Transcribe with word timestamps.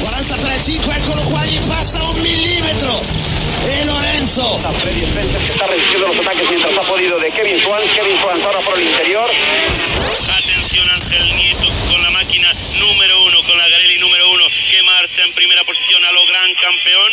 43, 0.00 0.68
eccolo 0.68 1.22
qua, 1.22 1.44
gli 1.44 1.58
passa 1.66 2.02
un 2.04 2.20
millimetro. 2.20 3.00
E 3.66 3.84
Lorenzo. 3.84 4.58
Freddy 4.78 5.04
Spencer 5.04 5.40
que 5.42 5.50
está 5.52 5.66
resistiendo 5.66 6.06
los 6.08 6.16
ataques 6.24 6.44
mientras 6.48 6.72
ha 6.76 6.86
podido 6.88 7.18
de 7.18 7.28
Kevin 7.32 7.60
Swan. 7.60 7.82
Kevin 7.94 8.16
Swan 8.22 8.40
ahora 8.42 8.60
por 8.64 8.78
el 8.78 8.88
interior. 8.88 9.28
Atención 9.30 10.86
Ángel 10.90 11.36
Nieto 11.36 11.68
con 11.90 12.02
la 12.02 12.10
máquina 12.10 12.50
número 12.78 13.14
uno, 13.24 13.36
con 13.46 13.56
la 13.58 13.68
Garelli 13.68 13.98
número 13.98 14.30
uno, 14.32 14.44
que 14.48 14.82
marcha 14.82 15.22
en 15.26 15.32
primera 15.34 15.62
posición 15.64 16.00
a 16.04 16.12
lo 16.12 16.26
gran 16.26 16.48
campeón. 16.56 17.10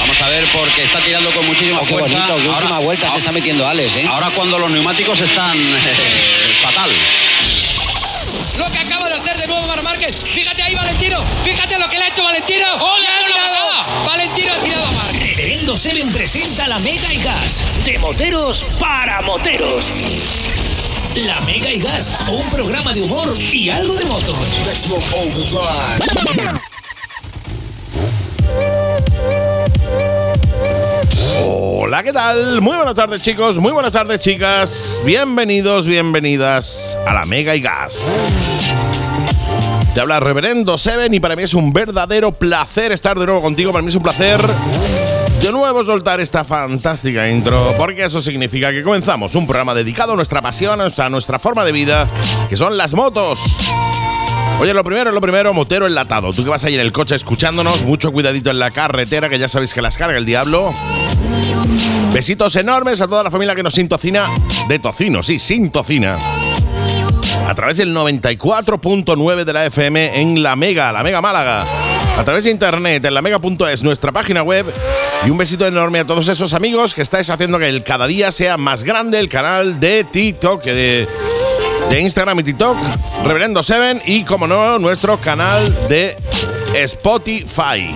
Vamos 0.00 0.20
a 0.20 0.28
ver 0.28 0.44
porque 0.52 0.82
está 0.82 0.98
tirando 1.00 1.30
con 1.30 1.46
muchísima 1.46 1.78
Oh, 1.80 1.86
qué 1.86 1.94
fuerza. 1.94 2.16
bonito, 2.26 2.36
qué 2.42 2.48
última 2.48 2.78
vuelta 2.80 3.10
se 3.12 3.18
está 3.18 3.32
metiendo 3.32 3.66
Alex, 3.66 3.96
¿eh? 3.96 4.06
Ahora 4.08 4.30
cuando 4.34 4.58
los 4.58 4.70
neumáticos 4.70 5.20
están 5.20 5.56
eh, 5.58 6.54
fatal. 6.62 6.90
Lo 8.58 8.70
que 8.72 8.78
acaba 8.78 9.08
de 9.08 9.14
hacer 9.14 9.36
de 9.36 9.46
nuevo 9.46 9.66
Mar 9.66 9.82
Márquez. 9.82 10.24
Fíjate 10.24 10.62
ahí, 10.62 10.74
Valentino. 10.74 11.24
Fíjate 11.44 11.78
lo 11.78 11.88
que 11.88 11.98
le 11.98 12.04
ha 12.04 12.08
hecho 12.08 12.24
Valentino. 12.24 12.66
¡Le 13.00 13.08
ha 13.08 13.24
tirado! 13.26 14.04
Valentino 14.06 14.52
ha 14.52 14.64
tirado 14.64 14.86
a 14.86 14.92
Mar. 14.92 15.14
Seven 15.74 16.12
presenta 16.12 16.68
la 16.68 16.78
Mega 16.78 17.12
y 17.12 17.20
Gas. 17.22 17.80
De 17.84 17.98
moteros 17.98 18.76
para 18.78 19.20
moteros. 19.22 19.90
La 21.16 21.40
Mega 21.40 21.70
y 21.70 21.80
Gas, 21.80 22.16
un 22.30 22.48
programa 22.50 22.92
de 22.94 23.02
humor 23.02 23.28
y 23.52 23.68
algo 23.68 23.94
de 23.94 24.04
motos. 24.04 24.36
Hola, 31.44 32.02
¿qué 32.04 32.12
tal? 32.12 32.60
Muy 32.62 32.76
buenas 32.76 32.94
tardes 32.94 33.20
chicos, 33.20 33.58
muy 33.58 33.72
buenas 33.72 33.92
tardes 33.92 34.20
chicas. 34.20 35.02
Bienvenidos, 35.04 35.84
bienvenidas 35.84 36.96
a 37.06 37.12
la 37.12 37.26
Mega 37.26 37.56
y 37.56 37.60
Gas. 37.60 38.14
Te 39.94 40.00
habla 40.00 40.20
Reverendo 40.20 40.78
Seven 40.78 41.12
y 41.12 41.20
para 41.20 41.34
mí 41.36 41.42
es 41.42 41.54
un 41.54 41.72
verdadero 41.72 42.32
placer 42.32 42.92
estar 42.92 43.18
de 43.18 43.26
nuevo 43.26 43.42
contigo. 43.42 43.72
Para 43.72 43.82
mí 43.82 43.88
es 43.88 43.94
un 43.94 44.02
placer 44.02 44.40
de 45.46 45.52
nuevo 45.52 45.84
soltar 45.84 46.20
esta 46.20 46.42
fantástica 46.42 47.28
intro, 47.28 47.72
porque 47.78 48.02
eso 48.04 48.20
significa 48.20 48.72
que 48.72 48.82
comenzamos 48.82 49.36
un 49.36 49.46
programa 49.46 49.74
dedicado 49.74 50.14
a 50.14 50.16
nuestra 50.16 50.42
pasión, 50.42 50.80
a 50.80 51.08
nuestra 51.08 51.38
forma 51.38 51.64
de 51.64 51.70
vida, 51.70 52.08
que 52.48 52.56
son 52.56 52.76
las 52.76 52.94
motos. 52.94 53.56
Oye, 54.58 54.74
lo 54.74 54.82
primero, 54.82 55.12
lo 55.12 55.20
primero, 55.20 55.54
motero 55.54 55.86
enlatado. 55.86 56.32
Tú 56.32 56.42
que 56.42 56.50
vas 56.50 56.64
ahí 56.64 56.74
en 56.74 56.80
el 56.80 56.90
coche 56.90 57.14
escuchándonos, 57.14 57.84
mucho 57.84 58.10
cuidadito 58.10 58.50
en 58.50 58.58
la 58.58 58.72
carretera, 58.72 59.28
que 59.28 59.38
ya 59.38 59.46
sabéis 59.46 59.72
que 59.72 59.80
las 59.80 59.96
carga 59.96 60.18
el 60.18 60.26
diablo. 60.26 60.72
Besitos 62.12 62.56
enormes 62.56 63.00
a 63.00 63.06
toda 63.06 63.22
la 63.22 63.30
familia 63.30 63.54
que 63.54 63.62
nos 63.62 63.74
sintocina 63.74 64.28
de 64.66 64.80
tocino, 64.80 65.22
sí, 65.22 65.38
sin 65.38 65.70
tocina. 65.70 66.18
A 67.46 67.54
través 67.54 67.76
del 67.76 67.94
94.9 67.94 69.44
de 69.44 69.52
la 69.52 69.66
FM 69.66 70.20
en 70.20 70.42
La 70.42 70.56
Mega, 70.56 70.90
La 70.92 71.04
Mega 71.04 71.20
Málaga. 71.20 71.64
A 72.18 72.24
través 72.24 72.44
de 72.44 72.50
internet, 72.50 73.04
en 73.04 73.14
la 73.14 73.22
mega.es, 73.22 73.84
nuestra 73.84 74.10
página 74.10 74.42
web. 74.42 74.66
Y 75.24 75.30
un 75.30 75.38
besito 75.38 75.64
enorme 75.66 76.00
a 76.00 76.04
todos 76.04 76.26
esos 76.28 76.52
amigos 76.54 76.92
que 76.92 77.02
estáis 77.02 77.30
haciendo 77.30 77.58
que 77.58 77.68
el 77.68 77.84
cada 77.84 78.08
día 78.08 78.32
sea 78.32 78.56
más 78.56 78.82
grande 78.82 79.20
el 79.20 79.28
canal 79.28 79.78
de 79.78 80.04
TikTok, 80.04 80.64
de 80.64 81.06
Instagram 82.00 82.40
y 82.40 82.42
TikTok, 82.42 82.76
Reverendo 83.24 83.62
Seven, 83.62 84.02
y 84.06 84.24
como 84.24 84.46
no, 84.48 84.78
nuestro 84.80 85.18
canal 85.18 85.88
de 85.88 86.16
Spotify. 86.74 87.94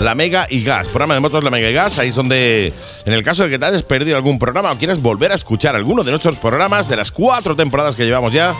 La 0.00 0.14
Mega 0.14 0.46
y 0.48 0.62
Gas, 0.62 0.88
programa 0.88 1.14
de 1.14 1.20
motos 1.20 1.42
La 1.42 1.50
Mega 1.50 1.70
y 1.70 1.72
Gas, 1.72 1.98
ahí 1.98 2.10
es 2.10 2.14
donde, 2.14 2.72
en 3.04 3.12
el 3.12 3.22
caso 3.22 3.44
de 3.44 3.50
que 3.50 3.58
te 3.58 3.66
hayas 3.66 3.82
perdido 3.82 4.16
algún 4.16 4.38
programa 4.38 4.72
o 4.72 4.78
quieras 4.78 5.00
volver 5.00 5.32
a 5.32 5.34
escuchar 5.34 5.74
alguno 5.74 6.04
de 6.04 6.10
nuestros 6.10 6.36
programas 6.36 6.88
de 6.88 6.96
las 6.96 7.10
cuatro 7.10 7.56
temporadas 7.56 7.96
que 7.96 8.04
llevamos 8.04 8.32
ya, 8.32 8.54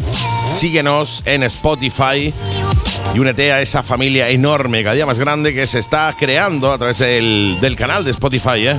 síguenos 0.55 1.23
en 1.27 1.43
Spotify 1.45 2.33
y 3.15 3.19
únete 3.19 3.53
a 3.53 3.61
esa 3.61 3.83
familia 3.83 4.29
enorme, 4.31 4.83
cada 4.83 4.95
día 4.95 5.07
más 5.07 5.19
grande, 5.19 5.55
que 5.55 5.67
se 5.67 5.79
está 5.79 6.15
creando 6.19 6.73
a 6.73 6.79
través 6.79 6.99
del, 6.99 7.59
del 7.61 7.77
canal 7.77 8.05
de 8.05 8.11
Spotify, 8.13 8.67
¿eh? 8.69 8.77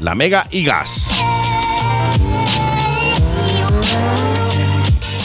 La 0.00 0.14
Mega 0.14 0.46
y 0.50 0.64
Gas. 0.64 1.21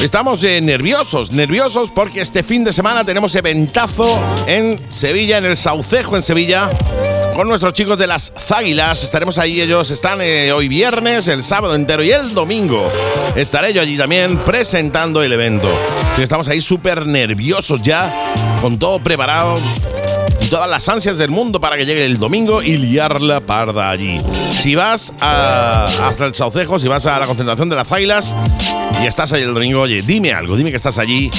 Estamos 0.02 0.44
eh, 0.44 0.62
nerviosos, 0.62 1.32
nerviosos 1.32 1.90
porque 1.90 2.22
este 2.22 2.44
fin 2.44 2.64
de 2.64 2.72
semana 2.72 3.04
tenemos 3.04 3.34
eventazo 3.34 4.22
en 4.46 4.80
Sevilla, 4.90 5.40
en 5.40 5.46
el 5.46 5.58
Saucejo 5.58 6.16
en 6.16 6.22
Sevilla, 6.22 6.70
con 7.36 7.48
nuestros 7.48 7.74
chicos 7.74 7.98
de 7.98 8.06
las 8.06 8.32
Záguilas. 8.38 9.02
Estaremos 9.02 9.40
ahí, 9.40 9.60
ellos 9.60 9.90
están 9.90 10.22
eh, 10.22 10.52
hoy 10.52 10.68
viernes, 10.68 11.28
el 11.30 11.42
sábado 11.42 11.74
entero 11.74 12.04
y 12.04 12.12
el 12.12 12.36
domingo. 12.36 12.88
Estaré 13.36 13.74
yo 13.74 13.82
allí 13.82 13.98
también 13.98 14.38
presentando 14.38 15.24
el 15.24 15.34
evento. 15.34 15.68
Estamos 16.20 16.48
ahí 16.48 16.62
súper 16.62 17.08
nerviosos 17.08 17.82
ya, 17.82 18.14
con 18.62 18.78
todo 18.78 19.00
preparado 19.00 19.56
todas 20.52 20.70
las 20.70 20.88
ansias 20.88 21.18
del 21.18 21.30
mundo 21.30 21.60
para 21.60 21.76
que 21.76 21.86
llegue 21.86 22.06
el 22.06 22.20
domingo 22.20 22.62
y 22.62 22.78
liar 22.78 23.20
la 23.20 23.42
parda 23.42 23.90
allí. 23.90 24.22
Si 24.32 24.76
vas 24.76 25.12
a, 25.20 25.84
hasta 25.84 26.26
el 26.26 26.36
Saucejo, 26.36 26.80
si 26.80 26.88
vas 26.88 27.06
a 27.06 27.20
la 27.20 27.26
concentración 27.26 27.68
de 27.68 27.76
las 27.76 27.92
Águilas 27.92 28.34
y 29.02 29.06
estás 29.06 29.32
ahí 29.34 29.44
el 29.44 29.54
domingo, 29.54 29.82
oye, 29.82 30.02
dime 30.02 30.34
algo, 30.34 30.56
dime 30.56 30.70
que 30.70 30.78
estás 30.78 30.98
allí, 30.98 31.30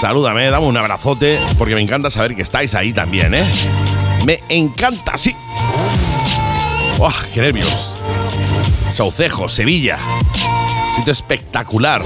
salúdame, 0.00 0.50
dame 0.50 0.66
un 0.66 0.76
abrazote, 0.76 1.40
porque 1.56 1.74
me 1.74 1.82
encanta 1.82 2.10
saber 2.10 2.34
que 2.34 2.42
estáis 2.42 2.74
ahí 2.74 2.92
también, 2.92 3.34
¿eh? 3.34 3.42
Me 4.26 4.42
encanta, 4.48 5.16
sí. 5.16 5.34
¡Oh, 6.98 7.12
qué 7.32 7.40
nervios! 7.40 7.96
Saucejo, 8.90 9.48
Sevilla. 9.48 9.98
Sitio 10.96 11.12
espectacular. 11.12 12.02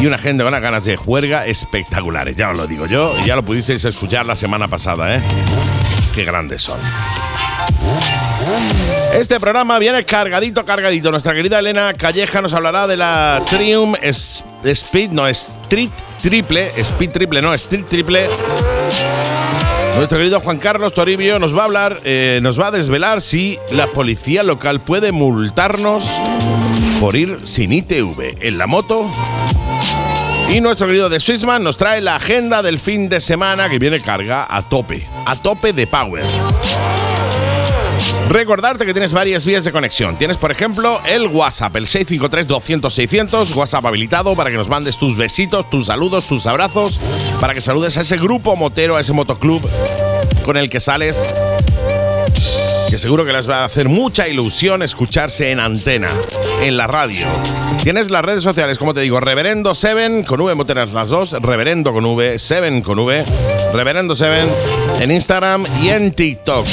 Y 0.00 0.06
una 0.06 0.18
gente 0.18 0.44
con 0.44 0.52
unas 0.52 0.62
ganas 0.62 0.84
de 0.84 0.96
juerga 0.96 1.46
espectaculares, 1.46 2.36
ya 2.36 2.50
os 2.50 2.56
lo 2.56 2.66
digo 2.66 2.86
yo, 2.86 3.14
y 3.18 3.24
ya 3.24 3.34
lo 3.34 3.44
pudisteis 3.44 3.84
escuchar 3.84 4.26
la 4.26 4.36
semana 4.36 4.68
pasada, 4.68 5.16
¿eh? 5.16 5.22
Qué 6.14 6.24
grandes 6.24 6.62
son. 6.62 6.78
Este 9.14 9.40
programa 9.40 9.78
viene 9.78 10.04
cargadito, 10.04 10.64
cargadito. 10.64 11.10
Nuestra 11.10 11.32
querida 11.32 11.58
Elena 11.58 11.94
Calleja 11.94 12.42
nos 12.42 12.52
hablará 12.52 12.86
de 12.86 12.96
la 12.96 13.42
Triumph 13.48 13.96
Speed, 14.02 15.10
no, 15.10 15.26
Street 15.26 15.90
Triple, 16.20 16.70
Speed 16.76 17.10
Triple, 17.10 17.40
no, 17.40 17.54
Street 17.54 17.86
Triple. 17.88 18.26
Nuestro 19.96 20.18
querido 20.18 20.40
Juan 20.40 20.58
Carlos 20.58 20.92
Toribio 20.92 21.38
nos 21.38 21.56
va 21.56 21.62
a 21.62 21.64
hablar, 21.64 22.00
eh, 22.04 22.40
nos 22.42 22.60
va 22.60 22.66
a 22.66 22.70
desvelar 22.70 23.22
si 23.22 23.58
la 23.72 23.86
policía 23.86 24.42
local 24.42 24.80
puede 24.80 25.12
multarnos 25.12 26.04
por 27.00 27.16
ir 27.16 27.40
sin 27.44 27.72
ITV 27.72 28.36
en 28.40 28.58
la 28.58 28.66
moto. 28.66 29.10
Y 30.50 30.60
nuestro 30.60 30.86
querido 30.86 31.08
de 31.08 31.18
Swissman 31.18 31.64
nos 31.64 31.78
trae 31.78 32.02
la 32.02 32.16
agenda 32.16 32.62
del 32.62 32.78
fin 32.78 33.08
de 33.08 33.20
semana 33.20 33.70
que 33.70 33.78
viene 33.78 34.00
carga 34.00 34.46
a 34.48 34.60
tope, 34.68 35.06
a 35.24 35.34
tope 35.36 35.72
de 35.72 35.86
power. 35.86 36.24
Recordarte 38.28 38.84
que 38.84 38.92
tienes 38.92 39.12
varias 39.12 39.46
vías 39.46 39.64
de 39.64 39.72
conexión. 39.72 40.18
Tienes, 40.18 40.36
por 40.36 40.50
ejemplo, 40.50 41.00
el 41.06 41.28
WhatsApp, 41.28 41.76
el 41.76 41.86
653-200-600, 41.86 43.54
WhatsApp 43.54 43.86
habilitado 43.86 44.34
para 44.34 44.50
que 44.50 44.56
nos 44.56 44.68
mandes 44.68 44.98
tus 44.98 45.16
besitos, 45.16 45.70
tus 45.70 45.86
saludos, 45.86 46.26
tus 46.26 46.46
abrazos, 46.46 47.00
para 47.40 47.54
que 47.54 47.60
saludes 47.60 47.96
a 47.96 48.00
ese 48.00 48.16
grupo 48.16 48.56
motero, 48.56 48.96
a 48.96 49.00
ese 49.00 49.12
motoclub 49.12 49.62
con 50.44 50.56
el 50.56 50.68
que 50.68 50.80
sales. 50.80 51.24
Que 52.90 52.98
seguro 52.98 53.24
que 53.24 53.32
les 53.32 53.48
va 53.48 53.58
a 53.58 53.64
hacer 53.64 53.88
mucha 53.88 54.28
ilusión 54.28 54.82
escucharse 54.82 55.50
en 55.50 55.60
antena, 55.60 56.08
en 56.62 56.76
la 56.76 56.86
radio. 56.86 57.26
Tienes 57.82 58.10
las 58.10 58.24
redes 58.24 58.42
sociales, 58.42 58.78
como 58.78 58.92
te 58.92 59.00
digo, 59.00 59.20
Reverendo 59.20 59.74
Seven, 59.74 60.24
con 60.24 60.40
V 60.40 60.54
moteras 60.54 60.92
las 60.92 61.10
dos, 61.10 61.32
Reverendo 61.32 61.92
con 61.92 62.04
V, 62.04 62.38
Seven 62.38 62.82
con 62.82 62.98
V, 62.98 63.24
Reverendo 63.72 64.14
Seven 64.14 64.48
en 65.00 65.10
Instagram 65.12 65.64
y 65.80 65.90
en 65.90 66.12
TikTok. 66.12 66.66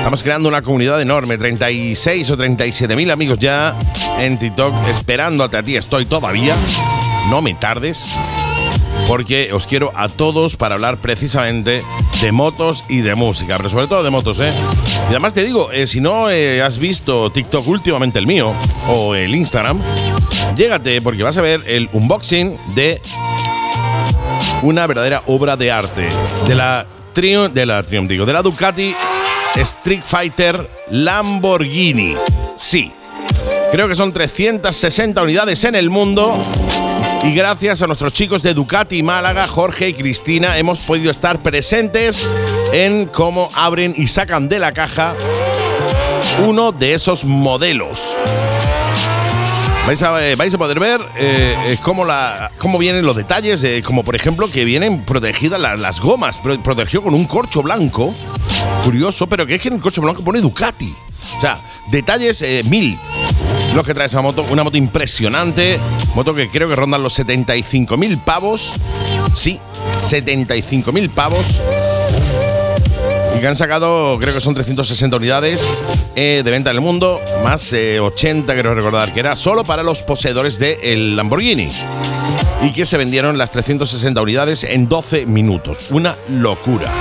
Estamos 0.00 0.22
creando 0.22 0.48
una 0.48 0.62
comunidad 0.62 1.02
enorme, 1.02 1.36
36 1.36 2.30
o 2.30 2.36
37 2.36 2.96
mil 2.96 3.10
amigos 3.10 3.38
ya 3.38 3.78
en 4.18 4.38
TikTok, 4.38 4.88
esperándote 4.88 5.58
a 5.58 5.62
ti. 5.62 5.76
Estoy 5.76 6.06
todavía. 6.06 6.56
No 7.28 7.42
me 7.42 7.52
tardes, 7.52 8.16
porque 9.06 9.52
os 9.52 9.66
quiero 9.66 9.92
a 9.94 10.08
todos 10.08 10.56
para 10.56 10.76
hablar 10.76 11.02
precisamente 11.02 11.84
de 12.22 12.32
motos 12.32 12.82
y 12.88 13.02
de 13.02 13.14
música, 13.14 13.58
pero 13.58 13.68
sobre 13.68 13.88
todo 13.88 14.02
de 14.02 14.08
motos, 14.08 14.40
¿eh? 14.40 14.50
Y 15.08 15.10
además 15.10 15.34
te 15.34 15.44
digo, 15.44 15.70
eh, 15.70 15.86
si 15.86 16.00
no 16.00 16.30
eh, 16.30 16.62
has 16.62 16.78
visto 16.78 17.30
TikTok 17.30 17.68
últimamente 17.68 18.18
el 18.18 18.26
mío 18.26 18.54
o 18.88 19.14
el 19.14 19.34
Instagram, 19.34 19.80
llégate 20.56 21.02
porque 21.02 21.22
vas 21.22 21.36
a 21.36 21.42
ver 21.42 21.60
el 21.66 21.90
unboxing 21.92 22.56
de 22.74 23.02
una 24.62 24.86
verdadera 24.86 25.22
obra 25.26 25.58
de 25.58 25.70
arte 25.70 26.08
de 26.48 26.54
la 26.54 26.86
Triumph, 27.12 27.52
de 27.52 27.66
la 27.66 27.82
Triumph, 27.82 28.08
digo, 28.08 28.24
de 28.24 28.32
la 28.32 28.40
Ducati 28.40 28.94
Street 29.56 30.02
Fighter 30.02 30.68
Lamborghini. 30.90 32.16
Sí, 32.56 32.92
creo 33.72 33.88
que 33.88 33.94
son 33.94 34.12
360 34.12 35.22
unidades 35.22 35.64
en 35.64 35.74
el 35.74 35.90
mundo. 35.90 36.36
Y 37.22 37.34
gracias 37.34 37.82
a 37.82 37.86
nuestros 37.86 38.12
chicos 38.14 38.42
de 38.42 38.54
Ducati 38.54 39.02
Málaga, 39.02 39.46
Jorge 39.46 39.90
y 39.90 39.94
Cristina, 39.94 40.56
hemos 40.56 40.80
podido 40.80 41.10
estar 41.10 41.40
presentes 41.42 42.34
en 42.72 43.06
cómo 43.06 43.50
abren 43.54 43.94
y 43.96 44.06
sacan 44.06 44.48
de 44.48 44.58
la 44.58 44.72
caja 44.72 45.14
uno 46.46 46.72
de 46.72 46.94
esos 46.94 47.24
modelos. 47.24 48.14
Vais 49.90 50.00
a, 50.04 50.24
eh, 50.24 50.36
vais 50.36 50.54
a 50.54 50.56
poder 50.56 50.78
ver 50.78 51.00
eh, 51.16 51.56
eh, 51.66 51.76
cómo, 51.82 52.78
vienen 52.78 53.04
los 53.04 53.16
detalles, 53.16 53.66
como 53.82 54.04
por 54.04 54.14
ejemplo 54.14 54.48
que 54.48 54.64
vienen 54.64 55.04
protegidas 55.04 55.60
la- 55.60 55.76
las 55.76 55.98
gomas, 56.00 56.38
protegido 56.38 57.02
con 57.02 57.12
un 57.12 57.24
corcho 57.24 57.60
blanco, 57.60 58.14
curioso, 58.84 59.26
pero 59.26 59.44
que 59.46 59.56
es 59.56 59.60
que 59.60 59.66
en 59.66 59.74
el 59.74 59.80
corcho 59.80 60.00
blanco 60.00 60.22
pone 60.22 60.40
Ducati. 60.40 60.94
O 61.36 61.40
sea, 61.40 61.58
detalles 61.90 62.40
mil. 62.66 62.96
Los 63.74 63.84
que 63.84 63.92
trae 63.92 64.06
esa 64.06 64.20
moto, 64.20 64.46
una 64.48 64.62
moto 64.62 64.76
impresionante, 64.76 65.80
moto 66.14 66.34
que 66.34 66.48
creo 66.50 66.68
que 66.68 66.76
rondan 66.76 67.02
los 67.02 67.18
75.000 67.18 68.22
pavos. 68.22 68.74
Sí, 69.34 69.58
75.000 69.98 71.10
pavos. 71.10 71.60
Que 73.40 73.48
han 73.48 73.56
sacado, 73.56 74.18
creo 74.18 74.34
que 74.34 74.40
son 74.42 74.52
360 74.52 75.16
unidades 75.16 75.82
eh, 76.14 76.42
de 76.44 76.50
venta 76.50 76.68
en 76.68 76.76
el 76.76 76.82
mundo, 76.82 77.18
más 77.42 77.72
eh, 77.72 77.98
80, 77.98 78.54
creo 78.54 78.74
recordar 78.74 79.14
que 79.14 79.20
era, 79.20 79.34
solo 79.34 79.64
para 79.64 79.82
los 79.82 80.02
poseedores 80.02 80.58
del 80.58 81.16
Lamborghini. 81.16 81.70
Y 82.62 82.70
que 82.72 82.84
se 82.84 82.98
vendieron 82.98 83.38
las 83.38 83.50
360 83.50 84.20
unidades 84.20 84.64
en 84.64 84.90
12 84.90 85.24
minutos. 85.24 85.86
Una 85.90 86.14
locura. 86.28 86.92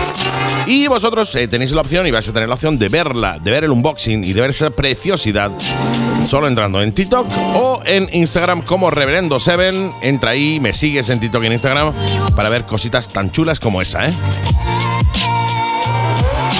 Y 0.65 0.87
vosotros 0.87 1.35
eh, 1.35 1.49
tenéis 1.49 1.71
la 1.71 1.81
opción 1.81 2.07
y 2.07 2.11
vais 2.11 2.27
a 2.29 2.31
tener 2.31 2.47
la 2.47 2.55
opción 2.55 2.79
de 2.79 2.87
verla, 2.87 3.37
de 3.37 3.51
ver 3.51 3.65
el 3.65 3.71
unboxing 3.71 4.23
y 4.23 4.31
de 4.31 4.39
ver 4.39 4.51
esa 4.51 4.69
preciosidad 4.69 5.51
solo 6.25 6.47
entrando 6.47 6.81
en 6.81 6.93
TikTok 6.93 7.27
o 7.55 7.81
en 7.85 8.07
Instagram 8.13 8.61
como 8.61 8.89
Reverendo7. 8.91 9.95
Entra 10.03 10.31
ahí, 10.31 10.61
me 10.61 10.71
sigues 10.71 11.09
en 11.09 11.19
TikTok 11.19 11.43
y 11.43 11.47
en 11.47 11.53
Instagram 11.53 11.93
para 12.33 12.47
ver 12.47 12.65
cositas 12.65 13.09
tan 13.09 13.29
chulas 13.29 13.59
como 13.59 13.81
esa, 13.81 14.07
¿eh? 14.07 14.11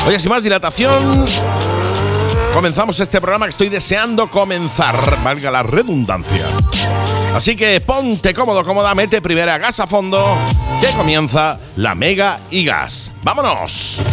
Oye, 0.08 0.20
sin 0.20 0.30
más 0.30 0.44
dilatación, 0.44 1.26
comenzamos 2.54 3.00
este 3.00 3.22
programa 3.22 3.46
que 3.46 3.52
estoy 3.52 3.70
deseando 3.70 4.30
comenzar, 4.30 5.22
valga 5.24 5.52
la 5.52 5.62
redundancia. 5.62 6.48
Así 7.36 7.56
que 7.56 7.80
ponte 7.82 8.34
cómodo, 8.34 8.64
cómoda, 8.64 8.96
mete 8.96 9.22
primera 9.22 9.58
gas 9.58 9.80
a 9.80 9.88
fondo, 9.88 10.38
que 10.82 10.88
comienza 10.98 11.60
la 11.76 11.94
Mega 11.94 12.40
y 12.50 12.66
Gas. 12.66 13.12
¡Vámonos! 13.22 14.04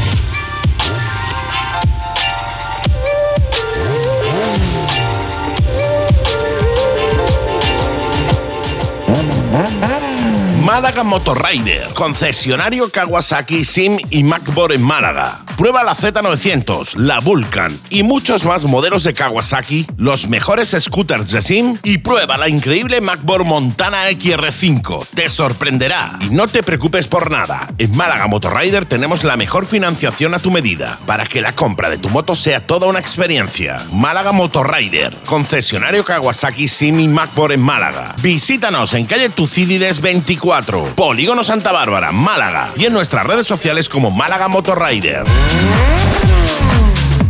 Málaga 10.63 11.05
Motorrider, 11.05 11.95
concesionario 11.95 12.91
Kawasaki 12.91 13.65
Sim 13.65 13.99
y 14.11 14.25
MacBoard 14.25 14.73
en 14.73 14.83
Málaga. 14.83 15.46
Prueba 15.57 15.83
la 15.83 15.95
Z900, 15.95 16.97
la 16.97 17.19
Vulcan 17.21 17.81
y 17.89 18.03
muchos 18.03 18.45
más 18.45 18.67
modelos 18.67 19.05
de 19.05 19.15
Kawasaki, 19.15 19.87
los 19.97 20.29
mejores 20.29 20.77
scooters 20.79 21.31
de 21.31 21.41
Sim 21.41 21.79
y 21.83 21.99
prueba 21.99 22.37
la 22.37 22.51
increíble 22.51 23.01
MacBoard 23.01 23.47
Montana 23.47 24.11
XR5. 24.11 25.07
Te 25.15 25.31
sorprenderá 25.31 26.19
y 26.21 26.29
no 26.29 26.47
te 26.47 26.63
preocupes 26.63 27.09
por 27.09 27.31
nada. 27.31 27.69
En 27.79 27.97
Málaga 27.97 28.27
Motorrider 28.27 28.85
tenemos 28.85 29.25
la 29.25 29.39
mejor 29.39 29.65
financiación 29.65 30.35
a 30.35 30.39
tu 30.41 30.51
medida 30.51 30.99
para 31.07 31.25
que 31.25 31.41
la 31.41 31.53
compra 31.53 31.89
de 31.89 31.97
tu 31.97 32.11
moto 32.11 32.37
sea 32.37 32.67
toda 32.67 32.87
una 32.87 33.01
experiencia. 33.01 33.79
Málaga 33.93 34.33
Motorrider, 34.33 35.17
concesionario 35.25 36.05
Kawasaki 36.05 36.69
Sim 36.69 37.01
y 37.01 37.09
MacBoard 37.09 37.53
en 37.53 37.63
Málaga. 37.63 38.15
Visítanos 38.21 38.93
en 38.93 39.07
calle 39.07 39.31
Tucídides 39.31 40.03
24, 40.03 40.97
Polígono 40.97 41.43
Santa 41.43 41.73
Bárbara, 41.73 42.13
Málaga 42.13 42.69
y 42.77 42.85
en 42.85 42.93
nuestras 42.93 43.27
redes 43.27 43.47
sociales 43.47 43.89
como 43.89 44.11
Málaga 44.11 44.49
Motorrider. 44.49 45.25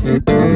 Thank 0.06 0.28
you. 0.30 0.55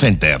Center. 0.00 0.40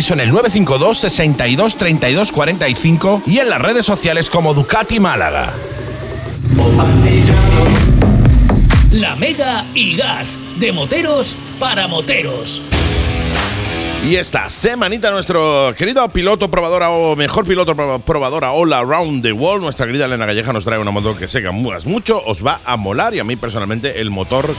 en 0.09 0.19
el 0.19 0.29
952 0.29 0.97
62 0.97 1.75
32 1.77 2.31
45 2.31 3.21
y 3.27 3.37
en 3.39 3.49
las 3.49 3.61
redes 3.61 3.85
sociales 3.85 4.29
como 4.29 4.53
Ducati 4.53 4.99
Málaga. 4.99 5.53
La 8.91 9.15
Mega 9.15 9.63
y 9.73 9.95
Gas, 9.95 10.37
de 10.57 10.71
moteros 10.71 11.35
para 11.59 11.87
moteros. 11.87 12.61
Y 14.03 14.15
esta 14.15 14.49
semanita 14.49 15.11
nuestro 15.11 15.73
querido 15.77 16.09
piloto 16.09 16.49
probadora 16.49 16.89
o 16.89 17.15
mejor 17.15 17.45
piloto 17.45 17.75
proba- 17.75 18.01
probadora 18.03 18.51
all 18.51 18.73
around 18.73 19.21
the 19.21 19.31
world, 19.31 19.61
nuestra 19.63 19.85
querida 19.85 20.05
Elena 20.05 20.25
Calleja 20.25 20.51
nos 20.51 20.65
trae 20.65 20.79
una 20.79 20.89
moto 20.91 21.15
que 21.15 21.27
sé 21.27 21.41
que 21.41 21.47
a 21.47 21.51
muchas 21.51 21.85
mucho 21.85 22.19
os 22.25 22.43
va 22.45 22.61
a 22.65 22.77
molar 22.77 23.13
y 23.13 23.19
a 23.19 23.23
mí 23.23 23.35
personalmente 23.35 24.01
el 24.01 24.09
motor 24.09 24.55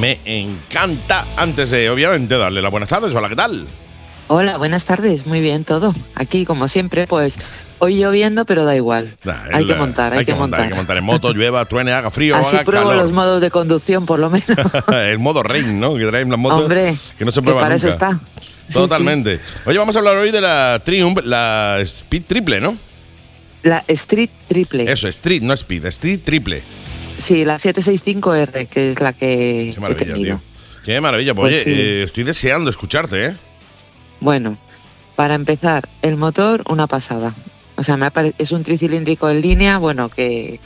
me 0.00 0.18
encanta. 0.24 1.26
Antes 1.36 1.70
de 1.70 1.90
obviamente 1.90 2.38
darle 2.38 2.62
las 2.62 2.70
buenas 2.70 2.88
tardes, 2.88 3.14
hola, 3.14 3.28
¿qué 3.28 3.36
tal? 3.36 3.66
Hola, 4.30 4.58
buenas 4.58 4.84
tardes, 4.84 5.26
muy 5.26 5.40
bien 5.40 5.64
todo. 5.64 5.94
Aquí, 6.14 6.44
como 6.44 6.68
siempre, 6.68 7.06
pues 7.06 7.38
hoy 7.78 7.96
lloviendo, 7.96 8.44
pero 8.44 8.66
da 8.66 8.76
igual. 8.76 9.16
Nah, 9.24 9.38
hay 9.50 9.64
que 9.64 9.74
montar, 9.74 10.12
hay, 10.12 10.26
que 10.26 10.34
montar. 10.34 10.60
Hay 10.60 10.68
que 10.68 10.74
montar 10.74 10.98
en 10.98 11.04
moto, 11.04 11.32
llueva, 11.32 11.64
truene, 11.64 11.92
haga 11.92 12.10
frío, 12.10 12.36
Así 12.36 12.56
haga 12.56 12.64
pruebo 12.66 12.90
calor. 12.90 13.04
los 13.04 13.12
modos 13.12 13.40
de 13.40 13.50
conducción, 13.50 14.04
por 14.04 14.18
lo 14.18 14.28
menos. 14.28 14.46
el 14.92 15.18
modo 15.18 15.42
rain, 15.42 15.80
¿no? 15.80 15.96
Que 15.96 16.04
traen 16.04 16.28
las 16.28 16.38
motos 16.38 16.60
Hombre, 16.60 16.94
que 17.16 17.24
no 17.24 17.30
se 17.30 17.40
que 17.40 17.44
prueba 17.44 17.62
para 17.62 17.76
eso 17.76 17.88
está. 17.88 18.20
Sí, 18.66 18.74
Totalmente. 18.74 19.40
Oye, 19.64 19.78
vamos 19.78 19.96
a 19.96 20.00
hablar 20.00 20.18
hoy 20.18 20.30
de 20.30 20.42
la 20.42 20.82
Triumph, 20.84 21.20
la 21.24 21.78
Speed 21.80 22.24
Triple, 22.26 22.60
¿no? 22.60 22.76
La 23.62 23.82
Street 23.88 24.30
Triple. 24.46 24.92
Eso, 24.92 25.08
Street, 25.08 25.40
no 25.40 25.54
Speed, 25.54 25.86
Street 25.86 26.20
Triple. 26.22 26.62
Sí, 27.16 27.46
la 27.46 27.56
765R, 27.56 28.68
que 28.68 28.90
es 28.90 29.00
la 29.00 29.14
que 29.14 29.72
Qué 29.74 29.80
maravilla, 29.80 30.14
tío. 30.14 30.42
Qué 30.84 31.00
maravilla. 31.00 31.34
Pues 31.34 31.54
Oye, 31.54 31.64
sí. 31.64 31.70
eh, 31.70 32.02
estoy 32.02 32.24
deseando 32.24 32.68
escucharte, 32.68 33.24
¿eh? 33.24 33.36
Bueno, 34.20 34.56
para 35.16 35.34
empezar, 35.34 35.88
el 36.02 36.16
motor, 36.16 36.62
una 36.68 36.86
pasada. 36.86 37.34
O 37.76 37.82
sea, 37.82 37.96
me 37.96 38.08
es 38.38 38.52
un 38.52 38.62
tricilíndrico 38.64 39.28
en 39.30 39.40
línea, 39.40 39.78
bueno, 39.78 40.08
que 40.08 40.60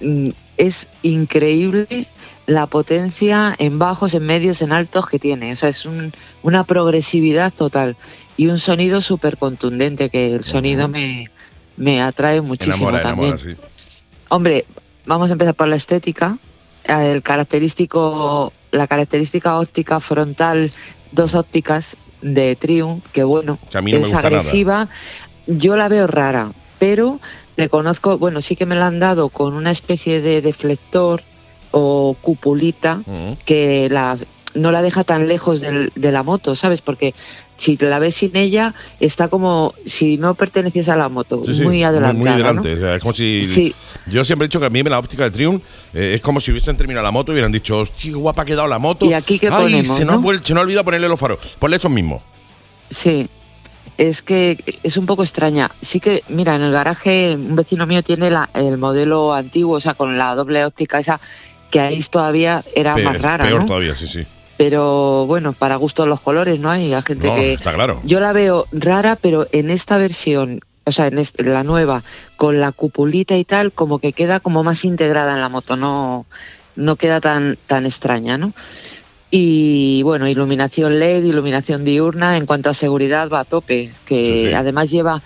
mm, 0.00 0.30
es 0.56 0.88
increíble 1.02 1.86
la 2.46 2.66
potencia 2.66 3.54
en 3.58 3.78
bajos, 3.78 4.14
en 4.14 4.24
medios, 4.24 4.60
en 4.62 4.72
altos 4.72 5.06
que 5.06 5.18
tiene. 5.20 5.52
O 5.52 5.56
sea, 5.56 5.68
es 5.68 5.86
un- 5.86 6.12
una 6.42 6.64
progresividad 6.64 7.52
total 7.52 7.96
y 8.36 8.48
un 8.48 8.58
sonido 8.58 9.00
súper 9.00 9.36
contundente, 9.36 10.10
que 10.10 10.34
el 10.34 10.42
sonido 10.44 10.88
me, 10.88 11.30
me 11.76 12.02
atrae 12.02 12.40
muchísimo 12.40 12.88
Enamora, 12.88 13.02
también. 13.02 13.34
enamora, 13.34 13.54
sí. 13.56 13.56
Hombre, 14.28 14.64
vamos 15.06 15.30
a 15.30 15.34
empezar 15.34 15.54
por 15.54 15.68
la 15.68 15.76
estética. 15.76 16.38
Eh, 16.84 17.12
El 17.12 17.22
característico, 17.22 18.52
la 18.72 18.86
característica 18.88 19.58
óptica 19.60 20.00
frontal, 20.00 20.72
dos 21.12 21.34
ópticas 21.36 21.96
de 22.22 22.56
Triumph, 22.56 23.04
que 23.12 23.24
bueno, 23.24 23.58
Que 23.70 23.78
a 23.78 23.82
mí 23.82 23.92
no 23.92 23.98
me 24.00 24.04
es 24.06 24.12
nada. 24.12 24.26
agresiva. 24.28 24.88
Yo 25.46 25.76
la 25.76 25.88
veo 25.88 26.06
rara, 26.06 26.52
pero 26.78 27.20
le 27.56 27.68
conozco, 27.68 28.18
bueno, 28.18 28.40
sí 28.40 28.56
que 28.56 28.66
me 28.66 28.76
la 28.76 28.86
han 28.86 28.98
dado 29.00 29.28
con 29.28 29.54
una 29.54 29.70
especie 29.70 30.20
de 30.20 30.40
deflector 30.42 31.22
o 31.72 32.16
cupulita 32.20 33.02
que 33.44 33.88
la, 33.90 34.16
no 34.54 34.72
la 34.72 34.82
deja 34.82 35.04
tan 35.04 35.28
lejos 35.28 35.60
del- 35.60 35.92
de 35.94 36.12
la 36.12 36.22
moto, 36.22 36.54
¿sabes? 36.54 36.82
Porque 36.82 37.14
si 37.56 37.76
la 37.76 37.98
ves 37.98 38.16
sin 38.16 38.36
ella, 38.36 38.74
está 38.98 39.28
como 39.28 39.74
si 39.84 40.16
no 40.18 40.34
perteneciese 40.34 40.90
a 40.90 40.96
la 40.96 41.08
moto, 41.08 41.42
Sí, 41.44 41.54
sí, 41.54 41.62
muy 41.62 41.82
adelantada. 41.84 42.18
Muy, 42.18 42.28
adelante. 42.28 42.70
¿no? 42.70 42.76
O 42.76 42.80
sea, 42.80 42.94
es 42.96 43.00
como 43.02 43.14
si. 43.14 43.44
Sí. 43.44 43.74
Yo 44.06 44.24
siempre 44.24 44.46
he 44.46 44.48
dicho 44.48 44.58
que 44.60 44.66
a 44.66 44.70
mí 44.70 44.82
la 44.82 44.98
óptica 44.98 45.24
de 45.24 45.30
Triumph 45.30 45.62
eh, 45.94 46.14
es 46.16 46.22
como 46.22 46.40
si 46.40 46.50
hubiesen 46.50 46.76
terminado 46.76 47.04
la 47.04 47.10
moto 47.12 47.30
y 47.30 47.34
hubieran 47.34 47.52
dicho, 47.52 47.78
hostia, 47.78 48.12
guapa 48.14 48.42
ha 48.42 48.44
quedado 48.44 48.66
la 48.66 48.78
moto. 48.78 49.06
¿Y 49.06 49.12
aquí 49.12 49.38
qué 49.38 49.48
Ay, 49.48 49.62
ponemos, 49.62 49.96
se, 49.96 50.04
nos 50.04 50.20
no? 50.20 50.22
vuel- 50.22 50.42
se 50.44 50.52
nos 50.54 50.60
ha 50.60 50.64
olvidado 50.64 50.84
ponerle 50.84 51.08
los 51.08 51.20
faros. 51.20 51.38
Ponle 51.58 51.76
esos 51.76 51.90
mismos. 51.90 52.22
Sí, 52.88 53.28
es 53.98 54.22
que 54.22 54.56
es 54.82 54.96
un 54.96 55.06
poco 55.06 55.22
extraña. 55.22 55.70
Sí 55.80 56.00
que, 56.00 56.24
mira, 56.28 56.54
en 56.56 56.62
el 56.62 56.72
garaje 56.72 57.34
un 57.36 57.54
vecino 57.54 57.86
mío 57.86 58.02
tiene 58.02 58.30
la- 58.30 58.48
el 58.54 58.78
modelo 58.78 59.32
antiguo, 59.34 59.76
o 59.76 59.80
sea, 59.80 59.94
con 59.94 60.16
la 60.18 60.34
doble 60.34 60.64
óptica 60.64 60.98
esa, 60.98 61.20
que 61.70 61.78
ahí 61.80 62.00
todavía 62.10 62.64
era 62.74 62.96
más 62.96 63.20
rara, 63.20 63.44
Peor 63.44 63.60
¿no? 63.60 63.66
todavía, 63.66 63.94
sí, 63.94 64.08
sí. 64.08 64.26
Pero 64.60 65.24
bueno, 65.26 65.54
para 65.54 65.76
gusto 65.76 66.04
los 66.04 66.20
colores, 66.20 66.60
¿no? 66.60 66.68
Hay 66.70 66.92
gente 67.06 67.28
No, 67.28 67.34
que... 67.34 67.54
está 67.54 67.72
claro. 67.72 67.98
Yo 68.04 68.20
la 68.20 68.34
veo 68.34 68.66
rara, 68.72 69.16
pero 69.16 69.46
en 69.52 69.70
esta 69.70 69.96
versión, 69.96 70.60
o 70.84 70.90
sea, 70.92 71.06
en 71.06 71.16
este- 71.16 71.44
la 71.44 71.64
nueva, 71.64 72.04
con 72.36 72.60
la 72.60 72.70
cupulita 72.70 73.38
y 73.38 73.46
tal, 73.46 73.72
como 73.72 74.00
que 74.00 74.12
queda 74.12 74.38
como 74.38 74.62
más 74.62 74.84
integrada 74.84 75.32
en 75.32 75.40
la 75.40 75.48
moto, 75.48 75.78
no, 75.78 76.26
no 76.76 76.96
queda 76.96 77.22
tan, 77.22 77.56
tan 77.66 77.86
extraña, 77.86 78.36
¿no? 78.36 78.52
Y 79.30 80.02
bueno, 80.02 80.28
iluminación 80.28 80.98
LED, 80.98 81.24
iluminación 81.24 81.82
diurna, 81.82 82.36
en 82.36 82.44
cuanto 82.44 82.68
a 82.68 82.74
seguridad 82.74 83.30
va 83.30 83.40
a 83.40 83.44
tope, 83.46 83.90
que 84.04 84.24
Sí, 84.26 84.48
sí. 84.48 84.52
además 84.52 84.90
lleva, 84.90 85.22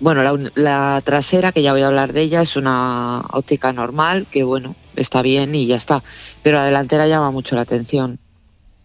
bueno, 0.00 0.22
la, 0.22 0.36
la 0.54 1.00
trasera, 1.02 1.50
que 1.50 1.62
ya 1.62 1.72
voy 1.72 1.80
a 1.80 1.86
hablar 1.86 2.12
de 2.12 2.20
ella, 2.20 2.42
es 2.42 2.56
una 2.56 3.22
óptica 3.32 3.72
normal, 3.72 4.26
que 4.30 4.44
bueno, 4.44 4.76
está 4.96 5.22
bien 5.22 5.54
y 5.54 5.64
ya 5.66 5.76
está, 5.76 6.02
pero 6.42 6.58
la 6.58 6.66
delantera 6.66 7.06
llama 7.06 7.30
mucho 7.30 7.56
la 7.56 7.62
atención, 7.62 8.18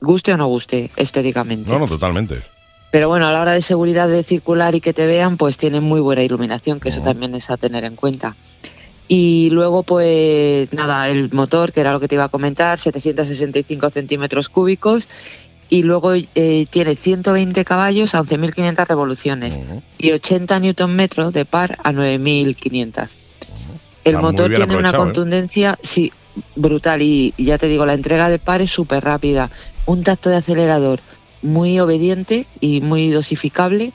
guste 0.02 0.34
o 0.34 0.38
no 0.38 0.48
guste 0.48 0.92
estéticamente. 0.96 1.72
No, 1.72 1.80
no, 1.80 1.88
totalmente. 1.88 2.44
Pero 2.92 3.08
bueno, 3.08 3.28
a 3.28 3.32
la 3.32 3.42
hora 3.42 3.54
de 3.54 3.62
seguridad 3.62 4.10
de 4.10 4.24
circular 4.24 4.76
y 4.76 4.82
que 4.82 4.92
te 4.92 5.06
vean, 5.06 5.38
pues 5.38 5.58
tienen 5.58 5.84
muy 5.84 6.02
buena 6.02 6.24
iluminación, 6.24 6.82
que 6.82 6.90
eso 6.90 7.02
también 7.02 7.34
es 7.36 7.50
a 7.50 7.56
tener 7.56 7.86
en 7.86 7.96
cuenta. 7.96 8.36
Y 9.08 9.50
luego, 9.52 9.84
pues 9.84 10.74
nada, 10.74 11.10
el 11.10 11.32
motor, 11.32 11.72
que 11.72 11.82
era 11.82 11.94
lo 11.94 12.00
que 12.00 12.08
te 12.08 12.16
iba 12.16 12.26
a 12.26 12.30
comentar, 12.30 12.78
765 12.78 13.90
centímetros 13.90 14.50
cúbicos. 14.50 15.08
Y 15.70 15.84
luego 15.84 16.14
eh, 16.14 16.66
tiene 16.70 16.98
120 16.98 17.64
caballos 17.64 18.14
a 18.14 18.22
11.500 18.24 18.86
revoluciones 18.88 19.58
Ujú. 19.58 19.82
y 19.98 20.12
80 20.12 20.60
newton 20.60 20.94
metros 20.94 21.32
de 21.32 21.46
par 21.46 21.78
a 21.82 21.94
9.500. 21.94 23.16
El 24.04 24.16
Está 24.16 24.22
motor 24.22 24.54
tiene 24.54 24.76
una 24.76 24.90
¿eh? 24.90 24.94
contundencia, 24.94 25.80
sí, 25.82 26.12
brutal. 26.58 27.02
Y 27.02 27.34
ya 27.38 27.58
te 27.58 27.68
digo, 27.68 27.86
la 27.86 27.94
entrega 27.94 28.30
de 28.30 28.40
par 28.40 28.62
es 28.62 28.72
súper 28.72 29.04
rápida. 29.04 29.50
Un 29.86 30.04
tacto 30.04 30.30
de 30.30 30.38
acelerador 30.38 31.00
muy 31.42 31.80
obediente 31.80 32.48
y 32.60 32.82
muy 32.82 33.10
dosificable. 33.10 33.94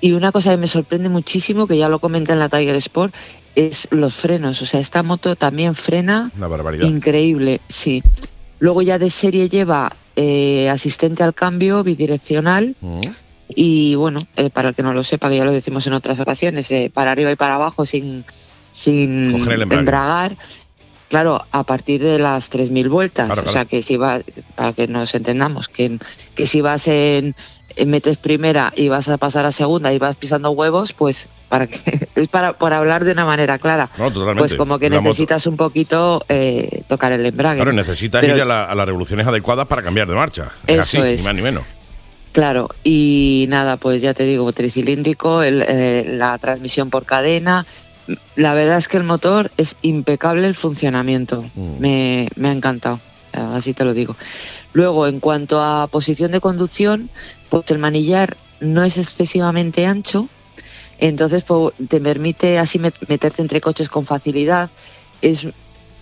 Y 0.00 0.12
una 0.12 0.32
cosa 0.32 0.50
que 0.50 0.56
me 0.56 0.66
sorprende 0.66 1.08
muchísimo, 1.08 1.66
que 1.66 1.78
ya 1.78 1.88
lo 1.88 2.00
comenté 2.00 2.32
en 2.32 2.40
la 2.40 2.48
Tiger 2.48 2.74
Sport, 2.74 3.14
es 3.54 3.88
los 3.90 4.14
frenos. 4.14 4.60
O 4.62 4.66
sea, 4.66 4.80
esta 4.80 5.02
moto 5.02 5.36
también 5.36 5.74
frena 5.74 6.30
Una 6.36 6.48
barbaridad. 6.48 6.88
Increíble, 6.88 7.60
sí. 7.68 8.02
Luego 8.58 8.82
ya 8.82 8.98
de 8.98 9.10
serie 9.10 9.48
lleva 9.48 9.90
eh, 10.16 10.68
asistente 10.70 11.22
al 11.22 11.34
cambio 11.34 11.82
bidireccional 11.82 12.76
Ujú. 12.80 13.00
y 13.48 13.94
bueno, 13.94 14.20
eh, 14.36 14.50
para 14.50 14.70
el 14.70 14.74
que 14.74 14.82
no 14.82 14.92
lo 14.92 15.02
sepa, 15.02 15.28
que 15.28 15.36
ya 15.36 15.44
lo 15.44 15.52
decimos 15.52 15.86
en 15.86 15.94
otras 15.94 16.20
ocasiones, 16.20 16.70
eh, 16.70 16.90
para 16.92 17.12
arriba 17.12 17.32
y 17.32 17.36
para 17.36 17.54
abajo 17.54 17.84
sin, 17.84 18.24
sin 18.72 19.34
embragar. 19.70 20.36
Claro, 21.12 21.44
a 21.52 21.62
partir 21.64 22.02
de 22.02 22.18
las 22.18 22.50
3.000 22.50 22.88
vueltas. 22.88 23.26
Claro, 23.26 23.42
O 23.46 23.52
sea, 23.52 23.66
que 23.66 23.82
si 23.82 23.98
vas, 23.98 24.24
para 24.56 24.72
que 24.72 24.88
nos 24.88 25.14
entendamos, 25.14 25.68
que, 25.68 25.98
que 26.34 26.46
si 26.46 26.62
vas 26.62 26.88
en, 26.88 27.34
en 27.76 27.90
metes 27.90 28.16
primera 28.16 28.72
y 28.74 28.88
vas 28.88 29.10
a 29.10 29.18
pasar 29.18 29.44
a 29.44 29.52
segunda 29.52 29.92
y 29.92 29.98
vas 29.98 30.16
pisando 30.16 30.52
huevos, 30.52 30.94
pues 30.94 31.28
para 31.50 31.66
que 31.66 31.76
es 32.14 32.28
para, 32.28 32.56
para 32.56 32.78
hablar 32.78 33.04
de 33.04 33.12
una 33.12 33.26
manera 33.26 33.58
clara. 33.58 33.90
No, 33.98 34.10
totalmente. 34.10 34.38
Pues 34.38 34.54
como 34.54 34.78
que 34.78 34.88
La 34.88 34.96
moto- 35.02 35.08
necesitas 35.08 35.46
un 35.46 35.58
poquito 35.58 36.24
eh, 36.30 36.80
tocar 36.88 37.12
el 37.12 37.26
embrague. 37.26 37.56
Claro, 37.56 37.74
necesitas 37.74 38.22
Pero- 38.22 38.34
ir 38.36 38.40
a, 38.40 38.46
la- 38.46 38.64
a 38.64 38.74
las 38.74 38.86
revoluciones 38.86 39.26
adecuadas 39.26 39.66
para 39.66 39.82
cambiar 39.82 40.08
de 40.08 40.14
marcha. 40.14 40.50
Es 40.66 40.76
Eso 40.80 41.02
así, 41.02 41.12
es. 41.12 41.18
ni 41.20 41.24
más 41.26 41.34
ni 41.34 41.42
menos. 41.42 41.64
Claro, 42.32 42.70
y 42.82 43.44
nada, 43.50 43.76
pues 43.76 44.00
ya 44.00 44.14
te 44.14 44.24
digo, 44.24 44.50
tricilíndrico, 44.54 45.42
el, 45.42 45.62
eh, 45.68 46.04
la 46.16 46.38
transmisión 46.38 46.88
por 46.88 47.04
cadena. 47.04 47.66
La 48.36 48.54
verdad 48.54 48.78
es 48.78 48.88
que 48.88 48.96
el 48.96 49.04
motor 49.04 49.50
es 49.56 49.76
impecable 49.82 50.46
el 50.46 50.54
funcionamiento. 50.54 51.42
Mm. 51.54 51.78
Me, 51.80 52.28
me 52.36 52.48
ha 52.48 52.52
encantado, 52.52 53.00
así 53.32 53.74
te 53.74 53.84
lo 53.84 53.94
digo. 53.94 54.16
Luego, 54.72 55.06
en 55.06 55.20
cuanto 55.20 55.60
a 55.62 55.86
posición 55.88 56.30
de 56.32 56.40
conducción, 56.40 57.10
pues 57.50 57.70
el 57.70 57.78
manillar 57.78 58.36
no 58.60 58.82
es 58.84 58.96
excesivamente 58.98 59.86
ancho, 59.86 60.28
entonces 60.98 61.44
pues, 61.44 61.74
te 61.88 62.00
permite 62.00 62.58
así 62.58 62.78
met- 62.78 63.06
meterte 63.08 63.42
entre 63.42 63.60
coches 63.60 63.88
con 63.88 64.06
facilidad. 64.06 64.70
Es, 65.20 65.46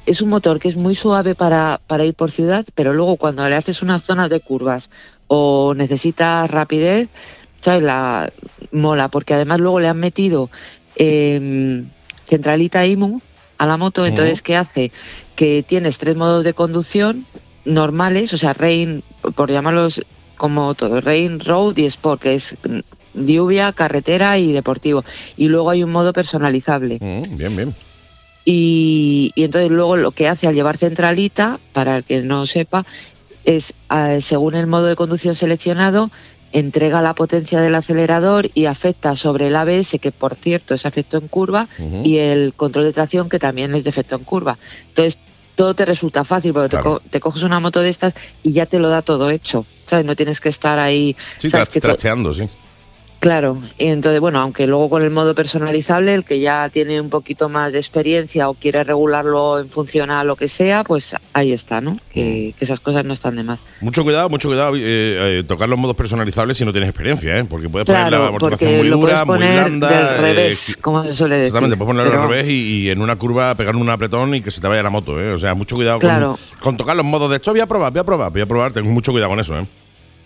es 0.06 0.22
un 0.22 0.28
motor 0.28 0.58
que 0.60 0.68
es 0.68 0.76
muy 0.76 0.94
suave 0.94 1.34
para, 1.34 1.80
para 1.86 2.04
ir 2.04 2.14
por 2.14 2.30
ciudad, 2.30 2.64
pero 2.74 2.92
luego 2.92 3.16
cuando 3.16 3.48
le 3.48 3.56
haces 3.56 3.82
unas 3.82 4.02
zonas 4.02 4.28
de 4.28 4.40
curvas 4.40 4.90
o 5.26 5.74
necesitas 5.74 6.50
rapidez, 6.50 7.08
¿sabes? 7.60 7.82
La 7.82 8.30
mola, 8.72 9.08
porque 9.08 9.34
además 9.34 9.60
luego 9.60 9.80
le 9.80 9.88
han 9.88 9.98
metido 9.98 10.50
eh, 10.96 11.84
centralita 12.30 12.86
IMU 12.86 13.20
a 13.58 13.66
la 13.66 13.76
moto, 13.76 14.06
entonces 14.06 14.40
¿qué 14.40 14.56
hace? 14.56 14.90
Que 15.36 15.62
tienes 15.62 15.98
tres 15.98 16.16
modos 16.16 16.44
de 16.44 16.54
conducción 16.54 17.26
normales, 17.66 18.32
o 18.32 18.38
sea, 18.38 18.54
rain, 18.54 19.04
por 19.34 19.50
llamarlos 19.50 20.00
como 20.36 20.74
todo, 20.74 21.02
rain, 21.02 21.40
road 21.40 21.76
y 21.76 21.84
sport, 21.84 22.22
que 22.22 22.34
es 22.34 22.56
lluvia, 23.12 23.72
carretera 23.72 24.38
y 24.38 24.52
deportivo. 24.52 25.04
Y 25.36 25.48
luego 25.48 25.68
hay 25.68 25.82
un 25.82 25.90
modo 25.90 26.14
personalizable. 26.14 26.98
Mm, 27.00 27.36
bien, 27.36 27.56
bien. 27.56 27.74
Y, 28.46 29.30
y 29.34 29.44
entonces 29.44 29.70
luego 29.70 29.96
lo 29.96 30.12
que 30.12 30.28
hace 30.28 30.46
al 30.46 30.54
llevar 30.54 30.78
centralita, 30.78 31.60
para 31.74 31.98
el 31.98 32.04
que 32.04 32.22
no 32.22 32.46
sepa, 32.46 32.86
es 33.44 33.74
eh, 33.94 34.20
según 34.20 34.54
el 34.54 34.66
modo 34.66 34.86
de 34.86 34.96
conducción 34.96 35.34
seleccionado, 35.34 36.10
entrega 36.52 37.00
la 37.02 37.14
potencia 37.14 37.60
del 37.60 37.74
acelerador 37.74 38.48
y 38.54 38.66
afecta 38.66 39.14
sobre 39.16 39.48
el 39.48 39.56
ABS, 39.56 39.98
que 40.00 40.10
por 40.12 40.34
cierto 40.34 40.74
es 40.74 40.84
efecto 40.84 41.16
en 41.16 41.28
curva, 41.28 41.68
y 42.04 42.18
el 42.18 42.54
control 42.54 42.84
de 42.84 42.92
tracción, 42.92 43.28
que 43.28 43.38
también 43.38 43.74
es 43.74 43.84
de 43.84 43.90
efecto 43.90 44.16
en 44.16 44.24
curva. 44.24 44.58
Entonces 44.88 45.18
todo 45.54 45.74
te 45.74 45.84
resulta 45.84 46.24
fácil, 46.24 46.52
porque 46.52 46.70
te, 46.70 46.76
co- 46.82 47.02
te 47.10 47.20
coges 47.20 47.42
una 47.42 47.60
moto 47.60 47.80
de 47.80 47.90
estas 47.90 48.14
y 48.42 48.52
ya 48.52 48.66
te 48.66 48.78
lo 48.78 48.88
da 48.88 49.02
todo 49.02 49.30
hecho. 49.30 49.64
¿Sabes? 49.86 50.04
No 50.06 50.14
tienes 50.16 50.40
que 50.40 50.48
estar 50.48 50.78
ahí. 50.78 51.16
Sí, 51.40 51.50
¿sabes? 51.50 51.68
tra- 51.68 51.72
Que 51.72 51.80
to- 51.80 51.88
trasteando, 51.88 52.32
sí. 52.32 52.44
Claro, 53.20 53.58
y 53.76 53.88
entonces, 53.88 54.18
bueno, 54.18 54.38
aunque 54.40 54.66
luego 54.66 54.88
con 54.88 55.02
el 55.02 55.10
modo 55.10 55.34
personalizable, 55.34 56.14
el 56.14 56.24
que 56.24 56.40
ya 56.40 56.70
tiene 56.70 56.98
un 57.02 57.10
poquito 57.10 57.50
más 57.50 57.70
de 57.70 57.78
experiencia 57.78 58.48
o 58.48 58.54
quiere 58.54 58.82
regularlo 58.82 59.58
en 59.58 59.68
función 59.68 60.10
a 60.10 60.24
lo 60.24 60.36
que 60.36 60.48
sea, 60.48 60.84
pues 60.84 61.14
ahí 61.34 61.52
está, 61.52 61.82
¿no? 61.82 61.90
Mm. 61.92 61.98
Que, 62.10 62.54
que 62.58 62.64
esas 62.64 62.80
cosas 62.80 63.04
no 63.04 63.12
están 63.12 63.36
de 63.36 63.42
más. 63.44 63.60
Mucho 63.82 64.04
cuidado, 64.04 64.30
mucho 64.30 64.48
cuidado 64.48 64.74
eh, 64.74 64.80
eh, 65.40 65.44
tocar 65.46 65.68
los 65.68 65.78
modos 65.78 65.96
personalizables 65.96 66.56
si 66.56 66.64
no 66.64 66.72
tienes 66.72 66.88
experiencia, 66.88 67.36
¿eh? 67.36 67.44
Porque 67.44 67.68
puedes 67.68 67.84
poner 67.84 68.04
la 68.04 68.08
Claro, 68.08 68.24
amortiguación 68.28 68.76
muy 68.78 68.88
dura, 68.88 69.24
muy 69.26 69.36
blanda. 69.36 69.88
del 69.90 70.06
eh, 70.06 70.16
revés, 70.22 70.78
como 70.80 71.04
se 71.04 71.12
suele 71.12 71.34
decir. 71.34 71.48
Exactamente, 71.48 71.76
puedes 71.76 71.90
ponerlo 71.90 72.10
Pero- 72.10 72.22
al 72.22 72.28
revés 72.30 72.46
y, 72.48 72.84
y 72.86 72.90
en 72.90 73.02
una 73.02 73.16
curva 73.16 73.54
pegarle 73.54 73.82
un 73.82 73.90
apretón 73.90 74.34
y 74.34 74.40
que 74.40 74.50
se 74.50 74.62
te 74.62 74.66
vaya 74.66 74.82
la 74.82 74.88
moto, 74.88 75.20
¿eh? 75.20 75.32
O 75.34 75.38
sea, 75.38 75.54
mucho 75.54 75.76
cuidado 75.76 75.98
con- 75.98 76.08
Claro. 76.08 76.38
con, 76.60 76.78
tocar 76.78 76.96
los 76.96 77.04
modos 77.04 77.28
de 77.28 77.36
esto. 77.36 77.50
Voy 77.50 77.60
a 77.60 77.66
probar, 77.66 77.92
voy 77.92 78.00
a 78.00 78.04
probar, 78.04 78.32
voy 78.32 78.40
a 78.40 78.46
probar. 78.46 78.72
Tengo 78.72 78.88
mucho 78.90 79.12
cuidado 79.12 79.28
con 79.28 79.40
eso, 79.40 79.58
¿eh? 79.58 79.66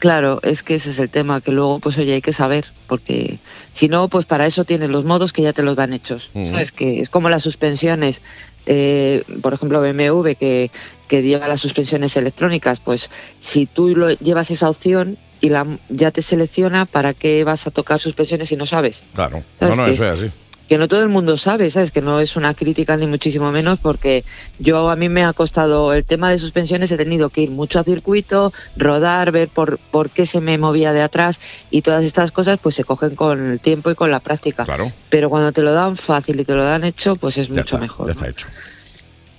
Claro, 0.04 0.38
es 0.42 0.62
que 0.62 0.74
ese 0.74 0.90
es 0.90 0.98
el 0.98 1.08
tema, 1.08 1.40
que 1.40 1.50
luego, 1.50 1.80
pues 1.80 1.96
oye, 1.96 2.12
hay 2.12 2.20
que 2.20 2.34
saber, 2.34 2.66
porque 2.88 3.38
si 3.72 3.88
no, 3.88 4.10
pues 4.10 4.26
para 4.26 4.46
eso 4.46 4.66
tienes 4.66 4.90
los 4.90 5.06
modos 5.06 5.32
que 5.32 5.40
ya 5.40 5.54
te 5.54 5.62
los 5.62 5.76
dan 5.76 5.94
hechos. 5.94 6.30
Ujú. 6.34 6.44
¿Sabes? 6.44 6.72
Que 6.72 7.00
es 7.00 7.08
como 7.08 7.30
las 7.30 7.42
suspensiones, 7.42 8.20
eh, 8.66 9.24
por 9.40 9.54
ejemplo, 9.54 9.80
BMW, 9.80 10.32
que, 10.38 10.70
que 11.08 11.22
lleva 11.22 11.48
las 11.48 11.62
suspensiones 11.62 12.18
electrónicas, 12.18 12.80
pues 12.80 13.10
si 13.38 13.64
tú 13.64 13.96
lo, 13.96 14.10
llevas 14.10 14.50
esa 14.50 14.68
opción 14.68 15.16
y 15.40 15.48
la, 15.48 15.78
ya 15.88 16.10
te 16.10 16.20
selecciona, 16.20 16.84
¿para 16.84 17.14
qué 17.14 17.42
vas 17.42 17.66
a 17.66 17.70
tocar 17.70 17.98
suspensiones 17.98 18.50
si 18.50 18.56
no 18.56 18.66
sabes? 18.66 19.06
Claro. 19.14 19.38
No, 19.38 19.44
¿Sabes 19.54 19.76
no, 19.78 19.86
eso 19.86 20.04
es 20.04 20.20
así. 20.20 20.30
Que 20.68 20.78
no 20.78 20.88
todo 20.88 21.02
el 21.02 21.08
mundo 21.08 21.36
sabe, 21.36 21.70
¿sabes? 21.70 21.92
Que 21.92 22.00
no 22.00 22.20
es 22.20 22.36
una 22.36 22.54
crítica 22.54 22.96
ni 22.96 23.06
muchísimo 23.06 23.52
menos, 23.52 23.80
porque 23.80 24.24
yo 24.58 24.88
a 24.88 24.96
mí 24.96 25.08
me 25.08 25.22
ha 25.24 25.32
costado 25.32 25.92
el 25.92 26.04
tema 26.04 26.30
de 26.30 26.38
suspensiones, 26.38 26.90
he 26.90 26.96
tenido 26.96 27.28
que 27.30 27.42
ir 27.42 27.50
mucho 27.50 27.78
a 27.78 27.84
circuito, 27.84 28.52
rodar, 28.76 29.30
ver 29.32 29.48
por, 29.48 29.78
por 29.78 30.10
qué 30.10 30.24
se 30.26 30.40
me 30.40 30.56
movía 30.58 30.92
de 30.92 31.02
atrás 31.02 31.40
y 31.70 31.82
todas 31.82 32.04
estas 32.04 32.32
cosas 32.32 32.58
pues 32.62 32.74
se 32.74 32.84
cogen 32.84 33.14
con 33.14 33.52
el 33.52 33.60
tiempo 33.60 33.90
y 33.90 33.94
con 33.94 34.10
la 34.10 34.20
práctica. 34.20 34.64
Claro. 34.64 34.90
Pero 35.10 35.28
cuando 35.30 35.52
te 35.52 35.62
lo 35.62 35.72
dan 35.72 35.96
fácil 35.96 36.40
y 36.40 36.44
te 36.44 36.54
lo 36.54 36.64
dan 36.64 36.84
hecho, 36.84 37.16
pues 37.16 37.36
es 37.38 37.48
Ya 37.48 37.54
mucho 37.54 37.62
está, 37.76 37.78
mejor. 37.78 38.06
Ya 38.06 38.12
está 38.12 38.28
hecho. 38.28 38.46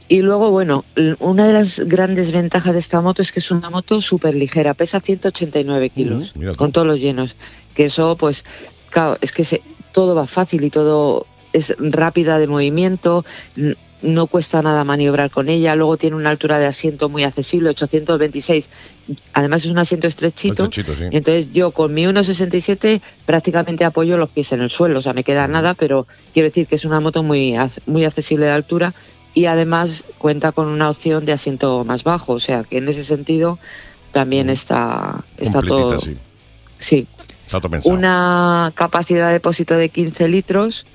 Y 0.07 0.21
luego, 0.21 0.51
bueno, 0.51 0.85
una 1.17 1.47
de 1.47 1.53
las 1.53 1.79
grandes 1.79 2.31
ventajas 2.31 2.73
de 2.73 2.79
esta 2.79 3.01
moto 3.01 3.23
es 3.23 3.31
que 3.31 3.39
es 3.39 3.49
una 3.49 3.71
moto 3.71 3.99
súper 4.01 4.35
ligera, 4.35 4.75
pesa 4.75 4.99
189 4.99 5.89
kilos, 5.89 6.33
con 6.57 6.71
todos 6.71 6.85
los 6.85 6.99
llenos. 6.99 7.35
Que 7.73 7.85
eso, 7.85 8.15
pues, 8.15 8.45
claro, 8.91 9.17
es 9.21 9.31
que 9.31 9.43
se- 9.43 9.63
todo 9.95 10.13
va 10.13 10.27
fácil 10.27 10.61
y 10.65 10.69
todo 10.69 11.25
es 11.53 11.73
rápida 11.79 12.37
de 12.37 12.47
movimiento. 12.47 13.23
No 14.01 14.27
cuesta 14.27 14.61
nada 14.61 14.83
maniobrar 14.83 15.31
con 15.31 15.47
ella. 15.47 15.73
Luego 15.77 15.95
tiene 15.95 16.17
una 16.17 16.31
altura 16.31 16.59
de 16.59 16.65
asiento 16.65 17.07
muy 17.07 17.23
accesible, 17.23 17.69
826. 17.69 18.69
Además 19.31 19.63
es 19.63 19.71
un 19.71 19.77
asiento 19.77 20.07
estrechito. 20.07 20.65
Estrechito, 20.65 20.93
sí. 20.93 21.05
Y 21.09 21.15
entonces 21.15 21.53
yo 21.53 21.71
con 21.71 21.93
mi 21.93 22.03
1,67 22.03 23.01
prácticamente 23.25 23.85
apoyo 23.85 24.17
los 24.17 24.29
pies 24.29 24.51
en 24.51 24.59
el 24.59 24.69
suelo. 24.69 24.99
O 24.99 25.01
sea, 25.01 25.13
me 25.13 25.23
queda 25.23 25.47
nada, 25.47 25.75
pero 25.75 26.05
quiero 26.33 26.49
decir 26.49 26.67
que 26.67 26.75
es 26.75 26.83
una 26.83 26.99
moto 26.99 27.23
muy, 27.23 27.55
muy 27.85 28.03
accesible 28.03 28.47
de 28.47 28.51
altura 28.51 28.93
y 29.33 29.45
además 29.45 30.03
cuenta 30.17 30.51
con 30.51 30.67
una 30.67 30.89
opción 30.89 31.23
de 31.23 31.31
asiento 31.31 31.85
más 31.85 32.03
bajo. 32.03 32.33
O 32.33 32.39
sea, 32.41 32.65
que 32.65 32.79
en 32.79 32.89
ese 32.89 33.05
sentido 33.05 33.59
también 34.11 34.49
está, 34.49 35.23
está 35.37 35.61
todo. 35.61 35.97
sí. 36.79 37.07
Una 37.93 38.71
capacidad 38.75 39.27
de 39.27 39.33
depósito 39.33 39.75
de 39.75 39.89
15 39.89 40.27
litros 40.27 40.85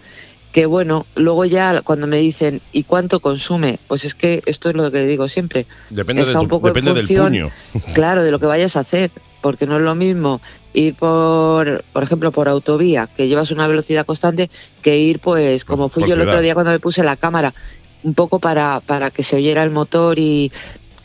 que 0.53 0.67
bueno, 0.67 1.07
luego 1.15 1.45
ya 1.45 1.81
cuando 1.83 2.09
me 2.09 2.17
dicen 2.19 2.61
¿y 2.73 2.83
cuánto 2.83 3.21
consume? 3.21 3.79
Pues 3.87 4.05
es 4.05 4.17
que 4.17 4.43
esto 4.47 4.69
es 4.71 4.75
lo 4.75 4.91
que 4.91 5.05
digo 5.07 5.29
siempre. 5.29 5.67
Depende, 5.91 6.23
de 6.23 6.27
está 6.27 6.39
tu- 6.41 6.45
un 6.45 6.49
poco 6.49 6.67
en 6.69 6.75
depende 6.75 6.93
del 6.95 7.07
función, 7.07 7.27
puño. 7.29 7.51
Claro, 7.95 8.25
de 8.25 8.33
lo 8.33 8.41
que 8.41 8.47
vayas 8.47 8.75
a 8.77 8.81
hacer, 8.81 9.13
porque 9.43 9.67
no 9.69 9.77
es 9.77 9.83
lo 9.83 9.95
mismo 9.95 10.41
ir 10.75 10.97
por, 10.97 11.85
por 11.93 12.03
ejemplo, 12.03 12.33
por 12.33 12.49
autovía, 12.49 13.07
que 13.07 13.29
llevas 13.29 13.53
una 13.53 13.69
velocidad 13.69 14.05
constante, 14.05 14.51
que 14.83 14.99
ir 14.99 15.21
pues 15.21 15.65
como 15.65 15.85
Por- 15.85 15.93
fui 15.93 16.01
por 16.03 16.09
yo 16.09 16.15
el 16.17 16.23
otro 16.23 16.41
día 16.41 16.55
cuando 16.55 16.73
me 16.73 16.81
puse 16.81 17.05
la 17.05 17.17
cámara, 17.17 17.55
un 18.03 18.15
poco 18.15 18.41
para, 18.41 18.81
para 18.81 19.11
que 19.13 19.23
se 19.23 19.37
oyera 19.37 19.63
el 19.63 19.71
motor 19.71 20.19
y, 20.19 20.51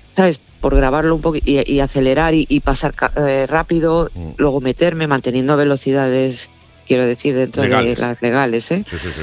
¿sabes? 0.09 0.41
Por 0.65 0.75
grabarlo 0.75 1.13
un 1.13 1.21
poco 1.21 1.37
y, 1.37 1.61
y 1.71 1.79
acelerar 1.79 2.33
y, 2.33 2.47
y 2.49 2.59
pasar 2.61 2.95
eh, 3.17 3.45
rápido, 3.47 4.09
Mm. 4.15 4.29
luego 4.37 4.61
meterme 4.61 5.05
manteniendo 5.05 5.55
velocidades, 5.57 6.49
quiero 6.87 7.05
decir, 7.05 7.35
dentro 7.37 7.61
Legales. 7.61 7.97
de 7.97 8.01
las 8.01 8.19
legales, 8.19 8.71
¿eh? 8.71 8.83
Sí, 8.89 8.97
sí, 8.97 9.09
sí. 9.11 9.21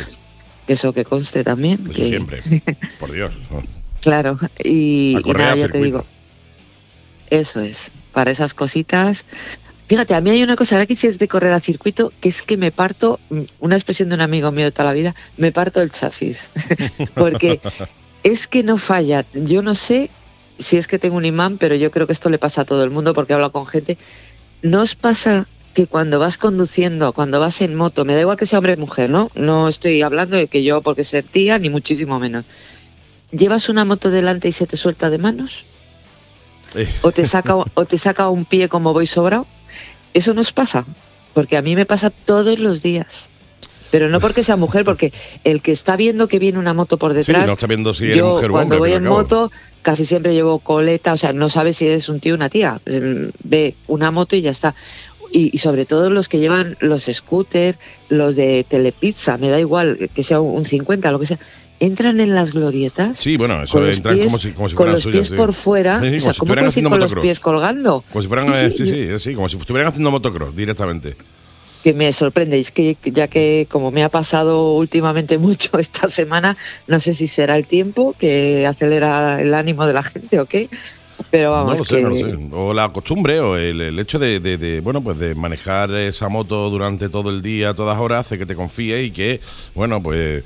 Eso 0.68 0.92
que 0.92 1.04
conste 1.04 1.42
también. 1.42 1.82
Que- 1.82 1.94
siempre. 2.10 2.38
Por 3.00 3.10
Dios. 3.10 3.32
¿no? 3.50 3.60
Claro, 4.00 4.38
y, 4.62 5.16
y 5.24 5.32
nada, 5.32 5.56
ya 5.56 5.68
te 5.68 5.78
digo. 5.82 6.04
Eso 7.28 7.58
es, 7.60 7.90
para 8.12 8.30
esas 8.30 8.54
cositas. 8.54 9.24
Fíjate, 9.88 10.14
a 10.14 10.20
mí 10.20 10.30
hay 10.30 10.44
una 10.44 10.54
cosa, 10.54 10.76
ahora 10.76 10.86
que 10.86 10.94
si 10.94 11.08
es 11.08 11.18
de 11.18 11.26
correr 11.26 11.52
a 11.54 11.58
circuito, 11.60 12.12
que 12.20 12.28
es 12.28 12.44
que 12.44 12.56
me 12.56 12.70
parto, 12.70 13.18
mm, 13.30 13.40
una 13.58 13.74
expresión 13.74 14.10
de 14.10 14.14
un 14.14 14.20
amigo 14.20 14.52
mío 14.52 14.66
de 14.66 14.70
toda 14.70 14.84
la 14.84 14.92
vida, 14.92 15.12
me 15.38 15.50
parto 15.50 15.82
el 15.82 15.90
chasis. 15.90 16.52
Porque 17.16 17.60
es 18.22 18.46
que 18.46 18.62
no 18.62 18.78
falla. 18.78 19.24
Yo 19.34 19.62
no 19.62 19.74
sé 19.74 20.08
si 20.62 20.76
es 20.76 20.86
que 20.86 20.98
tengo 20.98 21.16
un 21.16 21.24
imán, 21.24 21.58
pero 21.58 21.74
yo 21.74 21.90
creo 21.90 22.06
que 22.06 22.12
esto 22.12 22.30
le 22.30 22.38
pasa 22.38 22.62
a 22.62 22.64
todo 22.64 22.84
el 22.84 22.90
mundo 22.90 23.14
porque 23.14 23.32
he 23.32 23.34
hablado 23.34 23.52
con 23.52 23.66
gente. 23.66 23.98
¿No 24.62 24.82
os 24.82 24.94
pasa 24.94 25.46
que 25.74 25.86
cuando 25.86 26.18
vas 26.18 26.38
conduciendo, 26.38 27.12
cuando 27.12 27.40
vas 27.40 27.60
en 27.60 27.74
moto, 27.74 28.04
me 28.04 28.14
da 28.14 28.20
igual 28.20 28.36
que 28.36 28.46
sea 28.46 28.58
hombre 28.58 28.74
o 28.74 28.76
mujer, 28.76 29.10
¿no? 29.10 29.30
No 29.34 29.68
estoy 29.68 30.02
hablando 30.02 30.36
de 30.36 30.46
que 30.46 30.62
yo 30.62 30.82
porque 30.82 31.04
ser 31.04 31.24
tía, 31.24 31.58
ni 31.58 31.70
muchísimo 31.70 32.18
menos. 32.18 32.44
¿Llevas 33.30 33.68
una 33.68 33.84
moto 33.84 34.10
delante 34.10 34.48
y 34.48 34.52
se 34.52 34.66
te 34.66 34.76
suelta 34.76 35.08
de 35.08 35.18
manos? 35.18 35.64
Eh, 36.74 36.88
¿O 37.02 37.12
te 37.12 37.24
saca, 37.24 37.56
o 37.74 37.84
te 37.86 37.98
saca 37.98 38.28
un 38.28 38.44
pie 38.44 38.68
como 38.68 38.92
voy 38.92 39.06
sobrado? 39.06 39.46
Eso 40.14 40.34
nos 40.34 40.52
pasa, 40.52 40.86
porque 41.32 41.56
a 41.56 41.62
mí 41.62 41.74
me 41.74 41.86
pasa 41.86 42.10
todos 42.10 42.58
los 42.58 42.82
días. 42.82 43.30
Pero 43.92 44.08
no 44.08 44.18
porque 44.18 44.42
sea 44.42 44.56
mujer, 44.56 44.84
porque 44.84 45.12
el 45.44 45.62
que 45.62 45.70
está 45.70 45.96
viendo 45.96 46.26
que 46.26 46.40
viene 46.40 46.58
una 46.58 46.74
moto 46.74 46.96
por 46.98 47.12
sí, 47.12 47.18
detrás, 47.18 47.46
no 47.46 47.52
está 47.52 47.68
viendo 47.68 47.94
si 47.94 48.12
yo 48.12 48.30
mujer 48.30 48.50
o 48.50 48.52
cuando 48.54 48.76
hombre. 48.76 48.90
voy 48.90 48.98
en 48.98 49.04
moto 49.04 49.50
casi 49.82 50.04
siempre 50.04 50.32
llevo 50.34 50.58
coleta, 50.60 51.12
o 51.12 51.16
sea, 51.16 51.32
no 51.32 51.48
sabes 51.48 51.76
si 51.76 51.86
eres 51.86 52.08
un 52.08 52.18
tío 52.18 52.32
o 52.34 52.36
una 52.36 52.48
tía. 52.48 52.80
Eh, 52.86 53.30
Ve 53.44 53.76
una 53.86 54.10
moto 54.10 54.34
y 54.34 54.40
ya 54.42 54.50
está. 54.50 54.74
Y, 55.30 55.50
y 55.52 55.58
sobre 55.58 55.86
todo 55.86 56.08
los 56.10 56.28
que 56.28 56.38
llevan 56.40 56.76
los 56.80 57.04
scooters, 57.04 57.78
los 58.08 58.34
de 58.36 58.64
telepizza, 58.68 59.38
me 59.38 59.48
da 59.48 59.58
igual 59.60 60.10
que 60.14 60.22
sea 60.22 60.40
un 60.40 60.64
50, 60.64 61.10
lo 61.12 61.18
que 61.18 61.26
sea, 61.26 61.38
entran 61.80 62.20
en 62.20 62.34
las 62.34 62.52
glorietas 62.52 63.16
Sí, 63.16 63.36
bueno, 63.36 63.62
eso 63.62 63.84
entran 63.86 64.14
pies, 64.14 64.26
como 64.26 64.38
si, 64.38 64.52
como 64.52 64.68
si 64.68 64.74
con 64.74 64.92
los 64.92 65.02
suyas. 65.02 65.16
pies 65.16 65.28
sí. 65.28 65.34
por 65.34 65.52
fuera. 65.52 66.00
Sí, 66.00 66.06
sí, 66.06 66.06
o 66.06 66.10
como 66.10 66.20
sea, 66.20 66.32
si 66.32 66.38
¿cómo 66.38 66.54
estuvieran 66.54 66.64
puedes 66.64 66.76
ir 66.76 66.86
haciendo 66.86 66.90
con 66.90 67.00
los 67.00 67.14
pies 67.14 67.40
colgando? 67.40 68.04
Como 68.12 68.22
si 68.22 68.28
fueran, 68.28 68.44
Sí, 68.54 68.66
eh, 68.66 68.70
sí, 68.72 68.86
sí, 68.86 69.06
sí, 69.06 69.18
sí, 69.18 69.34
como 69.34 69.48
si 69.48 69.56
estuvieran 69.56 69.88
haciendo 69.88 70.10
motocross 70.10 70.54
directamente. 70.54 71.16
Que 71.82 71.94
me 71.94 72.12
sorprende. 72.12 72.58
Es 72.60 72.70
que 72.72 72.96
ya 73.04 73.28
que 73.28 73.66
como 73.70 73.90
me 73.90 74.02
ha 74.04 74.08
pasado 74.08 74.74
últimamente 74.74 75.38
mucho 75.46 75.78
esta 75.78 76.08
semana, 76.08 76.56
no 76.86 77.00
sé 77.00 77.12
si 77.14 77.26
será 77.26 77.56
el 77.56 77.66
tiempo 77.66 78.14
que 78.18 78.66
acelera 78.66 79.40
el 79.40 79.54
ánimo 79.54 79.86
de 79.86 79.92
la 79.94 80.02
gente 80.02 80.40
o 80.40 80.46
qué. 80.46 80.68
Pero 81.30 81.50
No 81.50 81.56
vamos, 81.56 81.78
lo 81.78 81.84
sé, 81.84 81.96
que 81.96 82.02
no 82.02 82.08
lo 82.10 82.16
sé. 82.16 82.36
O 82.52 82.74
la 82.74 82.88
costumbre 82.92 83.38
o 83.40 83.56
el, 83.56 83.80
el 83.80 83.98
hecho 83.98 84.18
de, 84.18 84.40
de- 84.40 84.58
de, 84.58 84.80
bueno, 84.80 85.02
pues 85.02 85.18
de 85.18 85.34
manejar 85.34 85.94
esa 85.94 86.28
moto 86.28 86.68
durante 86.68 87.08
todo 87.08 87.30
el 87.30 87.40
día, 87.42 87.74
todas 87.74 87.98
horas, 88.00 88.26
hace 88.26 88.38
que 88.38 88.44
te 88.46 88.54
confíes 88.56 89.06
y 89.06 89.10
que, 89.12 89.40
bueno, 89.74 90.02
pues 90.02 90.42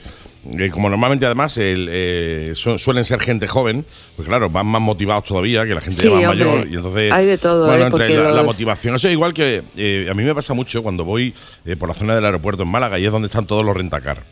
eh, 0.58 0.70
como 0.70 0.88
normalmente 0.88 1.26
además 1.26 1.56
el, 1.58 1.88
eh, 1.90 2.52
su- 2.54 2.78
suelen 2.78 3.04
ser 3.04 3.20
gente 3.20 3.46
joven, 3.46 3.84
pues 4.16 4.28
claro, 4.28 4.48
van 4.50 4.66
más 4.66 4.80
motivados 4.82 5.24
todavía 5.24 5.64
que 5.66 5.74
la 5.74 5.80
gente 5.80 6.02
Sí, 6.02 6.08
ya 6.08 6.14
más 6.14 6.24
hombre, 6.30 6.44
mayor. 6.46 6.68
Y 6.68 6.74
entonces, 6.76 7.12
hay 7.12 7.26
de 7.26 7.38
todo, 7.38 7.66
bueno, 7.66 7.84
¿eh? 7.84 7.86
entre 7.86 8.32
la, 8.32 8.42
motivación, 8.42 8.94
eso 8.96 9.08
es 9.08 9.12
igual 9.12 9.32
que 9.34 9.62
eh, 9.76 10.08
a 10.10 10.14
mí 10.14 10.22
me 10.22 10.34
pasa 10.34 10.54
mucho 10.54 10.82
cuando 10.82 11.04
voy 11.04 11.34
por 11.78 11.88
la 11.88 11.94
zona 11.94 12.14
del 12.14 12.24
aeropuerto 12.24 12.62
en 12.64 12.68
Málaga 12.70 12.98
y 12.98 13.04
es 13.06 13.12
donde 13.12 13.26
están 13.26 13.46
todos 13.46 13.64
los 13.64 13.76
rentacar. 13.76 14.22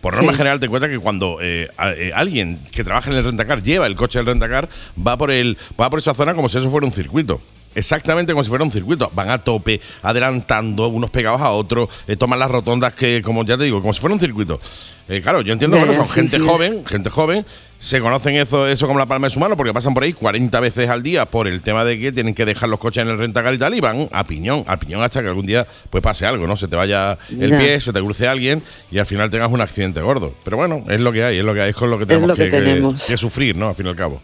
Por 0.00 0.14
norma 0.14 0.32
Sí. 0.32 0.38
general 0.38 0.60
te 0.60 0.68
cuenta 0.68 0.88
que 0.88 0.98
cuando 0.98 1.38
eh, 1.40 1.68
a- 1.76 1.92
eh, 1.92 2.12
alguien 2.14 2.60
que 2.70 2.84
trabaja 2.84 3.10
en 3.10 3.16
el 3.16 3.24
rentacar 3.24 3.62
lleva 3.62 3.86
el 3.86 3.96
coche 3.96 4.18
del 4.18 4.26
rentacar, 4.26 4.68
va 5.04 5.16
por 5.16 5.30
el, 5.30 5.56
va 5.80 5.90
por 5.90 5.98
esa 5.98 6.14
zona 6.14 6.34
como 6.34 6.48
si 6.48 6.58
eso 6.58 6.70
fuera 6.70 6.86
un 6.86 6.92
circuito. 6.92 7.40
Exactamente 7.74 8.32
como 8.32 8.42
si 8.42 8.48
fuera 8.48 8.64
un 8.64 8.70
circuito. 8.70 9.10
Van 9.14 9.28
a 9.30 9.36
tope, 9.38 9.80
adelantando, 10.00 10.88
unos 10.88 11.10
pegados 11.10 11.40
a 11.42 11.50
otros, 11.50 11.88
eh, 12.06 12.16
toman 12.16 12.38
las 12.38 12.50
rotondas 12.50 12.94
que, 12.94 13.20
como 13.22 13.44
ya 13.44 13.58
te 13.58 13.64
digo, 13.64 13.80
como 13.82 13.92
si 13.92 14.00
fuera 14.00 14.14
un 14.14 14.20
circuito. 14.20 14.60
Eh, 15.08 15.20
claro, 15.20 15.40
yo 15.42 15.52
entiendo 15.52 15.76
que 15.76 15.84
bueno, 15.84 15.94
son 15.94 16.06
sí, 16.06 16.12
gente 16.14 16.30
sí, 16.30 16.36
es- 16.38 16.42
joven, 16.42 16.84
gente 16.86 17.10
joven, 17.10 17.46
se 17.78 18.00
conocen 18.00 18.34
eso, 18.36 18.66
eso 18.66 18.86
como 18.88 18.98
la 18.98 19.06
palma 19.06 19.28
de 19.28 19.30
su 19.30 19.38
mano, 19.38 19.56
porque 19.56 19.72
pasan 19.72 19.94
por 19.94 20.02
ahí 20.02 20.12
40 20.12 20.58
veces 20.58 20.88
al 20.90 21.02
día 21.02 21.26
por 21.26 21.46
el 21.46 21.60
tema 21.62 21.84
de 21.84 21.98
que 22.00 22.10
tienen 22.10 22.34
que 22.34 22.44
dejar 22.44 22.68
los 22.68 22.80
coches 22.80 23.02
en 23.04 23.10
el 23.10 23.18
rentacar 23.18 23.54
y 23.54 23.58
tal, 23.58 23.72
y 23.74 23.80
van 23.80 24.08
a 24.10 24.26
piñón, 24.26 24.64
a 24.66 24.78
piñón 24.78 25.02
hasta 25.02 25.22
que 25.22 25.28
algún 25.28 25.46
día 25.46 25.64
pues 25.90 26.02
pase 26.02 26.26
algo, 26.26 26.46
¿no? 26.48 26.56
Se 26.56 26.66
te 26.66 26.74
vaya 26.74 27.18
el 27.30 27.50
pie, 27.56 27.78
se 27.78 27.92
te 27.92 28.00
cruce 28.00 28.26
alguien 28.26 28.62
y 28.90 28.98
al 28.98 29.06
final 29.06 29.30
tengas 29.30 29.52
un 29.52 29.60
accidente 29.60 30.00
gordo. 30.00 30.34
Pero 30.42 30.56
bueno, 30.56 30.82
es 30.88 31.00
lo 31.00 31.12
que 31.12 31.22
hay, 31.22 31.38
es 31.38 31.44
lo 31.44 31.54
que 31.54 31.60
hay, 31.60 31.70
es 31.70 31.76
con 31.76 31.88
lo 31.90 31.98
que 31.98 32.06
tenemos 32.06 32.28
lo 32.28 32.34
que 32.34 32.44
que, 32.44 32.50
que- 32.50 32.62
tenemos. 32.62 33.04
que 33.06 33.16
sufrir, 33.16 33.56
¿no? 33.56 33.68
Al 33.68 33.74
fin 33.76 33.86
y 33.86 33.90
al 33.90 33.96
cabo. 33.96 34.20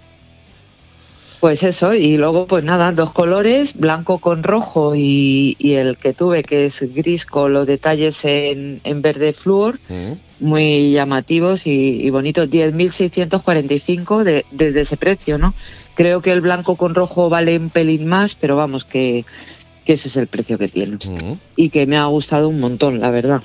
Pues 1.42 1.64
eso, 1.64 1.92
y 1.92 2.18
luego 2.18 2.46
pues 2.46 2.64
nada, 2.64 2.92
dos 2.92 3.12
colores, 3.12 3.74
blanco 3.74 4.18
con 4.18 4.44
rojo 4.44 4.94
y, 4.94 5.56
y 5.58 5.72
el 5.72 5.96
que 5.96 6.12
tuve 6.12 6.44
que 6.44 6.66
es 6.66 6.84
gris 6.94 7.26
con 7.26 7.52
los 7.52 7.66
detalles 7.66 8.24
en, 8.24 8.80
en 8.84 9.02
verde 9.02 9.32
flúor, 9.32 9.80
muy 10.38 10.92
llamativos 10.92 11.66
y, 11.66 12.00
y 12.00 12.10
bonitos, 12.10 12.48
10.645 12.48 14.22
de, 14.22 14.46
desde 14.52 14.82
ese 14.82 14.96
precio, 14.96 15.36
¿no? 15.36 15.52
Creo 15.96 16.22
que 16.22 16.30
el 16.30 16.42
blanco 16.42 16.76
con 16.76 16.94
rojo 16.94 17.28
vale 17.28 17.58
un 17.58 17.70
pelín 17.70 18.06
más, 18.06 18.36
pero 18.36 18.54
vamos, 18.54 18.84
que, 18.84 19.24
que 19.84 19.94
ese 19.94 20.06
es 20.06 20.16
el 20.16 20.28
precio 20.28 20.58
que 20.58 20.68
tiene. 20.68 20.94
Ujú. 20.94 21.38
Y 21.56 21.70
que 21.70 21.88
me 21.88 21.96
ha 21.96 22.04
gustado 22.04 22.48
un 22.48 22.60
montón, 22.60 23.00
la 23.00 23.10
verdad. 23.10 23.42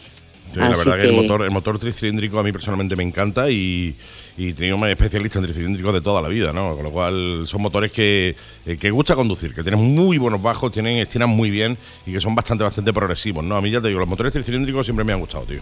Sí, 0.57 0.63
la 0.63 0.77
verdad 0.77 0.99
que, 0.99 1.09
el 1.09 1.15
motor, 1.15 1.43
el 1.43 1.51
motor 1.51 1.77
tricilíndrico 1.77 2.39
a 2.39 2.43
mí 2.43 2.51
personalmente 2.51 2.95
me 2.95 3.03
encanta 3.03 3.49
y, 3.49 3.95
y 4.37 4.53
tengo 4.53 4.77
un 4.77 4.87
especialista 4.87 5.37
en 5.37 5.45
tricilíndricos 5.45 5.93
de 5.93 6.01
toda 6.01 6.19
la 6.21 6.29
vida, 6.29 6.51
¿no? 6.51 6.75
Con 6.75 6.83
lo 6.83 6.91
cual 6.91 7.43
son 7.45 7.61
motores 7.61 7.91
que, 7.91 8.35
eh, 8.65 8.77
que 8.77 8.89
gusta 8.89 9.15
conducir, 9.15 9.53
que 9.53 9.61
tienen 9.61 9.79
muy 9.79 10.17
buenos 10.17 10.41
bajos, 10.41 10.71
tienen, 10.71 10.97
estiran 10.97 11.29
muy 11.29 11.51
bien 11.51 11.77
y 12.05 12.13
que 12.13 12.19
son 12.19 12.33
bastante, 12.33 12.63
bastante 12.63 12.91
progresivos, 12.91 13.43
¿no? 13.43 13.55
A 13.55 13.61
mí 13.61 13.69
ya 13.69 13.81
te 13.81 13.89
digo, 13.89 13.99
los 13.99 14.09
motores 14.09 14.33
tricilíndricos 14.33 14.85
siempre 14.85 15.05
me 15.05 15.13
han 15.13 15.19
gustado, 15.19 15.43
tío. 15.43 15.61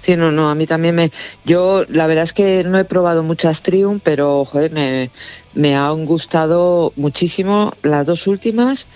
Sí, 0.00 0.16
no, 0.16 0.30
no, 0.30 0.48
a 0.48 0.54
mí 0.54 0.66
también 0.66 0.94
me... 0.94 1.10
Yo 1.44 1.84
la 1.88 2.06
verdad 2.06 2.24
es 2.24 2.32
que 2.32 2.64
no 2.64 2.78
he 2.78 2.84
probado 2.84 3.22
muchas 3.22 3.62
Triumph, 3.62 4.00
pero 4.04 4.44
joder, 4.44 4.70
me, 4.72 5.10
me 5.54 5.76
han 5.76 6.04
gustado 6.04 6.92
muchísimo 6.96 7.72
las 7.82 8.06
dos 8.06 8.26
últimas. 8.26 8.86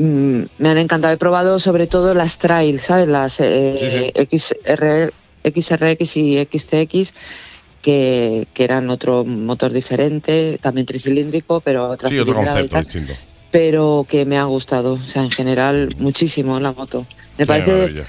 Mm, 0.00 0.44
me 0.56 0.68
han 0.70 0.78
encantado. 0.78 1.12
He 1.12 1.18
probado 1.18 1.58
sobre 1.58 1.86
todo 1.86 2.14
las 2.14 2.38
Trail, 2.38 2.80
¿sabes? 2.80 3.06
Las 3.06 3.38
eh, 3.40 4.10
XR, 4.30 5.12
XRX 5.44 6.16
y 6.16 6.38
XTX, 6.38 7.12
que, 7.82 8.48
que 8.54 8.64
eran 8.64 8.88
otro 8.88 9.26
motor 9.26 9.74
diferente, 9.74 10.58
también 10.58 10.86
tricilíndrico, 10.86 11.60
pero 11.60 11.86
otra 11.86 12.08
Sí, 12.08 12.18
otro 12.18 12.34
concepto 12.34 12.78
distinto. 12.78 13.12
Pero 13.50 14.06
que 14.08 14.24
me 14.24 14.38
ha 14.38 14.44
gustado, 14.44 14.94
o 14.94 14.98
sea, 14.98 15.22
en 15.24 15.30
general 15.30 15.88
muchísimo 15.98 16.60
la 16.60 16.72
moto. 16.72 17.06
Me 17.36 17.46
parece 17.46 17.72
maravilla. 17.72 18.04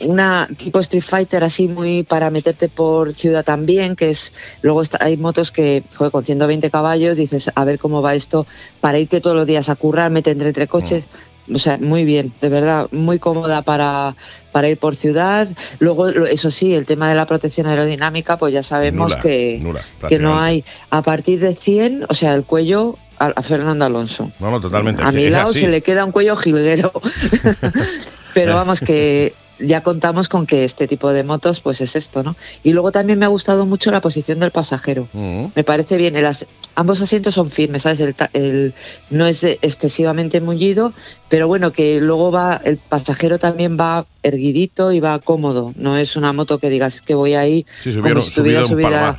una 0.00 0.48
tipo 0.56 0.80
Street 0.80 1.02
Fighter 1.02 1.44
así 1.44 1.68
muy 1.68 2.04
para 2.04 2.30
meterte 2.30 2.68
por 2.68 3.12
ciudad 3.14 3.44
también, 3.44 3.96
que 3.96 4.10
es 4.10 4.32
luego 4.62 4.80
está- 4.82 5.04
hay 5.04 5.16
motos 5.16 5.52
que 5.52 5.82
joder, 5.94 6.10
con 6.12 6.24
120 6.24 6.70
caballos 6.70 7.16
dices, 7.16 7.50
a 7.54 7.64
ver 7.64 7.78
cómo 7.78 8.00
va 8.02 8.14
esto 8.14 8.46
para 8.80 8.98
irte 8.98 9.20
todos 9.20 9.36
los 9.36 9.46
días 9.46 9.68
a 9.68 9.74
currar, 9.76 10.10
me 10.10 10.22
tendré 10.22 10.48
entre 10.48 10.66
coches. 10.68 11.08
O 11.52 11.58
sea, 11.58 11.76
muy 11.76 12.04
bien, 12.04 12.32
de 12.40 12.48
verdad, 12.48 12.86
muy 12.92 13.18
cómoda 13.18 13.62
para, 13.62 14.14
para 14.52 14.68
ir 14.68 14.78
por 14.78 14.94
ciudad. 14.94 15.48
Luego, 15.80 16.06
eso 16.08 16.52
sí, 16.52 16.72
el 16.72 16.86
tema 16.86 17.08
de 17.08 17.16
la 17.16 17.26
protección 17.26 17.66
aerodinámica, 17.66 18.38
pues 18.38 18.54
ya 18.54 18.62
sabemos 18.62 19.10
Nula, 19.10 19.20
que, 19.20 19.58
nula, 19.60 19.80
que 20.08 20.20
no 20.20 20.38
hay. 20.38 20.64
A 20.90 21.02
partir 21.02 21.40
de 21.40 21.56
100, 21.56 22.06
o 22.08 22.14
sea, 22.14 22.32
el 22.34 22.44
cuello 22.44 22.96
a, 23.22 23.32
a 23.36 23.42
Fernando 23.42 23.84
Alonso. 23.84 24.30
No, 24.40 24.50
no, 24.50 24.60
totalmente. 24.60 25.02
A 25.02 25.12
mi 25.12 25.28
lado 25.30 25.50
así. 25.50 25.60
se 25.60 25.68
le 25.68 25.80
queda 25.82 26.04
un 26.04 26.12
cuello 26.12 26.36
jilguero. 26.36 26.92
Pero 28.34 28.54
vamos, 28.54 28.80
que 28.80 29.34
ya 29.58 29.82
contamos 29.82 30.28
con 30.28 30.46
que 30.46 30.64
este 30.64 30.88
tipo 30.88 31.12
de 31.12 31.22
motos 31.22 31.60
pues 31.60 31.80
es 31.82 31.94
esto, 31.94 32.22
¿no? 32.22 32.34
Y 32.62 32.72
luego 32.72 32.90
también 32.90 33.18
me 33.18 33.26
ha 33.26 33.28
gustado 33.28 33.66
mucho 33.66 33.90
la 33.92 34.00
posición 34.00 34.40
del 34.40 34.50
pasajero. 34.50 35.08
Mm. 35.12 35.46
Me 35.54 35.62
parece 35.64 35.96
bien, 35.98 36.16
el 36.16 36.26
as- 36.26 36.46
ambos 36.74 37.00
asientos 37.00 37.34
son 37.34 37.50
firmes, 37.50 37.82
¿sabes? 37.82 38.00
El 38.00 38.14
ta- 38.14 38.30
el- 38.32 38.74
no 39.10 39.26
es 39.26 39.44
excesivamente 39.44 40.40
mullido, 40.40 40.92
pero 41.28 41.46
bueno, 41.46 41.70
que 41.72 42.00
luego 42.00 42.32
va, 42.32 42.60
el 42.64 42.78
pasajero 42.78 43.38
también 43.38 43.76
va 43.78 44.06
erguidito 44.22 44.90
y 44.92 45.00
va 45.00 45.18
cómodo. 45.20 45.72
No 45.76 45.96
es 45.96 46.16
una 46.16 46.32
moto 46.32 46.58
que 46.58 46.70
digas 46.70 46.96
"Es 46.96 47.02
que 47.02 47.14
voy 47.14 47.34
ahí 47.34 47.66
Sí, 47.82 47.94
como 47.96 48.20
si 48.20 48.28
estuviera 48.28 48.66
subida. 48.66 49.18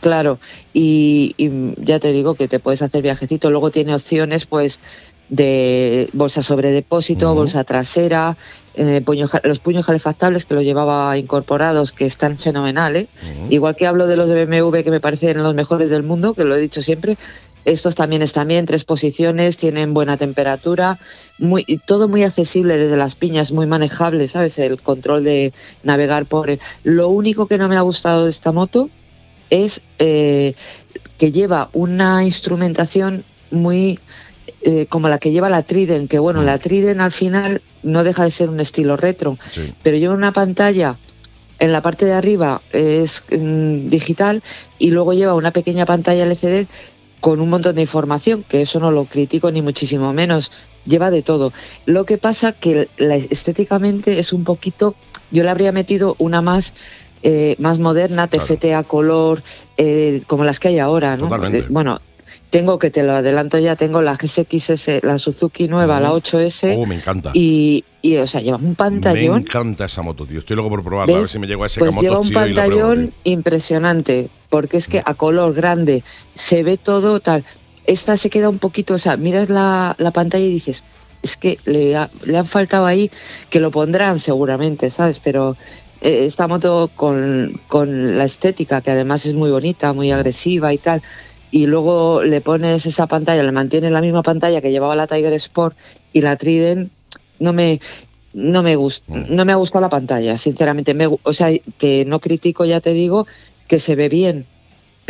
Claro, 0.00 0.38
y, 0.72 1.34
y 1.36 1.50
ya 1.84 1.98
te 2.00 2.12
digo 2.12 2.34
que 2.34 2.48
te 2.48 2.58
puedes 2.58 2.82
hacer 2.82 3.02
viajecito. 3.02 3.50
Luego 3.50 3.70
tiene 3.70 3.94
opciones, 3.94 4.46
pues, 4.46 4.80
de 5.28 6.08
bolsa 6.12 6.42
sobre 6.42 6.72
depósito, 6.72 7.34
bolsa 7.34 7.62
trasera, 7.64 8.36
eh, 8.74 9.00
puño 9.04 9.28
los 9.44 9.60
puños 9.60 9.86
calefactables 9.86 10.44
que 10.44 10.54
lo 10.54 10.62
llevaba 10.62 11.16
incorporados, 11.16 11.92
que 11.92 12.04
están 12.04 12.36
fenomenales. 12.38 13.08
Igual 13.48 13.76
que 13.76 13.86
hablo 13.86 14.06
de 14.08 14.16
los 14.16 14.28
de 14.28 14.44
BMW, 14.46 14.82
que 14.82 14.90
me 14.90 15.00
parecen 15.00 15.40
los 15.42 15.54
mejores 15.54 15.88
del 15.90 16.02
mundo, 16.02 16.34
que 16.34 16.44
lo 16.44 16.56
he 16.56 16.60
dicho 16.60 16.82
siempre. 16.82 17.16
Estos 17.64 17.94
también 17.94 18.22
están 18.22 18.48
bien, 18.48 18.64
tres 18.66 18.84
posiciones, 18.84 19.56
tienen 19.58 19.92
buena 19.92 20.16
temperatura, 20.16 20.98
muy, 21.38 21.62
todo 21.86 22.08
muy 22.08 22.24
accesible 22.24 22.76
desde 22.78 22.96
las 22.96 23.14
piñas, 23.14 23.52
muy 23.52 23.66
manejable, 23.66 24.26
¿sabes? 24.28 24.58
El 24.58 24.80
control 24.80 25.22
de 25.24 25.52
navegar 25.84 26.24
por... 26.26 26.48
el- 26.50 26.58
Lo 26.84 27.08
único 27.10 27.46
que 27.46 27.58
no 27.58 27.68
me 27.68 27.76
ha 27.76 27.82
gustado 27.82 28.24
de 28.24 28.30
esta 28.30 28.50
moto 28.50 28.88
es 29.50 29.82
eh, 29.98 30.54
que 31.18 31.32
lleva 31.32 31.68
una 31.72 32.24
instrumentación 32.24 33.24
muy 33.50 33.98
eh, 34.62 34.86
como 34.86 35.08
la 35.08 35.18
que 35.18 35.30
lleva 35.32 35.48
la 35.48 35.62
Trident, 35.62 36.08
que 36.10 36.18
bueno, 36.18 36.42
la 36.42 36.58
Trident 36.58 37.00
al 37.00 37.12
final 37.12 37.62
no 37.82 38.04
deja 38.04 38.24
de 38.24 38.30
ser 38.30 38.48
un 38.48 38.60
estilo 38.60 38.96
retro, 38.96 39.38
Sí. 39.50 39.72
pero 39.82 39.96
lleva 39.96 40.14
una 40.14 40.32
pantalla 40.32 40.98
en 41.58 41.72
la 41.72 41.82
parte 41.82 42.06
de 42.06 42.14
arriba 42.14 42.60
es 42.72 43.22
mm, 43.30 43.88
digital 43.88 44.42
y 44.78 44.90
luego 44.90 45.12
lleva 45.12 45.34
una 45.34 45.50
pequeña 45.50 45.84
pantalla 45.84 46.24
LCD 46.24 46.66
con 47.20 47.38
un 47.40 47.50
montón 47.50 47.74
de 47.74 47.82
información, 47.82 48.44
que 48.48 48.62
eso 48.62 48.80
no 48.80 48.90
lo 48.90 49.04
critico 49.04 49.50
ni 49.50 49.60
muchísimo 49.60 50.12
menos, 50.14 50.50
lleva 50.84 51.10
de 51.10 51.20
todo. 51.22 51.52
Lo 51.84 52.06
que 52.06 52.16
pasa 52.16 52.52
que 52.52 52.88
la, 52.96 53.16
estéticamente 53.16 54.18
es 54.18 54.32
un 54.32 54.44
poquito, 54.44 54.94
yo 55.30 55.42
le 55.44 55.50
habría 55.50 55.70
metido 55.70 56.16
una 56.18 56.40
más 56.40 56.72
eh, 57.22 57.56
más 57.58 57.78
moderna, 57.78 58.26
TFT 58.28 58.72
a 58.74 58.82
color, 58.84 59.42
eh, 59.76 60.20
como 60.26 60.44
las 60.44 60.60
que 60.60 60.68
hay 60.68 60.78
ahora, 60.78 61.16
¿no? 61.16 61.24
Totalmente. 61.24 61.58
Eh, 61.58 61.66
bueno, 61.68 62.00
tengo 62.50 62.78
que 62.78 62.90
te 62.90 63.02
lo 63.02 63.12
adelanto 63.12 63.58
ya, 63.58 63.76
tengo 63.76 64.00
la 64.02 64.16
GSX-S, 64.16 65.00
la 65.02 65.18
Suzuki 65.18 65.68
nueva, 65.68 66.00
la 66.00 66.12
8S, 66.12 66.74
Oh, 66.78 66.86
me 66.86 66.94
encanta. 66.96 67.30
y, 67.34 67.84
y, 68.02 68.16
o 68.16 68.26
sea, 68.26 68.40
lleva 68.40 68.56
un 68.56 68.70
Me 68.70 68.74
pantallón. 68.74 69.40
encanta 69.40 69.84
esa 69.84 70.02
moto, 70.02 70.26
tío. 70.26 70.38
Estoy 70.38 70.56
loco 70.56 70.70
por 70.70 70.82
probarla, 70.82 71.16
a 71.16 71.18
ver 71.20 71.28
si 71.28 71.38
me 71.38 71.46
llego 71.46 71.62
a 71.64 71.66
ese 71.66 71.78
Pues 71.80 71.90
Camotos, 71.90 72.02
lleva 72.02 72.18
un 72.20 72.28
tío, 72.28 72.34
pantallón 72.34 73.12
impresionante, 73.24 74.30
porque 74.48 74.76
es 74.78 74.88
que 74.88 75.02
a 75.04 75.14
color 75.14 75.52
grande 75.54 76.02
se 76.34 76.62
ve 76.62 76.76
todo 76.76 77.20
tal. 77.20 77.44
Esta 77.86 78.16
se 78.16 78.30
queda 78.30 78.48
un 78.48 78.58
poquito, 78.58 78.94
o 78.94 78.98
sea, 78.98 79.16
miras 79.16 79.48
la, 79.48 79.94
la 79.98 80.10
pantalla 80.12 80.44
y 80.44 80.52
dices, 80.52 80.84
es 81.22 81.36
que 81.36 81.58
le, 81.64 81.96
ha- 81.96 82.10
le 82.24 82.38
han 82.38 82.46
faltado 82.46 82.86
ahí, 82.86 83.10
que 83.50 83.60
lo 83.60 83.70
pondrán 83.70 84.18
seguramente, 84.18 84.88
¿sabes? 84.90 85.18
Pero 85.18 85.56
eh, 86.00 86.24
esta 86.26 86.48
moto 86.48 86.90
con, 86.94 87.60
con 87.68 88.18
la 88.18 88.24
estética, 88.24 88.80
que 88.80 88.90
además 88.90 89.26
es 89.26 89.34
muy 89.34 89.50
bonita, 89.50 89.92
muy 89.92 90.10
agresiva 90.12 90.72
y 90.72 90.78
tal, 90.78 91.02
y 91.50 91.66
luego 91.66 92.22
le 92.22 92.40
pones 92.40 92.86
esa 92.86 93.06
pantalla, 93.06 93.42
le 93.42 93.52
mantienes 93.52 93.92
la 93.92 94.00
misma 94.00 94.22
pantalla 94.22 94.60
que 94.60 94.70
llevaba 94.70 94.94
la 94.96 95.06
Tiger 95.06 95.32
Sport 95.34 95.76
y 96.12 96.20
la 96.22 96.36
Trident, 96.36 96.90
no 97.38 97.52
me 97.52 97.80
no 98.32 98.62
me 98.62 98.76
gusta, 98.76 99.12
Mm. 99.12 99.34
no 99.34 99.44
me 99.44 99.52
ha 99.52 99.56
gustado 99.56 99.80
la 99.82 99.88
pantalla, 99.88 100.38
sinceramente. 100.38 100.94
Me, 100.94 101.06
o 101.08 101.32
sea, 101.32 101.50
que 101.78 102.04
no 102.04 102.20
critico, 102.20 102.64
ya 102.64 102.80
te 102.80 102.92
digo, 102.92 103.26
que 103.66 103.80
se 103.80 103.96
ve 103.96 104.08
bien, 104.08 104.46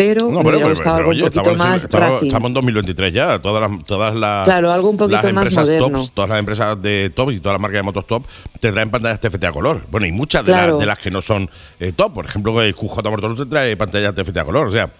pero 0.02 0.30
No, 0.30 0.30
me 0.30 0.36
pero, 0.36 0.40
hubiera 0.48 0.56
pero- 0.58 0.68
gustado 0.70 0.96
pero, 0.96 0.98
algo 0.98 1.10
oye, 1.10 1.22
un 1.22 1.28
poquito 1.28 1.40
estamos, 1.50 1.66
en- 1.66 1.72
más 1.72 1.82
estamos- 1.84 2.22
estamos 2.22 2.46
en 2.48 2.54
2023 2.54 3.12
ya. 3.12 3.38
Todas 3.38 3.70
las, 3.70 3.84
todas 3.84 4.14
las, 4.14 4.44
Claro, 4.44 4.72
algo 4.72 4.88
un 4.90 4.96
poquito 4.96 5.16
las 5.16 5.32
más 5.34 5.44
empresas 5.44 5.68
moderno. 5.68 5.98
tops, 5.98 6.12
todas 6.12 6.30
las 6.30 6.38
empresas 6.38 6.80
de 6.82 7.10
top 7.14 7.30
y 7.32 7.40
todas 7.40 7.54
las 7.54 7.60
marcas 7.60 7.78
de 7.78 7.82
motos 7.82 8.06
top 8.06 8.24
te 8.60 8.72
traen 8.72 8.90
pantallas 8.90 9.20
TFT 9.20 9.44
a 9.46 9.52
color. 9.52 9.82
Bueno, 9.90 10.06
y 10.06 10.12
muchas 10.12 10.44
de, 10.46 10.52
Claro. 10.52 10.72
las, 10.72 10.80
de 10.80 10.86
las 10.86 10.98
que 10.98 11.10
no 11.10 11.20
son 11.20 11.50
eh, 11.78 11.92
top. 11.92 12.14
Por 12.14 12.24
ejemplo, 12.24 12.62
el 12.62 12.74
QJ 12.74 13.10
Motor 13.10 13.36
te 13.36 13.46
trae 13.46 13.76
pantallas 13.76 14.14
TFT 14.14 14.38
a 14.38 14.44
color. 14.44 14.68
O 14.68 14.72
sea, 14.72 14.90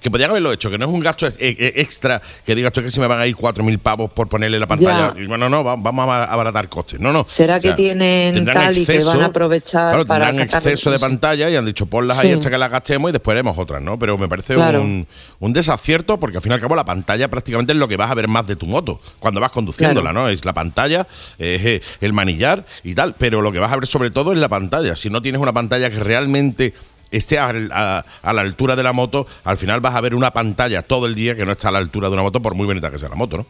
que 0.00 0.10
podrían 0.10 0.30
haberlo 0.30 0.52
hecho, 0.52 0.70
que 0.70 0.78
no 0.78 0.86
es 0.86 0.90
un 0.92 1.00
gasto 1.00 1.26
eh, 1.26 1.32
eh, 1.38 1.72
extra 1.76 2.20
que 2.44 2.54
digas 2.54 2.72
tú 2.72 2.82
que 2.82 2.90
si 2.90 3.00
me 3.00 3.06
van 3.06 3.20
a 3.20 3.26
ir 3.26 3.36
4.000 3.36 3.78
pavos 3.78 4.10
por 4.12 4.28
ponerle 4.28 4.58
la 4.58 4.66
pantalla. 4.66 5.14
Ya. 5.16 5.26
Bueno, 5.28 5.48
no, 5.48 5.64
va- 5.64 5.76
vamos 5.76 6.08
a 6.08 6.24
abaratar 6.24 6.68
costes. 6.68 7.00
No, 7.00 7.12
no. 7.12 7.24
¿Será 7.26 7.60
que 7.60 7.72
tienen 7.72 8.44
tal 8.46 8.76
y 8.78 8.86
que 8.86 9.02
van 9.04 9.22
a 9.22 9.26
aprovechar 9.26 9.90
claro, 9.92 10.06
para 10.06 10.26
tendrán 10.32 10.48
exceso 10.48 10.90
de 10.90 10.98
pantalla 10.98 11.50
y 11.50 11.56
han 11.56 11.64
dicho 11.66 11.86
ponlas 11.86 12.18
ahí 12.18 12.28
Sí. 12.28 12.34
hasta 12.34 12.50
que 12.50 12.58
las 12.58 12.70
gastemos 12.70 13.08
y 13.10 13.12
después 13.12 13.34
haremos 13.34 13.56
otras, 13.58 13.82
¿no? 13.82 13.98
Pero 13.98 14.16
me 14.18 14.28
parece 14.28 14.54
Claro. 14.54 14.80
un, 14.82 15.06
un 15.40 15.52
desacierto 15.52 16.18
porque 16.18 16.36
al 16.38 16.42
fin 16.42 16.52
y 16.52 16.54
al 16.54 16.60
cabo 16.60 16.74
la 16.76 16.84
pantalla 16.84 17.28
prácticamente 17.28 17.72
es 17.72 17.78
lo 17.78 17.88
que 17.88 17.96
vas 17.96 18.10
a 18.10 18.14
ver 18.14 18.28
más 18.28 18.46
de 18.46 18.56
tu 18.56 18.66
moto 18.66 19.00
cuando 19.20 19.40
vas 19.40 19.50
conduciéndola, 19.52 20.10
Claro. 20.10 20.26
¿no? 20.26 20.28
Es 20.28 20.44
la 20.44 20.52
pantalla, 20.54 21.06
es 21.38 21.64
eh, 21.64 21.82
el 22.00 22.12
manillar 22.12 22.64
y 22.82 22.94
tal, 22.94 23.14
pero 23.16 23.42
lo 23.42 23.52
que 23.52 23.58
vas 23.58 23.72
a 23.72 23.76
ver 23.76 23.86
sobre 23.86 24.10
todo 24.10 24.32
es 24.32 24.38
la 24.38 24.48
pantalla. 24.48 24.96
Si 24.96 25.10
no 25.10 25.20
tienes 25.22 25.40
una 25.40 25.52
pantalla 25.52 25.90
que 25.90 25.98
realmente 26.00 26.74
esté 27.16 27.38
a, 27.38 27.52
a- 27.72 28.04
a 28.22 28.32
la 28.32 28.40
altura 28.42 28.76
de 28.76 28.82
la 28.82 28.92
moto, 28.92 29.26
al 29.44 29.56
final 29.56 29.80
vas 29.80 29.94
a 29.94 30.00
ver 30.00 30.14
una 30.14 30.30
pantalla 30.32 30.82
todo 30.82 31.06
el 31.06 31.14
día 31.14 31.34
que 31.34 31.44
no 31.46 31.52
está 31.52 31.68
a 31.68 31.72
la 31.72 31.78
altura 31.78 32.08
de 32.08 32.14
una 32.14 32.22
moto 32.22 32.40
por 32.42 32.54
muy 32.54 32.66
bonita 32.66 32.90
que 32.90 32.98
sea 32.98 33.08
la 33.08 33.14
moto, 33.16 33.38
¿no? 33.38 33.46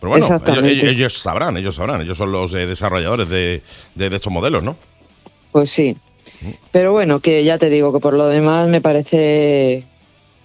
Pero 0.00 0.10
bueno, 0.10 0.26
ellos, 0.26 0.40
Exactamente. 0.40 0.72
ellos- 0.72 0.90
ellos 0.92 1.12
sabrán, 1.18 1.56
ellos 1.56 1.74
sabrán, 1.76 2.00
ellos 2.02 2.18
son 2.18 2.30
los 2.32 2.52
eh, 2.54 2.66
desarrolladores 2.66 3.28
de, 3.28 3.62
de- 3.94 4.10
de 4.10 4.16
estos 4.16 4.32
modelos, 4.32 4.62
¿no? 4.62 4.76
Pues 5.52 5.70
sí. 5.70 5.96
Pero 6.72 6.92
bueno, 6.92 7.20
que 7.20 7.44
ya 7.44 7.58
te 7.58 7.70
digo 7.70 7.92
que 7.92 8.00
por 8.00 8.14
lo 8.14 8.26
demás 8.26 8.66
me 8.68 8.80
parece 8.80 9.84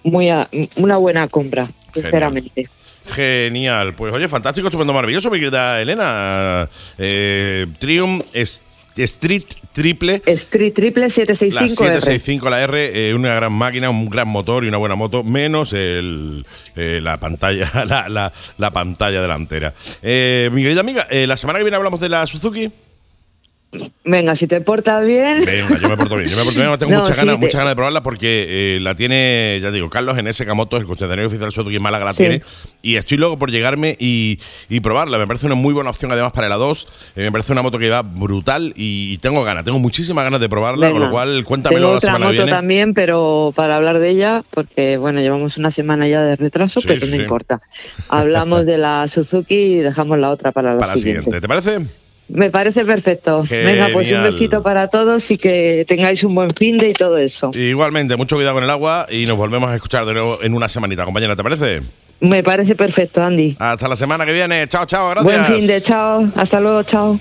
muy 0.04 0.28
a- 0.30 0.48
una 0.76 0.96
buena 0.98 1.26
compra, 1.28 1.70
sinceramente. 1.92 2.64
Genial. 3.06 3.94
Pues 3.94 4.14
oye, 4.14 4.28
fantástico, 4.28 4.68
estupendo, 4.68 4.92
maravilloso, 4.92 5.30
mi 5.30 5.38
querida 5.40 5.80
Elena. 5.80 6.68
Eh, 6.98 7.66
Triumph 7.78 8.22
es- 8.34 8.62
Street 8.96 9.44
Triple. 9.72 10.22
Street 10.26 10.72
Triple 10.74 11.02
La 11.04 11.10
765 11.10 11.84
R. 11.86 12.00
765, 12.00 12.50
la 12.50 12.60
R, 12.62 13.08
eh, 13.10 13.14
una 13.14 13.34
gran 13.34 13.52
máquina, 13.52 13.88
un 13.90 14.08
gran 14.10 14.28
motor 14.28 14.64
y 14.64 14.68
una 14.68 14.76
buena 14.78 14.94
moto, 14.94 15.22
menos 15.24 15.72
el, 15.72 16.44
eh, 16.76 17.00
la 17.02 17.18
pantalla 17.18 17.70
la, 17.86 18.08
la- 18.08 18.32
la 18.58 18.70
pantalla 18.70 19.20
delantera. 19.22 19.74
Eh, 20.02 20.50
mi 20.52 20.62
querida 20.62 20.80
amiga, 20.80 21.06
la 21.10 21.36
semana 21.36 21.58
que 21.58 21.64
viene 21.64 21.76
hablamos 21.76 22.00
de 22.00 22.08
la 22.08 22.26
Suzuki. 22.26 22.70
Venga, 24.04 24.34
si 24.34 24.48
te 24.48 24.60
portas 24.62 25.06
bien. 25.06 25.42
Venga, 25.46 25.78
yo 25.78 25.88
me 25.88 25.96
porto 25.96 26.16
bien. 26.16 26.28
Yo 26.28 26.36
me 26.38 26.42
porto 26.44 26.58
bien, 26.58 26.76
tengo 26.78 26.92
No, 26.92 27.00
muchas 27.00 27.14
sí, 27.16 27.20
ganas, 27.20 27.36
te- 27.36 27.40
muchas 27.40 27.54
ganas 27.58 27.70
de 27.70 27.76
probarla 27.76 28.02
porque 28.02 28.46
eh, 28.76 28.80
la 28.80 28.96
tiene, 28.96 29.60
ya 29.62 29.70
digo, 29.70 29.88
Carlos 29.88 30.18
en 30.18 30.26
ese 30.26 30.44
Motos, 30.52 30.80
el 30.80 30.86
concesionario 30.86 31.28
oficial 31.28 31.52
Suzuki 31.52 31.76
en 31.76 31.82
Málaga 31.82 32.04
la 32.06 32.12
Sí. 32.12 32.18
tiene. 32.24 32.42
Y 32.82 32.96
estoy 32.96 33.18
loco 33.18 33.38
por 33.38 33.52
llegarme 33.52 33.96
y, 34.00 34.40
y 34.68 34.80
probarla. 34.80 35.18
Me 35.18 35.26
parece 35.28 35.46
una 35.46 35.54
muy 35.54 35.72
buena 35.72 35.90
opción 35.90 36.10
además 36.10 36.32
para 36.32 36.48
la 36.48 36.56
2. 36.56 36.88
Eh, 37.14 37.20
me 37.22 37.30
parece 37.30 37.52
una 37.52 37.62
moto 37.62 37.78
que 37.78 37.88
va 37.90 38.02
brutal 38.02 38.72
y, 38.74 39.18
tengo 39.18 39.44
ganas, 39.44 39.64
tengo 39.64 39.78
muchísimas 39.78 40.24
ganas 40.24 40.40
de 40.40 40.48
probarla, 40.48 40.90
con 40.90 41.00
lo 41.00 41.10
cual 41.10 41.44
cuéntamelo 41.44 41.80
Tengo 41.80 41.92
la 41.92 41.96
otra 41.98 42.06
semana 42.14 42.26
que 42.26 42.32
moto 42.32 42.42
viene. 42.46 42.50
también, 42.58 42.94
pero 42.94 43.52
para 43.54 43.76
hablar 43.76 44.00
de 44.00 44.08
ella, 44.08 44.42
porque 44.50 44.96
bueno, 44.96 45.20
llevamos 45.20 45.58
una 45.58 45.70
semana 45.70 46.08
ya 46.08 46.22
de 46.22 46.34
retraso, 46.34 46.80
Sí, 46.80 46.88
pero 46.88 47.06
no 47.06 47.14
importa. 47.14 47.60
Hablamos 48.08 48.66
de 48.66 48.78
la 48.78 49.06
Suzuki 49.06 49.54
y 49.54 49.74
dejamos 49.76 50.18
la 50.18 50.30
otra 50.30 50.50
para 50.50 50.74
la, 50.74 50.80
Para 50.80 50.94
siguiente, 50.94 51.40
¿te 51.40 51.46
parece? 51.46 51.78
Me 52.32 52.50
parece 52.50 52.84
perfecto. 52.84 53.44
Venga, 53.48 53.88
pues 53.92 54.06
un 54.08 54.14
Genial. 54.16 54.24
besito 54.24 54.62
para 54.62 54.88
todos 54.88 55.30
y 55.30 55.38
que 55.38 55.84
tengáis 55.86 56.22
un 56.24 56.34
buen 56.34 56.50
fin 56.54 56.78
de 56.78 56.90
y 56.90 56.92
todo 56.92 57.18
eso. 57.18 57.50
Igualmente, 57.54 58.16
mucho 58.16 58.36
cuidado 58.36 58.54
con 58.54 58.64
el 58.64 58.70
agua 58.70 59.06
y 59.10 59.24
nos 59.24 59.36
volvemos 59.36 59.70
a 59.70 59.74
escuchar 59.74 60.06
de 60.06 60.14
nuevo 60.14 60.38
en 60.42 60.54
una 60.54 60.68
semanita, 60.68 61.04
compañera, 61.04 61.34
¿te 61.36 61.42
parece? 61.42 61.80
Me 62.20 62.42
parece 62.42 62.74
perfecto, 62.74 63.22
Andy. 63.22 63.56
Hasta 63.58 63.88
la 63.88 63.96
semana 63.96 64.26
que 64.26 64.32
viene. 64.32 64.68
Chao, 64.68 64.84
chao, 64.86 65.10
gracias. 65.10 65.48
Buen 65.48 65.58
fin 65.60 65.66
de 65.66 65.80
chao. 65.80 66.24
Hasta 66.36 66.60
luego, 66.60 66.82
chao. 66.82 67.18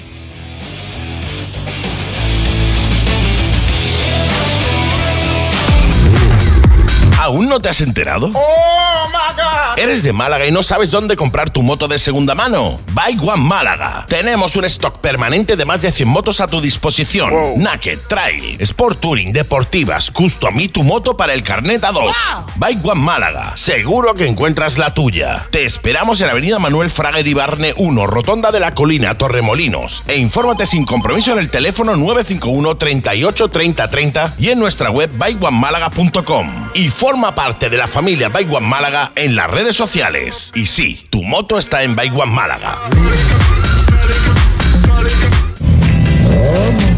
¿Aún 7.20 7.50
no 7.50 7.60
te 7.60 7.70
has 7.70 7.82
enterado? 7.82 8.32
¿Eres 9.78 10.04
de 10.04 10.14
Málaga 10.14 10.46
y 10.46 10.52
no 10.52 10.62
sabes 10.62 10.92
dónde 10.92 11.16
comprar 11.16 11.50
tu 11.50 11.64
moto 11.64 11.88
de 11.88 11.98
segunda 11.98 12.36
mano? 12.36 12.80
Bike 12.92 13.22
One 13.24 13.44
Málaga. 13.44 14.06
Tenemos 14.10 14.56
un 14.56 14.66
stock 14.66 15.00
permanente 15.00 15.56
de 15.56 15.66
más 15.66 15.82
de 15.82 15.92
100 15.92 16.08
motos 16.10 16.42
a 16.42 16.48
tu 16.48 16.60
disposición. 16.60 17.32
Naked, 17.58 18.00
Trail, 18.08 18.58
Sport 18.60 19.00
Touring, 19.00 19.32
Deportivas, 19.32 20.12
Custom 20.12 20.60
y 20.60 20.68
tu 20.68 20.84
moto 20.84 21.16
para 21.16 21.34
el 21.34 21.44
carnet 21.44 21.82
A2. 21.84 22.14
Bike 22.56 22.86
One 22.86 23.02
Málaga. 23.02 23.56
Seguro 23.56 24.14
que 24.14 24.28
encuentras 24.28 24.78
la 24.78 24.94
tuya. 24.94 25.48
Te 25.50 25.64
esperamos 25.64 26.20
en 26.20 26.28
la 26.28 26.34
avenida 26.34 26.60
Manuel 26.60 26.90
Fraga 26.90 27.20
Iribarne 27.20 27.74
1, 27.78 28.08
Rotonda 28.08 28.52
de 28.52 28.60
la 28.60 28.74
Colina, 28.74 29.18
Torremolinos. 29.18 30.04
E 30.08 30.18
infórmate 30.18 30.66
sin 30.66 30.86
compromiso 30.86 31.32
en 31.32 31.40
el 31.40 31.50
teléfono 31.50 31.96
951 31.96 32.78
38 32.78 33.48
30 33.48 33.90
30 33.90 34.34
y 34.40 34.50
en 34.50 34.60
nuestra 34.60 34.90
web 34.90 35.10
bikeonemálaga.com. 35.14 36.72
Y 36.74 36.90
forma 36.90 37.34
parte 37.34 37.70
de 37.70 37.78
la 37.78 37.88
familia 37.88 38.30
Bike 38.30 38.52
One 38.52 38.68
Málaga 38.68 38.99
en 39.16 39.36
las 39.36 39.50
redes 39.50 39.76
sociales. 39.76 40.52
Y 40.56 40.66
sí, 40.66 41.08
tu 41.10 41.24
moto 41.24 41.58
está 41.58 41.84
en 41.84 41.96
Bike 41.96 42.14
Málaga. 42.26 42.78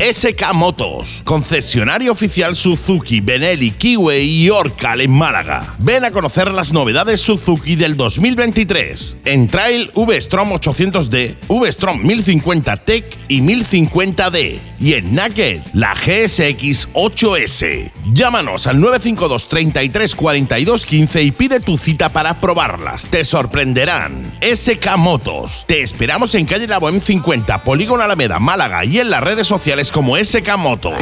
SK 0.01 0.53
Motos, 0.55 1.21
concesionario 1.25 2.11
oficial 2.11 2.55
Suzuki, 2.55 3.21
Benelli, 3.21 3.69
Kiwi 3.69 4.15
y 4.15 4.49
Orcal 4.49 4.99
en 5.01 5.11
Málaga. 5.11 5.75
Ven 5.77 6.03
a 6.03 6.09
conocer 6.09 6.51
las 6.51 6.73
novedades 6.73 7.21
Suzuki 7.21 7.75
del 7.75 7.95
2023 7.95 9.17
en 9.25 9.47
Trail 9.47 9.91
V-Strom 9.93 10.53
800D, 10.53 11.37
V-Strom 11.47 12.01
1050 12.01 12.77
Tech 12.77 13.05
y 13.27 13.41
1050D 13.41 14.59
y 14.79 14.93
en 14.93 15.13
Naked 15.13 15.61
la 15.73 15.93
GSX 15.93 16.89
8S. 16.93 17.91
Llámanos 18.11 18.65
al 18.65 18.81
952 18.81 19.47
33 19.49 20.15
42 20.15 20.85
15 20.87 21.21
y 21.21 21.31
pide 21.31 21.59
tu 21.59 21.77
cita 21.77 22.09
para 22.09 22.39
probarlas. 22.39 23.05
Te 23.05 23.23
sorprenderán. 23.23 24.35
SK 24.41 24.97
Motos. 24.97 25.63
Te 25.67 25.83
esperamos 25.83 26.33
en 26.33 26.45
calle 26.45 26.67
La 26.67 26.79
Bohem 26.79 26.99
50, 26.99 27.61
Polígono 27.61 28.01
Alameda, 28.01 28.39
Málaga 28.39 28.83
y 28.83 28.97
en 28.97 29.11
las 29.11 29.23
redes 29.23 29.45
sociales 29.45 29.90
como 29.91 30.17
SK 30.17 30.57
Motos. 30.57 30.93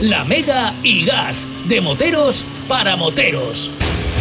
La 0.00 0.24
Mega 0.24 0.74
y 0.82 1.04
Gas, 1.04 1.46
de 1.64 1.80
moteros 1.80 2.44
para 2.68 2.96
moteros. 2.96 3.70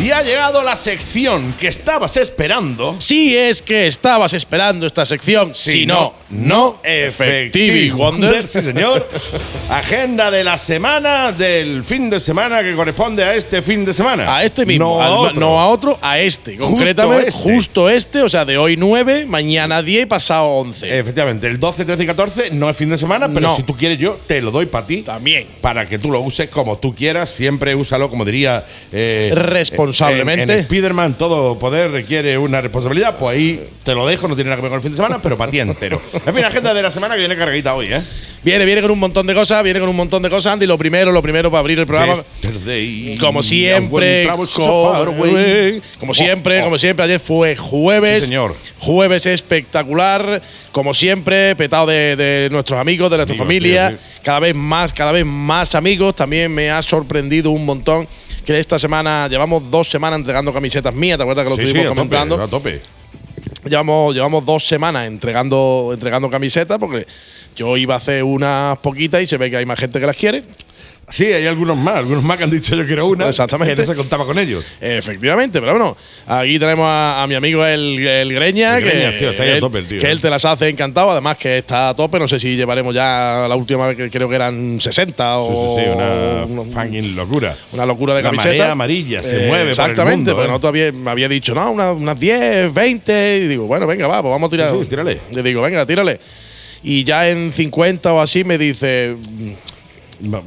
Y 0.02 0.12
ha 0.12 0.22
llegado 0.22 0.64
la 0.64 0.76
sección 0.76 1.54
que 1.54 1.68
estabas 1.68 2.16
esperando. 2.18 2.96
Si 3.00 3.36
es 3.36 3.62
que 3.62 3.88
estabas 3.88 4.34
esperando 4.34 4.86
esta 4.86 5.06
sección, 5.06 5.54
si, 5.54 5.86
no, 5.86 6.14
no, 6.32 6.80
Effective 6.84 7.92
Wonder. 7.94 8.48
Sí, 8.48 8.62
señor. 8.62 9.08
Agenda 9.70 10.32
de 10.32 10.44
la 10.44 10.58
semana, 10.58 11.32
del 11.32 11.84
fin 11.84 12.10
de 12.10 12.20
semana 12.20 12.62
que 12.64 12.76
corresponde 12.76 13.24
a 13.24 13.36
este 13.36 13.62
fin 13.62 13.86
de 13.86 13.94
semana. 13.94 14.36
A 14.36 14.44
este 14.44 14.66
mismo, 14.66 14.98
No 14.98 15.02
a 15.02 15.06
al- 15.06 15.12
otro. 15.14 15.40
no 15.40 15.60
a 15.60 15.68
otro, 15.68 16.00
a 16.02 16.20
este. 16.20 16.58
Justo 16.58 16.72
Concretamente, 16.72 17.28
este. 17.30 17.42
justo 17.42 17.90
este, 17.90 18.22
o 18.22 18.30
sea, 18.30 18.46
de 18.46 18.58
hoy 18.58 18.78
9, 18.78 19.26
mañana 19.28 19.82
10 19.82 20.04
y 20.04 20.06
pasado 20.06 20.46
11. 20.48 21.00
Efectivamente, 21.00 21.48
el 21.48 21.60
12, 21.60 21.86
13 21.86 22.04
y 22.04 22.06
14 22.08 22.50
no 22.52 22.70
es 22.70 22.78
fin 22.78 22.90
de 22.90 22.98
semana, 22.98 23.28
pero 23.28 23.48
No. 23.50 23.56
si 23.56 23.64
tú 23.64 23.76
quieres 23.76 23.98
yo 24.00 24.18
te 24.28 24.42
lo 24.42 24.52
doy 24.52 24.66
para 24.68 24.86
ti. 24.88 25.02
También. 25.04 25.48
Para 25.62 25.86
que 25.86 25.98
tú 26.00 26.12
lo 26.12 26.20
uses 26.22 26.50
como 26.50 26.78
tú 26.78 26.94
quieras, 26.96 27.30
siempre 27.30 27.76
úsalo, 27.76 28.10
como 28.10 28.26
diría... 28.26 28.66
eh, 28.92 29.32
Responsablemente. 29.34 30.44
En, 30.44 30.50
en 30.52 30.58
Spider-Man 30.60 31.18
todo 31.18 31.58
poder 31.60 31.92
requiere 31.92 32.38
una 32.38 32.62
responsabilidad, 32.62 33.18
pues 33.18 33.36
ahí 33.38 33.68
te 33.84 33.94
lo 33.96 34.06
dejo, 34.08 34.28
no 34.28 34.36
tiene 34.36 34.50
nada 34.50 34.58
que 34.58 34.62
ver 34.64 34.70
con 34.70 34.78
el 34.78 34.84
fin 34.84 34.92
de 34.92 34.98
semana, 34.98 35.20
pero 35.22 35.38
para 35.38 35.52
ti 35.52 35.60
entero. 35.60 36.02
En 36.26 36.34
fin, 36.34 36.44
agenda 36.44 36.74
de 36.74 36.82
la 36.82 36.92
semana 36.92 37.16
que 37.16 37.20
viene 37.20 37.36
cargadita 37.36 37.74
hoy, 37.76 37.88
¿eh? 37.94 38.02
Viene, 38.42 38.64
viene 38.64 38.82
con 38.82 38.92
un 38.92 39.00
montón 39.00 39.28
de 39.28 39.34
cosas, 39.34 39.62
viene 39.66 39.82
con 39.82 39.90
un 39.90 39.98
montón 39.98 40.22
de 40.24 40.30
cosas, 40.30 40.54
Andy. 40.54 40.66
Lo 40.66 40.78
primero, 40.78 41.12
lo 41.12 41.22
primero 41.22 41.52
para 41.52 41.60
abrir 41.60 41.78
el 41.78 41.86
programa. 41.86 42.14
Yesterday, 42.16 43.18
Como 43.20 43.44
siempre, 43.44 44.26
como 44.30 44.46
siempre, 44.46 44.70
Oh, 44.70 46.66
oh. 46.66 46.66
como 46.66 46.78
siempre, 46.80 47.04
ayer 47.04 47.20
fue 47.20 47.58
jueves. 47.58 48.22
Sí, 48.22 48.28
señor. 48.28 48.56
Jueves 48.80 49.26
espectacular, 49.26 50.42
como 50.72 50.94
siempre, 50.94 51.54
petado 51.58 51.88
de, 51.88 52.16
de 52.16 52.48
nuestros 52.50 52.80
amigos, 52.80 53.12
de 53.12 53.18
nuestra 53.18 53.34
Amigos, 53.36 53.46
familia. 53.46 53.90
tío, 53.90 53.98
sí. 53.98 54.20
Cada 54.24 54.40
vez 54.40 54.56
más, 54.56 54.94
cada 54.94 55.12
vez 55.12 55.26
más 55.26 55.76
amigos. 55.76 56.16
También 56.16 56.54
me 56.54 56.72
ha 56.72 56.82
sorprendido 56.82 57.52
un 57.52 57.66
montón 57.66 58.08
que 58.46 58.58
esta 58.58 58.80
semana 58.80 59.28
llevamos 59.28 59.70
dos 59.70 59.90
semanas 59.90 60.18
entregando 60.20 60.54
camisetas 60.54 60.94
mías. 60.94 61.18
¿Te 61.18 61.24
acuerdas 61.24 61.44
que 61.44 61.50
lo 61.50 61.56
Sí, 61.58 61.62
sí, 61.64 61.68
estuvimos 61.68 61.90
tope, 61.90 62.08
comentando? 62.08 62.42
a 62.42 62.48
tope. 62.48 62.82
Llevamos, 63.70 64.14
llevamos 64.14 64.46
dos 64.46 64.66
semanas 64.66 65.08
entregando, 65.08 65.92
entregando 65.94 66.30
camisetas 66.30 66.78
porque 66.80 67.06
yo 67.56 67.78
iba 67.78 67.94
a 67.94 67.98
hacer 67.98 68.24
unas 68.24 68.78
poquitas 68.80 69.22
y 69.22 69.28
se 69.28 69.38
ve 69.38 69.50
que 69.50 69.58
hay 69.58 69.66
más 69.66 69.80
gente 69.80 70.00
que 70.00 70.06
las 70.06 70.16
quiere. 70.16 70.44
Sí, 71.12 71.26
hay 71.26 71.48
algunos 71.48 71.76
más, 71.76 71.96
algunos 71.98 72.24
más 72.24 72.38
que 72.38 72.44
han 72.44 72.50
dicho 72.52 72.76
yo 72.76 72.86
quiero 72.86 73.08
una. 73.08 73.28
Exactamente. 73.28 73.74
Que 73.76 73.82
no 73.82 73.88
se 73.88 73.96
contaba 73.96 74.26
con 74.26 74.38
ellos. 74.38 74.64
Efectivamente, 74.80 75.60
pero 75.60 75.74
bueno, 75.74 75.98
aquí 76.28 76.60
tenemos 76.60 76.86
a, 76.88 77.24
a 77.24 77.28
mi 77.28 77.36
amigo 77.36 77.66
el, 77.66 78.06
el 78.06 78.34
Greña, 78.34 78.78
El 78.78 78.84
que, 78.84 78.90
Greñas, 78.92 79.16
tío, 79.18 79.30
está 79.32 79.44
ahí 79.44 79.50
a 79.50 79.54
él, 79.56 79.60
tope 79.60 79.80
el 79.80 79.88
tío, 79.88 80.00
que 80.00 80.08
eh. 80.08 80.12
él 80.12 80.22
te 80.22 80.30
las 80.30 80.46
hace 80.46 80.70
encantado, 80.70 81.12
además 81.12 81.38
que 81.38 81.58
está 81.58 81.90
a 81.90 81.96
tope, 81.96 82.20
no 82.20 82.28
sé 82.28 82.40
si 82.40 82.56
llevaremos 82.56 82.94
ya 82.94 83.46
la 83.50 83.56
última 83.56 83.88
vez 83.88 83.98
que 83.98 84.10
creo 84.10 84.30
que 84.30 84.36
eran 84.36 84.80
60 84.80 85.24
Sí, 85.24 85.24
o 85.52 85.76
sí, 85.76 85.84
sí, 85.84 85.90
una 85.90 86.46
una- 86.46 86.72
fucking 86.84 87.16
locura. 87.16 87.56
una 87.74 87.86
locura 87.86 88.14
de 88.16 88.22
La 88.22 88.30
camiseta. 88.30 88.50
marea 88.58 88.72
amarilla 88.72 89.20
se 89.20 89.30
Eh, 89.30 89.48
mueve 89.48 89.50
por 89.50 89.60
el 89.62 89.70
Exactamente, 89.70 90.32
mundo, 90.34 90.60
porque 90.60 90.80
¿eh? 90.80 90.88
había- 90.88 90.92
me 91.00 91.12
había 91.12 91.28
dicho, 91.28 91.56
no, 91.56 91.72
unas, 91.72 91.96
unas 91.98 92.20
10, 92.20 92.74
20, 92.74 93.42
y 93.44 93.48
digo, 93.48 93.66
bueno, 93.66 93.88
venga, 93.88 94.08
va, 94.08 94.22
pues 94.22 94.30
vamos 94.32 94.48
a 94.48 94.52
tirar. 94.52 94.72
Sí, 94.74 94.78
sí, 94.84 94.90
tírale. 94.90 95.20
Le 95.34 95.42
digo, 95.44 95.62
venga, 95.62 95.86
tírale. 95.86 96.20
Y 96.84 97.04
ya 97.04 97.28
en 97.30 97.52
50 97.52 98.14
o 98.14 98.22
así 98.22 98.44
me 98.44 98.58
dice, 98.58 99.16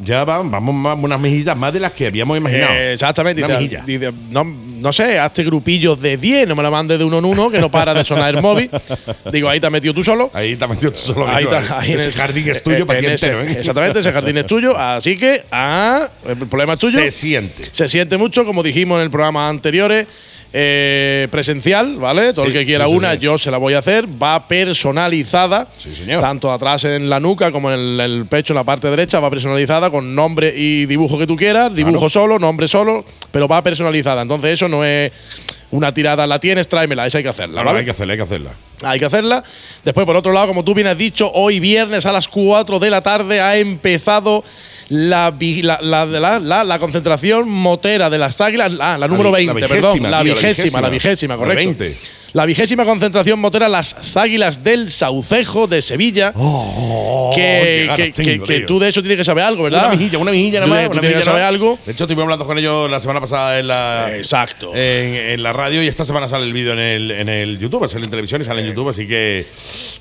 Ya 0.04 0.24
va- 0.24 0.42
vamos 0.42 0.74
más, 0.74 0.96
unas 1.00 1.18
mejillas 1.18 1.56
más 1.56 1.72
de 1.72 1.80
las 1.80 1.92
que 1.92 2.06
habíamos 2.06 2.36
imaginado. 2.36 2.72
Eh, 2.74 2.92
exactamente. 2.92 3.42
Una 3.42 3.58
Dice, 3.58 3.76
mejilla. 3.78 3.82
dice, 3.86 4.12
no, 4.30 4.44
no 4.44 4.92
sé, 4.92 5.18
hazte 5.18 5.44
grupillos 5.44 6.00
de 6.00 6.16
10, 6.16 6.46
no 6.46 6.54
me 6.54 6.62
la 6.62 6.70
mandes 6.70 6.98
de 6.98 7.04
uno 7.04 7.18
en 7.18 7.24
uno, 7.24 7.50
que 7.50 7.58
no 7.58 7.70
para 7.70 7.94
de 7.94 8.04
sonar 8.04 8.34
el 8.34 8.42
móvil. 8.42 8.70
Digo, 9.32 9.48
ahí 9.48 9.60
te 9.60 9.66
has 9.66 9.72
metido 9.72 9.94
tú 9.94 10.02
solo. 10.02 10.30
Ahí 10.34 10.56
te 10.56 10.64
has 10.64 10.70
metido 10.70 10.92
tú 10.92 10.98
solo. 10.98 11.26
Ahí 11.28 11.44
amigo, 11.46 11.56
¿eh? 11.56 11.66
ahí 11.70 11.92
Ese 11.92 12.12
jardín 12.12 12.48
es 12.50 12.62
tuyo 12.62 12.78
eh, 12.78 12.86
para 12.86 13.00
ti 13.00 13.06
entero, 13.06 13.42
¿eh? 13.42 13.52
Exactamente, 13.58 14.00
ese 14.00 14.12
jardín 14.12 14.36
es 14.38 14.46
tuyo. 14.46 14.76
Así 14.76 15.16
que, 15.16 15.42
ah, 15.50 16.08
el 16.28 16.36
problema 16.36 16.74
es 16.74 16.80
tuyo. 16.80 16.98
Se 17.00 17.10
siente. 17.10 17.68
Se 17.72 17.88
siente 17.88 18.16
mucho, 18.18 18.44
como 18.44 18.62
dijimos 18.62 18.96
en 18.98 19.04
el 19.04 19.10
programa 19.10 19.48
anteriores. 19.48 20.06
Eh, 20.52 21.28
presencial, 21.30 21.96
¿vale? 21.96 22.32
Todo 22.32 22.44
Sí, 22.44 22.50
el 22.50 22.58
que 22.58 22.64
quiera 22.66 22.86
sí, 22.86 22.92
una, 22.92 23.12
sí. 23.12 23.18
yo 23.20 23.38
se 23.38 23.50
la 23.50 23.58
voy 23.58 23.74
a 23.74 23.78
hacer. 23.78 24.06
Va 24.22 24.46
personalizada. 24.48 25.66
Sí, 25.78 25.94
señor. 25.94 26.20
Tanto 26.20 26.52
atrás 26.52 26.84
en 26.84 27.08
la 27.08 27.20
nuca 27.20 27.50
como 27.52 27.72
en 27.72 27.78
el, 27.78 28.00
el 28.00 28.26
pecho, 28.26 28.52
en 28.52 28.56
la 28.58 28.64
parte 28.64 28.88
derecha, 28.90 29.20
va 29.20 29.30
personalizada 29.30 29.90
con 29.90 30.14
nombre 30.14 30.52
y 30.56 30.86
dibujo 30.86 31.18
que 31.18 31.26
tú 31.26 31.36
quieras. 31.36 31.74
Dibujo 31.74 31.92
Claro. 31.96 32.10
solo, 32.10 32.38
nombre 32.38 32.68
solo, 32.68 33.04
pero 33.30 33.48
va 33.48 33.62
personalizada. 33.62 34.22
Entonces, 34.22 34.52
eso 34.54 34.68
no 34.68 34.84
es 34.84 35.10
una 35.70 35.92
tirada, 35.94 36.26
la 36.26 36.38
tienes, 36.38 36.68
tráemela. 36.68 37.06
Esa 37.06 37.18
hay 37.18 37.24
que 37.24 37.30
hacerla. 37.30 37.62
¿vale? 37.62 37.78
hay 37.80 37.84
que 37.86 37.90
hacerla, 37.92 38.12
hay 38.12 38.18
que 38.18 38.24
hacerla. 38.24 38.50
Hay 38.84 38.98
que 38.98 39.04
hacerla. 39.06 39.42
Después, 39.84 40.04
por 40.04 40.16
otro 40.16 40.32
lado, 40.32 40.48
como 40.48 40.64
tú 40.64 40.74
bien 40.74 40.86
has 40.86 40.98
dicho, 40.98 41.30
hoy 41.32 41.60
viernes 41.60 42.04
a 42.04 42.12
las 42.12 42.28
4 42.28 42.78
de 42.78 42.90
la 42.90 43.00
tarde 43.02 43.40
ha 43.40 43.56
empezado 43.56 44.44
la, 44.88 45.34
la, 45.62 46.40
la, 46.40 46.64
la- 46.64 46.78
concentración 46.78 47.48
motera 47.48 48.10
de 48.10 48.18
las 48.18 48.40
águilas. 48.40 48.72
La 48.72 48.96
número 49.08 49.30
la 49.30 49.36
20, 49.36 49.54
vigésima, 49.54 49.74
perdón. 49.80 50.10
La 50.10 50.22
vigésima, 50.22 50.80
la 50.80 50.88
vigésima. 50.90 51.36
correcto. 51.36 51.74
20. 51.78 52.21
La 52.34 52.46
vigésima 52.46 52.84
concentración 52.86 53.38
motera 53.38 53.68
Las 53.68 54.16
Águilas 54.16 54.64
del 54.64 54.90
Saucejo 54.90 55.66
de 55.66 55.82
Sevilla. 55.82 56.32
Oh, 56.34 57.30
que 57.34 57.90
que- 57.94 58.12
tengo, 58.12 58.44
que- 58.46 58.52
que 58.54 58.58
tío. 58.60 58.66
tú 58.66 58.78
de 58.78 58.88
eso 58.88 59.02
tienes 59.02 59.18
que 59.18 59.24
saber 59.24 59.44
algo, 59.44 59.64
¿verdad? 59.64 59.86
Una 59.88 59.96
mejilla, 59.96 60.16
una 60.18 60.30
mejilla 60.30 60.60
nada 60.60 60.66
más. 60.66 60.86
una 60.86 60.94
tú 60.94 61.00
tienes 61.00 61.18
que 61.18 61.24
saber 61.24 61.42
algo. 61.42 61.78
De 61.84 61.92
hecho, 61.92 62.04
estuvimos 62.04 62.22
hablando 62.22 62.46
con 62.46 62.56
ellos 62.58 62.90
la 62.90 63.00
semana 63.00 63.20
pasada 63.20 63.58
en 63.58 63.66
la. 63.68 64.16
Exacto. 64.16 64.74
En, 64.74 65.14
en 65.14 65.42
la 65.42 65.52
radio 65.52 65.82
y 65.82 65.88
esta 65.88 66.04
semana 66.06 66.26
sale 66.26 66.44
el 66.46 66.54
vídeo 66.54 66.72
en 66.72 66.78
el, 66.78 67.10
en 67.10 67.28
el 67.28 67.58
YouTube, 67.58 67.86
sale 67.86 68.04
en 68.04 68.10
televisión 68.10 68.40
y 68.40 68.44
sale 68.44 68.62
en 68.62 68.68
YouTube, 68.68 68.88
así 68.88 69.06
que. 69.06 69.46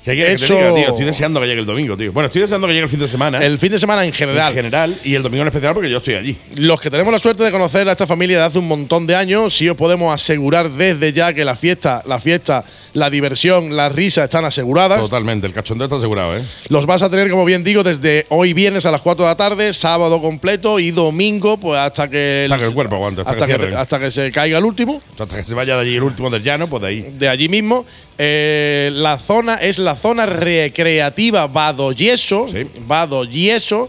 ¿Qué 0.02 0.14
quieres 0.14 0.40
que 0.40 0.46
te 0.46 0.52
Eso- 0.54 0.54
diga, 0.54 0.74
tío? 0.74 0.88
Estoy 0.88 1.04
deseando 1.04 1.38
que 1.38 1.46
llegue 1.46 1.60
el 1.60 1.66
domingo, 1.66 1.98
tío. 1.98 2.12
Bueno, 2.12 2.28
estoy 2.28 2.40
deseando 2.42 2.66
que 2.66 2.72
llegue 2.72 2.84
el 2.84 2.90
fin 2.90 3.00
de 3.00 3.08
semana. 3.08 3.44
El 3.44 3.58
fin 3.58 3.72
de 3.72 3.78
semana 3.78 4.06
en 4.06 4.12
general. 4.12 4.48
en 4.48 4.54
general 4.54 4.94
y 5.04 5.14
el 5.14 5.22
domingo 5.22 5.42
en 5.42 5.48
especial 5.48 5.74
porque 5.74 5.90
yo 5.90 5.98
estoy 5.98 6.14
allí. 6.14 6.36
Los 6.56 6.80
que 6.80 6.90
tenemos 6.90 7.12
la 7.12 7.18
suerte 7.18 7.42
de 7.44 7.50
conocer 7.50 7.86
a 7.88 7.92
esta 7.92 8.06
familia 8.06 8.38
de 8.38 8.44
hace 8.44 8.58
un 8.58 8.68
montón 8.68 9.06
de 9.06 9.16
años, 9.16 9.54
sí 9.54 9.68
os 9.68 9.76
podemos 9.76 10.14
asegurar 10.14 10.70
desde 10.70 11.12
ya 11.12 11.34
que 11.34 11.44
la 11.44 11.56
fiesta, 11.56 12.02
la 12.06 12.20
fiesta, 12.22 12.64
la 12.94 13.10
diversión, 13.10 13.76
la 13.76 13.88
risa 13.88 14.24
están 14.24 14.44
aseguradas. 14.44 15.00
Totalmente, 15.00 15.46
el 15.46 15.52
cachondeo 15.52 15.86
está 15.86 15.96
asegurado, 15.96 16.36
¿eh? 16.36 16.42
Los 16.68 16.86
vas 16.86 17.02
a 17.02 17.10
tener, 17.10 17.30
como 17.30 17.44
bien 17.44 17.64
digo, 17.64 17.82
desde 17.82 18.26
hoy 18.30 18.54
viernes 18.54 18.86
a 18.86 18.90
las 18.90 19.02
4 19.02 19.24
de 19.24 19.30
la 19.30 19.36
tarde, 19.36 19.72
sábado 19.72 20.20
completo 20.20 20.78
y 20.78 20.90
domingo, 20.90 21.58
pues 21.58 21.78
hasta 21.78 22.08
que 22.08 22.46
Hasta 22.50 22.58
que 22.58 22.68
el 22.68 22.74
cuerpo 22.74 22.94
aguante, 22.96 23.22
hasta 23.22 23.46
que 23.46 23.74
hasta 23.76 23.98
que 23.98 24.10
se 24.10 24.30
caiga 24.32 24.58
el 24.58 24.64
último. 24.64 25.02
Hasta 25.18 25.36
que 25.36 25.44
se 25.44 25.54
vaya 25.54 25.76
de 25.76 25.82
allí 25.82 25.96
el 25.96 26.02
último 26.02 26.30
del 26.30 26.42
llano, 26.42 26.68
pues 26.68 26.82
de 26.82 26.88
ahí. 26.88 27.14
de 27.18 27.28
allí 27.28 27.48
mismo. 27.48 27.84
Eh, 28.18 28.90
la 28.92 29.18
zona 29.18 29.56
es 29.56 29.78
la 29.78 29.96
zona 29.96 30.26
recreativa 30.26 31.46
Badoyeso. 31.46 32.46
Sí. 32.48 32.66
Badoyeso. 32.86 33.88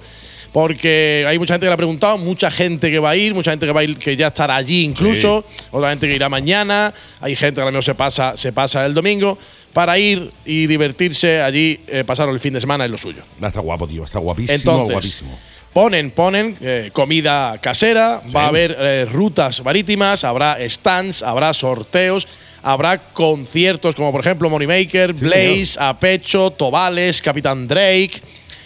Porque 0.54 1.26
hay 1.28 1.40
mucha 1.40 1.56
gente 1.56 1.66
que 1.66 1.70
le 1.70 1.74
ha 1.74 1.78
preguntado, 1.78 2.18
mucha 2.20 2.52
gente 2.52 2.92
que 2.92 3.00
va 3.00 3.10
a 3.10 3.16
ir, 3.16 3.34
mucha 3.34 3.50
gente 3.52 3.66
que 3.66 3.72
va 3.72 3.82
a 3.82 3.84
ir, 3.84 3.98
que 3.98 4.16
ya 4.16 4.28
estará 4.28 4.56
allí 4.56 4.84
incluso, 4.84 5.44
otra 5.72 5.90
gente 5.90 6.08
que 6.08 6.16
irá 6.16 6.30
mañana, 6.30 6.94
hay 7.20 7.36
gente 7.36 7.56
que 7.56 7.62
a 7.62 7.66
lo 7.66 7.72
mejor 7.72 7.84
se 7.84 7.96
pasa, 7.96 8.38
se 8.38 8.54
pasa 8.54 8.86
el 8.86 8.94
domingo, 8.94 9.38
para 9.74 9.98
ir 9.98 10.32
y 10.46 10.68
divertirse 10.68 11.42
allí, 11.42 11.80
eh, 11.88 12.04
pasar 12.04 12.30
el 12.30 12.40
fin 12.40 12.54
de 12.54 12.62
semana 12.62 12.86
es 12.86 12.92
lo 12.92 13.00
suyo. 13.00 13.24
Ah, 13.42 13.48
Está 13.48 13.62
guapo, 13.62 13.88
tío, 13.88 14.04
está 14.06 14.20
guapísimo, 14.20 14.56
Entonces, 14.56 14.94
guapísimo. 14.94 15.40
ponen, 15.74 16.12
ponen 16.12 16.56
eh, 16.62 16.92
comida 16.94 17.58
casera, 17.60 18.22
va 18.34 18.44
a 18.44 18.48
haber 18.50 18.78
eh, 18.80 19.06
rutas 19.12 19.64
marítimas, 19.66 20.24
habrá 20.24 20.58
stands, 20.70 21.24
habrá 21.24 21.52
sorteos, 21.56 22.28
habrá 22.62 23.00
conciertos 23.00 23.96
como 23.96 24.12
por 24.12 24.22
ejemplo 24.22 24.52
Moneymaker, 24.52 25.14
Blaze, 25.14 25.78
Apecho, 25.80 26.52
Tobales, 26.52 27.24
Capitán 27.24 27.68
Drake, 27.68 28.22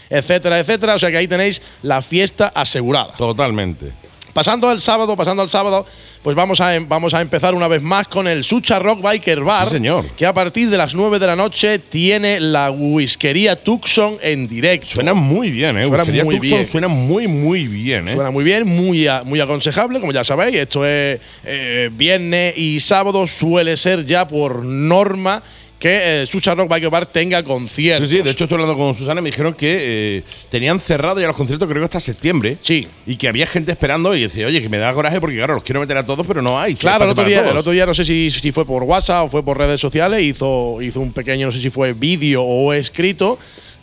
etcétera, 0.10 0.60
etcétera. 0.60 0.96
O 0.96 1.00
sea 1.00 1.12
que 1.12 1.18
ahí 1.18 1.28
tenéis 1.28 1.62
la 1.82 2.02
fiesta 2.02 2.48
asegurada. 2.54 3.14
Totalmente. 3.18 3.92
Pasando 4.34 4.70
al 4.70 4.80
sábado, 4.80 5.18
pasando 5.18 5.42
al 5.42 5.50
sábado, 5.50 5.84
pues 6.22 6.36
vamos 6.36 6.62
a, 6.62 6.76
em- 6.76 6.88
vamos 6.88 7.16
a 7.16 7.22
empezar 7.22 7.56
una 7.56 7.68
vez 7.68 7.82
más 7.82 8.08
con 8.08 8.28
el 8.28 8.44
Sucha 8.44 8.78
Rock 8.78 9.02
Biker 9.02 9.42
Bar. 9.42 9.66
Sí, 9.66 9.72
señor. 9.74 10.06
Que 10.16 10.28
a 10.28 10.34
partir 10.34 10.70
de 10.70 10.78
las 10.78 10.94
9 10.94 11.18
de 11.18 11.26
la 11.26 11.36
noche 11.36 11.80
tiene 11.80 12.40
la 12.40 12.70
whiskería 12.70 13.56
Tucson 13.56 14.16
en 14.22 14.48
directo. 14.48 14.86
Suena 14.90 15.16
muy 15.16 15.50
bien, 15.50 15.80
¿eh? 15.80 15.88
Suena 15.88 16.04
Whiskería 16.04 16.24
muy 16.24 16.36
Tucson 16.36 16.58
bien. 16.60 16.66
Suena 16.70 16.88
muy, 16.88 17.28
muy 17.28 17.68
bien, 17.68 18.10
¿eh? 18.10 18.14
Suena 18.14 18.30
muy 18.30 18.44
bien, 18.44 18.68
muy, 18.68 19.08
muy 19.26 19.40
aconsejable, 19.40 20.00
como 20.00 20.12
ya 20.12 20.24
sabéis. 20.24 20.56
Esto 20.56 20.86
es 20.86 21.20
eh, 21.44 21.90
viernes 21.92 22.56
y 22.60 22.80
sábado, 22.80 23.26
suele 23.26 23.76
ser 23.76 24.06
ya 24.06 24.28
por 24.28 24.64
norma 24.64 25.42
que 25.80 26.24
eh, 26.24 26.26
Susha 26.26 26.56
Rock 26.56 26.70
Bike 26.70 26.90
Bar 26.90 27.06
tenga 27.06 27.44
conciertos. 27.44 28.10
Sí, 28.10 28.18
sí, 28.18 28.24
de 28.24 28.32
hecho 28.32 28.46
estoy 28.46 28.56
hablando 28.56 28.78
con 28.78 28.94
Susana 28.94 29.20
y 29.20 29.24
me 29.24 29.30
dijeron 29.30 29.54
que 29.54 29.78
eh, 29.80 30.24
tenían 30.50 30.80
cerrado 30.80 31.20
ya 31.20 31.28
los 31.28 31.36
conciertos 31.36 31.68
creo 31.68 31.82
que 31.82 31.86
hasta 31.86 32.00
septiembre. 32.00 32.58
Sí. 32.62 32.88
Y 33.06 33.16
que 33.18 33.28
había 33.28 33.46
gente 33.46 33.72
esperando 33.72 34.16
y 34.16 34.22
decía, 34.22 34.48
oye, 34.48 34.62
que 34.62 34.70
me 34.70 34.80
da 34.80 34.94
coraje 34.94 35.22
porque 35.22 35.36
claro, 35.38 35.56
los 35.56 35.64
quiero 35.64 35.80
meter 35.80 35.98
a 35.98 36.06
todos, 36.06 36.26
pero 36.26 36.42
no 36.42 36.60
hay. 36.60 36.76
Claro, 36.76 37.06
el 37.06 37.12
otro, 37.12 37.26
día, 37.26 37.50
el 37.50 37.58
otro 37.58 37.72
día 37.72 37.86
no 37.86 37.94
sé 37.94 38.06
si, 38.06 38.32
si 38.32 38.52
fue 38.52 38.66
por 38.66 38.84
WhatsApp 38.84 39.26
o 39.26 39.30
fue 39.30 39.44
por 39.44 39.58
redes 39.58 39.80
sociales, 39.80 40.24
hizo, 40.24 40.82
hizo 40.82 41.00
un 41.00 41.12
pequeño, 41.12 41.48
no 41.48 41.52
sé 41.52 41.62
si 41.62 41.70
fue 41.70 41.94
vídeo 41.94 42.44
o 42.44 42.74
escrito, 42.74 43.38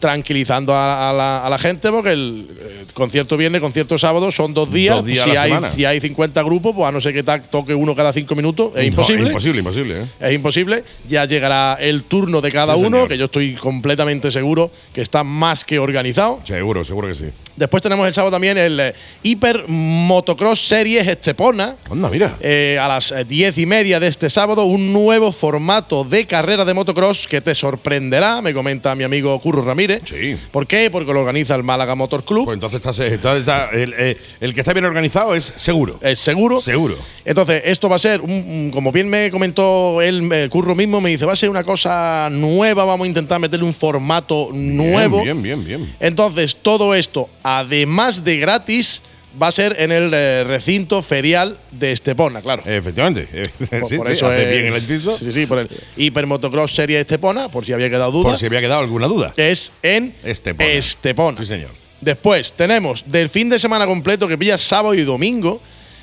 tranquilizando 0.05 0.75
a, 0.75 1.09
a 1.09 1.13
la, 1.15 1.47
a 1.47 1.49
la 1.49 1.59
gente, 1.59 1.91
porque 1.91 2.13
el, 2.13 2.47
eh, 2.61 2.85
concierto 2.93 3.39
viernes, 3.39 3.63
concierto 3.63 3.97
sábado 3.97 4.31
son 4.31 4.53
dos 4.53 4.71
días. 4.71 4.97
Dos 4.97 5.07
días 5.07 5.27
a 5.27 5.31
si, 5.31 5.37
hay, 5.39 5.49
semana. 5.49 5.71
si 5.71 5.85
hay 5.87 5.99
50 5.99 6.43
grupos, 6.43 6.75
pues 6.75 6.87
a 6.87 6.93
no 6.93 7.01
ser 7.01 7.15
que 7.15 7.23
toque 7.51 7.75
uno 7.75 7.95
cada 7.95 8.13
cinco 8.13 8.35
minutos, 8.35 8.73
es 8.75 8.83
No, 8.83 8.83
imposible. 8.83 9.29
imposible, 9.29 9.59
imposible. 9.61 10.01
¿eh? 10.03 10.07
Es 10.21 10.35
imposible. 10.35 10.85
Ya 11.09 11.25
llegará 11.25 11.79
el 11.81 12.05
turno 12.05 12.43
de 12.43 12.53
cada 12.53 12.75
Sí, 12.75 12.81
uno, 12.81 12.97
señor. 12.99 13.09
que 13.09 13.17
yo 13.17 13.25
estoy 13.25 13.55
completamente 13.55 14.31
seguro 14.31 14.71
que 14.93 15.01
está 15.01 15.25
más 15.25 15.65
que 15.65 15.79
organizado. 15.79 16.41
Seguro, 16.45 16.85
seguro 16.85 17.09
que 17.09 17.15
sí. 17.15 17.25
Después 17.57 17.83
tenemos 17.83 18.07
el 18.07 18.13
sábado 18.13 18.33
también 18.33 18.59
el 18.59 18.79
eh, 18.81 18.93
Hiper 19.23 19.65
Motocross 19.69 20.61
Series 20.69 21.07
Estepona. 21.09 21.77
Anda, 21.91 22.11
mira. 22.11 22.37
Eh, 22.41 22.77
a 22.79 22.89
las 22.89 23.15
diez 23.27 23.57
y 23.57 23.65
media 23.65 24.01
de 24.01 24.09
este 24.09 24.29
sábado, 24.29 24.65
un 24.65 24.93
nuevo 24.93 25.33
formato 25.33 26.05
de 26.05 26.27
carrera 26.27 26.67
de 26.67 26.75
motocross 26.75 27.27
que 27.27 27.41
te 27.41 27.55
sorprenderá, 27.55 28.43
me 28.43 28.53
comenta 28.53 28.95
mi 28.95 29.05
amigo 29.05 29.39
Curro 29.41 29.63
Ramírez. 29.63 29.94
Sí. 30.05 30.37
¿Por 30.51 30.67
qué? 30.67 30.91
Porque 30.91 31.13
lo 31.13 31.21
organiza 31.21 31.55
el 31.55 31.63
Málaga 31.63 31.95
Motor 31.95 32.25
Club. 32.25 32.45
Pues 32.47 32.55
entonces 32.55 32.77
está, 32.85 32.91
está- 33.05 33.37
está- 33.37 33.71
el, 33.71 33.95
eh, 33.97 34.17
el 34.41 34.55
que 34.55 34.61
está 34.61 34.73
bien 34.73 34.85
organizado 34.85 35.35
es 35.35 35.53
seguro. 35.57 35.99
es 36.03 36.19
seguro. 36.19 36.61
Seguro. 36.61 36.97
Entonces, 37.25 37.63
esto 37.65 37.89
va 37.89 37.97
a 37.97 37.99
ser, 37.99 38.21
un- 38.21 38.71
como 38.73 38.93
bien 38.93 39.09
me 39.09 39.31
comentó 39.31 40.01
el 40.03 40.49
Curro 40.51 40.75
mismo, 40.75 41.01
me 41.01 41.11
dice, 41.11 41.25
va 41.27 41.33
a 41.33 41.37
ser 41.37 41.51
una 41.51 41.65
cosa 41.65 42.29
nueva, 42.31 42.85
vamos 42.85 43.05
a 43.05 43.09
intentar 43.09 43.41
meterle 43.41 43.65
un 43.67 43.75
formato 43.75 44.49
nuevo. 44.53 45.23
Bien, 45.23 45.43
bien, 45.43 45.65
bien. 45.65 45.81
bien. 45.83 45.97
Entonces, 46.01 46.57
todo 46.61 46.95
esto, 46.95 47.29
además 47.43 48.25
de 48.25 48.37
gratis, 48.39 49.03
va 49.41 49.49
a 49.49 49.53
ser 49.53 49.77
en 49.79 49.93
el 49.93 50.11
eh, 50.15 50.45
recinto 50.45 51.03
ferial 51.03 51.59
de 51.71 51.93
Estepona, 51.93 52.41
claro. 52.43 52.63
Efectivamente. 52.67 53.27
Por- 53.81 53.89
sí, 53.89 53.97
por 53.97 54.07
sí, 54.07 54.13
eso 54.15 54.29
hace 54.29 54.43
es- 54.45 54.51
bien 54.63 54.73
el 54.73 54.81
inciso. 54.81 55.17
Sí, 55.19 55.33
sí, 55.33 55.47
por 55.47 55.59
el 55.59 55.69
Hipermotocross 55.97 56.75
Serie 56.75 57.01
Estepona, 57.01 57.49
por 57.51 57.65
si 57.65 57.73
había 57.73 57.91
quedado 57.91 58.13
duda. 58.13 58.31
Por 58.31 58.39
si 58.39 58.47
había 58.47 58.61
quedado 58.61 58.81
alguna 58.81 59.07
duda. 59.09 59.33
Es 59.37 59.73
en 59.83 60.15
Estepona. 60.25 60.71
Estepona. 60.71 61.39
Sí, 61.39 61.47
señor. 61.47 61.71
Después 62.01 62.53
tenemos 62.53 63.03
del 63.07 63.29
fin 63.29 63.49
de 63.49 63.59
semana 63.59 63.87
completo 63.87 64.29
que 64.29 64.37
pilla 64.39 64.59
sábado 64.59 64.95
y 64.95 65.03
domingo. 65.03 65.61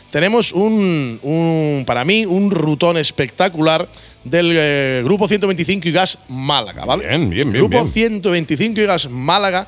Tenemos 0.10 0.52
un, 0.52 1.20
un- 1.24 1.84
para 1.86 2.04
mí, 2.04 2.26
un 2.26 2.52
rutón 2.52 2.98
espectacular 2.98 3.88
del 4.26 4.52
eh, 4.54 5.02
Grupo 5.06 5.28
125 5.28 5.88
y 5.88 5.92
Gas 5.94 6.18
Málaga, 6.28 6.84
¿vale? 6.86 7.08
Bien, 7.08 7.30
bien, 7.30 7.50
bien, 7.52 7.62
Grupo 7.64 7.82
bien. 7.84 7.94
125 7.94 8.82
y 8.82 8.86
Gas 8.86 9.10
Málaga 9.10 9.68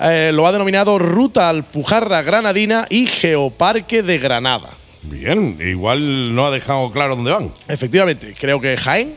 eh, 0.00 0.30
lo 0.32 0.46
ha 0.46 0.52
denominado 0.52 0.98
Ruta 0.98 1.48
Alpujarra 1.48 2.22
Granadina 2.22 2.86
y 2.88 3.06
Geoparque 3.06 4.02
de 4.02 4.18
Granada. 4.18 4.70
Bien, 5.02 5.58
igual 5.60 6.34
no 6.34 6.46
ha 6.46 6.50
dejado 6.50 6.90
claro 6.90 7.16
dónde 7.16 7.30
van. 7.30 7.52
Efectivamente, 7.68 8.34
creo 8.38 8.60
que 8.60 8.76
Jaén. 8.76 9.16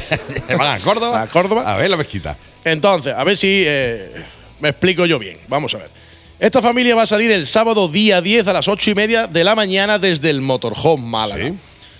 van 0.58 0.74
a 0.74 0.78
Córdoba. 0.80 1.22
A 1.22 1.26
Córdoba. 1.26 1.72
A 1.72 1.76
ver 1.76 1.90
la 1.90 1.96
mezquita. 1.96 2.36
Entonces, 2.64 3.14
a 3.14 3.24
ver 3.24 3.36
si 3.36 3.64
eh, 3.66 4.24
me 4.60 4.70
explico 4.70 5.06
yo 5.06 5.18
bien. 5.18 5.38
Vamos 5.48 5.74
a 5.74 5.78
ver. 5.78 5.90
Esta 6.38 6.60
familia 6.60 6.94
va 6.94 7.02
a 7.02 7.06
salir 7.06 7.30
el 7.30 7.46
sábado 7.46 7.88
día 7.88 8.20
10 8.20 8.48
a 8.48 8.52
las 8.52 8.68
8 8.68 8.90
y 8.90 8.94
media 8.94 9.26
de 9.26 9.44
la 9.44 9.54
mañana 9.54 9.98
desde 9.98 10.30
el 10.30 10.40
Motorhome 10.40 11.04
Málaga. 11.04 11.48
Sí. 11.48 11.54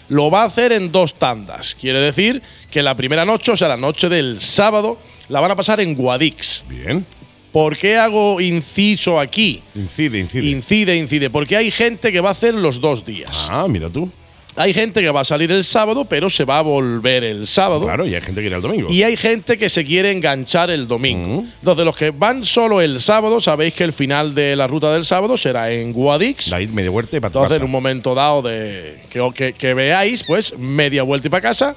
Lo 0.09 0.31
va 0.31 0.43
a 0.43 0.47
hacer 0.47 0.73
en 0.73 0.93
dos 0.93 1.15
tandas. 1.15 1.77
Quiere 1.81 2.01
decir 2.01 2.43
que 2.71 2.83
la 2.83 2.95
primera 2.95 3.25
noche, 3.25 3.53
o 3.53 3.57
sea, 3.57 3.69
la 3.69 3.77
noche 3.77 4.09
del 4.09 4.41
sábado, 4.41 4.99
la 5.29 5.41
van 5.41 5.53
a 5.53 5.57
pasar 5.57 5.81
en 5.81 5.95
Guadix. 5.95 6.65
Bien. 6.69 7.07
¿Por 7.55 7.77
qué 7.77 7.97
hago 7.97 8.41
inciso 8.41 9.19
aquí? 9.21 9.63
Incide, 9.77 10.19
incide. 10.19 10.45
Incide, 10.47 10.97
incide. 10.97 11.31
Porque 11.31 11.57
hay 11.57 11.71
gente 11.71 12.11
que 12.11 12.21
va 12.21 12.31
a 12.31 12.33
hacer 12.33 12.53
los 12.53 12.81
dos 12.81 13.05
días. 13.05 13.47
ah, 13.49 13.67
mira 13.69 13.89
tú. 13.89 14.11
Hay 14.57 14.73
gente 14.75 15.01
que 15.01 15.11
va 15.11 15.21
a 15.21 15.25
salir 15.25 15.51
el 15.53 15.63
sábado, 15.65 16.05
pero 16.05 16.29
se 16.31 16.45
va 16.45 16.59
a 16.59 16.63
volver 16.63 17.23
el 17.25 17.47
sábado. 17.47 17.83
Claro, 17.87 18.07
y 18.07 18.15
hay 18.15 18.21
gente 18.21 18.41
que 18.41 18.47
irá 18.49 18.57
el 18.57 18.63
domingo. 18.63 18.87
Y 18.93 19.03
hay 19.05 19.17
gente 19.17 19.57
que 19.59 19.69
se 19.69 19.83
quiere 19.85 20.11
enganchar 20.13 20.71
el 20.71 20.87
domingo. 20.89 21.43
Mm. 21.43 21.49
Entonces, 21.61 21.85
los 21.85 21.97
que 21.97 22.11
van 22.11 22.45
solo 22.45 22.81
el 22.81 23.01
sábado, 23.01 23.41
sabéis 23.41 23.75
que 23.75 23.83
el 23.85 23.93
final 23.93 24.35
de 24.35 24.55
la 24.57 24.67
ruta 24.69 24.93
del 24.93 25.05
sábado 25.05 25.37
será 25.37 25.71
en 25.73 25.93
Guadix. 25.93 26.49
La 26.49 26.61
id 26.61 26.71
media 26.71 26.91
vuelta 26.91 27.17
y 27.17 27.21
para 27.21 27.31
Entonces, 27.31 27.53
en 27.53 27.59
casa. 27.59 27.65
un 27.65 27.71
momento 27.73 28.15
dado 28.17 28.43
de 28.43 28.99
que, 29.11 29.29
que- 29.35 29.53
que 29.55 29.75
veáis, 29.75 30.23
pues 30.25 30.57
media 30.59 31.03
vuelta 31.05 31.27
y 31.29 31.31
para 31.31 31.41
casa. 31.43 31.75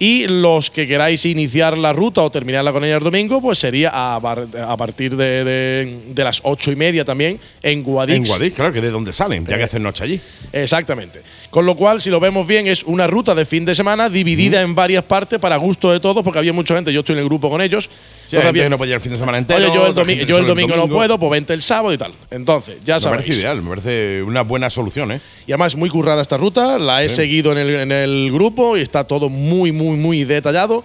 Y 0.00 0.26
los 0.28 0.70
que 0.70 0.86
queráis 0.86 1.24
iniciar 1.26 1.76
la 1.76 1.92
ruta 1.92 2.22
o 2.22 2.30
terminarla 2.30 2.72
con 2.72 2.84
ella 2.84 2.96
el 2.98 3.02
domingo, 3.02 3.40
pues 3.40 3.58
sería 3.58 3.90
a, 3.92 4.18
bar- 4.20 4.46
a 4.56 4.76
partir 4.76 5.16
de, 5.16 5.44
de- 5.44 5.98
de 6.14 6.24
las 6.24 6.40
ocho 6.44 6.70
y 6.70 6.76
media 6.76 7.04
también 7.04 7.40
en 7.62 7.82
Guadix. 7.82 8.16
En 8.16 8.24
Guadix, 8.24 8.54
claro, 8.54 8.72
que 8.72 8.80
de 8.80 8.90
dónde 8.90 9.12
salen, 9.12 9.44
ya 9.44 9.54
Eh, 9.56 9.58
que 9.58 9.64
hacen 9.64 9.82
noche 9.82 10.04
allí. 10.04 10.20
Exactamente. 10.52 11.22
Con 11.50 11.66
lo 11.66 11.74
cual, 11.76 12.00
si 12.00 12.10
lo 12.10 12.20
vemos 12.20 12.46
bien, 12.46 12.66
es 12.68 12.84
una 12.84 13.06
ruta 13.06 13.34
de 13.34 13.44
fin 13.44 13.64
de 13.64 13.74
semana 13.74 14.08
dividida 14.08 14.60
en 14.62 14.74
varias 14.74 15.02
partes 15.04 15.38
para 15.40 15.56
gusto 15.56 15.90
de 15.90 15.98
todos, 15.98 16.22
porque 16.22 16.38
había 16.38 16.52
mucha 16.52 16.74
gente, 16.74 16.92
yo 16.92 17.00
estoy 17.00 17.14
en 17.14 17.20
el 17.20 17.24
grupo 17.24 17.48
con 17.50 17.60
ellos. 17.60 17.84
Sí, 17.86 18.36
entonces 18.36 18.48
había- 18.50 18.68
no 18.68 18.76
puede 18.76 18.90
ir 18.90 18.94
el 18.96 19.00
fin 19.00 19.12
de 19.12 19.18
semana 19.18 19.38
entero. 19.38 19.58
Oye, 19.58 19.74
yo 19.74 19.86
el, 19.86 19.94
domi- 19.94 20.26
yo 20.26 20.38
el 20.38 20.46
domingo, 20.46 20.76
no 20.76 20.86
puedo, 20.86 21.18
pues 21.18 21.30
vente 21.30 21.54
el 21.54 21.62
sábado 21.62 21.92
y 21.94 21.98
tal. 21.98 22.12
Entonces, 22.30 22.76
ya 22.84 22.96
Me 22.96 23.00
sabéis. 23.00 23.22
parece 23.22 23.40
ideal, 23.40 23.62
me 23.62 23.68
parece 23.70 24.22
una 24.22 24.42
buena 24.42 24.68
solución, 24.68 25.12
¿eh? 25.12 25.20
Y 25.46 25.52
además, 25.52 25.74
muy 25.76 25.88
currada 25.88 26.20
esta 26.20 26.36
ruta, 26.36 26.78
la 26.78 27.02
he 27.02 27.08
Sí. 27.08 27.16
seguido 27.16 27.52
en 27.52 27.58
el, 27.58 27.70
en 27.76 27.90
el 27.92 28.30
grupo 28.30 28.76
y 28.76 28.82
está 28.82 29.04
todo 29.04 29.30
muy, 29.30 29.72
muy, 29.72 29.87
muy 29.96 30.24
detallado. 30.24 30.84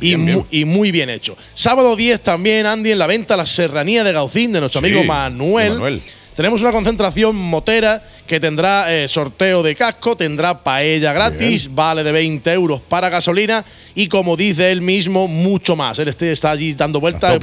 Y, 0.00 0.16
Bien, 0.16 0.26
bien. 0.26 0.46
y 0.50 0.64
muy 0.64 0.90
bien 0.90 1.08
hecho. 1.08 1.36
Sábado 1.54 1.94
10 1.94 2.20
también, 2.20 2.66
Andy, 2.66 2.90
en 2.92 2.98
la 2.98 3.06
venta 3.06 3.36
La 3.36 3.46
Serranía 3.46 4.02
de 4.02 4.12
Gaucín, 4.12 4.52
de 4.52 4.58
nuestro 4.60 4.80
Sí, 4.80 4.86
amigo 4.88 5.04
Manuel. 5.04 5.72
Manuel. 5.74 6.02
Tenemos 6.34 6.60
una 6.62 6.72
concentración 6.72 7.36
motera 7.36 8.02
que 8.26 8.40
tendrá 8.40 8.92
eh, 8.92 9.06
sorteo 9.06 9.62
de 9.62 9.76
casco, 9.76 10.16
tendrá 10.16 10.64
paella 10.64 11.12
gratis, 11.12 11.72
vale 11.72 12.02
de 12.02 12.10
20 12.10 12.52
euros 12.52 12.80
para 12.80 13.08
gasolina 13.08 13.64
y 13.94 14.08
como 14.08 14.36
dice 14.36 14.72
él 14.72 14.80
mismo, 14.80 15.28
mucho 15.28 15.76
más. 15.76 15.96
Él 16.00 16.08
este 16.08 16.32
está 16.32 16.50
allí 16.50 16.74
dando 16.74 16.98
vueltas. 16.98 17.38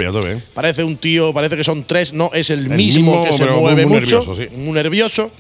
Parece 0.54 0.84
un 0.84 0.98
tío, 0.98 1.34
parece 1.34 1.56
que 1.56 1.64
son 1.64 1.86
tres, 1.86 2.12
no, 2.12 2.32
es 2.34 2.50
el, 2.50 2.66
El 2.66 2.70
mismo, 2.72 3.12
mismo, 3.12 3.24
que 3.24 3.32
se 3.32 3.46
muy- 3.46 3.60
mueve 3.62 3.86
muy 3.86 4.00
mucho, 4.02 4.18
nervioso, 4.20 4.36
sí. 4.36 4.48
muy 4.58 4.74
nervioso. 4.74 5.32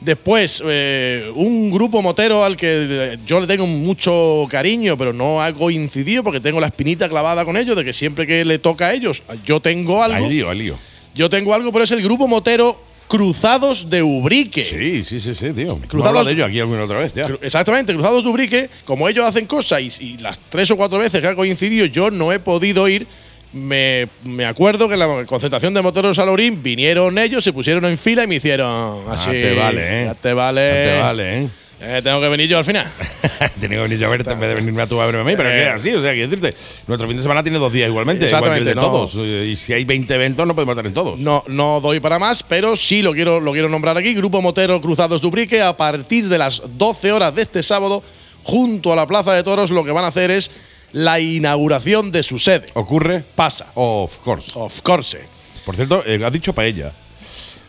Después, 0.00 0.62
eh, 0.64 1.28
un 1.34 1.70
grupo 1.70 2.00
motero 2.02 2.44
al 2.44 2.56
que 2.56 2.66
eh, 2.88 3.18
yo 3.26 3.40
le 3.40 3.46
tengo 3.48 3.66
mucho 3.66 4.46
cariño, 4.48 4.96
pero 4.96 5.12
no 5.12 5.42
hago 5.42 5.70
incidido 5.72 6.22
porque 6.22 6.40
tengo 6.40 6.60
la 6.60 6.68
espinita 6.68 7.08
clavada 7.08 7.44
con 7.44 7.56
ellos, 7.56 7.76
de 7.76 7.84
que 7.84 7.92
siempre 7.92 8.26
que 8.26 8.44
le 8.44 8.58
toca 8.60 8.86
a 8.88 8.94
ellos, 8.94 9.22
yo 9.44 9.60
tengo 9.60 10.00
algo. 10.02 10.16
Hay 10.24 10.30
lío, 10.32 10.50
hay 10.50 10.58
lío. 10.58 10.78
Yo 11.14 11.28
tengo 11.28 11.52
algo, 11.52 11.72
pero 11.72 11.84
es 11.84 11.90
el 11.90 12.00
grupo 12.02 12.28
motero 12.28 12.80
Cruzados 13.08 13.88
de 13.88 14.02
Ubrique. 14.02 14.62
Sí, 14.64 15.02
sí, 15.02 15.18
sí, 15.18 15.34
sí, 15.34 15.50
tío. 15.52 15.80
Cruzados- 15.88 16.26
de 16.26 16.32
ello 16.34 16.44
aquí 16.44 16.60
alguna 16.60 16.84
otra 16.84 16.98
vez, 16.98 17.14
ya. 17.14 17.26
Cru- 17.26 17.38
Exactamente, 17.40 17.92
Cruzados 17.94 18.22
de 18.22 18.28
Ubrique, 18.28 18.68
como 18.84 19.08
ellos 19.08 19.24
hacen 19.24 19.46
cosas 19.46 19.80
y, 19.80 20.04
y 20.04 20.18
las 20.18 20.38
tres 20.50 20.70
o 20.70 20.76
cuatro 20.76 20.98
veces 20.98 21.20
que 21.20 21.26
ha 21.26 21.34
coincidido, 21.34 21.86
yo 21.86 22.10
no 22.10 22.32
he 22.32 22.38
podido 22.38 22.86
ir. 22.86 23.06
Me, 23.52 24.08
me 24.24 24.44
acuerdo 24.44 24.88
que 24.88 24.94
en 24.94 25.00
la 25.00 25.24
concentración 25.24 25.72
de 25.72 25.80
moteros 25.80 26.16
Salorín 26.16 26.62
vinieron 26.62 27.16
ellos, 27.18 27.42
se 27.42 27.52
pusieron 27.52 27.84
en 27.86 27.96
fila 27.96 28.24
y 28.24 28.26
me 28.26 28.34
hicieron 28.36 29.00
así. 29.10 29.30
te 29.30 29.54
vale, 29.54 30.02
¿eh? 30.02 30.04
Ya 30.06 30.14
te 30.14 30.34
vale. 30.34 30.60
Ya 30.60 30.92
te 30.94 31.00
vale, 31.00 31.38
¿eh? 31.44 31.48
Eh, 31.80 32.00
tengo 32.02 32.20
que 32.20 32.28
venir 32.28 32.48
yo 32.48 32.58
al 32.58 32.64
final. 32.64 32.90
Tenía 33.60 33.78
que 33.78 33.82
venir 33.84 33.98
yo 33.98 34.08
a 34.08 34.10
verte 34.10 34.30
en 34.32 34.40
vez 34.40 34.48
de 34.48 34.54
venirme 34.56 34.82
a 34.82 34.86
tu 34.88 35.00
a 35.00 35.06
verme 35.06 35.20
a 35.20 35.24
mí, 35.24 35.34
pero 35.36 35.48
Eh. 35.48 35.52
que 35.52 35.62
es 35.68 35.74
así, 35.74 35.94
o 35.94 36.02
sea, 36.02 36.12
quiero 36.12 36.28
decirte, 36.28 36.56
nuestro 36.88 37.06
fin 37.06 37.16
de 37.16 37.22
semana 37.22 37.42
tiene 37.44 37.58
dos 37.58 37.72
días 37.72 37.88
igualmente, 37.88 38.24
Exactamente, 38.24 38.70
igual 38.72 38.74
que 38.74 38.80
el 38.80 38.92
de 38.92 38.98
no. 38.98 39.06
todos. 39.06 39.46
Y 39.46 39.56
si 39.56 39.72
hay 39.72 39.84
20 39.84 40.12
eventos, 40.12 40.44
no 40.46 40.54
podemos 40.56 40.72
estar 40.74 40.86
en 40.86 40.92
todos. 40.92 41.18
No, 41.20 41.44
no 41.46 41.80
doy 41.80 42.00
para 42.00 42.18
más, 42.18 42.42
pero 42.42 42.76
sí 42.76 43.00
lo 43.00 43.12
quiero, 43.12 43.38
lo 43.40 43.52
quiero 43.52 43.68
nombrar 43.68 43.96
aquí. 43.96 44.12
Grupo 44.12 44.42
Motero 44.42 44.80
Cruzados 44.80 45.20
de 45.22 45.26
Ubrique, 45.28 45.62
a 45.62 45.76
partir 45.76 46.28
de 46.28 46.36
las 46.36 46.60
12 46.76 47.12
horas 47.12 47.32
de 47.34 47.42
este 47.42 47.62
sábado, 47.62 48.02
junto 48.42 48.92
a 48.92 48.96
la 48.96 49.06
Plaza 49.06 49.32
de 49.32 49.44
Toros, 49.44 49.70
lo 49.70 49.84
que 49.84 49.92
van 49.92 50.04
a 50.04 50.08
hacer 50.08 50.32
es 50.32 50.50
la 50.92 51.20
inauguración 51.20 52.10
de 52.10 52.22
su 52.22 52.38
sede. 52.38 52.68
¿Ocurre? 52.74 53.22
Pasa. 53.34 53.66
Of 53.74 54.18
course. 54.18 54.52
Of 54.54 54.80
course. 54.82 55.18
Por 55.64 55.76
cierto, 55.76 56.02
eh, 56.06 56.20
has 56.24 56.32
dicho 56.32 56.52
paella. 56.54 56.92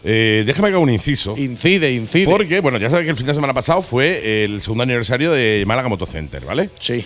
Eh, 0.03 0.43
déjame 0.45 0.69
que 0.69 0.75
haga 0.75 0.79
un 0.84 0.89
inciso. 0.89 1.36
Incide, 1.38 1.91
incide. 1.91 2.25
Porque, 2.25 2.62
bueno, 2.62 2.77
ya 2.77 2.89
sabes 2.89 3.03
que 3.05 3.12
el 3.12 3.17
fin 3.17 3.25
de 3.25 3.34
semana 3.34 3.53
pasado 3.53 3.82
fue 3.82 4.43
el 4.45 4.62
segundo 4.62 4.84
aniversario 4.84 5.32
de 5.32 5.63
Málaga 5.67 5.89
Motocenter, 5.89 6.45
¿vale? 6.45 6.69
Sí. 6.79 7.03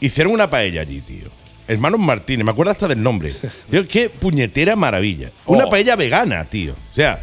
Hicieron 0.00 0.34
una 0.34 0.50
paella 0.50 0.82
allí, 0.82 1.00
tío. 1.00 1.28
Hermanos 1.68 1.98
Martínez, 1.98 2.44
me 2.44 2.50
acuerdo 2.50 2.70
hasta 2.72 2.86
del 2.86 3.02
nombre. 3.02 3.32
Tío, 3.70 3.88
qué 3.88 4.08
puñetera 4.10 4.76
maravilla. 4.76 5.32
Una 5.46 5.64
Oh. 5.64 5.70
paella 5.70 5.96
vegana, 5.96 6.44
tío. 6.44 6.74
O 6.74 6.94
sea, 6.94 7.20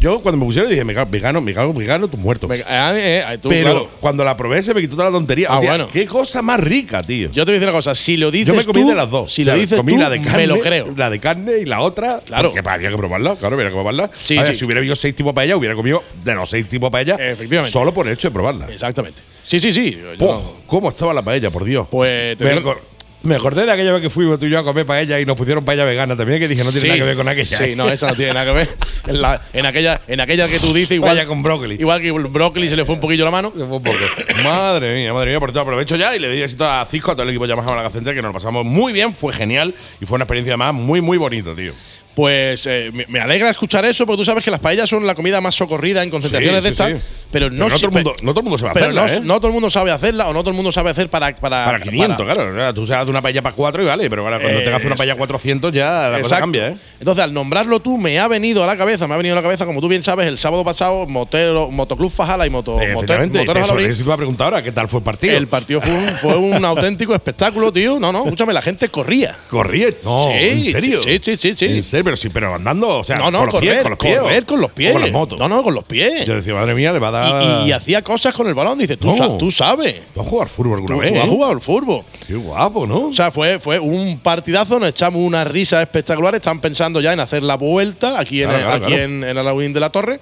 yo 0.00 0.20
cuando 0.20 0.38
me 0.38 0.44
pusieron 0.46 0.70
dije, 0.70 0.84
"Mega- 0.84 1.04
vegano, 1.04 1.42
vegano, 1.42 1.72
vegano, 1.72 2.08
tú 2.08 2.16
muerto. 2.16 2.46
Me- 2.48 2.56
eh, 2.58 2.64
eh, 2.66 3.38
tú, 3.40 3.48
Pero 3.48 3.62
claro. 3.70 3.88
cuando 4.00 4.24
la 4.24 4.36
probé 4.36 4.62
se 4.62 4.72
me 4.74 4.80
quitó 4.80 4.96
toda 4.96 5.06
la 5.10 5.16
tontería. 5.16 5.48
Ah, 5.50 5.58
bueno. 5.60 5.88
Qué 5.88 6.06
cosa 6.06 6.40
más 6.42 6.60
rica, 6.60 7.02
tío. 7.02 7.28
Yo 7.32 7.44
te 7.44 7.50
voy 7.50 7.56
a 7.56 7.60
decir 7.60 7.68
una 7.68 7.78
cosa. 7.78 7.94
Si 7.94 8.16
lo 8.16 8.30
dices 8.30 8.48
Yo 8.48 8.54
me 8.54 8.64
comí 8.64 8.82
tú, 8.82 8.88
de 8.88 8.94
las 8.94 9.10
dos. 9.10 9.32
Si 9.32 9.42
O 9.42 9.44
sea, 9.46 9.54
lo 9.54 9.60
dices 9.60 9.76
comí 9.78 9.92
tú, 9.94 9.98
la 9.98 10.10
de 10.10 10.20
carne, 10.22 10.36
me 10.38 10.46
lo 10.46 10.60
creo. 10.60 10.94
La 10.96 11.10
de 11.10 11.18
carne 11.20 11.52
y 11.60 11.64
la 11.64 11.80
otra. 11.80 12.20
Claro. 12.24 12.52
Que 12.52 12.60
había 12.60 12.90
que 12.90 12.96
probarla, 12.96 13.36
claro, 13.36 13.54
había 13.56 13.68
que 13.68 13.74
probarla. 13.74 14.10
Sí, 14.14 14.38
A 14.38 14.42
ver, 14.42 14.52
sí. 14.52 14.58
Si 14.58 14.64
hubiera 14.64 14.78
habido 14.80 14.94
seis 14.96 15.14
tipos 15.14 15.32
de 15.32 15.34
paella, 15.34 15.56
hubiera 15.56 15.74
comido 15.74 16.02
de 16.24 16.34
los 16.34 16.48
seis 16.48 16.68
tipos 16.68 16.88
de 16.88 16.92
paella. 16.92 17.14
Efectivamente. 17.16 17.72
Solo 17.72 17.92
por 17.92 18.06
el 18.06 18.12
hecho 18.14 18.28
de 18.28 18.32
probarla. 18.34 18.66
Exactamente. 18.70 19.20
Sí, 19.46 19.58
sí, 19.60 19.72
sí. 19.72 19.92
Yo 19.92 20.16
Po, 20.18 20.26
no- 20.26 20.52
¿Cómo 20.66 20.90
estaba 20.90 21.14
la 21.14 21.22
paella, 21.22 21.50
por 21.50 21.64
Dios? 21.64 21.88
Pues 21.90 22.36
te 22.36 22.44
Pero 22.44 22.58
digo- 22.58 22.80
Me 23.22 23.34
acordé 23.34 23.66
de 23.66 23.72
aquella 23.72 23.92
vez 23.92 24.00
que 24.00 24.10
fuimos 24.10 24.38
tú 24.38 24.46
y 24.46 24.50
yo 24.50 24.60
a 24.60 24.64
comer 24.64 24.86
paella 24.86 25.18
y 25.18 25.26
nos 25.26 25.36
pusieron 25.36 25.64
paella 25.64 25.84
vegana 25.84 26.16
también, 26.16 26.38
que 26.38 26.46
dije, 26.46 26.62
no 26.62 26.70
tiene 26.70 26.80
Sí. 26.80 26.86
nada 26.86 26.98
que 26.98 27.04
ver 27.04 27.16
con 27.16 27.28
aquella. 27.28 27.58
Sí, 27.58 27.64
¿eh? 27.64 27.76
no, 27.76 27.90
esa 27.90 28.08
no 28.10 28.14
tiene 28.14 28.32
nada 28.32 28.46
que 28.46 28.52
ver. 28.52 28.68
En, 29.08 29.20
la- 29.22 29.40
en 29.52 29.66
aquella, 29.66 30.00
en 30.06 30.20
aquella 30.20 30.46
que 30.48 30.58
tú 30.60 30.72
dices, 30.72 30.92
igual. 30.96 31.10
Paella 31.16 31.26
con 31.26 31.42
brócoli. 31.42 31.74
Igual 31.80 32.00
que 32.00 32.08
el 32.08 32.12
brócoli 32.28 32.68
se 32.68 32.76
le 32.76 32.84
fue 32.84 32.94
un 32.94 33.00
poquillo 33.00 33.24
la 33.24 33.30
mano. 33.32 33.52
Se 33.56 33.64
fue 33.66 33.76
un 33.78 33.82
poco. 33.82 33.96
madre 34.44 34.94
mía, 34.96 35.12
madre 35.12 35.30
mía, 35.30 35.40
por 35.40 35.50
todo 35.50 35.62
aprovecho 35.62 35.96
ya 35.96 36.14
y 36.14 36.20
le 36.20 36.28
doy 36.28 36.42
éxito 36.42 36.64
a 36.64 36.86
Cisco, 36.86 37.10
a 37.10 37.14
todo 37.14 37.24
el 37.24 37.30
equipo 37.30 37.44
de 37.44 37.50
Yamaha 37.50 37.66
Málaga 37.68 37.90
Center, 37.90 38.14
que 38.14 38.22
nos 38.22 38.28
lo 38.28 38.34
pasamos 38.34 38.64
muy 38.64 38.92
bien, 38.92 39.12
fue 39.12 39.32
genial 39.32 39.74
y 40.00 40.06
fue 40.06 40.14
una 40.16 40.24
experiencia 40.24 40.52
además 40.54 40.74
muy, 40.74 41.00
muy 41.00 41.18
bonita, 41.18 41.54
tío. 41.56 41.72
Pues 42.18 42.66
eh, 42.66 42.90
me, 43.06 43.20
alegra 43.20 43.48
escuchar 43.48 43.84
eso, 43.84 44.04
porque 44.04 44.16
tú 44.16 44.24
sabes 44.24 44.42
que 44.44 44.50
las 44.50 44.58
paellas 44.58 44.88
son 44.90 45.06
la 45.06 45.14
comida 45.14 45.40
más 45.40 45.54
socorrida 45.54 46.02
en 46.02 46.10
concentraciones 46.10 46.62
Sí, 46.64 46.68
de 46.68 46.74
sí, 46.74 46.82
estas. 46.82 47.00
sí. 47.00 47.06
Pero 47.30 47.48
no, 47.50 47.66
Pero 47.66 47.68
no 47.68 47.76
todo 47.76 47.86
el 47.86 47.92
mundo- 47.92 48.14
no 48.22 48.30
todo 48.32 48.40
el 48.40 48.44
mundo 48.44 48.58
sabe 48.58 48.72
pero 48.72 48.86
hacerla, 48.86 49.02
no, 49.06 49.12
¿eh? 49.12 49.20
no 49.22 49.36
todo 49.36 49.46
el 49.48 49.52
mundo 49.52 49.70
sabe 49.70 49.90
hacerla 49.92 50.28
o 50.28 50.32
no 50.32 50.40
todo 50.40 50.50
el 50.50 50.56
mundo 50.56 50.72
sabe 50.72 50.90
hacer 50.90 51.10
para. 51.10 51.32
Para, 51.36 51.64
Para 51.66 51.78
500, 51.80 52.26
claro. 52.34 52.74
Tú 52.74 52.86
sabes 52.86 53.08
una 53.10 53.20
paella 53.22 53.40
para 53.42 53.54
4 53.54 53.82
y 53.82 53.86
vale, 53.86 54.08
pero 54.10 54.22
ahora 54.24 54.40
cuando 54.40 54.58
Eh, 54.58 54.62
te 54.64 54.72
haces 54.72 54.86
una 54.86 54.96
paella 54.96 55.14
400 55.14 55.72
ya 55.72 55.90
la 56.04 56.08
cosa 56.08 56.18
Exacto. 56.20 56.40
cambia, 56.42 56.68
¿eh? 56.68 56.76
Entonces, 56.98 57.22
al 57.22 57.32
nombrarlo 57.34 57.78
tú, 57.80 57.98
me 57.98 58.18
ha 58.18 58.26
venido 58.28 58.64
a 58.64 58.66
la 58.66 58.76
cabeza, 58.78 59.06
me 59.06 59.12
ha 59.14 59.16
venido 59.18 59.34
a 59.34 59.36
la 59.36 59.42
cabeza, 59.42 59.64
como 59.66 59.80
tú 59.80 59.86
bien 59.88 60.02
sabes, 60.02 60.26
el 60.26 60.38
sábado 60.38 60.64
pasado, 60.64 61.06
Motero, 61.06 61.70
Motoclub 61.70 62.10
Fajala 62.10 62.46
y 62.46 62.50
Moto, 62.50 62.76
Moter- 62.78 62.92
Efectivamente, 62.94 63.38
Moteros 63.44 63.64
eso, 63.64 63.76
te 63.76 64.02
iba 64.04 64.14
a 64.14 64.16
preguntar 64.16 64.46
ahora, 64.46 64.62
¿qué 64.62 64.72
tal 64.72 64.88
fue 64.88 64.98
el 65.00 65.04
partido? 65.04 65.36
El 65.36 65.46
partido 65.48 65.80
fue 65.82 65.92
un, 65.92 66.08
fue 66.16 66.36
un 66.36 66.64
auténtico 66.64 67.14
espectáculo, 67.14 67.70
tío. 67.70 68.00
No, 68.00 68.10
no, 68.10 68.24
escúchame, 68.24 68.52
la 68.54 68.62
gente 68.62 68.88
corría. 68.88 69.36
¿Corría? 69.50 69.88
No, 70.02 70.24
Sí, 70.24 70.30
¿en 70.32 70.64
serio? 70.64 71.02
sí, 71.02 71.20
sí, 71.22 71.36
sí, 71.36 71.54
sí. 71.54 71.64
¿En 71.66 71.82
serio? 71.84 72.07
Pero 72.08 72.16
sí, 72.16 72.30
pero 72.30 72.54
andando, 72.54 72.88
o 73.00 73.04
sea, 73.04 73.18
no, 73.18 73.30
no, 73.30 73.40
con 73.40 73.46
los 73.48 73.54
correr, 73.56 73.70
pies, 73.70 73.82
con 73.82 73.90
los 73.90 73.98
pies. 73.98 74.18
correr 74.18 74.46
con 74.46 74.60
los 74.62 74.70
o 74.70 74.74
pies. 74.74 74.92
con 74.92 75.02
las 75.02 75.12
motos. 75.12 75.38
No, 75.38 75.46
no, 75.46 75.62
con 75.62 75.74
los 75.74 75.84
pies. 75.84 76.24
Yo 76.24 76.36
decía, 76.36 76.54
madre 76.54 76.72
mía, 76.74 76.90
le 76.90 76.98
va 76.98 77.08
a 77.08 77.10
dar. 77.10 77.42
Y, 77.66 77.68
y 77.68 77.72
hacía 77.72 78.00
cosas 78.00 78.32
con 78.32 78.48
el 78.48 78.54
balón. 78.54 78.78
Dice, 78.78 78.96
tú, 78.96 79.08
No. 79.08 79.16
sa- 79.16 79.36
tú 79.36 79.50
sabes. 79.50 79.96
¿Tú 80.14 80.22
has 80.22 80.26
jugado 80.26 80.42
al 80.44 80.48
fútbol 80.48 80.72
alguna 80.76 80.94
Tú, 80.94 81.00
vez? 81.02 81.12
tú 81.12 81.18
has 81.18 81.24
eh? 81.26 81.28
jugado 81.28 81.52
al 81.52 81.60
fútbol. 81.60 82.02
Qué 82.26 82.34
guapo, 82.34 82.86
¿no? 82.86 83.08
O 83.08 83.12
sea, 83.12 83.30
fue, 83.30 83.58
fue 83.60 83.78
un 83.78 84.18
partidazo, 84.20 84.78
nos 84.80 84.88
echamos 84.88 85.20
una 85.20 85.44
risa 85.44 85.82
espectacular. 85.82 86.34
Están 86.34 86.60
pensando 86.60 86.98
ya 87.02 87.12
en 87.12 87.20
hacer 87.20 87.42
la 87.42 87.56
vuelta 87.56 88.18
aquí 88.18 88.42
en, 88.42 88.48
Claro, 88.48 88.64
claro, 88.64 88.76
aquí 88.86 88.94
claro. 88.94 89.02
en, 89.04 89.24
en 89.66 89.72
de 89.74 89.80
la 89.80 89.90
Torre. 89.90 90.18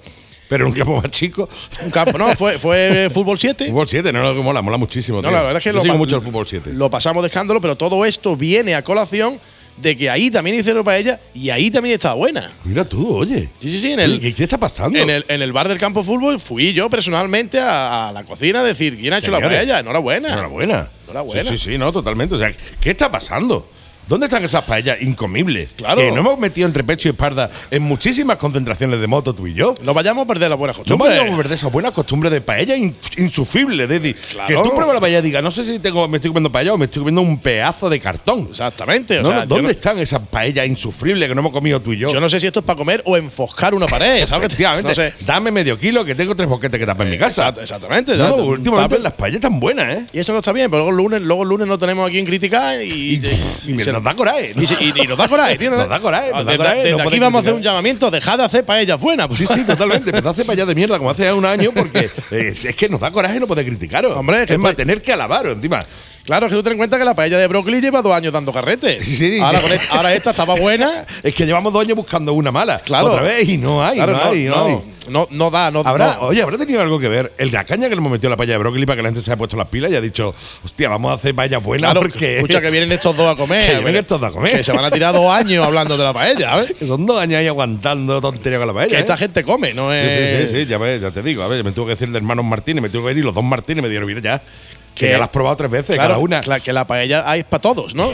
pero 0.49 0.65
en 0.65 0.71
un 0.73 0.77
campo 0.77 1.01
más 1.01 1.09
chico. 1.11 1.47
Un 1.85 1.91
campo, 1.91 2.17
no, 2.17 2.35
fue, 2.35 2.59
fue 2.59 3.09
fútbol 3.13 3.39
7. 3.39 3.67
Fútbol 3.67 3.87
7, 3.87 4.11
no 4.11 4.23
lo 4.23 4.35
que 4.35 4.41
mola, 4.41 4.61
mola 4.61 4.75
muchísimo. 4.75 5.21
No, 5.21 5.29
tío. 5.29 5.31
la 5.37 5.43
verdad 5.43 5.57
es 5.59 5.63
que 5.63 5.69
Yo 5.69 5.75
lo, 5.77 5.81
sigo 5.83 5.95
mucho 5.97 6.17
el 6.17 6.21
fútbol 6.21 6.45
7. 6.45 6.71
lo 6.73 6.89
pasamos 6.89 7.23
de 7.23 7.27
escándalo, 7.27 7.61
pero 7.61 7.77
todo 7.77 8.03
esto 8.03 8.35
viene 8.35 8.75
a 8.75 8.81
colación 8.81 9.39
de 9.77 9.95
que 9.95 10.09
ahí 10.09 10.29
también 10.31 10.59
hicieron 10.59 10.83
para 10.83 10.97
ella 10.97 11.19
y 11.33 11.49
ahí 11.49 11.69
también 11.71 11.95
estaba 11.95 12.15
buena. 12.15 12.51
Mira 12.63 12.83
tú, 12.87 13.15
oye. 13.15 13.49
Sí, 13.61 13.71
sí, 13.71 13.79
sí, 13.79 13.91
en 13.93 13.99
el, 13.99 14.19
¿Qué, 14.19 14.33
qué 14.33 14.43
está 14.43 14.57
pasando? 14.57 14.97
en 14.99 15.09
el, 15.09 15.25
en 15.27 15.41
el 15.41 15.53
bar 15.53 15.67
del 15.67 15.77
campo 15.77 16.03
fútbol 16.03 16.39
fui 16.39 16.73
yo 16.73 16.89
personalmente 16.89 17.59
a, 17.59 18.09
a 18.09 18.11
la 18.11 18.23
cocina 18.23 18.61
a 18.61 18.63
decir 18.63 18.97
quién 18.97 19.13
ha 19.13 19.19
hecho 19.19 19.31
la 19.31 19.39
paella. 19.39 19.79
Enhorabuena. 19.79 20.29
Enhorabuena. 20.29 20.89
Enhorabuena. 21.03 21.43
Sí, 21.43 21.57
sí, 21.57 21.71
sí, 21.71 21.77
no, 21.77 21.91
totalmente. 21.91 22.35
O 22.35 22.37
sea, 22.39 22.51
¿qué 22.81 22.89
está 22.89 23.11
pasando? 23.11 23.69
¿Dónde 24.07 24.27
están 24.27 24.43
esas 24.43 24.63
paellas 24.63 25.01
incomibles? 25.01 25.69
Claro. 25.75 25.97
Que 26.01 26.11
no 26.11 26.19
hemos 26.21 26.39
metido 26.39 26.67
entre 26.67 26.83
pecho 26.83 27.07
y 27.09 27.11
espalda 27.11 27.49
en 27.71 27.83
muchísimas 27.83 28.37
concentraciones 28.37 28.99
de 28.99 29.07
moto 29.07 29.33
tú 29.33 29.47
y 29.47 29.53
yo. 29.53 29.75
No 29.83 29.93
vayamos 29.93 30.23
a 30.23 30.27
perder 30.27 30.49
la 30.49 30.55
buena 30.55 30.73
No 30.73 30.77
costumbre. 30.79 31.09
vayamos 31.09 31.33
a 31.33 31.37
perder 31.37 31.53
esa 31.55 31.67
buena 31.67 31.91
costumbre 31.91 32.29
de 32.29 32.41
paella 32.41 32.75
in- 32.75 32.95
insufrible. 33.17 33.87
Decir, 33.87 34.15
Claro. 34.31 34.47
que 34.47 34.53
tú 34.69 34.75
pruebas 34.75 34.93
la 34.95 35.01
paella 35.01 35.19
y 35.19 35.21
digas, 35.21 35.43
no 35.43 35.51
sé 35.51 35.63
si 35.65 35.79
tengo, 35.79 36.07
me 36.07 36.17
estoy 36.17 36.29
comiendo 36.29 36.51
paella 36.51 36.73
o 36.73 36.77
me 36.77 36.85
estoy 36.85 37.01
comiendo 37.01 37.21
un 37.21 37.39
pedazo 37.39 37.89
de 37.89 37.99
cartón. 37.99 38.47
Exactamente. 38.49 39.19
o 39.19 39.23
No, 39.23 39.29
sea, 39.29 39.39
no, 39.41 39.45
¿Dónde 39.45 39.63
no- 39.63 39.69
están 39.69 39.99
esas 39.99 40.21
paellas 40.27 40.67
insufribles 40.67 41.27
que 41.27 41.35
no 41.35 41.41
hemos 41.41 41.51
comido 41.51 41.81
tú 41.81 41.93
y 41.93 41.97
yo? 41.97 42.09
Yo 42.11 42.19
no 42.19 42.29
sé 42.29 42.39
si 42.39 42.47
esto 42.47 42.59
es 42.61 42.65
para 42.65 42.77
comer 42.77 43.01
o 43.05 43.17
enfoscar 43.17 43.73
una 43.73 43.87
pared. 43.87 44.25
¿sabes? 44.27 44.45
Efectivamente. 44.47 44.89
No 44.89 44.95
sé. 44.95 45.13
Dame 45.25 45.51
medio 45.51 45.77
kilo 45.77 46.05
que 46.05 46.15
tengo 46.15 46.35
tres 46.35 46.47
boquetes 46.47 46.79
que 46.79 46.85
tapan 46.85 47.07
en 47.07 47.13
mi 47.13 47.19
casa. 47.19 47.49
Exact- 47.49 47.61
exactamente. 47.61 48.15
No, 48.15 48.35
últimamente 48.35 48.99
las 48.99 49.13
paellas 49.13 49.35
están 49.37 49.59
buenas, 49.59 49.95
¿eh? 49.95 50.05
Y 50.13 50.19
eso 50.19 50.31
no 50.33 50.39
está 50.39 50.51
bien, 50.53 50.69
pero 50.71 50.83
luego 50.83 50.91
el 50.91 50.97
lunes, 50.97 51.21
luego 51.27 51.43
el 51.43 51.49
lunes 51.49 51.67
no 51.67 51.77
tenemos 51.77 52.07
a 52.07 52.11
quien 52.11 52.25
criticar 52.25 52.81
y, 52.81 53.15
Y 53.67 53.79
se- 53.79 53.96
nos 53.97 54.03
da 54.03 54.15
coraje. 54.15 54.53
¿no? 54.55 54.61
y 54.61 54.65
y- 54.65 54.93
y 55.03 55.07
nos 55.07 55.17
da 55.17 55.27
coraje, 55.27 55.57
tío. 55.57 55.69
Nos 55.71 55.89
da 55.89 55.99
coraje, 55.99 56.31
nos 56.31 56.45
da 56.45 56.57
coraje, 56.57 56.77
desde 56.83 57.01
aquí 57.01 57.19
vamos 57.19 57.39
a 57.39 57.41
hacer 57.41 57.51
criticar. 57.51 57.53
un 57.55 57.61
llamamiento, 57.61 58.11
dejad 58.11 58.37
de 58.37 58.43
hacer 58.45 58.65
paellas 58.65 58.99
buenas. 58.99 59.27
Sí, 59.35 59.45
sí, 59.47 59.63
totalmente. 59.65 60.09
Empezó 60.09 60.29
a 60.29 60.31
hacer 60.31 60.45
paellas 60.45 60.67
de 60.67 60.75
mierda 60.75 60.97
como 60.97 61.09
hace 61.09 61.31
un 61.33 61.45
año 61.45 61.71
porque 61.75 62.09
eh, 62.31 62.49
es, 62.49 62.65
es 62.65 62.75
que 62.75 62.89
nos 62.89 62.99
da 63.01 63.11
coraje 63.11 63.39
no 63.39 63.47
poder 63.47 63.65
criticaros. 63.65 64.15
Hombre, 64.15 64.41
es 64.41 64.47
que 64.47 64.53
es 64.53 64.59
más, 64.59 64.71
pa- 64.71 64.75
tener 64.75 65.01
que 65.01 65.13
alabaros 65.13 65.53
encima. 65.55 65.79
Claro, 66.27 66.47
es 66.47 66.51
que 66.51 66.57
tú 66.57 66.63
ten 66.63 66.73
en 66.73 66.77
cuenta 66.77 66.97
que 66.97 67.05
la 67.05 67.15
paella 67.15 67.37
de 67.37 67.47
brócoli 67.47 67.79
lleva 67.79 68.01
dos 68.01 68.13
años 68.13 68.33
dando 68.33 68.51
carrete. 68.51 68.99
Sí, 68.99 69.39
ahora, 69.39 69.61
con 69.61 69.71
esta, 69.71 69.95
ahora 69.95 70.13
esta 70.13 70.31
estaba 70.31 70.55
buena. 70.55 71.05
Es 71.23 71.33
que 71.33 71.45
llevamos 71.45 71.71
dos 71.71 71.81
años 71.81 71.95
buscando 71.95 72.33
una 72.33 72.51
mala. 72.51 72.79
Claro. 72.79 73.07
Otra 73.07 73.21
vez 73.21 73.47
y 73.47 73.57
no 73.57 73.83
hay, 73.83 73.95
Claro, 73.95 74.11
no, 74.13 74.23
hay, 74.29 74.43
no, 74.43 74.65
hay. 74.65 74.77
no, 75.09 75.27
no 75.31 75.49
da, 75.49 75.71
no 75.71 75.83
Habrá, 75.85 76.17
no. 76.19 76.27
Oye, 76.27 76.41
¿habrá 76.41 76.57
tenido 76.57 76.81
algo 76.81 76.99
que 76.99 77.07
ver 77.07 77.33
el 77.37 77.49
la 77.51 77.63
caña 77.63 77.87
que 77.87 77.95
le 77.95 77.99
hemos 77.99 78.11
metido 78.11 78.27
a 78.27 78.31
la 78.31 78.37
paella 78.37 78.53
de 78.53 78.57
brócoli 78.59 78.85
para 78.85 78.97
que 78.97 79.03
la 79.03 79.07
gente 79.09 79.21
se 79.21 79.31
haya 79.31 79.37
puesto 79.37 79.55
las 79.55 79.67
pilas 79.67 79.89
y 79.89 79.95
ha 79.95 80.01
dicho, 80.01 80.35
hostia, 80.65 80.89
vamos 80.89 81.11
a 81.11 81.13
hacer 81.15 81.33
paella 81.33 81.59
buena 81.59 81.87
Claro, 81.87 82.01
porque. 82.01 82.35
escucha 82.35 82.59
que 82.59 82.71
vienen 82.71 82.91
estos 82.91 83.15
dos 83.15 83.33
a 83.33 83.35
comer. 83.37 83.65
Que 83.65 83.75
vienen 83.75 83.95
estos 83.95 84.19
dos 84.19 84.29
a 84.29 84.33
comer. 84.33 84.51
Que 84.51 84.63
se 84.63 84.73
van 84.73 84.83
a 84.83 84.91
tirar 84.91 85.13
dos 85.13 85.31
años 85.31 85.65
hablando 85.65 85.97
de 85.97 86.03
la 86.03 86.11
paella, 86.11 86.57
¿ves? 86.57 86.73
Que 86.77 86.85
son 86.85 87.05
dos 87.05 87.19
años 87.21 87.39
ahí 87.39 87.47
aguantando 87.47 88.19
tontería 88.19 88.59
con 88.59 88.67
la 88.67 88.73
paella. 88.73 88.89
Que 88.89 88.97
¿eh? 88.97 88.99
esta 88.99 89.15
gente 89.15 89.45
come, 89.45 89.73
no 89.73 89.93
es. 89.93 90.13
sí, 90.13 90.47
sí, 90.47 90.59
sí, 90.59 90.65
ya, 90.65 90.77
ves, 90.77 91.01
ya 91.01 91.11
te 91.11 91.23
digo. 91.23 91.41
A 91.41 91.47
ver, 91.47 91.63
me 91.63 91.71
tuvo 91.71 91.85
que 91.85 91.91
decir 91.91 92.09
de 92.11 92.17
hermanos 92.17 92.43
Martínez, 92.43 92.81
me 92.81 92.89
tuvo 92.89 93.03
que 93.03 93.07
venir 93.07 93.23
los 93.23 93.33
dos 93.33 93.45
Martínez 93.45 93.81
me 93.81 93.89
dieron, 93.89 94.07
mira 94.07 94.19
ya. 94.21 94.41
Que 94.97 95.09
ya 95.11 95.17
la 95.17 95.25
has 95.25 95.29
probado 95.29 95.55
tres 95.57 95.69
veces, 95.71 95.95
Claro, 95.95 96.09
cada 96.15 96.17
una. 96.19 96.41
que 96.59 96.73
la 96.73 96.87
paella 96.87 97.29
hay 97.29 97.43
para 97.43 97.61
todos, 97.61 97.93
¿no? 97.95 98.09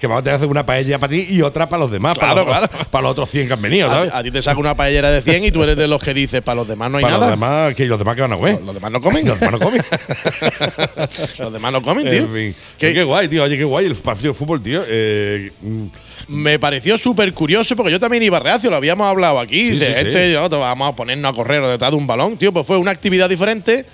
que 0.00 0.06
vamos 0.06 0.20
a 0.20 0.22
tener 0.24 0.38
que 0.38 0.44
hacer 0.44 0.48
una 0.48 0.64
paella 0.66 0.98
para 0.98 1.10
ti 1.10 1.26
y 1.30 1.42
otra 1.42 1.68
para 1.68 1.80
los 1.80 1.90
demás, 1.90 2.16
Claro, 2.18 2.44
para, 2.46 2.60
los, 2.62 2.68
claro. 2.70 2.88
para 2.90 3.02
los 3.02 3.12
otros 3.12 3.30
100 3.30 3.46
que 3.48 3.52
han 3.52 3.62
venido, 3.62 3.88
¿sabes? 3.88 4.10
a 4.12 4.22
ti 4.22 4.30
te 4.30 4.40
saca 4.42 4.58
una 4.58 4.74
paellera 4.74 5.10
de 5.10 5.22
100 5.22 5.44
y 5.44 5.50
tú 5.52 5.62
eres 5.62 5.76
de 5.76 5.86
los 5.88 6.02
que 6.02 6.14
dices, 6.14 6.40
para 6.42 6.56
los 6.56 6.68
demás 6.68 6.90
no 6.90 6.98
hay 6.98 7.02
para 7.02 7.14
nada. 7.14 7.26
los 7.26 7.30
demás, 7.38 7.74
que 7.74 7.86
los 7.86 7.98
demás 7.98 8.14
que 8.14 8.22
van 8.22 8.32
a 8.32 8.36
comer. 8.36 8.60
Los 8.64 8.74
demás 8.74 8.90
no 8.92 9.00
comen. 9.00 9.26
Los 9.28 9.38
demás 9.40 9.52
no 9.60 9.64
comen. 9.66 9.82
los 11.38 11.52
demás 11.52 11.72
no 11.72 11.82
comen, 11.82 12.04
tío. 12.10 12.22
En 12.22 12.32
fin. 12.34 12.54
Que- 12.78 12.94
Qué, 12.94 13.02
guay, 13.04 13.28
tío. 13.28 13.42
Oye, 13.44 13.56
qué 13.58 13.64
guay 13.64 13.86
el 13.86 13.94
partido 13.96 14.32
de 14.32 14.38
fútbol, 14.38 14.62
tío. 14.62 14.82
Eh, 14.86 15.50
mm, 15.60 15.84
Me 16.28 16.58
pareció 16.58 16.96
súper 16.96 17.32
curioso 17.34 17.74
porque 17.76 17.90
yo 17.92 18.00
también 18.00 18.22
iba 18.22 18.38
reacio, 18.38 18.70
lo 18.70 18.76
habíamos 18.76 19.06
hablado 19.06 19.38
aquí. 19.40 19.70
Sí, 19.72 19.78
de 19.78 19.86
sí, 19.86 19.92
sí. 19.92 19.98
este, 20.06 20.32
yo, 20.32 20.48
te 20.48 20.56
vamos 20.56 20.88
a 20.92 20.96
ponernos 20.96 21.32
a 21.32 21.34
correr 21.36 21.62
detrás 21.66 21.90
de 21.90 21.96
un 21.96 22.06
balón. 22.06 22.36
Tío, 22.36 22.52
pues 22.52 22.66
fue 22.66 22.76
una 22.78 22.90
actividad 22.92 23.28
diferente, 23.28 23.84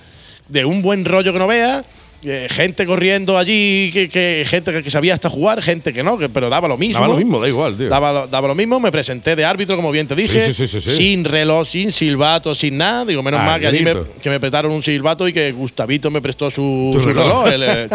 de 0.47 0.65
un 0.65 0.81
buen 0.81 1.03
rollo 1.05 1.33
que 1.33 1.39
no 1.39 1.47
veas. 1.47 1.83
Eh, 2.23 2.47
gente 2.49 2.85
corriendo 2.85 3.37
allí, 3.37 3.89
que, 3.91 4.07
que- 4.09 4.45
gente 4.47 4.71
que, 4.71 4.83
que 4.83 4.89
sabía 4.91 5.13
hasta 5.13 5.29
jugar, 5.29 5.61
gente 5.61 5.91
que 5.93 6.03
no, 6.03 6.17
que, 6.17 6.29
pero 6.29 6.49
daba 6.49 6.67
lo 6.67 6.77
mismo. 6.77 6.95
daba 7.01 7.07
lo 7.13 7.17
mismo, 7.17 7.39
da 7.39 7.47
igual, 7.47 7.75
tío. 7.77 7.89
Daba 7.89 8.11
lo, 8.11 8.27
daba 8.27 8.47
lo 8.49 8.55
mismo, 8.55 8.79
me 8.79 8.91
presenté 8.91 9.35
de 9.35 9.43
árbitro, 9.45 9.75
como 9.75 9.91
bien 9.91 10.07
te 10.07 10.15
dije. 10.15 10.39
Sí, 10.39 10.53
sí, 10.67 10.67
sí. 10.67 10.81
Sin 10.91 11.23
reloj, 11.25 11.67
sin 11.67 11.91
silbato, 11.91 12.53
sin 12.53 12.77
nada. 12.77 13.05
Digo, 13.05 13.23
menos 13.23 13.39
Ah, 13.41 13.45
mal 13.45 13.59
que 13.59 13.67
allí 13.67 13.81
me, 13.81 13.95
que 14.21 14.29
me 14.29 14.39
prestaron 14.39 14.71
un 14.71 14.83
silbato 14.83 15.27
y 15.27 15.33
que 15.33 15.51
Gustavito 15.51 16.11
me 16.11 16.21
prestó 16.21 16.51
su, 16.51 16.91
Tu 16.93 16.99
su 17.01 17.05
reloj. 17.07 17.45
reloj. 17.45 17.53
El, 17.53 17.89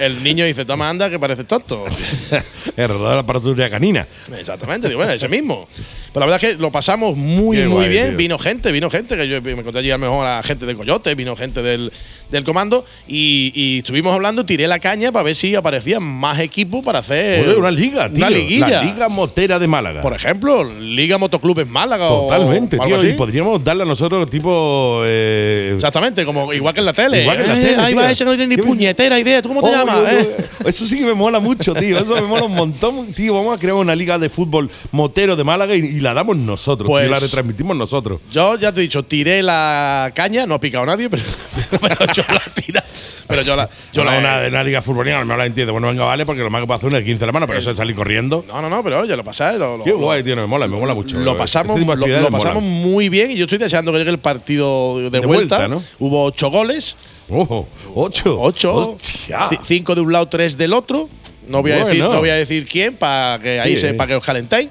el 0.00 0.22
niño 0.22 0.44
dice, 0.44 0.64
toma, 0.64 0.88
anda, 0.88 1.10
que 1.10 1.18
pareces 1.18 1.46
tonto. 1.46 1.84
el 2.76 2.88
rodador 2.88 3.08
de 3.10 3.14
la 3.16 3.20
aparatura 3.20 3.68
canina. 3.70 4.06
Exactamente, 4.38 4.88
digo, 4.88 4.98
bueno, 4.98 5.12
ese 5.12 5.28
mismo. 5.28 5.66
Pero 6.12 6.26
la 6.26 6.32
verdad 6.32 6.48
es 6.50 6.56
que 6.56 6.60
lo 6.62 6.70
pasamos 6.72 7.16
muy, 7.16 7.58
muy 7.58 7.66
guay, 7.66 7.88
bien. 7.88 8.08
tío. 8.08 8.16
Vino 8.16 8.38
gente, 8.38 8.72
vino 8.72 8.90
gente, 8.90 9.16
que 9.16 9.28
yo 9.28 9.40
me 9.42 9.52
encontré 9.52 9.78
allí 9.80 9.90
a 9.90 9.94
lo 9.98 9.98
mejor 10.00 10.26
a 10.26 10.42
gente 10.42 10.66
de 10.66 10.74
Coyote, 10.74 11.14
vino 11.14 11.36
gente 11.36 11.62
del, 11.62 11.92
del 12.30 12.42
comando 12.44 12.84
y, 13.06 13.52
y 13.54 13.78
estuvimos 13.78 14.12
hablando, 14.14 14.44
tiré 14.44 14.66
la 14.66 14.80
caña 14.80 15.12
para 15.12 15.22
ver 15.22 15.36
si 15.36 15.54
aparecían 15.54 16.02
más 16.02 16.40
equipos 16.40 16.84
para 16.84 16.98
hacer 16.98 17.56
una 17.56 17.70
liga, 17.70 18.08
tío. 18.08 18.18
Una 18.18 18.30
liguilla. 18.30 18.68
La 18.68 18.82
Liga 18.82 19.08
Motera 19.08 19.58
de 19.60 19.68
Málaga. 19.68 20.00
Por 20.00 20.12
ejemplo, 20.14 20.64
Liga 20.64 21.16
Motoclubes 21.18 21.68
Málaga 21.68 22.08
Totalmente, 22.08 22.76
o 22.76 22.82
algo 22.82 22.96
tío. 22.98 23.06
Y 23.06 23.10
así. 23.10 23.16
podríamos 23.18 23.62
darle 23.62 23.84
a 23.84 23.86
nosotros 23.86 24.28
tipo. 24.28 25.02
eh, 25.04 25.72
Exactamente, 25.76 26.24
como 26.24 26.52
igual 26.52 26.74
que 26.74 26.80
en 26.80 26.86
la 26.86 26.92
tele. 26.92 27.22
Igual 27.22 27.36
que 27.36 27.42
en 27.44 27.48
la 27.48 27.58
Eh, 27.60 27.62
tele, 27.62 27.82
Ahí 27.82 27.94
va 27.94 28.10
ese 28.10 28.24
que 28.24 28.30
no 28.30 28.36
tiene 28.36 28.56
ni 28.56 28.62
puñetera 28.62 29.18
idea. 29.18 29.40
¿Tú 29.42 29.48
cómo 29.48 29.62
te 29.62 29.68
Oh, 29.68 29.72
llamas? 29.72 29.96
yo- 30.00 30.08
eh? 30.08 30.36
yo- 30.62 30.68
Eso 30.68 30.84
sí 30.86 30.98
que 30.98 31.06
me 31.06 31.14
mola 31.14 31.38
mucho, 31.40 31.72
tío. 31.74 31.98
Eso 31.98 32.14
me 32.16 32.22
mola 32.22 32.44
un 32.44 32.54
montón, 32.54 33.12
tío. 33.12 33.34
Vamos 33.34 33.56
a 33.56 33.60
crear 33.60 33.74
una 33.74 33.94
liga 33.94 34.18
de 34.18 34.28
fútbol 34.28 34.70
motero 34.92 35.36
de 35.36 35.44
Málaga 35.44 35.74
y, 35.76 35.99
y 36.00 36.02
la 36.02 36.14
damos 36.14 36.36
nosotros, 36.36 36.88
Pues- 36.88 37.04
tío, 37.04 37.10
la 37.12 37.20
retransmitimos 37.20 37.76
nosotros. 37.76 38.20
Yo 38.32 38.56
ya 38.56 38.72
te 38.72 38.80
he 38.80 38.82
dicho, 38.82 39.02
tiré 39.04 39.42
la 39.42 40.10
caña, 40.14 40.46
no 40.46 40.54
ha 40.54 40.60
picado 40.60 40.86
nadie, 40.86 41.10
pero, 41.10 41.22
pero 41.80 42.12
yo 42.12 42.22
la 42.28 42.40
tira. 42.54 42.82
Pero 43.28 43.42
yo 43.42 43.54
la. 43.54 43.68
Yo 43.92 44.02
la 44.02 44.18
una, 44.18 44.40
de 44.40 44.48
una 44.48 44.64
liga 44.64 44.82
futbolera, 44.82 45.24
no 45.24 45.36
la 45.36 45.46
entiendo. 45.46 45.72
Bueno, 45.72 45.86
venga, 45.88 46.04
vale, 46.04 46.26
porque 46.26 46.42
lo 46.42 46.50
más 46.50 46.62
que 46.62 46.66
puedo 46.66 46.78
hacer 46.78 46.88
es 46.88 46.94
de 46.94 47.04
15 47.04 47.20
de 47.20 47.26
la 47.26 47.32
mano, 47.32 47.46
pero 47.46 47.60
eso 47.60 47.70
es 47.70 47.76
salir 47.76 47.94
corriendo. 47.94 48.44
No, 48.48 48.60
no, 48.60 48.68
no, 48.68 48.82
pero 48.82 48.98
oye, 49.00 49.14
lo 49.16 49.22
pasé. 49.22 49.56
Lo, 49.58 49.76
lo- 49.78 49.84
Qué 49.84 49.90
lo- 49.90 49.98
guay, 49.98 50.24
tío, 50.24 50.34
me 50.34 50.46
mola, 50.46 50.66
me 50.66 50.76
mola 50.76 50.94
mucho. 50.94 51.16
Lo 51.18 51.36
pasamos, 51.36 51.78
Este 51.78 52.08
lo, 52.08 52.20
lo 52.22 52.30
pasamos 52.30 52.62
muy 52.64 53.08
bien 53.08 53.30
y 53.30 53.36
yo 53.36 53.44
estoy 53.44 53.58
deseando 53.58 53.92
que 53.92 53.98
llegue 53.98 54.10
el 54.10 54.18
partido 54.18 54.98
de, 54.98 55.10
De 55.10 55.20
vuelta. 55.26 55.58
vuelta, 55.58 55.68
¿no? 55.68 55.80
Hubo 56.00 56.24
ocho 56.24 56.50
goles, 56.50 56.96
Ojo, 57.28 57.68
ocho. 57.94 58.40
ocho, 58.40 58.74
Hostia. 58.74 59.38
ci- 59.48 59.60
cinco 59.62 59.94
de 59.94 60.00
un 60.00 60.12
lado, 60.12 60.26
tres 60.26 60.56
del 60.56 60.72
otro. 60.72 61.08
No 61.46 61.62
voy 61.62 61.72
a 61.72 61.84
decir, 61.84 62.00
no 62.02 62.18
voy 62.18 62.30
a 62.30 62.34
decir 62.34 62.66
quién 62.66 62.94
para 62.94 63.38
que 63.42 63.60
ahí 63.60 63.74
Sí, 63.76 63.82
se, 63.82 63.88
eh. 63.90 63.94
para 63.94 64.08
que 64.08 64.14
os 64.16 64.24
calentéis. 64.24 64.70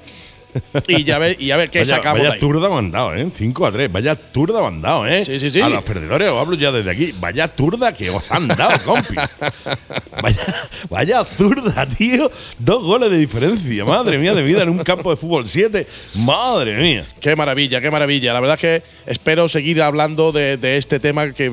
Y 0.88 1.04
ya 1.04 1.18
ver, 1.18 1.36
y 1.38 1.46
ya 1.46 1.56
ver 1.56 1.70
qué 1.70 1.80
Vaya, 1.80 1.96
sacamos 1.96 2.22
vaya 2.26 2.38
de 2.38 2.68
mandado, 2.68 3.14
¿eh? 3.14 3.28
5 3.34 3.66
a 3.66 3.72
3. 3.72 3.92
Vaya 3.92 4.14
tour 4.14 4.52
de 4.52 4.60
mandado, 4.60 5.06
¿eh? 5.06 5.24
Sí, 5.24 5.38
sí, 5.40 5.50
sí. 5.50 5.60
A 5.60 5.68
los 5.68 5.82
perdedores 5.82 6.28
os 6.28 6.40
hablo 6.40 6.56
ya 6.56 6.72
desde 6.72 6.90
aquí. 6.90 7.14
Vaya 7.18 7.48
turda 7.48 7.92
que 7.92 8.10
os 8.10 8.30
han 8.30 8.48
dado, 8.48 8.82
compis. 8.84 9.36
Vaya, 10.22 10.54
vaya 10.88 11.24
zurda, 11.24 11.86
tío. 11.86 12.30
Dos 12.58 12.82
goles 12.82 13.10
de 13.10 13.18
diferencia. 13.18 13.84
Madre 13.84 14.18
mía 14.18 14.34
de 14.34 14.42
vida 14.42 14.62
en 14.62 14.68
un 14.68 14.78
campo 14.78 15.10
de 15.10 15.16
fútbol 15.16 15.46
7. 15.46 15.86
Madre 16.16 16.76
mía. 16.80 17.06
Qué 17.20 17.36
maravilla, 17.36 17.80
qué 17.80 17.90
maravilla. 17.90 18.32
La 18.32 18.40
verdad 18.40 18.56
es 18.56 18.60
que 18.60 18.82
espero 19.06 19.48
seguir 19.48 19.82
hablando 19.82 20.32
de, 20.32 20.56
de 20.56 20.76
este 20.76 21.00
tema 21.00 21.32
que 21.32 21.50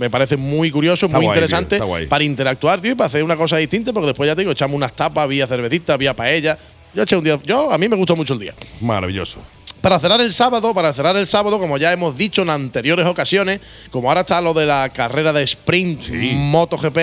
me 0.00 0.08
parece 0.08 0.38
muy 0.38 0.70
curioso, 0.70 1.06
Está 1.06 1.18
muy 1.18 1.26
guay, 1.26 1.38
tío, 1.38 1.44
interesante 1.44 1.78
guay. 1.78 2.06
para 2.06 2.24
interactuar, 2.24 2.80
tío, 2.80 2.92
y 2.92 2.94
para 2.94 3.08
hacer 3.08 3.22
una 3.22 3.36
cosa 3.36 3.58
distinta, 3.58 3.92
porque 3.92 4.06
después 4.08 4.26
ya 4.26 4.34
te 4.34 4.40
digo, 4.40 4.52
echamos 4.52 4.74
unas 4.74 4.94
tapas, 4.94 5.28
vía 5.28 5.46
cervecita, 5.46 5.98
vía 5.98 6.16
paella. 6.16 6.56
Yo 6.94 7.02
eché 7.02 7.16
un 7.16 7.24
día, 7.24 7.38
yo 7.44 7.70
a 7.72 7.78
mí 7.78 7.88
me 7.88 7.96
gustó 7.96 8.16
mucho 8.16 8.34
el 8.34 8.40
día. 8.40 8.54
Maravilloso. 8.80 9.40
Para 9.80 9.98
cerrar 9.98 10.20
el 10.20 10.32
sábado, 10.32 10.74
para 10.74 10.92
cerrar 10.92 11.16
el 11.16 11.26
sábado, 11.26 11.58
como 11.58 11.78
ya 11.78 11.92
hemos 11.92 12.16
dicho 12.16 12.42
en 12.42 12.50
anteriores 12.50 13.06
ocasiones, 13.06 13.60
como 13.90 14.08
ahora 14.08 14.22
está 14.22 14.40
lo 14.40 14.52
de 14.52 14.66
la 14.66 14.90
carrera 14.90 15.32
de 15.32 15.42
sprint 15.44 16.10
MotoGP, 16.10 16.98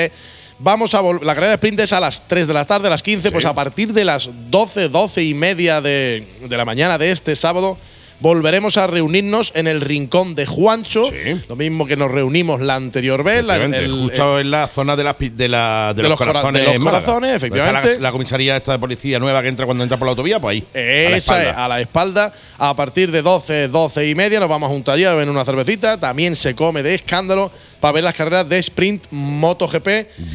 vamos 0.60 0.94
a 0.94 1.02
la 1.02 1.34
carrera 1.34 1.50
de 1.50 1.56
sprint 1.56 1.80
es 1.80 1.94
a 1.94 2.00
las 2.00 2.28
3 2.28 2.48
de 2.48 2.54
la 2.54 2.66
tarde, 2.66 2.88
a 2.88 2.92
las 2.92 3.02
15, 3.02 3.32
pues 3.32 3.46
a 3.46 3.56
partir 3.56 3.94
de 3.94 4.06
las 4.06 4.30
12, 4.50 4.90
12 4.90 5.24
y 5.24 5.34
media 5.34 5.82
de, 5.82 6.28
de 6.48 6.58
la 6.58 6.66
mañana 6.66 6.98
de 6.98 7.12
este 7.12 7.36
sábado. 7.36 7.78
Volveremos 8.20 8.78
a 8.78 8.88
reunirnos 8.88 9.52
en 9.54 9.68
el 9.68 9.80
rincón 9.80 10.34
de 10.34 10.48
Juancho, 10.48 11.12
lo 11.48 11.56
mismo 11.56 11.86
que 11.86 11.96
nos 11.96 12.10
reunimos 12.10 12.62
la 12.62 12.74
anterior 12.74 13.24
vez. 13.24 13.44
la- 13.46 13.58
Efectivamente, 13.58 13.86
el- 13.86 13.92
justo 14.10 14.40
en 14.40 14.50
la 14.50 14.68
zona 14.68 14.96
de, 14.96 15.04
la- 15.04 15.14
de 15.14 15.30
de 15.30 15.48
los, 15.50 15.94
los 16.10 16.18
cora- 16.18 16.32
corazones. 16.32 16.62
de 16.66 16.74
los 16.74 16.84
corazones, 16.84 17.36
efectivamente. 17.36 17.96
La, 17.96 18.00
la 18.02 18.12
comisaría 18.12 18.58
esta 18.58 18.72
de 18.72 18.80
policía 18.80 19.20
nueva 19.20 19.44
que 19.44 19.50
entra 19.50 19.66
cuando 19.68 19.84
entra 19.84 19.98
por 19.98 20.08
la 20.08 20.12
autovía, 20.12 20.40
pues 20.40 20.54
ahí. 20.54 20.64
a 20.74 21.10
la 21.12 21.18
Esa 21.18 21.18
espalda. 21.18 21.50
es, 21.52 21.58
a 21.58 21.68
la 21.68 21.82
espalda. 21.82 22.34
A 22.58 22.76
partir 22.76 23.12
de 23.12 23.22
12, 23.22 23.68
12 23.68 24.10
y 24.10 24.16
media 24.16 24.40
nos 24.40 24.50
vamos 24.50 24.68
a 24.68 24.74
juntar 24.74 24.96
allí 24.96 25.04
a 25.04 25.12
beber 25.12 25.30
una 25.30 25.46
cervecita. 25.46 26.00
También 26.00 26.36
se 26.36 26.56
come 26.56 26.82
de 26.82 26.96
escándalo 26.96 27.52
para 27.80 27.92
ver 27.92 28.04
las 28.04 28.16
carreras 28.16 28.50
de 28.50 28.58
sprint 28.58 29.04
MotoGP 29.12 29.88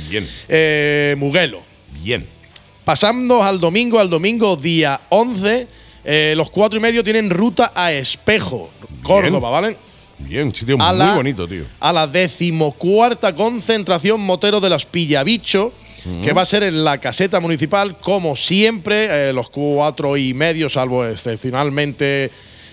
Bien, 0.09 0.29
eh, 0.49 1.17
Mugello. 1.19 1.63
bien. 2.01 2.29
Pasando 2.85 3.43
al 3.43 3.59
domingo, 3.61 3.99
al 3.99 4.09
domingo 4.09 4.55
día 4.57 5.01
11, 5.09 5.67
eh, 6.05 6.35
los 6.37 6.51
cuatro 6.51 6.79
y 6.79 6.83
medio 6.83 7.03
tienen 7.05 7.31
ruta 7.31 7.73
a 7.75 7.93
Espejo, 7.93 8.71
Córdoba, 9.03 9.51
¿vale? 9.51 9.77
Bien, 10.19 10.55
sitio 10.55 10.77
A 10.81 10.91
muy 10.91 10.99
la- 10.99 11.15
bonito, 11.15 11.49
tío. 11.49 11.65
A 11.81 11.93
la 11.93 12.07
decimocuarta 12.07 13.35
concentración 13.35 14.21
motero 14.21 14.61
de 14.61 14.71
las 14.71 14.85
Pillabicho, 14.85 15.73
que 16.23 16.33
va 16.33 16.43
a 16.43 16.45
ser 16.45 16.65
en 16.65 16.83
la 16.85 16.99
caseta 16.99 17.39
municipal, 17.39 17.97
como 17.99 18.35
siempre, 18.35 19.29
eh, 19.29 19.33
los 19.33 19.51
cuatro 19.51 20.17
y 20.17 20.35
medio, 20.35 20.69
salvo 20.69 21.07
excepcionalmente 21.07 22.31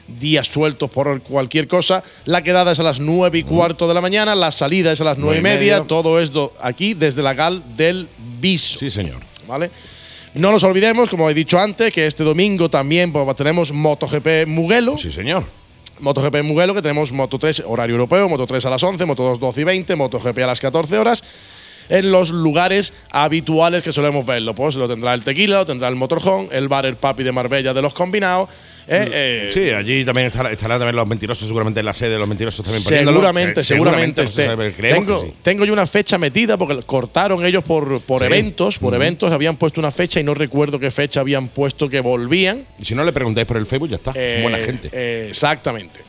días 0.08 0.48
sueltos 0.48 0.90
por 0.90 1.22
cualquier 1.22 1.68
cosa. 1.68 2.04
La 2.26 2.42
quedada 2.44 2.72
es 2.72 2.80
a 2.80 2.84
las 2.84 3.00
nueve 3.00 3.38
y 3.38 3.44
cuarto 3.44 3.88
de 3.88 3.94
la 3.94 4.02
mañana, 4.02 4.34
la 4.34 4.50
salida 4.50 4.92
es 4.92 5.02
a 5.02 5.04
las 5.04 5.20
nueve 5.20 5.38
y 5.38 5.42
Nueve 5.42 5.56
y 5.58 5.60
media. 5.60 5.74
media. 5.76 5.88
Todo 5.88 6.20
esto 6.20 6.54
aquí 6.62 6.96
desde 6.96 7.22
la 7.22 7.36
Gal 7.36 7.62
del 7.78 8.08
Viso. 8.40 8.80
Sí, 8.80 8.90
señor. 8.90 9.20
¿Vale? 9.48 9.70
No 10.36 10.52
nos 10.52 10.64
olvidemos, 10.64 11.10
como 11.10 11.30
he 11.30 11.34
dicho 11.34 11.60
antes, 11.60 11.94
que 11.94 12.06
este 12.06 12.24
domingo 12.24 12.70
también 12.70 13.12
pues, 13.12 13.36
tenemos 13.36 13.72
MotoGP 13.72 14.48
Mugello. 14.48 14.98
Sí, 14.98 15.12
señor. 15.12 15.44
MotoGP 16.00 16.44
Mugello, 16.44 16.74
que 16.74 16.82
tenemos 16.82 17.12
Moto 17.12 17.40
3 17.40 17.64
horario 17.66 17.96
europeo, 17.96 18.30
Moto 18.30 18.48
3 18.48 18.66
a 18.66 18.70
las 18.70 18.84
11, 18.84 19.06
Moto 19.06 19.24
2 19.24 19.40
12 19.40 19.62
y 19.62 19.64
20, 19.64 19.96
MotoGP 19.96 20.38
a 20.40 20.48
las 20.48 20.60
14 20.60 20.98
horas. 20.98 21.24
En 21.90 22.12
los 22.12 22.30
lugares 22.30 22.94
habituales 23.12 23.84
que 23.84 23.92
solemos 23.92 24.26
verlo, 24.26 24.54
pues 24.56 24.76
lo 24.76 24.88
tendrá 24.88 25.14
el 25.14 25.24
Tequila, 25.24 25.58
lo 25.58 25.66
tendrá 25.66 25.88
el 25.88 25.96
Motorhome, 25.96 26.48
el 26.52 26.68
bar 26.68 26.86
El 26.86 26.96
Papi 26.98 27.24
de 27.24 27.32
Marbella 27.32 27.74
de 27.74 27.82
los 27.82 27.94
combinados. 27.94 28.50
eh, 28.88 29.06
eh, 29.12 29.50
Sí, 29.54 29.70
allí 29.72 30.06
también 30.06 30.28
estará, 30.28 30.52
estará 30.52 30.78
también 30.78 30.96
los 30.96 31.08
mentirosos, 31.08 31.48
seguramente 31.48 31.80
en 31.82 31.86
la 31.88 31.94
sede 31.94 32.12
de 32.12 32.20
los 32.20 32.28
mentirosos 32.28 32.66
también. 32.66 32.82
Seguramente, 33.06 33.62
Eh, 33.62 33.64
seguramente 33.64 34.22
no 34.22 34.28
se 34.28 34.32
esté. 34.32 34.46
sabe, 34.48 34.72
creemos 34.74 35.06
Tengo, 35.06 35.22
sí. 35.26 35.34
tengo 35.44 35.66
yo 35.66 35.74
una 35.74 35.86
fecha 35.88 36.18
metida 36.18 36.58
porque 36.58 36.82
cortaron 36.84 37.46
ellos 37.46 37.64
por, 37.64 38.02
por 38.02 38.22
Sí. 38.22 38.26
eventos, 38.28 38.78
por 38.80 38.94
eventos, 38.96 39.32
habían 39.32 39.58
puesto 39.58 39.80
una 39.82 39.92
fecha 39.92 40.20
y 40.20 40.24
no 40.24 40.34
recuerdo 40.34 40.80
qué 40.80 40.92
fecha 40.92 41.20
habían 41.22 41.48
puesto 41.50 41.90
que 41.90 42.00
volvían. 42.02 42.66
Y 42.80 42.86
si 42.86 42.96
no 42.96 43.04
le 43.04 43.12
preguntáis 43.12 43.46
por 43.48 43.58
el 43.58 43.66
Facebook, 43.66 43.90
ya 43.90 43.96
está. 43.98 44.14
Son 44.14 44.42
buena 44.44 44.58
gente. 44.60 44.90
eh, 44.92 45.28
exactamente. 45.30 46.02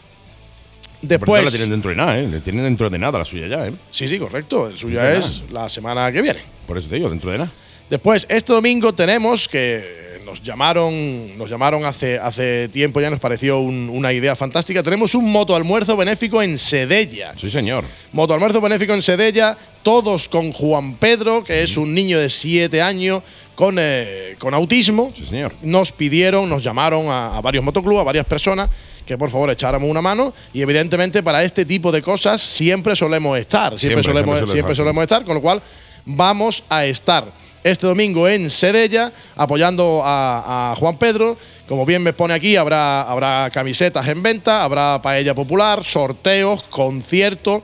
Después. 1.03 1.45
la 1.45 1.51
tienen 1.51 1.71
dentro 1.71 1.91
de 1.91 1.97
nada, 1.97 2.19
¿eh? 2.19 2.29
Le 2.29 2.41
tienen 2.41 2.65
dentro 2.65 2.91
de 2.91 2.99
nada 2.99 3.19
la 3.19 3.25
suya 3.25 3.47
ya, 3.47 3.67
¿eh? 3.67 3.73
Sí, 3.91 4.07
sí, 4.07 4.19
correcto. 4.19 4.69
El 4.69 4.77
suya 4.79 5.03
Dentro 5.05 5.19
es 5.29 5.43
la 5.51 5.69
semana 5.69 6.11
que 6.13 6.21
viene. 6.23 6.41
Por 6.67 6.77
eso 6.79 6.89
te 6.89 6.97
digo, 6.97 7.09
dentro 7.09 7.31
de 7.31 7.39
nada. 7.39 7.51
Después, 7.89 8.27
este 8.29 8.53
domingo 8.53 8.95
tenemos 8.95 9.49
que 9.49 10.21
nos 10.25 10.41
llamaron, 10.43 11.37
nos 11.37 11.51
llamaron 11.51 11.85
hace, 11.85 12.19
hace 12.19 12.69
tiempo, 12.69 13.01
ya 13.01 13.11
nos 13.11 13.19
pareció 13.19 13.59
un- 13.59 13.89
una 13.91 14.13
idea 14.13 14.37
fantástica. 14.37 14.81
Tenemos 14.83 15.15
un 15.17 15.33
moto 15.33 15.57
almuerzo 15.57 15.97
benéfico 15.97 16.41
en 16.43 16.57
Sedella. 16.59 17.33
Sí, 17.37 17.51
señor. 17.51 17.85
Moto 18.13 18.35
almuerzo 18.35 18.61
benéfico 18.61 18.95
en 18.95 19.03
Sedella, 19.03 19.57
todos 19.83 20.29
con 20.29 20.53
Juan 20.53 20.95
Pedro, 20.95 21.43
que 21.43 21.63
es 21.65 21.77
un 21.77 21.93
niño 21.95 22.19
de 22.21 22.29
7 22.29 22.81
años 22.81 23.23
con, 23.57 23.77
eh, 23.81 24.37
con 24.39 24.55
autismo. 24.55 25.11
Sí, 25.17 25.27
señor. 25.27 25.53
Nos 25.63 25.91
pidieron, 25.91 26.49
nos 26.49 26.63
llamaron 26.63 27.07
a, 27.09 27.37
a 27.37 27.41
varios 27.41 27.65
motoclubs, 27.65 28.01
a 28.01 28.05
varias 28.05 28.27
personas, 28.27 28.71
que 29.05 29.19
por 29.19 29.31
favor 29.31 29.51
echáramos 29.51 29.89
una 29.89 30.01
mano. 30.01 30.33
Y 30.53 30.63
evidentemente 30.63 31.23
para 31.23 31.43
este 31.45 31.65
tipo 31.65 31.93
de 31.93 32.03
cosas 32.03 32.41
siempre 32.41 32.97
solemos 32.97 33.39
estar. 33.39 33.79
Siempre, 33.79 34.03
Siempre, 34.03 34.23
solemos, 34.23 34.39
siempre 34.39 34.73
estar, 34.73 34.77
solemos 34.77 35.03
estar, 35.03 35.25
con 35.25 35.35
lo 35.35 35.41
cual 35.41 35.63
vamos 36.05 36.65
a 36.69 36.85
estar 36.85 37.25
este 37.63 37.87
domingo 37.87 38.27
en 38.27 38.49
Sedella 38.49 39.13
apoyando 39.37 40.03
a, 40.05 40.73
a 40.73 40.77
Juan 40.77 40.97
Pedro. 40.97 41.37
Como 41.69 41.87
bien 41.87 42.03
me 42.03 42.13
pone 42.13 42.35
aquí, 42.35 42.57
habrá, 42.57 43.03
habrá 43.03 43.49
camisetas 43.53 44.09
en 44.09 44.23
venta, 44.23 44.65
habrá 44.65 45.01
paella 45.01 45.35
popular, 45.35 45.85
sorteos, 45.85 46.65
conciertos, 46.65 47.63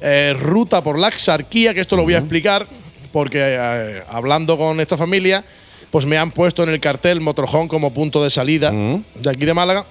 eh, 0.00 0.34
ruta 0.38 0.82
por 0.82 0.98
la 0.98 1.08
exarquía, 1.08 1.74
que 1.74 1.80
esto 1.80 1.96
lo 1.96 2.04
voy 2.04 2.14
a 2.14 2.18
explicar 2.18 2.66
porque 3.14 3.38
eh, 3.40 4.02
hablando 4.10 4.58
con 4.58 4.80
esta 4.80 4.96
familia, 4.96 5.44
pues 5.92 6.04
me 6.04 6.18
han 6.18 6.32
puesto 6.32 6.64
en 6.64 6.70
el 6.70 6.80
cartel 6.80 7.20
Motorhome 7.20 7.68
como 7.68 7.94
punto 7.94 8.24
de 8.24 8.28
salida 8.28 8.72
de 8.72 9.30
aquí 9.30 9.46
de 9.46 9.54
Málaga. 9.54 9.86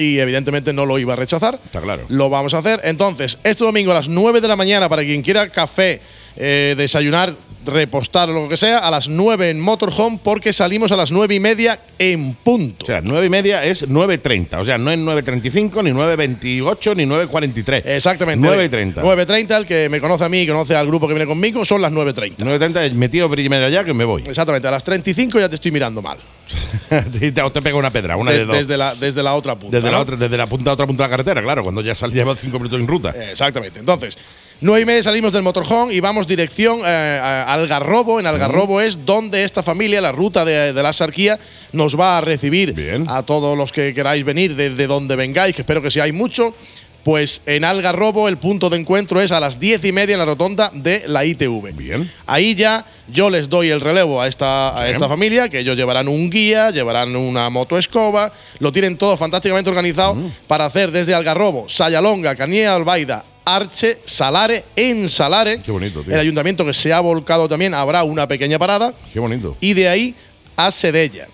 Y 0.00 0.18
evidentemente 0.18 0.72
no 0.72 0.86
lo 0.86 0.98
iba 0.98 1.12
a 1.12 1.16
rechazar. 1.16 1.60
Está 1.62 1.82
claro. 1.82 2.06
Lo 2.08 2.30
vamos 2.30 2.54
a 2.54 2.58
hacer. 2.58 2.80
Entonces, 2.84 3.36
este 3.44 3.64
domingo 3.64 3.90
a 3.90 3.94
las 3.94 4.08
9 4.08 4.40
de 4.40 4.48
la 4.48 4.56
mañana, 4.56 4.88
para 4.88 5.02
quien 5.02 5.20
quiera 5.20 5.50
café, 5.50 6.00
eh, 6.36 6.74
desayunar, 6.74 7.36
repostar 7.64 8.30
o 8.30 8.32
lo 8.32 8.48
que 8.48 8.56
sea, 8.56 8.78
a 8.78 8.90
las 8.90 9.08
9 9.08 9.50
en 9.50 9.60
Motorhome, 9.60 10.18
porque 10.22 10.52
salimos 10.52 10.92
a 10.92 10.96
las 10.96 11.10
9 11.12 11.34
y 11.34 11.40
media 11.40 11.80
en 11.98 12.34
punto. 12.34 12.84
O 12.84 12.86
sea, 12.86 13.00
9 13.02 13.26
y 13.26 13.30
media 13.30 13.64
es 13.64 13.88
9.30. 13.88 14.58
O 14.60 14.64
sea, 14.64 14.78
no 14.78 14.90
es 14.90 14.98
9.35, 14.98 15.82
ni 15.84 15.90
9.28, 15.90 16.96
ni 16.96 17.04
9.43. 17.04 17.82
Exactamente. 17.84 18.46
9.30. 18.48 18.94
9.30, 19.02 19.56
el 19.56 19.66
que 19.66 19.88
me 19.88 20.00
conoce 20.00 20.24
a 20.24 20.28
mí 20.28 20.40
y 20.42 20.46
conoce 20.46 20.74
al 20.74 20.86
grupo 20.86 21.06
que 21.06 21.14
viene 21.14 21.26
conmigo, 21.26 21.64
son 21.64 21.82
las 21.82 21.92
9.30. 21.92 22.36
9.30 22.36 22.82
es 22.84 22.94
metido 22.94 23.28
primero 23.30 23.68
ya 23.68 23.84
que 23.84 23.92
me 23.94 24.04
voy. 24.04 24.22
Exactamente, 24.26 24.66
a 24.68 24.70
las 24.70 24.84
35 24.84 25.38
ya 25.38 25.48
te 25.48 25.56
estoy 25.56 25.70
mirando 25.72 26.02
mal. 26.02 26.18
te, 27.12 27.30
te 27.32 27.62
pega 27.62 27.76
una 27.76 27.90
pedra, 27.90 28.16
una 28.16 28.32
de, 28.32 28.38
De- 28.38 28.44
dos. 28.46 28.56
desde, 28.56 28.76
la, 28.76 28.94
desde 28.94 29.22
la 29.22 29.34
otra 29.34 29.56
punta. 29.58 29.76
desde, 29.76 29.90
la 29.92 30.00
otra, 30.00 30.16
desde 30.16 30.36
la 30.36 30.46
punta 30.46 30.70
a 30.70 30.74
otra 30.74 30.86
punta 30.86 31.04
de 31.04 31.08
la 31.08 31.16
carretera, 31.16 31.42
claro, 31.42 31.62
cuando 31.62 31.80
ya 31.80 31.94
sal, 31.94 32.10
lleva 32.12 32.34
5 32.34 32.58
minutos 32.58 32.80
en 32.80 32.86
ruta. 32.86 33.10
Exactamente. 33.30 33.78
Entonces, 33.80 34.16
nueve 34.60 34.82
y 34.82 34.84
media 34.84 35.02
salimos 35.02 35.32
del 35.32 35.42
motorhome 35.42 35.94
y 35.94 36.00
vamos 36.00 36.26
dirección 36.26 36.80
eh, 36.84 37.20
a 37.22 37.52
Algarrobo. 37.52 38.20
En 38.20 38.26
Algarrobo 38.26 38.80
es 38.80 39.04
donde 39.04 39.44
esta 39.44 39.62
familia, 39.62 40.00
la 40.00 40.12
ruta 40.12 40.44
de, 40.44 40.72
de 40.72 40.82
la 40.82 40.92
Sarquía, 40.92 41.38
nos 41.72 41.98
va 41.98 42.18
a 42.18 42.20
recibir 42.20 42.72
Bien. 42.72 43.06
a 43.08 43.22
todos 43.22 43.56
los 43.56 43.72
que 43.72 43.94
queráis 43.94 44.24
venir, 44.24 44.54
desde 44.54 44.86
donde 44.86 45.16
vengáis, 45.16 45.54
que 45.54 45.62
espero 45.62 45.82
que 45.82 45.90
seáis 45.90 46.14
mucho. 46.14 46.54
Pues 47.02 47.40
en 47.46 47.64
Algarrobo 47.64 48.28
el 48.28 48.36
punto 48.36 48.68
de 48.68 48.76
encuentro 48.76 49.22
es 49.22 49.32
a 49.32 49.40
las 49.40 49.58
diez 49.58 49.82
y 49.86 49.92
media 49.92 50.12
en 50.12 50.18
la 50.18 50.26
rotonda 50.26 50.70
de 50.74 51.02
la 51.06 51.24
ITV. 51.24 51.74
Bien. 51.74 52.10
Ahí 52.26 52.54
ya 52.54 52.84
yo 53.08 53.30
les 53.30 53.48
doy 53.48 53.68
el 53.70 53.80
relevo 53.80 54.20
a 54.20 54.28
esta, 54.28 54.78
a 54.78 54.86
esta 54.90 55.08
familia, 55.08 55.48
que 55.48 55.60
ellos 55.60 55.76
llevarán 55.76 56.08
un 56.08 56.28
guía, 56.28 56.70
llevarán 56.70 57.16
una 57.16 57.48
moto 57.48 57.78
escoba, 57.78 58.30
lo 58.58 58.70
tienen 58.70 58.98
todo 58.98 59.16
fantásticamente 59.16 59.70
organizado 59.70 60.14
para 60.46 60.66
hacer 60.66 60.90
desde 60.90 61.14
Algarrobo, 61.14 61.70
Sayalonga, 61.70 62.36
Canía 62.36 62.74
Albaida, 62.74 63.24
Arche, 63.44 63.98
Salare, 64.04 64.64
en 64.76 65.08
Salare. 65.08 65.60
Qué 65.62 65.72
bonito, 65.72 66.02
tío. 66.02 66.12
El 66.14 66.20
ayuntamiento 66.20 66.64
que 66.64 66.72
se 66.74 66.92
ha 66.92 67.00
volcado 67.00 67.48
también 67.48 67.74
habrá 67.74 68.04
una 68.04 68.28
pequeña 68.28 68.58
parada 68.58 68.92
Qué 69.12 69.18
bonito. 69.20 69.56
y 69.60 69.74
de 69.74 69.88
ahí 69.88 70.14
a 70.56 70.70
Sedella. 70.70 71.26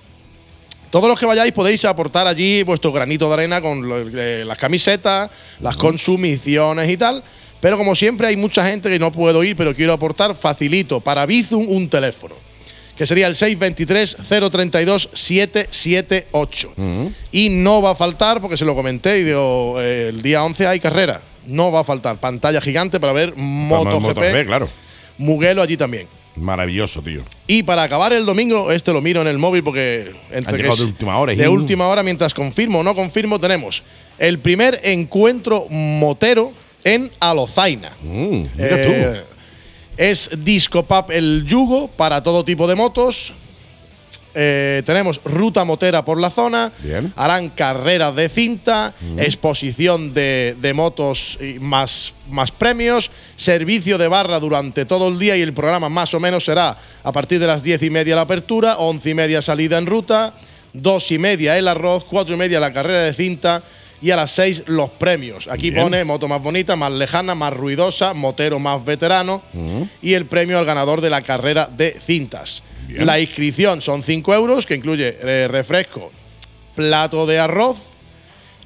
Todos 0.91 1.09
los 1.09 1.19
que 1.19 1.27
vayáis 1.27 1.53
podéis 1.53 1.85
aportar 1.85 2.27
allí 2.27 2.63
vuestro 2.63 2.93
granito 2.93 3.27
de 3.29 3.35
arena 3.35 3.61
con 3.61 3.87
lo- 3.89 3.99
eh, 4.19 4.45
las 4.47 4.57
camisetas, 4.57 5.29
las 5.61 5.77
consumiciones 5.77 6.89
y 6.89 6.97
tal. 6.97 7.23
Pero 7.61 7.77
como 7.77 7.95
siempre 7.95 8.29
hay 8.29 8.37
mucha 8.37 8.67
gente 8.67 8.89
que 8.89 8.99
no 8.99 9.11
puedo 9.11 9.43
ir, 9.43 9.57
pero 9.57 9.75
quiero 9.75 9.93
aportar 9.93 10.35
facilito 10.37 11.01
para 11.01 11.27
Bizum 11.27 11.67
un 11.69 11.89
teléfono, 11.89 12.35
que 12.97 13.05
sería 13.07 13.27
el 13.27 13.35
623-032-778. 15.37 17.13
Y 17.33 17.49
no 17.49 17.83
va 17.83 17.91
a 17.91 17.95
faltar, 17.95 18.41
porque 18.41 18.57
se 18.57 18.65
lo 18.65 18.75
comenté 18.75 19.19
y 19.19 19.25
digo, 19.25 19.77
eh, 19.81 20.09
el 20.09 20.23
día 20.23 20.43
11 20.45 20.67
hay 20.67 20.81
carrera. 20.81 21.21
No 21.47 21.71
va 21.73 21.81
a 21.81 21.85
faltar 21.85 22.19
pantalla 22.19 22.61
gigante 22.61 23.01
para 23.01 23.13
ver 23.13 23.35
MotoGP. 23.37 24.01
MotoGP, 24.03 24.47
claro. 24.47 24.69
Muguelo 25.19 25.63
allí 25.63 25.77
también. 25.77 26.09
Maravilloso, 26.37 27.01
tío. 27.01 27.23
Y 27.47 27.63
para 27.63 27.83
acabar 27.83 28.13
el 28.13 28.27
domingo, 28.27 28.71
este 28.71 28.93
lo 28.93 29.01
miro 29.01 29.23
en 29.23 29.27
el 29.27 29.39
móvil 29.39 29.63
porque 29.63 30.13
entre 30.31 30.63
que 30.63 30.69
es 30.69 30.79
de 30.79 30.85
última 30.85 31.19
hora, 31.19 31.35
De 31.35 31.49
última 31.49 31.89
hora, 31.89 32.03
mientras 32.03 32.35
confirmo 32.35 32.81
o 32.81 32.83
no 32.83 32.95
confirmo, 32.95 33.39
tenemos 33.39 33.83
el 34.19 34.39
primer 34.39 34.81
encuentro 34.85 35.67
motero 35.71 36.53
en 36.85 37.11
Alozaina. 37.21 37.93
Mm, 38.03 38.43
mira 38.55 38.77
Eh, 38.77 39.25
Es 39.97 40.31
Disco 40.45 40.83
Pub 40.83 41.11
el 41.11 41.45
yugo 41.47 41.89
para 41.89 42.23
todo 42.23 42.45
tipo 42.45 42.67
de 42.67 42.75
motos. 42.77 43.33
Eh, 44.39 44.83
tenemos 44.85 45.19
ruta 45.25 45.65
motera 45.65 46.05
por 46.05 46.21
la 46.21 46.29
zona, 46.29 46.71
Bien. 46.81 47.11
harán 47.17 47.49
carreras 47.49 48.15
de 48.15 48.29
cinta, 48.29 48.93
exposición 49.17 50.13
de, 50.13 50.55
de 50.61 50.75
motos 50.75 51.39
y 51.41 51.59
más, 51.59 52.13
más 52.31 52.51
premios, 52.53 53.11
servicio 53.37 53.97
de 53.97 54.09
barra 54.09 54.39
durante 54.39 54.85
todo 54.85 55.09
el 55.09 55.19
día 55.19 55.39
y 55.39 55.41
el 55.41 55.55
programa 55.55 55.89
más 55.89 56.13
o 56.13 56.21
menos 56.21 56.45
será 56.45 56.77
a 57.03 57.13
partir 57.13 57.41
de 57.41 57.47
las 57.47 57.63
10 57.63 57.85
y 57.85 57.91
media 57.91 58.15
la 58.15 58.23
apertura, 58.23 58.77
11 58.77 59.09
y 59.09 59.15
media 59.15 59.41
salida 59.41 59.79
en 59.79 59.87
ruta, 59.87 60.35
2 60.75 61.13
y 61.13 61.19
media 61.19 61.57
el 61.57 61.67
arroz, 61.67 62.05
4 62.05 62.35
y 62.35 62.39
media 62.39 62.61
la 62.61 62.75
carrera 62.75 63.05
de 63.05 63.15
cinta 63.15 63.63
y 64.07 64.13
a 64.13 64.17
las 64.17 64.31
6 64.31 64.63
los 64.67 64.91
premios. 64.91 65.49
Aquí 65.49 65.71
Bien. 65.71 65.83
pone 65.83 66.05
moto 66.05 66.29
más 66.29 66.41
bonita, 66.41 66.77
más 66.77 66.93
lejana, 66.93 67.35
más 67.35 67.53
ruidosa, 67.53 68.15
motero 68.15 68.61
más 68.61 68.85
veterano 68.85 69.43
y 70.01 70.15
el 70.15 70.27
premio 70.27 70.61
al 70.61 70.65
ganador 70.65 71.01
de 71.01 71.11
la 71.11 71.23
carrera 71.23 71.69
de 71.77 71.91
cintas. 71.91 72.63
Bien. 72.87 73.05
La 73.05 73.19
inscripción 73.19 73.83
son 73.83 74.05
5 74.05 74.33
euros, 74.33 74.65
que 74.65 74.77
incluye 74.77 75.17
eh, 75.21 75.49
refresco, 75.49 76.13
plato 76.77 77.27
de 77.27 77.41
arroz 77.41 77.79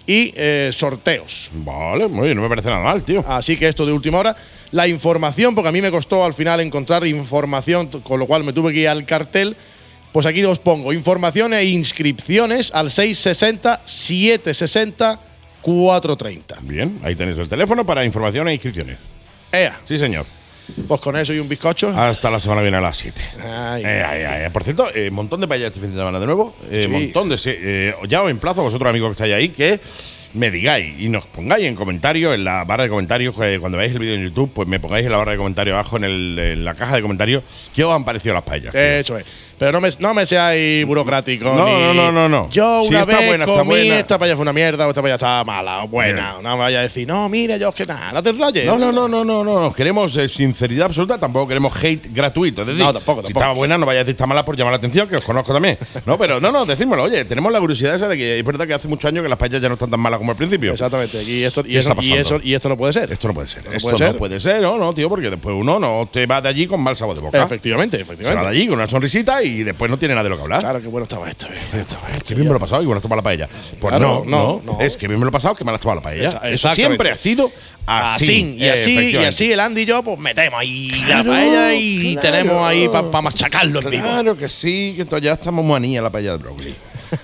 y 0.06 0.34
eh, 0.36 0.72
sorteos. 0.74 1.50
Vale, 1.54 2.06
muy 2.08 2.26
bien, 2.26 2.36
no 2.36 2.42
me 2.42 2.48
parece 2.50 2.68
nada 2.68 2.82
mal, 2.82 3.02
tío. 3.02 3.24
Así 3.26 3.56
que 3.56 3.66
esto 3.66 3.86
de 3.86 3.92
última 3.92 4.18
hora. 4.18 4.36
La 4.72 4.88
información, 4.88 5.54
porque 5.54 5.70
a 5.70 5.72
mí 5.72 5.80
me 5.80 5.90
costó 5.90 6.22
al 6.22 6.34
final 6.34 6.60
encontrar 6.60 7.06
información, 7.06 7.86
con 8.02 8.20
lo 8.20 8.26
cual 8.26 8.44
me 8.44 8.52
tuve 8.52 8.74
que 8.74 8.80
ir 8.80 8.88
al 8.88 9.06
cartel. 9.06 9.56
Pues 10.12 10.26
aquí 10.26 10.44
os 10.44 10.58
pongo 10.58 10.92
información 10.92 11.54
e 11.54 11.64
inscripciones 11.64 12.72
al 12.74 12.90
660-760-430. 15.64 16.58
Bien, 16.62 16.98
ahí 17.02 17.14
tenéis 17.14 17.38
el 17.38 17.48
teléfono 17.48 17.84
para 17.84 18.04
información 18.04 18.48
e 18.48 18.54
inscripciones. 18.54 18.98
Ea, 19.52 19.80
Sí, 19.84 19.98
señor. 19.98 20.26
pues 20.86 21.00
con 21.00 21.16
eso 21.16 21.32
y 21.32 21.38
un 21.38 21.48
bizcocho. 21.48 21.88
Hasta 21.88 22.30
la 22.30 22.38
semana 22.38 22.62
viene 22.62 22.76
a 22.76 22.80
las 22.80 22.96
7. 22.96 23.20
Ay. 23.42 23.82
Eh, 23.84 24.04
ay, 24.06 24.22
ay. 24.44 24.50
Por 24.50 24.62
cierto, 24.62 24.88
eh, 24.94 25.10
montón 25.10 25.40
de 25.40 25.48
paellas 25.48 25.68
este 25.68 25.80
fin 25.80 25.90
de 25.90 25.96
semana 25.96 26.20
de 26.20 26.26
nuevo. 26.26 26.54
Eh, 26.70 26.82
Sí. 26.84 26.88
Montón 26.88 27.28
de. 27.28 27.36
eh, 27.46 27.94
ya 28.08 28.22
os 28.22 28.30
emplazo 28.30 28.60
a 28.60 28.64
vosotros, 28.64 28.88
amigos 28.88 29.08
que 29.08 29.12
estáis 29.24 29.34
ahí, 29.34 29.48
que 29.48 29.80
me 30.32 30.52
digáis 30.52 30.94
y 31.00 31.08
nos 31.08 31.24
pongáis 31.24 31.66
en 31.66 31.74
comentarios, 31.74 32.32
en 32.36 32.44
la 32.44 32.62
barra 32.64 32.84
de 32.84 32.88
comentarios, 32.90 33.34
eh, 33.42 33.56
cuando 33.58 33.78
veáis 33.78 33.92
el 33.92 33.98
vídeo 33.98 34.14
en 34.14 34.22
YouTube, 34.22 34.52
pues 34.54 34.68
me 34.68 34.78
pongáis 34.78 35.04
en 35.04 35.10
la 35.10 35.18
barra 35.18 35.32
de 35.32 35.38
comentarios 35.38 35.74
abajo, 35.74 35.96
en, 35.96 36.04
el- 36.04 36.38
en 36.38 36.64
la 36.64 36.74
caja 36.74 36.94
de 36.94 37.02
comentarios, 37.02 37.42
qué 37.74 37.82
os 37.82 37.92
han 37.92 38.04
parecido 38.04 38.34
las 38.34 38.44
paellas. 38.44 38.72
Eso 38.72 39.18
es. 39.18 39.26
Pero 39.60 39.72
no 39.72 39.80
me, 39.82 39.90
no 39.98 40.14
me 40.14 40.24
seáis 40.24 40.86
burocrático. 40.86 41.44
No, 41.44 41.66
ni- 41.66 41.72
no, 41.82 41.92
no, 41.94 42.10
no, 42.12 42.28
no. 42.30 42.48
Yo 42.50 42.80
Si 42.82 42.88
una 42.88 43.00
está 43.02 43.18
vez 43.18 43.26
buena, 43.28 43.44
está 43.44 43.58
comí, 43.58 43.68
buena. 43.70 43.98
esta 43.98 44.18
paella 44.18 44.34
fue 44.34 44.42
una 44.42 44.54
mierda, 44.54 44.86
o 44.86 44.88
esta 44.88 45.02
paella 45.02 45.16
está 45.16 45.44
mala 45.44 45.84
o 45.84 45.88
buena. 45.88 46.32
Bien. 46.32 46.42
No 46.42 46.56
me 46.56 46.62
vaya 46.62 46.78
a 46.78 46.82
decir, 46.82 47.06
no, 47.06 47.28
mira, 47.28 47.58
yo 47.58 47.68
es 47.68 47.74
que 47.74 47.84
nada, 47.84 48.10
no 48.12 48.22
te 48.22 48.30
enrolles. 48.30 48.64
No, 48.64 48.78
no, 48.78 48.90
no, 48.90 49.06
no, 49.06 49.22
no, 49.22 49.44
no. 49.44 49.72
Queremos 49.74 50.16
eh, 50.16 50.28
sinceridad 50.30 50.86
absoluta, 50.86 51.18
tampoco 51.18 51.46
queremos 51.48 51.74
hate 51.84 52.08
gratuito. 52.10 52.62
Es 52.62 52.68
decir, 52.68 52.82
No, 52.82 52.94
tampoco, 52.94 53.22
si 53.22 53.32
está 53.32 53.52
buena, 53.52 53.76
no 53.76 53.84
vaya 53.84 54.00
a 54.00 54.02
decir 54.04 54.14
está 54.14 54.26
mala 54.26 54.46
por 54.46 54.56
llamar 54.56 54.72
la 54.72 54.78
atención, 54.78 55.06
que 55.06 55.16
os 55.16 55.22
conozco 55.22 55.52
también. 55.52 55.76
No, 56.06 56.16
pero 56.16 56.40
no, 56.40 56.50
no, 56.50 56.64
decídmelo. 56.64 57.02
Oye, 57.02 57.26
tenemos 57.26 57.52
la 57.52 57.60
curiosidad 57.60 57.94
esa 57.94 58.08
de 58.08 58.16
que 58.16 58.38
es 58.38 58.44
verdad 58.46 58.66
que 58.66 58.72
hace 58.72 58.88
muchos 58.88 59.08
años 59.10 59.22
que 59.22 59.28
las 59.28 59.38
paellas 59.38 59.60
ya 59.60 59.68
no 59.68 59.74
están 59.74 59.90
tan 59.90 60.00
malas 60.00 60.16
como 60.18 60.30
al 60.32 60.38
principio. 60.38 60.72
Exactamente. 60.72 61.22
Y 61.22 61.42
esto, 61.44 61.60
y, 61.66 61.72
¿Qué 61.72 61.78
eso, 61.80 61.94
y, 62.00 62.12
eso, 62.14 62.40
y 62.42 62.54
esto 62.54 62.70
no 62.70 62.78
puede 62.78 62.94
ser. 62.94 63.12
Esto 63.12 63.28
no 63.28 63.34
puede 63.34 63.46
ser. 63.48 63.62
No 63.66 63.72
Esto 63.72 63.82
puede 63.88 63.98
ser. 63.98 64.12
no 64.12 64.18
puede 64.18 64.40
ser, 64.40 64.62
no, 64.62 64.78
no, 64.78 64.94
tío, 64.94 65.10
porque 65.10 65.28
después 65.28 65.54
uno 65.54 65.78
no 65.78 66.08
te 66.10 66.24
va 66.24 66.40
de 66.40 66.48
allí 66.48 66.66
con 66.66 66.80
mal 66.80 66.96
sabor 66.96 67.14
de 67.14 67.20
boca. 67.20 67.42
Efectivamente, 67.44 67.98
Se 67.98 68.04
va 68.04 68.12
efectivamente. 68.14 68.50
de 68.50 68.56
allí 68.56 68.66
con 68.66 68.76
una 68.76 68.88
sonrisita 68.88 69.42
y 69.42 69.49
después 69.58 69.90
no 69.90 69.98
tiene 69.98 70.14
nada 70.14 70.24
de 70.24 70.30
lo 70.30 70.36
que 70.36 70.42
hablar. 70.42 70.60
Claro, 70.60 70.80
qué 70.80 70.88
bueno 70.88 71.02
estaba 71.04 71.28
esto. 71.28 71.46
eh. 71.48 71.84
Qué 72.26 72.34
bien 72.34 72.46
me 72.46 72.52
lo 72.52 72.56
he 72.56 72.60
pasado 72.60 72.82
y 72.82 72.86
bueno, 72.86 72.98
estaba 72.98 73.16
la 73.16 73.22
paella. 73.22 73.48
Pues 73.80 73.90
Claro, 73.90 74.22
no, 74.26 74.60
no, 74.62 74.72
no. 74.72 74.80
Es 74.80 74.96
que 74.96 75.06
bien 75.08 75.18
me 75.18 75.24
lo 75.24 75.30
he 75.30 75.32
pasado 75.32 75.54
que 75.54 75.64
me 75.64 75.70
la 75.72 75.76
estaba 75.76 75.94
la 75.96 76.00
paella. 76.00 76.40
Eso 76.44 76.70
siempre 76.70 77.10
ha 77.10 77.14
sido 77.14 77.50
así. 77.86 78.24
Así, 78.24 78.54
y 78.58 78.68
así, 78.68 79.10
y 79.10 79.16
así 79.16 79.52
el 79.52 79.60
Andy 79.60 79.82
y 79.82 79.86
yo, 79.86 80.02
pues 80.02 80.18
metemos 80.18 80.60
ahí 80.60 80.88
Claro, 81.06 81.30
la 81.32 81.38
paella 81.38 81.74
y 81.74 82.14
claro. 82.16 82.30
tenemos 82.30 82.66
ahí 82.66 82.88
para 82.88 83.20
machacarlo 83.22 83.80
en 83.80 83.90
vivo. 83.90 84.02
Claro 84.02 84.36
que 84.36 84.48
sí, 84.48 84.94
que 84.96 85.20
ya 85.20 85.32
estamos 85.32 85.64
manía 85.64 86.00
la 86.02 86.10
paella 86.10 86.32
de 86.32 86.38
brócoli. 86.38 86.74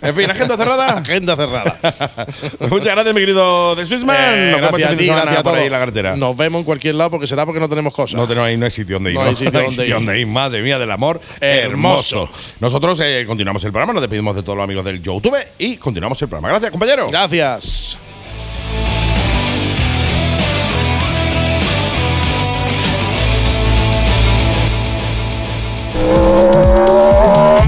En 0.02 0.14
fin, 0.14 0.30
agenda 0.30 0.56
cerrada. 0.56 0.86
Agenda 0.98 1.36
cerrada. 1.36 1.78
Muchas 2.70 2.92
gracias, 2.92 3.14
mi 3.14 3.20
querido 3.20 3.74
The 3.76 3.86
Swissman. 3.86 4.16
Eh, 4.18 4.50
Nos 4.52 4.60
vemos 4.60 4.70
gracias 4.70 4.90
a 4.90 4.96
ti, 4.96 5.04
de 5.04 5.10
gracias 5.12 5.36
a 5.38 5.42
por 5.42 5.54
ahí 5.54 5.68
la 5.70 5.78
carretera. 5.78 6.16
Nos 6.16 6.36
vemos 6.36 6.58
en 6.60 6.64
cualquier 6.64 6.94
lado 6.94 7.10
porque 7.10 7.26
será 7.26 7.44
porque 7.44 7.60
no 7.60 7.68
tenemos 7.68 7.94
cosas. 7.94 8.16
No, 8.16 8.26
tenemos 8.26 8.48
ahí, 8.48 8.56
no 8.56 8.64
hay 8.64 8.70
sitio 8.70 8.96
donde 8.96 9.10
ir. 9.12 9.16
No 9.20 9.24
hay 9.24 9.36
sitio 9.36 9.94
donde 9.94 10.20
ir. 10.20 10.26
Madre 10.26 10.62
mía, 10.62 10.78
del 10.78 10.90
amor 10.90 11.20
Hermoso. 11.40 12.22
hermoso. 12.24 12.54
Nosotros 12.60 13.00
eh, 13.02 13.24
continuamos 13.26 13.62
el 13.64 13.72
programa, 13.72 13.92
nos 13.92 14.02
despedimos 14.02 14.34
de 14.34 14.42
todos 14.42 14.56
los 14.56 14.64
amigos 14.64 14.84
del 14.84 15.02
YouTube 15.02 15.36
y 15.58 15.76
continuamos 15.76 16.20
el 16.22 16.28
programa. 16.28 16.48
Gracias, 16.48 16.70
compañero. 16.70 17.08
Gracias. 17.10 17.96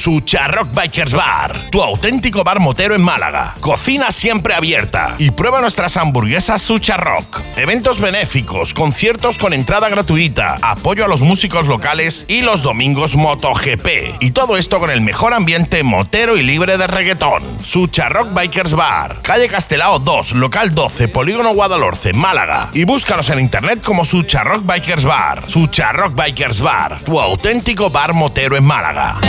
Sucharrock 0.00 0.72
Bikers 0.72 1.12
Bar, 1.12 1.68
tu 1.70 1.82
auténtico 1.82 2.42
bar 2.42 2.58
motero 2.58 2.94
en 2.94 3.02
Málaga. 3.02 3.54
Cocina 3.60 4.10
siempre 4.10 4.54
abierta 4.54 5.14
y 5.18 5.30
prueba 5.30 5.60
nuestras 5.60 5.98
hamburguesas 5.98 6.62
Sucharrock. 6.62 7.42
Eventos 7.56 8.00
benéficos, 8.00 8.72
conciertos 8.72 9.36
con 9.36 9.52
entrada 9.52 9.90
gratuita, 9.90 10.56
apoyo 10.62 11.04
a 11.04 11.08
los 11.08 11.20
músicos 11.20 11.66
locales 11.66 12.24
y 12.28 12.40
los 12.40 12.62
domingos 12.62 13.14
MotoGP. 13.14 14.20
Y 14.20 14.30
todo 14.30 14.56
esto 14.56 14.78
con 14.78 14.88
el 14.88 15.02
mejor 15.02 15.34
ambiente 15.34 15.82
motero 15.82 16.38
y 16.38 16.44
libre 16.44 16.78
de 16.78 16.86
reggaetón. 16.86 17.58
Sucharrock 17.62 18.32
Bikers 18.32 18.72
Bar, 18.72 19.20
calle 19.20 19.48
Castelao 19.48 19.98
2, 19.98 20.32
local 20.32 20.74
12, 20.74 21.08
Polígono 21.08 21.52
Guadalhorce, 21.52 22.14
Málaga. 22.14 22.70
Y 22.72 22.84
búscanos 22.84 23.28
en 23.28 23.40
internet 23.40 23.82
como 23.84 24.06
Sucharrock 24.06 24.64
Bikers 24.64 25.04
Bar. 25.04 25.46
Sucharrock 25.46 26.14
Bikers 26.14 26.62
Bar, 26.62 27.00
tu 27.00 27.20
auténtico 27.20 27.90
bar 27.90 28.14
motero 28.14 28.56
en 28.56 28.64
Málaga. 28.64 29.20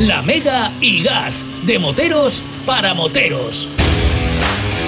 La 0.00 0.22
Mega 0.22 0.70
y 0.80 1.02
Gas, 1.02 1.44
de 1.62 1.80
moteros 1.80 2.44
para 2.64 2.94
moteros. 2.94 3.66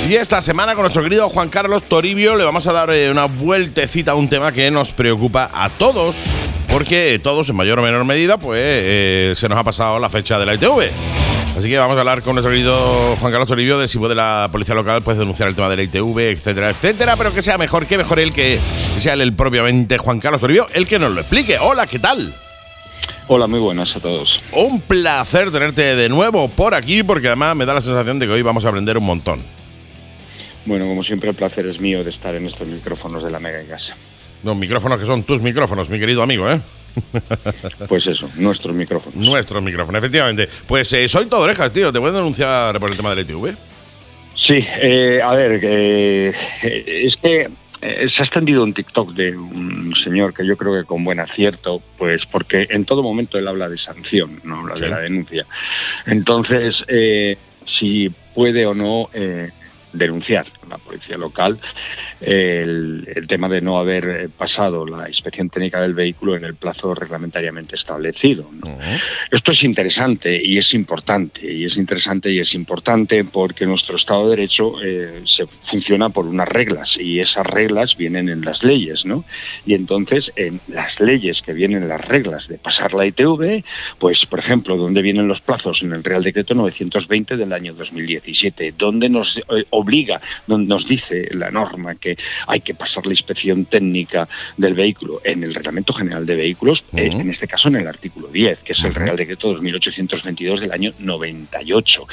Y 0.09 0.15
esta 0.15 0.41
semana 0.41 0.75
con 0.75 0.83
nuestro 0.83 1.03
querido 1.03 1.29
Juan 1.29 1.49
Carlos 1.49 1.83
Toribio 1.83 2.37
le 2.37 2.45
vamos 2.45 2.69
a 2.69 2.73
dar 2.73 2.91
eh, 2.91 3.11
una 3.11 3.25
vueltecita 3.25 4.13
a 4.13 4.15
un 4.15 4.29
tema 4.29 4.53
que 4.53 4.71
nos 4.71 4.93
preocupa 4.93 5.51
a 5.53 5.69
todos, 5.69 6.27
porque 6.71 7.19
todos 7.21 7.49
en 7.49 7.57
mayor 7.57 7.81
o 7.81 7.83
menor 7.83 8.05
medida 8.05 8.39
pues 8.39 8.61
eh, 8.63 9.35
se 9.37 9.49
nos 9.49 9.59
ha 9.59 9.65
pasado 9.65 9.99
la 9.99 10.09
fecha 10.09 10.39
de 10.39 10.47
la 10.47 10.55
ITV. 10.55 10.93
Así 11.59 11.69
que 11.69 11.77
vamos 11.77 11.97
a 11.97 12.01
hablar 12.01 12.23
con 12.23 12.37
nuestro 12.37 12.53
querido 12.53 13.17
Juan 13.17 13.33
Carlos 13.33 13.49
Toribio 13.49 13.81
de 13.81 13.89
si 13.89 13.99
puede 13.99 14.15
la 14.15 14.49
policía 14.53 14.77
local 14.77 15.03
pues 15.03 15.19
denunciar 15.19 15.49
el 15.49 15.57
tema 15.57 15.69
de 15.69 15.77
la 15.77 15.83
ITV, 15.83 16.19
etcétera, 16.31 16.71
etcétera, 16.71 17.17
pero 17.17 17.35
que 17.35 17.43
sea 17.43 17.59
mejor, 17.59 17.87
que 17.87 17.99
mejor 17.99 18.21
él 18.21 18.33
que 18.33 18.61
sea 18.97 19.15
él 19.15 19.33
propiamente 19.33 19.99
Juan 19.99 20.21
Carlos 20.21 20.41
Toribio, 20.41 20.69
el 20.73 20.87
que 20.87 21.01
nos 21.01 21.11
lo 21.11 21.21
explique. 21.21 21.59
Hola, 21.59 21.89
¿qué 21.89 21.99
tal? 21.99 22.33
Hola, 23.33 23.47
muy 23.47 23.61
buenas 23.61 23.95
a 23.95 24.01
todos. 24.01 24.43
Un 24.51 24.81
placer 24.81 25.53
tenerte 25.53 25.95
de 25.95 26.09
nuevo 26.09 26.49
por 26.49 26.75
aquí, 26.75 27.05
porque 27.05 27.29
además 27.29 27.55
me 27.55 27.65
da 27.65 27.75
la 27.75 27.81
sensación 27.81 28.19
de 28.19 28.27
que 28.27 28.33
hoy 28.33 28.43
vamos 28.43 28.65
a 28.65 28.71
aprender 28.71 28.99
un 28.99 29.05
montón. 29.05 29.41
Bueno, 30.67 30.85
como 30.87 31.05
siempre, 31.05 31.31
el 31.31 31.37
placer 31.37 31.65
es 31.67 31.79
mío 31.79 32.03
de 32.03 32.11
estar 32.11 32.35
en 32.35 32.45
estos 32.45 32.67
micrófonos 32.67 33.23
de 33.23 33.31
la 33.31 33.39
Mega 33.39 33.61
en 33.61 33.69
Casa. 33.69 33.95
Los 34.43 34.57
micrófonos 34.57 34.99
que 34.99 35.07
son 35.07 35.23
tus 35.23 35.41
micrófonos, 35.43 35.89
mi 35.89 36.01
querido 36.01 36.25
amigo, 36.25 36.51
¿eh? 36.51 36.61
Pues 37.89 38.09
eso, 38.09 38.29
nuestros 38.35 38.75
micrófonos. 38.75 39.15
Nuestros 39.15 39.63
micrófonos, 39.63 40.01
efectivamente. 40.01 40.49
Pues 40.67 40.93
eh, 40.95 41.09
soy 41.09 41.27
todo 41.27 41.43
orejas, 41.43 41.73
tío. 41.73 41.93
Te 41.93 42.01
voy 42.01 42.09
a 42.09 42.15
denunciar 42.15 42.81
por 42.81 42.91
el 42.91 42.97
tema 42.97 43.15
del 43.15 43.21
ITV. 43.21 43.55
Sí, 44.35 44.59
eh, 44.59 45.21
a 45.23 45.33
ver, 45.35 45.61
eh, 45.63 46.33
es 46.65 47.17
que 47.17 47.49
eh, 47.83 48.09
se 48.09 48.23
ha 48.23 48.25
extendido 48.25 48.63
un 48.63 48.75
TikTok 48.75 49.13
de 49.13 49.37
un 49.37 49.95
señor 49.95 50.35
que 50.35 50.45
yo 50.45 50.57
creo 50.57 50.75
que 50.75 50.85
con 50.85 51.03
buen 51.03 51.19
acierto, 51.19 51.83
pues 51.97 52.27
porque 52.27 52.67
en 52.71 52.85
todo 52.85 53.03
momento 53.03 53.39
él 53.39 53.49
habla 53.49 53.69
de 53.69 53.77
sanción, 53.79 54.41
no 54.45 54.61
habla 54.61 54.75
de 54.75 54.89
la 54.89 54.99
denuncia. 54.99 55.47
Entonces, 56.07 56.85
eh, 56.89 57.39
si 57.65 58.11
puede 58.35 58.67
o 58.67 58.75
no 58.75 59.09
eh, 59.15 59.51
denunciar 59.93 60.47
la 60.71 60.79
policía 60.79 61.19
local 61.19 61.59
el, 62.21 63.09
el, 63.15 63.27
tema 63.27 63.49
de 63.49 63.61
no 63.61 63.79
haber 63.79 64.29
pasado 64.31 64.87
la 64.87 65.09
inspección 65.09 65.49
técnica 65.51 65.81
del 65.81 65.95
vehículo 65.95 66.37
en 66.37 66.45
el 66.45 66.55
plazo 66.55 66.95
reglamentariamente 66.95 67.75
establecido. 67.75 68.49
¿no? 68.53 68.71
Uh 68.71 68.79
-huh. 68.79 69.01
Esto 69.31 69.51
es 69.51 69.63
interesante 69.65 70.41
y 70.43 70.59
es 70.59 70.75
importante, 70.75 71.53
y 71.53 71.65
es 71.65 71.77
interesante 71.77 72.31
y 72.31 72.39
es 72.41 72.55
importante 72.55 73.25
porque 73.25 73.67
nuestro 73.67 73.97
Estado 73.97 74.25
de 74.25 74.37
Derecho 74.37 74.75
eh, 74.83 75.23
se 75.25 75.47
funciona 75.47 76.11
por 76.11 76.27
unas 76.27 76.49
reglas 76.49 76.99
y 76.99 77.21
esas 77.21 77.47
reglas 77.47 77.97
vienen 77.97 78.29
en 78.29 78.45
las 78.45 78.63
leyes, 78.63 79.05
¿no? 79.07 79.25
Y 79.67 79.75
entonces 79.75 80.33
en 80.37 80.61
las 80.69 81.01
leyes 81.01 81.43
que 81.43 81.53
vienen 81.53 81.89
las 81.89 82.07
reglas 82.07 82.49
de 82.49 82.59
pasar 82.59 82.95
la 82.95 83.07
ITV, 83.07 83.65
pues 83.99 84.27
por 84.27 84.39
ejemplo, 84.39 84.77
¿dónde 84.77 85.03
vienen 85.03 85.29
los 85.29 85.41
plazos? 85.41 85.83
En 85.83 85.93
el 85.93 86.05
Real 86.05 86.23
Decreto 86.23 86.55
920 86.55 87.37
del 87.37 87.53
año 87.53 87.75
2017, 87.75 88.75
donde 88.77 89.09
nos 89.09 89.39
eh, 89.39 89.43
obliga, 89.71 90.21
donde 90.47 90.60
nos 90.67 90.87
dice 90.87 91.29
la 91.33 91.51
norma 91.51 91.95
que 91.95 92.17
hay 92.47 92.61
que 92.61 92.75
pasar 92.75 93.07
la 93.07 93.13
inspección 93.13 93.65
técnica 93.65 94.29
del 94.57 94.75
vehículo 94.75 95.21
en 95.25 95.43
el 95.45 95.55
Reglamento 95.55 95.93
General 95.93 96.25
de 96.27 96.37
Vehículos, 96.37 96.85
uh 96.93 96.97
-huh. 96.97 97.01
eh, 97.01 97.21
en 97.21 97.31
este 97.31 97.47
caso 97.47 97.69
en 97.69 97.77
el 97.77 97.87
artículo 97.87 98.29
10, 98.29 98.63
que 98.63 98.73
es 98.73 98.85
el 98.85 98.95
Real 98.95 99.17
Decreto 99.17 99.49
2822 99.49 100.61
del 100.61 100.73
año 100.73 100.93
98. 100.99 102.07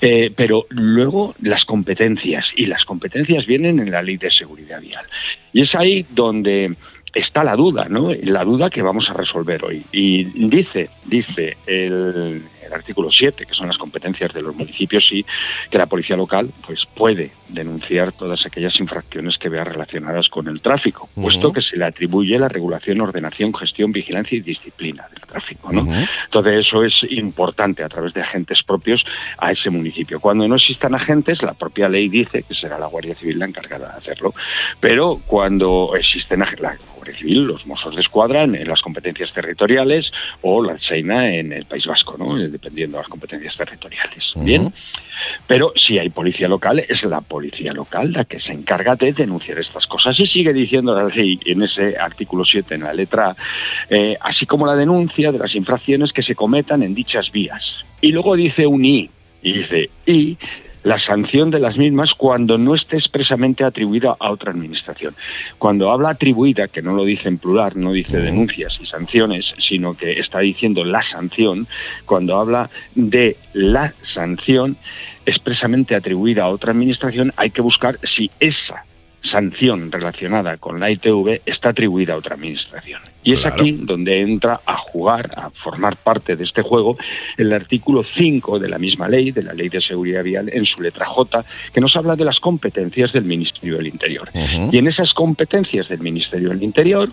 Eh, 0.00 0.32
pero 0.34 0.66
luego 0.70 1.34
las 1.40 1.64
competencias, 1.64 2.52
y 2.56 2.66
las 2.66 2.84
competencias 2.84 3.46
vienen 3.46 3.80
en 3.80 3.90
la 3.90 4.02
Ley 4.02 4.16
de 4.16 4.30
Seguridad 4.30 4.80
Vial. 4.80 5.04
Y 5.52 5.60
es 5.60 5.74
ahí 5.74 6.06
donde 6.10 6.74
está 7.14 7.42
la 7.44 7.56
duda, 7.56 7.86
¿no? 7.88 8.12
La 8.22 8.44
duda 8.44 8.70
que 8.70 8.82
vamos 8.82 9.10
a 9.10 9.14
resolver 9.14 9.64
hoy. 9.64 9.82
Y 9.90 10.24
dice, 10.48 10.90
dice 11.06 11.56
el, 11.66 12.42
el 12.66 12.72
artículo 12.72 13.10
7, 13.10 13.46
que 13.46 13.54
son 13.54 13.66
las 13.66 13.78
competencias 13.78 14.32
de 14.32 14.42
los 14.42 14.54
municipios, 14.54 15.10
y 15.12 15.24
que 15.70 15.78
la 15.78 15.86
policía 15.86 16.16
local 16.16 16.50
pues, 16.66 16.86
puede 16.86 17.30
denunciar 17.48 18.12
todas 18.12 18.44
aquellas 18.46 18.78
infracciones 18.80 19.38
que 19.38 19.48
vea 19.48 19.64
relacionadas 19.64 20.28
con 20.28 20.48
el 20.48 20.60
tráfico, 20.60 21.08
uh 21.14 21.20
-huh. 21.20 21.22
puesto 21.22 21.52
que 21.52 21.60
se 21.60 21.76
le 21.76 21.84
atribuye 21.84 22.38
la 22.38 22.48
regulación, 22.48 23.00
ordenación, 23.00 23.54
gestión, 23.54 23.92
vigilancia 23.92 24.36
y 24.36 24.40
disciplina 24.40 25.08
del 25.14 25.26
tráfico. 25.26 25.72
¿no? 25.72 25.82
Uh 25.82 25.86
-huh. 25.86 26.08
Entonces, 26.24 26.66
eso 26.66 26.84
es 26.84 27.06
importante 27.10 27.84
a 27.84 27.88
través 27.88 28.14
de 28.14 28.22
agentes 28.22 28.62
propios 28.62 29.06
a 29.38 29.52
ese 29.52 29.70
municipio. 29.70 30.20
Cuando 30.20 30.48
no 30.48 30.56
existan 30.56 30.94
agentes, 30.94 31.42
la 31.42 31.54
propia 31.54 31.88
ley 31.88 32.08
dice 32.08 32.42
que 32.42 32.54
será 32.54 32.78
la 32.78 32.86
Guardia 32.86 33.14
Civil 33.14 33.38
la 33.38 33.46
encargada 33.46 33.90
de 33.92 33.96
hacerlo, 33.96 34.34
pero 34.80 35.20
cuando 35.26 35.92
existen 35.96 36.40
la 36.40 36.76
Guardia 36.96 37.14
Civil, 37.14 37.44
los 37.44 37.66
Mossos 37.66 37.94
de 37.94 38.00
Escuadra 38.00 38.42
en, 38.42 38.68
las 38.68 38.82
competencias 38.82 39.32
territoriales 39.32 40.12
o 40.42 40.62
la 40.62 40.76
Seina 40.76 41.34
en 41.34 41.52
el 41.52 41.64
País 41.64 41.86
Vasco, 41.86 42.16
¿no? 42.18 42.36
Dependiendo 42.56 42.96
de 42.96 43.02
las 43.02 43.08
competencias 43.08 43.56
territoriales. 43.56 44.34
Uh 44.34 44.40
-huh. 44.40 44.44
Bien, 44.44 44.72
pero 45.46 45.72
si 45.74 45.98
hay 45.98 46.10
policía 46.10 46.48
local, 46.48 46.80
es 46.80 47.04
la 47.04 47.20
policía 47.20 47.72
local 47.72 48.12
la 48.12 48.24
que 48.24 48.38
se 48.38 48.52
encarga 48.52 48.96
de 48.96 49.12
denunciar 49.12 49.58
estas 49.58 49.86
cosas. 49.86 50.18
Y 50.20 50.26
sigue 50.26 50.52
diciendo 50.52 50.94
la 50.94 51.04
ley 51.04 51.38
en 51.44 51.62
ese 51.62 51.96
artículo 51.96 52.44
7, 52.44 52.74
en 52.74 52.82
la 52.82 52.92
letra 52.92 53.30
A, 53.30 53.36
eh, 53.90 54.16
así 54.20 54.46
como 54.46 54.66
la 54.66 54.76
denuncia 54.76 55.32
de 55.32 55.38
las 55.38 55.54
infracciones 55.54 56.12
que 56.12 56.22
se 56.22 56.34
cometan 56.34 56.82
en 56.82 56.94
dichas 56.94 57.30
vías. 57.30 57.84
Y 58.00 58.12
luego 58.12 58.36
dice 58.36 58.66
un 58.66 58.84
I, 58.84 59.10
y 59.42 59.52
dice, 59.52 59.90
y 60.06 60.36
la 60.86 60.98
sanción 60.98 61.50
de 61.50 61.58
las 61.58 61.78
mismas 61.78 62.14
cuando 62.14 62.58
no 62.58 62.72
esté 62.72 62.94
expresamente 62.94 63.64
atribuida 63.64 64.16
a 64.20 64.30
otra 64.30 64.52
administración. 64.52 65.16
Cuando 65.58 65.90
habla 65.90 66.10
atribuida, 66.10 66.68
que 66.68 66.80
no 66.80 66.94
lo 66.94 67.04
dice 67.04 67.28
en 67.28 67.38
plural, 67.38 67.72
no 67.74 67.90
dice 67.90 68.18
denuncias 68.18 68.78
y 68.80 68.86
sanciones, 68.86 69.52
sino 69.58 69.94
que 69.94 70.20
está 70.20 70.38
diciendo 70.38 70.84
la 70.84 71.02
sanción, 71.02 71.66
cuando 72.04 72.38
habla 72.38 72.70
de 72.94 73.36
la 73.52 73.94
sanción 74.00 74.76
expresamente 75.26 75.96
atribuida 75.96 76.44
a 76.44 76.50
otra 76.50 76.70
administración, 76.70 77.32
hay 77.34 77.50
que 77.50 77.62
buscar 77.62 77.98
si 78.04 78.30
esa 78.38 78.84
sanción 79.20 79.90
relacionada 79.90 80.56
con 80.56 80.78
la 80.78 80.90
ITV 80.90 81.42
está 81.46 81.70
atribuida 81.70 82.14
a 82.14 82.16
otra 82.16 82.34
administración. 82.36 83.00
Y 83.24 83.32
es 83.32 83.42
claro. 83.42 83.56
aquí 83.56 83.72
donde 83.72 84.20
entra 84.20 84.60
a 84.64 84.76
jugar, 84.76 85.32
a 85.36 85.50
formar 85.50 85.96
parte 85.96 86.36
de 86.36 86.44
este 86.44 86.62
juego, 86.62 86.96
el 87.36 87.52
artículo 87.52 88.04
5 88.04 88.58
de 88.58 88.68
la 88.68 88.78
misma 88.78 89.08
ley, 89.08 89.32
de 89.32 89.42
la 89.42 89.52
Ley 89.52 89.68
de 89.68 89.80
Seguridad 89.80 90.22
Vial, 90.22 90.48
en 90.52 90.64
su 90.64 90.80
letra 90.80 91.06
J, 91.06 91.44
que 91.72 91.80
nos 91.80 91.96
habla 91.96 92.14
de 92.14 92.24
las 92.24 92.38
competencias 92.38 93.12
del 93.12 93.24
Ministerio 93.24 93.78
del 93.78 93.88
Interior. 93.88 94.30
Uh 94.32 94.38
-huh. 94.38 94.68
Y 94.72 94.78
en 94.78 94.86
esas 94.86 95.12
competencias 95.12 95.88
del 95.88 96.00
Ministerio 96.00 96.50
del 96.50 96.62
Interior, 96.62 97.10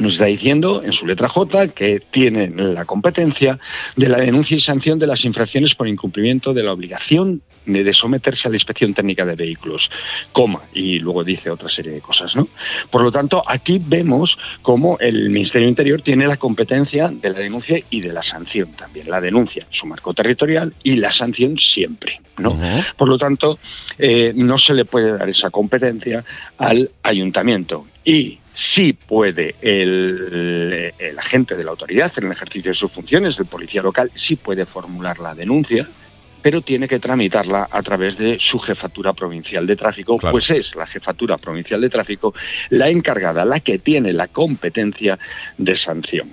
nos 0.00 0.14
está 0.14 0.26
diciendo 0.26 0.82
en 0.84 0.92
su 0.92 1.06
letra 1.06 1.28
J 1.28 1.68
que 1.68 2.00
tiene 2.00 2.48
la 2.50 2.84
competencia 2.84 3.58
de 3.96 4.08
la 4.08 4.18
denuncia 4.18 4.56
y 4.56 4.60
sanción 4.60 4.98
de 4.98 5.06
las 5.06 5.24
infracciones 5.24 5.74
por 5.74 5.88
incumplimiento 5.88 6.52
de 6.54 6.62
la 6.62 6.72
obligación 6.72 7.42
de 7.66 7.92
someterse 7.92 8.48
a 8.48 8.50
la 8.50 8.56
inspección 8.56 8.94
técnica 8.94 9.24
de 9.24 9.34
vehículos, 9.34 9.90
coma, 10.32 10.62
y 10.72 10.98
luego 10.98 11.22
dice 11.24 11.50
otra 11.50 11.68
serie 11.68 11.92
de 11.92 12.00
cosas, 12.00 12.34
¿no? 12.34 12.48
Por 12.90 13.02
lo 13.02 13.12
tanto, 13.12 13.42
aquí 13.46 13.80
vemos 13.84 14.38
cómo 14.62 14.98
el 14.98 15.30
Ministerio 15.30 15.68
Interior 15.68 16.00
tiene 16.00 16.26
la 16.26 16.36
competencia 16.36 17.08
de 17.08 17.30
la 17.30 17.38
denuncia 17.38 17.78
y 17.90 18.00
de 18.00 18.12
la 18.12 18.22
sanción 18.22 18.72
también. 18.72 19.10
La 19.10 19.20
denuncia, 19.20 19.66
su 19.70 19.86
marco 19.86 20.14
territorial, 20.14 20.74
y 20.82 20.96
la 20.96 21.12
sanción 21.12 21.58
siempre, 21.58 22.20
¿no? 22.38 22.52
Uh 22.52 22.60
-huh. 22.60 22.94
Por 22.96 23.08
lo 23.08 23.18
tanto, 23.18 23.58
eh, 23.98 24.32
no 24.34 24.56
se 24.58 24.74
le 24.74 24.84
puede 24.84 25.16
dar 25.16 25.28
esa 25.28 25.50
competencia 25.50 26.24
al 26.58 26.90
ayuntamiento. 27.02 27.86
Y 28.04 28.38
sí 28.52 28.92
puede 28.92 29.54
el, 29.60 30.92
el, 30.98 31.18
agente 31.18 31.54
de 31.56 31.64
la 31.64 31.70
autoridad 31.70 32.12
en 32.16 32.26
el 32.26 32.32
ejercicio 32.32 32.70
de 32.70 32.74
sus 32.74 32.90
funciones, 32.90 33.38
el 33.38 33.46
policía 33.46 33.82
local, 33.82 34.10
sí 34.14 34.36
puede 34.36 34.66
formular 34.66 35.18
la 35.18 35.34
denuncia, 35.34 35.86
pero 36.42 36.62
tiene 36.62 36.88
que 36.88 36.98
tramitarla 36.98 37.68
a 37.70 37.82
través 37.82 38.16
de 38.16 38.38
su 38.40 38.58
jefatura 38.58 39.12
provincial 39.12 39.66
de 39.66 39.76
tráfico, 39.76 40.18
claro. 40.18 40.32
pues 40.32 40.50
es 40.50 40.74
la 40.74 40.86
jefatura 40.86 41.36
provincial 41.36 41.80
de 41.80 41.90
tráfico 41.90 42.34
la 42.70 42.88
encargada, 42.88 43.44
la 43.44 43.60
que 43.60 43.78
tiene 43.78 44.12
la 44.12 44.28
competencia 44.28 45.18
de 45.58 45.76
sanción. 45.76 46.32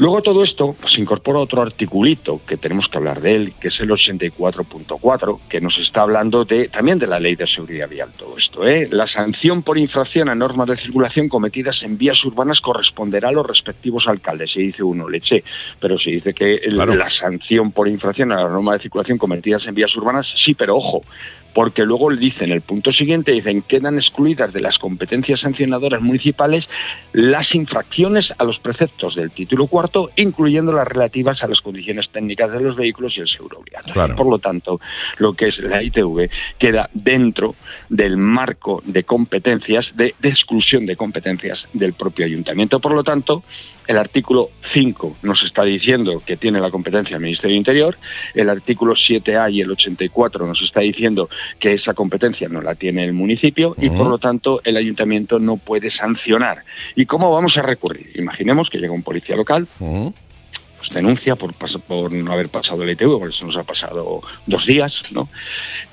Luego 0.00 0.22
todo 0.22 0.42
esto 0.42 0.74
pues, 0.80 0.96
incorpora 0.96 1.40
otro 1.40 1.60
articulito 1.60 2.40
que 2.46 2.56
tenemos 2.56 2.88
que 2.88 2.96
hablar 2.96 3.20
de 3.20 3.34
él, 3.34 3.52
que 3.60 3.68
es 3.68 3.80
el 3.82 3.90
84.4, 3.90 5.40
que 5.46 5.60
nos 5.60 5.78
está 5.78 6.00
hablando 6.00 6.46
de, 6.46 6.68
también 6.68 6.98
de 6.98 7.06
la 7.06 7.20
ley 7.20 7.36
de 7.36 7.46
seguridad 7.46 7.86
vial, 7.86 8.08
todo 8.16 8.34
esto. 8.38 8.66
¿eh? 8.66 8.88
La 8.90 9.06
sanción 9.06 9.62
por 9.62 9.76
infracción 9.76 10.30
a 10.30 10.34
normas 10.34 10.68
de 10.68 10.78
circulación 10.78 11.28
cometidas 11.28 11.82
en 11.82 11.98
vías 11.98 12.24
urbanas 12.24 12.62
corresponderá 12.62 13.28
a 13.28 13.32
los 13.32 13.46
respectivos 13.46 14.08
alcaldes. 14.08 14.52
Se 14.52 14.60
dice 14.60 14.82
uno, 14.82 15.06
leche, 15.06 15.44
pero 15.78 15.98
se 15.98 16.12
dice 16.12 16.32
que 16.32 16.60
claro. 16.60 16.94
la 16.94 17.10
sanción 17.10 17.70
por 17.70 17.86
infracción 17.86 18.32
a 18.32 18.36
la 18.36 18.48
norma 18.48 18.72
de 18.72 18.78
circulación 18.78 19.18
cometidas 19.18 19.66
en 19.66 19.74
vías 19.74 19.94
urbanas, 19.96 20.32
sí, 20.34 20.54
pero 20.54 20.76
ojo, 20.76 21.02
porque 21.52 21.84
luego 21.84 22.10
le 22.10 22.20
dicen 22.20 22.50
el 22.50 22.60
punto 22.60 22.92
siguiente, 22.92 23.32
dicen 23.32 23.62
quedan 23.62 23.96
excluidas 23.96 24.52
de 24.52 24.60
las 24.60 24.78
competencias 24.78 25.40
sancionadoras 25.40 26.00
municipales 26.00 26.70
las 27.12 27.54
infracciones 27.54 28.34
a 28.38 28.44
los 28.44 28.58
preceptos 28.58 29.14
del 29.14 29.30
título 29.30 29.66
cuarto, 29.66 30.10
incluyendo 30.16 30.72
las 30.72 30.86
relativas 30.86 31.42
a 31.42 31.48
las 31.48 31.60
condiciones 31.60 32.10
técnicas 32.10 32.52
de 32.52 32.60
los 32.60 32.76
vehículos 32.76 33.16
y 33.16 33.20
el 33.20 33.26
seguro 33.26 33.58
obligatorio. 33.58 33.94
Claro. 33.94 34.16
Por 34.16 34.26
lo 34.26 34.38
tanto, 34.38 34.80
lo 35.18 35.32
que 35.34 35.48
es 35.48 35.58
la 35.58 35.82
ITV 35.82 36.30
queda 36.58 36.88
dentro 36.92 37.54
del 37.88 38.16
marco 38.16 38.82
de 38.84 39.04
competencias, 39.04 39.96
de, 39.96 40.14
de 40.18 40.28
exclusión 40.28 40.86
de 40.86 40.96
competencias 40.96 41.68
del 41.72 41.92
propio 41.92 42.26
ayuntamiento. 42.26 42.80
Por 42.80 42.92
lo 42.92 43.04
tanto, 43.04 43.42
el 43.90 43.98
artículo 43.98 44.50
5 44.60 45.16
nos 45.22 45.42
está 45.42 45.64
diciendo 45.64 46.22
que 46.24 46.36
tiene 46.36 46.60
la 46.60 46.70
competencia 46.70 47.16
el 47.16 47.22
Ministerio 47.22 47.54
del 47.54 47.58
Interior, 47.58 47.98
el 48.34 48.48
artículo 48.48 48.94
7A 48.94 49.52
y 49.52 49.62
el 49.62 49.70
84 49.72 50.46
nos 50.46 50.62
está 50.62 50.78
diciendo 50.78 51.28
que 51.58 51.72
esa 51.72 51.92
competencia 51.92 52.48
no 52.48 52.62
la 52.62 52.76
tiene 52.76 53.02
el 53.02 53.12
municipio 53.12 53.70
uh 53.70 53.74
-huh. 53.74 53.86
y 53.86 53.90
por 53.90 54.06
lo 54.06 54.18
tanto 54.18 54.60
el 54.62 54.76
ayuntamiento 54.76 55.40
no 55.40 55.56
puede 55.56 55.90
sancionar. 55.90 56.64
¿Y 56.94 57.06
cómo 57.06 57.32
vamos 57.32 57.58
a 57.58 57.62
recurrir? 57.62 58.12
Imaginemos 58.14 58.70
que 58.70 58.78
llega 58.78 58.92
un 58.92 59.02
policía 59.02 59.34
local. 59.34 59.66
Uh 59.80 59.84
-huh 59.84 60.14
pues 60.80 60.94
denuncia 60.94 61.36
por, 61.36 61.52
por 61.52 62.10
no 62.10 62.32
haber 62.32 62.48
pasado 62.48 62.82
el 62.84 62.90
ITV, 62.90 63.18
porque 63.18 63.34
eso 63.34 63.44
nos 63.44 63.58
ha 63.58 63.64
pasado 63.64 64.22
dos 64.46 64.64
días, 64.64 65.02
¿no? 65.12 65.28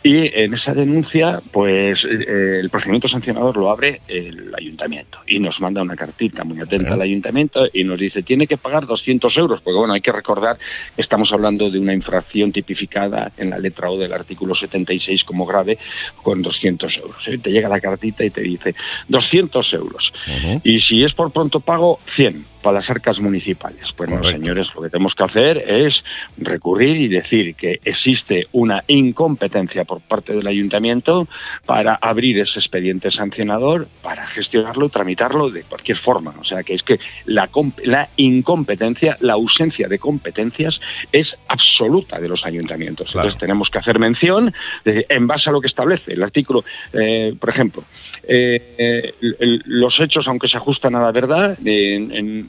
Y 0.02 0.34
en 0.34 0.54
esa 0.54 0.74
denuncia, 0.74 1.42
pues 1.52 2.06
eh, 2.06 2.60
el 2.62 2.70
procedimiento 2.70 3.10
sancionador 3.10 3.58
lo 3.58 3.70
abre 3.70 4.00
el 4.08 4.56
ayuntamiento 4.58 5.20
y 5.28 5.40
nos 5.40 5.60
manda 5.60 5.82
una 5.82 5.98
cartita 5.98 6.46
muy 6.46 6.60
atenta 6.62 6.92
sí. 6.92 6.94
al 6.94 7.02
ayuntamiento 7.02 7.68
y 7.74 7.84
nos 7.84 8.00
dice, 8.00 8.24
tiene 8.24 8.48
que 8.48 8.56
pagar 8.56 8.86
200 8.86 9.38
euros, 9.38 9.60
porque 9.60 9.78
bueno, 9.78 9.94
hay 9.94 10.00
que 10.00 10.14
recordar 10.14 10.58
que 10.96 11.02
estamos 11.02 11.34
hablando 11.34 11.70
de 11.70 11.80
una 11.80 11.94
infracción 11.94 12.54
tipificada 12.54 13.34
en 13.36 13.50
la 13.50 13.60
letra 13.60 13.92
O 13.92 13.98
del 13.98 14.14
artículo 14.14 14.56
76 14.56 15.26
como 15.26 15.46
grave 15.46 15.78
con 16.24 16.42
200 16.42 16.98
euros. 17.00 17.28
¿eh? 17.28 17.38
Te 17.40 17.52
llega 17.52 17.68
la 17.68 17.82
cartita 17.82 18.24
y 18.24 18.30
te 18.30 18.40
dice 18.40 18.74
200 19.10 19.74
euros. 19.74 20.14
Uh 20.28 20.48
-huh. 20.48 20.62
Y 20.64 20.80
si 20.80 21.04
es 21.04 21.14
por 21.14 21.32
pronto 21.32 21.60
pago, 21.60 22.00
100 22.06 22.57
para 22.62 22.76
las 22.76 22.90
arcas 22.90 23.20
municipales. 23.20 23.94
Pues 23.94 24.10
no, 24.10 24.24
señores, 24.24 24.74
lo 24.76 24.82
que 24.82 24.90
tenemos 24.90 25.16
que 25.16 25.24
hacer 25.24 25.58
es 25.58 26.04
recurrir 26.38 26.98
y 26.98 27.08
decir 27.08 27.56
que 27.56 27.80
existe 27.84 28.48
una 28.52 28.84
incompetencia 28.88 29.86
por 29.86 30.02
parte 30.02 30.34
del 30.34 30.48
ayuntamiento 30.48 31.28
para 31.66 31.96
abrir 31.96 32.40
ese 32.40 32.60
expediente 32.60 33.12
sancionador, 33.12 33.88
para 34.02 34.26
gestionarlo, 34.28 34.90
tramitarlo 34.90 35.50
de 35.50 35.64
cualquier 35.64 35.98
forma. 35.98 36.36
O 36.40 36.44
sea, 36.44 36.64
que 36.64 36.74
es 36.74 36.84
que 36.84 37.00
la, 37.26 37.50
la 37.84 38.10
incompetencia, 38.18 39.18
la 39.22 39.34
ausencia 39.34 39.88
de 39.88 40.00
competencias 40.00 40.82
es 41.12 41.38
absoluta 41.48 42.20
de 42.20 42.28
los 42.28 42.46
ayuntamientos. 42.46 43.14
Entonces 43.14 43.38
tenemos 43.38 43.70
que 43.70 43.80
hacer 43.80 44.00
mención 44.00 44.54
de, 44.84 45.06
en 45.10 45.28
base 45.28 45.50
a 45.50 45.54
lo 45.54 45.62
que 45.62 45.68
establece 45.68 46.14
el 46.14 46.24
artículo, 46.24 46.64
eh, 46.94 47.36
por 47.40 47.50
ejemplo, 47.50 47.84
eh, 48.24 49.14
los 49.20 50.00
hechos, 50.00 50.28
aunque 50.28 50.48
se 50.48 50.58
ajustan 50.58 50.96
a 50.96 51.02
la 51.02 51.12
verdad, 51.12 51.58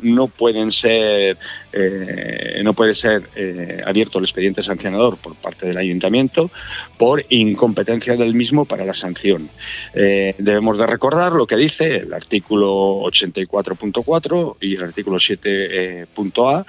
no 0.02 0.28
pueden 0.28 0.70
ser, 0.70 1.36
eh, 1.72 2.60
no 2.62 2.74
puede 2.74 2.94
ser 2.94 3.28
abierto 3.84 4.18
el 4.18 4.24
expediente 4.24 4.62
sancionador 4.62 5.16
por 5.16 5.34
parte 5.34 5.66
del 5.66 5.76
ayuntamiento 5.76 6.50
por 6.96 7.24
incompetencia 7.28 8.16
del 8.16 8.34
mismo 8.34 8.64
para 8.64 8.84
la 8.84 8.94
sanción. 8.94 9.48
debemos 9.94 10.78
de 10.78 10.86
recordar 10.86 11.32
lo 11.32 11.46
que 11.46 11.56
dice 11.56 11.96
el 11.96 12.12
artículo 12.12 13.00
84.4 13.02 14.56
y 14.60 14.76
el 14.76 14.84
artículo 14.84 15.18
7.a 15.18 16.66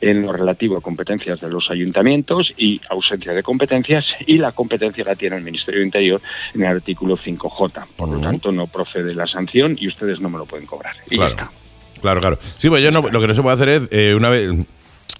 en 0.00 0.22
lo 0.22 0.32
relativo 0.32 0.76
a 0.76 0.80
competencias 0.80 1.40
de 1.40 1.48
los 1.48 1.70
ayuntamientos 1.70 2.54
y 2.56 2.80
ausencia 2.90 3.32
de 3.32 3.42
competencias 3.42 4.16
y 4.26 4.38
la 4.38 4.52
competencia 4.52 5.04
la 5.04 5.14
tiene 5.14 5.36
el 5.36 5.42
Ministerio 5.42 5.80
de 5.80 5.86
Interior 5.86 6.20
en 6.54 6.62
el 6.62 6.68
artículo 6.68 7.16
5J. 7.16 7.86
Por 7.96 8.08
lo 8.08 8.20
tanto, 8.20 8.52
no 8.52 8.66
procede 8.66 9.14
la 9.14 9.26
sanción 9.26 9.76
y 9.78 9.88
ustedes 9.88 10.20
no 10.20 10.30
me 10.30 10.38
lo 10.38 10.46
pueden 10.46 10.66
cobrar. 10.66 10.96
Y 11.06 11.16
claro. 11.16 11.22
ya 11.22 11.26
está. 11.26 11.65
Claro, 12.00 12.20
claro. 12.20 12.38
Sí, 12.58 12.68
pues 12.68 12.82
yo 12.82 12.90
no, 12.90 13.02
lo 13.10 13.20
que 13.20 13.26
no 13.26 13.34
se 13.34 13.42
puede 13.42 13.54
hacer 13.54 13.68
es, 13.68 13.88
eh, 13.90 14.14
una 14.16 14.30
vez 14.30 14.52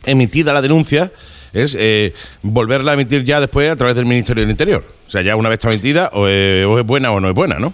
emitida 0.05 0.53
la 0.53 0.63
denuncia, 0.63 1.13
es 1.53 1.77
eh, 1.79 2.13
volverla 2.43 2.93
a 2.93 2.95
emitir 2.95 3.25
ya 3.25 3.41
después 3.41 3.71
a 3.71 3.77
través 3.77 3.97
del 3.97 4.07
Ministerio 4.07 4.43
del 4.43 4.51
Interior. 4.51 4.85
O 5.07 5.11
sea, 5.11 5.23
ya 5.23 5.37
una 5.37 5.49
vez 5.49 5.57
está 5.57 5.71
emitida, 5.71 6.11
o, 6.13 6.23
o 6.23 6.79
es 6.79 6.87
buena 6.87 7.13
o 7.13 7.21
no 7.21 7.29
es 7.29 7.35
buena, 7.35 7.59
¿no? 7.59 7.73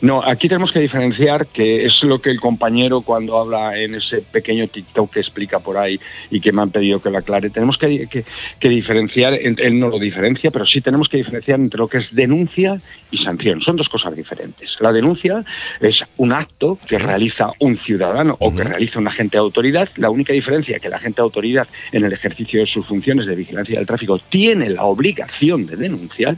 No, 0.00 0.22
aquí 0.24 0.48
tenemos 0.48 0.72
que 0.72 0.80
diferenciar, 0.80 1.46
que 1.46 1.84
es 1.84 2.02
lo 2.04 2.20
que 2.20 2.30
el 2.30 2.40
compañero 2.40 3.00
cuando 3.00 3.38
habla 3.38 3.78
en 3.78 3.94
ese 3.94 4.20
pequeño 4.20 4.68
TikTok 4.68 5.12
que 5.12 5.20
explica 5.20 5.58
por 5.58 5.76
ahí 5.76 6.00
y 6.30 6.40
que 6.40 6.52
me 6.52 6.62
han 6.62 6.70
pedido 6.70 7.00
que 7.00 7.10
lo 7.10 7.18
aclare, 7.18 7.50
tenemos 7.50 7.78
que, 7.78 8.08
diferenciar, 8.60 9.34
él 9.34 9.78
no 9.78 9.88
lo 9.88 9.98
diferencia, 9.98 10.50
pero 10.50 10.66
sí 10.66 10.80
tenemos 10.80 11.08
que 11.08 11.18
diferenciar 11.18 11.60
entre 11.60 11.78
lo 11.78 11.88
que 11.88 11.98
es 11.98 12.14
denuncia 12.14 12.80
y 13.10 13.16
sanción. 13.16 13.62
Son 13.62 13.76
dos 13.76 13.88
cosas 13.88 14.14
diferentes. 14.14 14.78
La 14.80 14.92
denuncia 14.92 15.44
es 15.80 16.04
un 16.16 16.32
acto 16.32 16.78
que 16.86 16.98
realiza 16.98 17.52
un 17.60 17.76
ciudadano 17.76 18.36
o 18.40 18.54
que 18.54 18.64
realiza 18.64 18.98
un 18.98 19.08
agente 19.08 19.36
de 19.36 19.40
autoridad. 19.40 19.88
La 19.96 20.10
única 20.10 20.32
diferencia 20.32 20.76
es 20.76 20.82
que 20.82 20.88
el 20.88 20.94
agente 20.94 21.16
de 21.16 21.24
autoridad 21.24 21.66
en 21.92 22.04
el 22.04 22.12
ejercicio 22.12 22.60
de 22.60 22.66
sus 22.66 22.86
funciones 22.86 23.26
de 23.26 23.34
vigilancia 23.34 23.76
del 23.76 23.86
tráfico 23.86 24.18
tiene 24.18 24.70
la 24.70 24.84
obligación 24.84 25.66
de 25.66 25.76
denunciar 25.76 26.36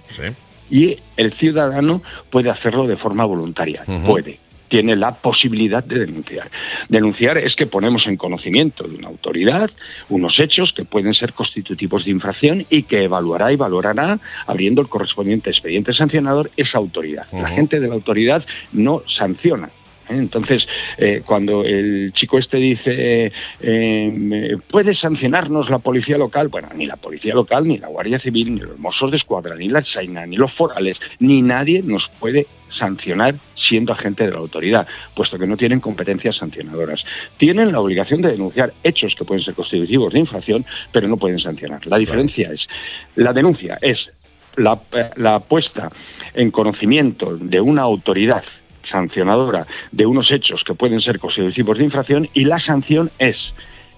y 0.70 0.96
el 1.16 1.32
ciudadano 1.32 2.02
puede 2.30 2.50
hacerlo 2.50 2.86
de 2.86 2.96
forma 2.96 3.24
voluntaria, 3.24 3.84
puede 4.06 4.38
tiene 4.70 4.96
la 4.96 5.12
posibilidad 5.12 5.84
de 5.84 5.98
denunciar. 5.98 6.48
Denunciar 6.88 7.36
es 7.36 7.56
que 7.56 7.66
ponemos 7.66 8.06
en 8.06 8.16
conocimiento 8.16 8.84
de 8.84 8.94
una 8.96 9.08
autoridad 9.08 9.68
unos 10.08 10.38
hechos 10.38 10.72
que 10.72 10.84
pueden 10.84 11.12
ser 11.12 11.34
constitutivos 11.34 12.04
de 12.04 12.12
infracción 12.12 12.64
y 12.70 12.84
que 12.84 13.04
evaluará 13.04 13.52
y 13.52 13.56
valorará, 13.56 14.20
abriendo 14.46 14.80
el 14.80 14.88
correspondiente 14.88 15.50
expediente 15.50 15.92
sancionador, 15.92 16.50
esa 16.56 16.78
autoridad. 16.78 17.26
La 17.32 17.48
gente 17.48 17.80
de 17.80 17.88
la 17.88 17.94
autoridad 17.94 18.46
no 18.72 19.02
sanciona. 19.06 19.70
Entonces, 20.10 20.68
eh, 20.98 21.22
cuando 21.24 21.64
el 21.64 22.12
chico 22.12 22.38
este 22.38 22.56
dice, 22.56 23.32
eh, 23.60 24.56
¿puede 24.68 24.94
sancionarnos 24.94 25.70
la 25.70 25.78
policía 25.78 26.18
local? 26.18 26.48
Bueno, 26.48 26.68
ni 26.74 26.86
la 26.86 26.96
policía 26.96 27.34
local, 27.34 27.66
ni 27.66 27.78
la 27.78 27.88
Guardia 27.88 28.18
Civil, 28.18 28.54
ni 28.54 28.60
los 28.60 28.78
Mossos 28.78 29.10
de 29.10 29.16
Escuadra, 29.16 29.54
ni 29.56 29.68
la 29.68 29.82
China, 29.82 30.26
ni 30.26 30.36
los 30.36 30.52
forales, 30.52 31.00
ni 31.18 31.42
nadie 31.42 31.82
nos 31.82 32.08
puede 32.08 32.46
sancionar 32.68 33.34
siendo 33.54 33.92
agente 33.92 34.24
de 34.24 34.32
la 34.32 34.38
autoridad, 34.38 34.86
puesto 35.14 35.38
que 35.38 35.46
no 35.46 35.56
tienen 35.56 35.80
competencias 35.80 36.36
sancionadoras. 36.36 37.04
Tienen 37.36 37.72
la 37.72 37.80
obligación 37.80 38.22
de 38.22 38.32
denunciar 38.32 38.72
hechos 38.82 39.14
que 39.14 39.24
pueden 39.24 39.42
ser 39.42 39.54
constitutivos 39.54 40.12
de 40.12 40.20
infracción, 40.20 40.64
pero 40.92 41.08
no 41.08 41.16
pueden 41.16 41.38
sancionar. 41.38 41.86
La 41.86 41.98
diferencia 41.98 42.50
es, 42.52 42.68
la 43.16 43.32
denuncia 43.32 43.78
es 43.80 44.12
la, 44.56 44.80
la 45.16 45.40
puesta 45.40 45.90
en 46.34 46.50
conocimiento 46.50 47.36
de 47.36 47.60
una 47.60 47.82
autoridad 47.82 48.44
sancionadora 48.82 49.66
de 49.92 50.06
unos 50.06 50.30
hechos 50.32 50.64
que 50.64 50.74
pueden 50.74 51.00
ser 51.00 51.18
constitutivos 51.18 51.78
de 51.78 51.84
infracción 51.84 52.28
y 52.34 52.44
la 52.44 52.58
sanción 52.58 53.10
es 53.18 53.54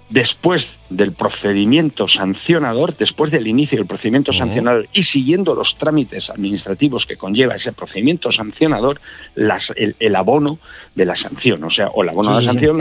después 0.08 0.78
del 0.96 1.12
procedimiento 1.12 2.08
sancionador, 2.08 2.96
después 2.96 3.30
del 3.30 3.46
inicio 3.46 3.78
del 3.78 3.86
procedimiento 3.86 4.32
sancionador 4.32 4.88
y 4.92 5.02
siguiendo 5.02 5.54
los 5.54 5.76
trámites 5.76 6.30
administrativos 6.30 7.06
que 7.06 7.16
conlleva 7.16 7.54
ese 7.54 7.72
procedimiento 7.72 8.30
sancionador, 8.30 9.00
el, 9.36 10.16
abono 10.16 10.58
de 10.94 11.04
la 11.04 11.14
sanción, 11.14 11.64
o 11.64 11.70
sea, 11.70 11.88
o 11.88 12.02
el 12.02 12.10
abono 12.10 12.30
de 12.30 12.44
la 12.44 12.52
sanción, 12.52 12.78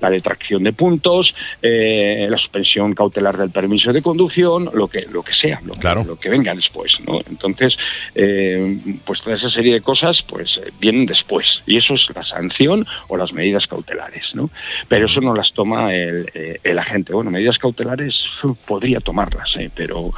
la, 0.00 0.10
detracción 0.10 0.64
de 0.64 0.72
puntos, 0.72 1.34
eh, 1.62 2.26
la 2.28 2.36
suspensión 2.36 2.94
cautelar 2.94 3.36
del 3.36 3.50
permiso 3.50 3.92
de 3.92 4.02
conducción, 4.02 4.70
lo 4.72 4.88
que, 4.88 5.06
lo 5.10 5.22
que 5.22 5.32
sea, 5.32 5.60
lo, 5.64 5.74
lo 6.04 6.18
que 6.18 6.28
venga 6.28 6.54
después. 6.54 7.00
¿no? 7.06 7.20
Entonces, 7.28 7.78
eh, 8.14 8.78
pues 9.04 9.22
toda 9.22 9.36
esa 9.36 9.48
serie 9.48 9.74
de 9.74 9.80
cosas 9.80 10.22
pues 10.22 10.58
eh, 10.58 10.72
vienen 10.80 11.06
después 11.06 11.62
y 11.66 11.76
eso 11.76 11.94
es 11.94 12.10
la 12.14 12.22
sanción 12.22 12.86
o 13.08 13.16
las 13.16 13.32
medidas 13.32 13.66
cautelares. 13.66 14.34
¿no? 14.34 14.50
Pero 14.88 15.06
eso 15.06 15.20
no 15.20 15.34
las 15.34 15.52
toma 15.52 15.94
el, 15.94 16.60
el 16.62 16.78
agente. 16.78 17.12
Bueno, 17.12 17.27
medidas 17.30 17.58
cautelares 17.58 18.26
podría 18.66 19.00
tomarlas, 19.00 19.56
¿eh? 19.56 19.70
pero, 19.74 20.12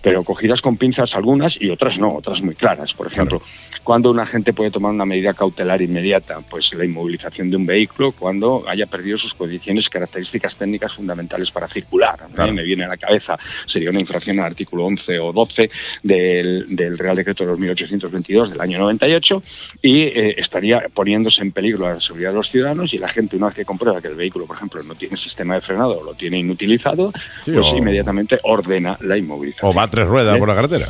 pero 0.00 0.24
cogidas 0.24 0.62
con 0.62 0.76
pinzas 0.76 1.14
algunas 1.14 1.60
y 1.60 1.70
otras 1.70 1.98
no, 1.98 2.14
otras 2.14 2.42
muy 2.42 2.54
claras. 2.54 2.94
Por 2.94 3.06
ejemplo, 3.06 3.42
cuando 3.82 4.10
un 4.10 4.20
agente 4.20 4.52
puede 4.52 4.70
tomar 4.70 4.92
una 4.92 5.04
medida 5.04 5.34
cautelar 5.34 5.82
inmediata, 5.82 6.40
pues 6.40 6.74
la 6.74 6.84
inmovilización 6.84 7.50
de 7.50 7.56
un 7.56 7.66
vehículo 7.66 8.12
cuando 8.12 8.64
haya 8.68 8.86
perdido 8.86 9.18
sus 9.18 9.34
condiciones 9.34 9.88
características 9.88 10.56
técnicas 10.56 10.94
fundamentales 10.94 11.50
para 11.50 11.68
circular. 11.68 12.20
Me 12.52 12.62
viene 12.62 12.84
a 12.84 12.88
la 12.88 12.96
cabeza, 12.96 13.38
sería 13.66 13.90
una 13.90 14.00
infracción 14.00 14.38
al 14.40 14.46
artículo 14.46 14.84
11 14.86 15.18
o 15.18 15.32
12 15.32 15.70
del, 16.02 16.98
Real 16.98 17.16
Decreto 17.16 17.44
de 17.44 17.50
2822 17.50 18.50
del 18.50 18.60
año 18.60 18.78
98 18.78 19.42
y 19.80 20.02
eh, 20.02 20.34
estaría 20.36 20.88
poniéndose 20.92 21.42
en 21.42 21.52
peligro 21.52 21.88
la 21.88 22.00
seguridad 22.00 22.30
de 22.30 22.36
los 22.36 22.50
ciudadanos 22.50 22.94
y 22.94 22.98
la 22.98 23.08
gente 23.08 23.36
una 23.36 23.46
vez 23.46 23.56
que 23.56 23.64
comprueba 23.64 24.00
que 24.00 24.08
el 24.08 24.14
vehículo, 24.14 24.46
por 24.46 24.56
ejemplo, 24.56 24.82
no 24.82 24.94
tiene 24.94 25.16
sistema 25.16 25.54
de 25.54 25.60
frenado 25.60 26.00
o 26.00 26.04
lo 26.04 26.14
tiene 26.14 26.38
inutilizado, 26.52 27.12
pues 27.44 27.72
inmediatamente 27.72 28.38
ordena 28.42 28.96
la 29.00 29.16
inmovilización. 29.16 29.70
O 29.70 29.74
va 29.74 29.84
a 29.84 29.90
tres 29.90 30.06
ruedas 30.06 30.38
por 30.38 30.48
la 30.48 30.54
carretera 30.54 30.88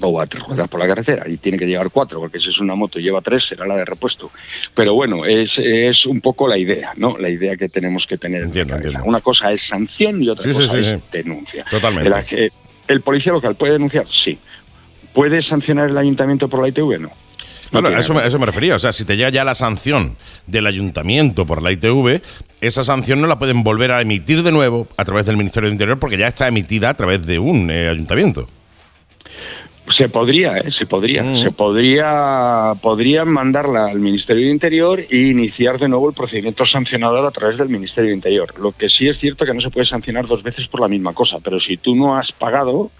o 0.00 0.12
va 0.12 0.24
a 0.24 0.26
tres 0.26 0.44
ruedas 0.44 0.68
por 0.68 0.80
la 0.80 0.86
carretera 0.86 1.28
y 1.28 1.36
tiene 1.38 1.58
que 1.58 1.66
llevar 1.66 1.90
cuatro, 1.90 2.20
porque 2.20 2.40
si 2.40 2.50
es 2.50 2.60
una 2.60 2.74
moto 2.74 2.98
y 2.98 3.02
lleva 3.02 3.20
tres, 3.20 3.44
será 3.44 3.66
la 3.66 3.76
de 3.76 3.84
repuesto. 3.84 4.30
Pero 4.74 4.94
bueno, 4.94 5.24
es, 5.24 5.58
es 5.58 6.06
un 6.06 6.20
poco 6.20 6.48
la 6.48 6.58
idea, 6.58 6.92
¿no? 6.96 7.16
La 7.18 7.30
idea 7.30 7.56
que 7.56 7.68
tenemos 7.68 8.06
que 8.06 8.18
tener. 8.18 8.42
Entiendo, 8.42 8.76
Una 9.04 9.20
cosa 9.20 9.52
es 9.52 9.62
sanción 9.62 10.22
y 10.22 10.28
otra 10.28 10.52
cosa 10.52 10.78
es 10.78 10.96
denuncia. 11.10 11.64
Totalmente. 11.70 12.52
El, 12.88 13.00
policía 13.00 13.32
local 13.32 13.56
puede 13.56 13.72
denunciar? 13.72 14.06
Sí. 14.08 14.38
¿Puede 15.12 15.42
sancionar 15.42 15.90
el 15.90 15.98
ayuntamiento 15.98 16.48
por 16.48 16.62
la 16.62 16.68
ITV? 16.68 17.00
No. 17.00 17.10
Bueno, 17.72 17.88
a 17.88 17.98
eso, 17.98 18.20
eso 18.22 18.38
me 18.38 18.46
refería. 18.46 18.76
O 18.76 18.78
sea, 18.78 18.92
si 18.92 19.04
te 19.04 19.16
llega 19.16 19.30
ya 19.30 19.44
la 19.44 19.54
sanción 19.54 20.16
del 20.46 20.66
ayuntamiento 20.66 21.46
por 21.46 21.62
la 21.62 21.72
ITV, 21.72 22.20
esa 22.60 22.84
sanción 22.84 23.20
no 23.20 23.26
la 23.26 23.38
pueden 23.38 23.62
volver 23.62 23.92
a 23.92 24.00
emitir 24.00 24.42
de 24.42 24.52
nuevo 24.52 24.86
a 24.96 25.04
través 25.04 25.26
del 25.26 25.36
Ministerio 25.36 25.68
del 25.68 25.74
Interior 25.74 25.98
porque 25.98 26.16
ya 26.16 26.28
está 26.28 26.48
emitida 26.48 26.90
a 26.90 26.94
través 26.94 27.26
de 27.26 27.38
un 27.38 27.70
eh, 27.70 27.88
ayuntamiento. 27.88 28.48
Se 29.88 30.08
podría, 30.08 30.58
¿eh? 30.58 30.70
se 30.72 30.84
podría, 30.84 31.22
mm. 31.22 31.36
se 31.36 31.52
podría, 31.52 32.72
podrían 32.82 33.28
mandarla 33.28 33.86
al 33.86 34.00
Ministerio 34.00 34.46
de 34.46 34.50
Interior 34.50 35.00
e 35.08 35.16
iniciar 35.16 35.78
de 35.78 35.88
nuevo 35.88 36.08
el 36.08 36.14
procedimiento 36.14 36.66
sancionador 36.66 37.24
a 37.24 37.30
través 37.30 37.56
del 37.56 37.68
Ministerio 37.68 38.10
de 38.10 38.16
Interior. 38.16 38.52
Lo 38.58 38.72
que 38.72 38.88
sí 38.88 39.06
es 39.06 39.18
cierto 39.18 39.44
que 39.44 39.54
no 39.54 39.60
se 39.60 39.70
puede 39.70 39.86
sancionar 39.86 40.26
dos 40.26 40.42
veces 40.42 40.66
por 40.66 40.80
la 40.80 40.88
misma 40.88 41.12
cosa, 41.12 41.38
pero 41.40 41.60
si 41.60 41.76
tú 41.76 41.94
no 41.94 42.16
has 42.16 42.32
pagado, 42.32 42.90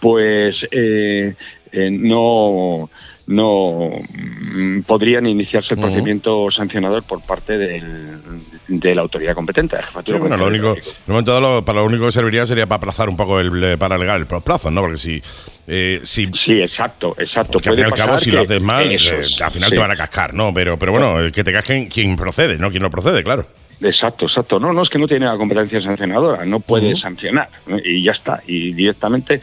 pues 0.00 0.68
eh, 0.70 1.34
eh, 1.72 1.90
no 1.90 2.90
no 3.28 3.90
mm, 3.90 4.80
podrían 4.82 5.26
iniciarse 5.26 5.74
el 5.74 5.80
procedimiento 5.80 6.50
sancionador 6.50 7.02
por 7.02 7.20
parte 7.20 7.58
de 7.58 8.94
la 8.94 9.02
autoridad 9.02 9.34
competente, 9.34 9.76
bueno, 10.18 10.38
lo 10.38 10.46
único, 10.46 10.76
momento 11.06 11.62
para 11.62 11.80
lo 11.80 11.84
único 11.84 12.06
que 12.06 12.12
serviría 12.12 12.46
sería 12.46 12.66
para 12.66 12.78
aplazar 12.78 13.10
un 13.10 13.18
poco 13.18 13.38
el 13.38 13.76
para 13.76 13.96
alegar 13.96 14.18
el 14.18 14.26
plazo, 14.26 14.70
¿no? 14.70 14.80
Porque 14.80 14.96
si, 14.96 15.22
eh, 15.66 16.00
si 16.04 16.30
sí, 16.32 16.60
exacto, 16.60 17.14
exacto. 17.18 17.52
Porque 17.52 17.68
al 17.68 17.74
fin 17.74 17.84
y 17.84 17.86
al 17.86 17.92
cabo, 17.92 18.18
si 18.18 18.30
lo 18.30 18.40
haces 18.40 18.62
mal, 18.62 18.90
eh, 18.90 18.96
al 19.42 19.50
final 19.50 19.70
te 19.70 19.78
van 19.78 19.90
a 19.90 19.96
cascar, 19.96 20.32
¿no? 20.32 20.54
Pero, 20.54 20.78
pero 20.78 20.92
bueno, 20.92 21.30
que 21.30 21.44
te 21.44 21.52
casquen 21.52 21.88
quien 21.88 22.16
procede, 22.16 22.56
no 22.56 22.70
quien 22.70 22.82
no 22.82 22.88
procede, 22.88 23.22
claro. 23.22 23.46
Exacto, 23.80 24.24
exacto. 24.24 24.58
No, 24.58 24.72
no 24.72 24.82
es 24.82 24.90
que 24.90 24.98
no 24.98 25.06
tiene 25.06 25.26
la 25.26 25.36
competencia 25.36 25.80
sancionadora, 25.80 26.44
no 26.44 26.60
puede 26.60 26.96
sancionar 26.96 27.48
¿no? 27.66 27.78
y 27.78 28.02
ya 28.02 28.12
está. 28.12 28.42
Y 28.46 28.72
directamente 28.72 29.40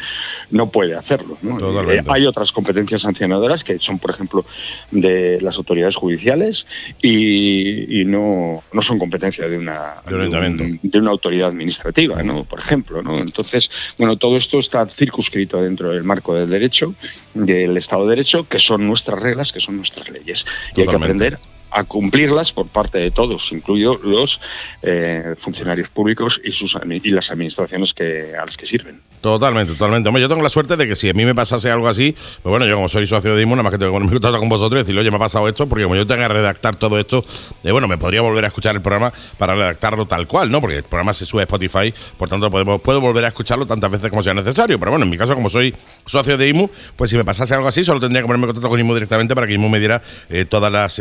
no 0.51 0.69
puede 0.69 0.95
hacerlo. 0.95 1.37
¿no? 1.41 1.91
Eh, 1.91 2.01
hay 2.07 2.25
otras 2.25 2.51
competencias 2.51 3.03
sancionadoras 3.03 3.63
que 3.63 3.79
son, 3.79 3.97
por 3.97 4.11
ejemplo, 4.11 4.45
de 4.91 5.39
las 5.41 5.57
autoridades 5.57 5.95
judiciales 5.95 6.67
y, 7.01 8.01
y 8.01 8.05
no, 8.05 8.63
no 8.73 8.81
son 8.81 8.99
competencia 8.99 9.47
de 9.47 9.57
una, 9.57 10.01
De 10.05 10.15
un 10.15 11.05
una 11.05 11.11
autoridad 11.11 11.49
administrativa, 11.49 12.21
¿no? 12.23 12.43
por 12.43 12.59
ejemplo. 12.59 13.01
¿no? 13.01 13.19
Entonces, 13.19 13.71
bueno, 13.97 14.17
todo 14.17 14.35
esto 14.35 14.59
está 14.59 14.85
circunscrito 14.87 15.61
dentro 15.61 15.91
del 15.91 16.03
marco 16.03 16.35
del 16.35 16.49
derecho, 16.49 16.93
del 17.33 17.77
Estado 17.77 18.03
de 18.03 18.09
Derecho, 18.09 18.47
que 18.47 18.59
son 18.59 18.85
nuestras 18.85 19.21
reglas, 19.21 19.53
que 19.53 19.59
son 19.59 19.77
nuestras 19.77 20.09
leyes. 20.09 20.45
Y 20.75 20.81
hay 20.81 20.87
que 20.87 20.95
aprender 20.95 21.39
a 21.71 21.83
cumplirlas 21.83 22.51
por 22.51 22.67
parte 22.67 22.97
de 22.97 23.11
todos, 23.11 23.51
incluidos 23.51 24.01
los 24.03 24.41
eh, 24.81 25.35
funcionarios 25.37 25.89
públicos 25.89 26.39
y, 26.43 26.51
sus, 26.51 26.77
y 26.89 27.09
las 27.09 27.31
administraciones 27.31 27.93
que, 27.93 28.33
a 28.39 28.45
las 28.45 28.57
que 28.57 28.65
sirven. 28.65 29.01
Totalmente, 29.21 29.73
totalmente. 29.73 30.07
Hombre, 30.07 30.21
yo 30.21 30.29
tengo 30.29 30.43
la 30.43 30.49
suerte 30.49 30.77
de 30.77 30.87
que 30.87 30.95
si 30.95 31.09
a 31.09 31.13
mí 31.13 31.25
me 31.25 31.33
pasase 31.33 31.71
algo 31.71 31.87
así, 31.87 32.11
pues 32.11 32.43
bueno, 32.43 32.65
yo 32.65 32.75
como 32.75 32.87
soy 32.87 33.07
socio 33.07 33.35
de 33.35 33.41
IMU, 33.41 33.55
nada 33.55 33.63
más 33.63 33.71
que 33.71 33.79
tengo 33.79 33.91
que 33.91 34.05
ponerme 34.05 34.29
en 34.29 34.39
con 34.39 34.49
vosotros 34.49 34.79
y 34.79 34.83
decirle, 34.83 35.01
oye, 35.01 35.09
me 35.09 35.17
ha 35.17 35.19
pasado 35.19 35.47
esto, 35.47 35.67
porque 35.67 35.83
como 35.83 35.95
yo 35.95 36.05
tenga 36.05 36.27
que 36.27 36.33
redactar 36.33 36.75
todo 36.75 36.99
esto, 36.99 37.23
eh, 37.63 37.71
bueno, 37.71 37.87
me 37.87 37.97
podría 37.97 38.21
volver 38.21 38.45
a 38.45 38.47
escuchar 38.47 38.75
el 38.75 38.81
programa 38.81 39.11
para 39.37 39.55
redactarlo 39.55 40.05
tal 40.05 40.27
cual, 40.27 40.51
¿no? 40.51 40.61
Porque 40.61 40.77
el 40.77 40.83
programa 40.83 41.11
se 41.13 41.25
sube 41.25 41.41
a 41.41 41.45
Spotify, 41.45 41.93
por 42.17 42.29
tanto 42.29 42.51
podemos, 42.51 42.79
puedo 42.81 43.01
volver 43.01 43.25
a 43.25 43.29
escucharlo 43.29 43.65
tantas 43.65 43.89
veces 43.89 44.09
como 44.09 44.21
sea 44.21 44.33
necesario. 44.33 44.79
Pero 44.79 44.91
bueno, 44.91 45.05
en 45.05 45.09
mi 45.09 45.17
caso, 45.17 45.33
como 45.33 45.49
soy 45.49 45.73
socio 46.05 46.37
de 46.37 46.47
IMU, 46.49 46.69
pues 46.95 47.09
si 47.09 47.17
me 47.17 47.25
pasase 47.25 47.55
algo 47.55 47.67
así, 47.67 47.83
solo 47.83 47.99
tendría 47.99 48.21
que 48.21 48.27
ponerme 48.27 48.45
en 48.45 48.53
contacto 48.53 48.69
con 48.69 48.79
IMU 48.79 48.93
directamente 48.93 49.33
para 49.33 49.47
que 49.47 49.53
IMU 49.53 49.69
me 49.69 49.79
diera 49.79 50.01
eh, 50.29 50.45
todas 50.45 50.71
las, 50.71 50.99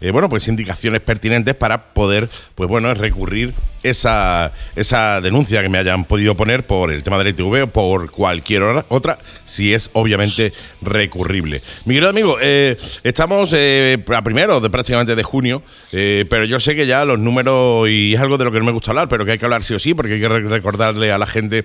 eh, 0.00 0.10
bueno, 0.10 0.28
pues 0.28 0.48
indicaciones 0.48 1.00
pertinentes 1.00 1.54
para 1.54 1.92
poder, 1.94 2.28
pues 2.54 2.68
bueno, 2.68 2.92
recurrir 2.94 3.52
esa, 3.82 4.52
esa 4.74 5.20
denuncia 5.20 5.62
que 5.62 5.68
me 5.68 5.78
hayan 5.78 6.04
podido 6.04 6.34
poner 6.36 6.66
por 6.66 6.90
el 6.92 7.02
tema 7.04 7.18
del 7.18 7.28
ITV 7.28 7.62
o 7.64 7.66
por 7.68 8.10
cualquier 8.10 8.62
otra, 8.88 9.18
si 9.44 9.72
es 9.74 9.90
obviamente 9.92 10.52
recurrible. 10.82 11.62
Mi 11.84 11.94
querido 11.94 12.10
amigo, 12.10 12.36
eh, 12.40 12.76
estamos 13.04 13.52
eh, 13.56 14.02
a 14.14 14.22
primero 14.22 14.60
de 14.60 14.70
prácticamente 14.70 15.14
de 15.14 15.22
junio, 15.22 15.62
eh, 15.92 16.24
pero 16.28 16.44
yo 16.44 16.58
sé 16.60 16.74
que 16.74 16.86
ya 16.86 17.04
los 17.04 17.18
números, 17.18 17.88
y 17.88 18.14
es 18.14 18.20
algo 18.20 18.38
de 18.38 18.44
lo 18.44 18.52
que 18.52 18.58
no 18.58 18.64
me 18.64 18.72
gusta 18.72 18.90
hablar, 18.90 19.08
pero 19.08 19.24
que 19.24 19.32
hay 19.32 19.38
que 19.38 19.44
hablar 19.44 19.62
sí 19.62 19.74
o 19.74 19.78
sí, 19.78 19.94
porque 19.94 20.14
hay 20.14 20.20
que 20.20 20.28
re- 20.28 20.40
recordarle 20.48 21.12
a 21.12 21.18
la 21.18 21.26
gente 21.26 21.64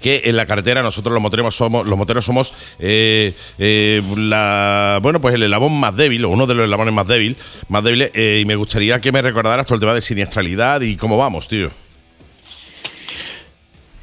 que 0.00 0.22
en 0.24 0.36
la 0.36 0.46
carretera 0.46 0.82
nosotros 0.82 1.12
los 1.12 1.22
moteros 1.22 1.54
somos 1.54 1.86
los 1.86 1.98
moteros 1.98 2.24
somos 2.24 2.52
eh, 2.78 3.34
eh, 3.58 4.02
la 4.16 4.98
bueno 5.02 5.20
pues 5.20 5.34
el 5.34 5.42
eslabón 5.42 5.78
más 5.78 5.96
débil 5.96 6.24
o 6.24 6.30
uno 6.30 6.46
de 6.46 6.54
los 6.54 6.64
eslabones 6.64 6.94
más 6.94 7.06
débil 7.06 7.36
más 7.68 7.82
débiles 7.84 8.10
eh, 8.14 8.40
y 8.42 8.46
me 8.46 8.56
gustaría 8.56 9.00
que 9.00 9.12
me 9.12 9.22
recordaras 9.22 9.66
todo 9.66 9.74
el 9.74 9.80
tema 9.80 9.94
de 9.94 10.00
siniestralidad 10.00 10.80
y 10.80 10.96
cómo 10.96 11.16
vamos 11.16 11.48
tío 11.48 11.85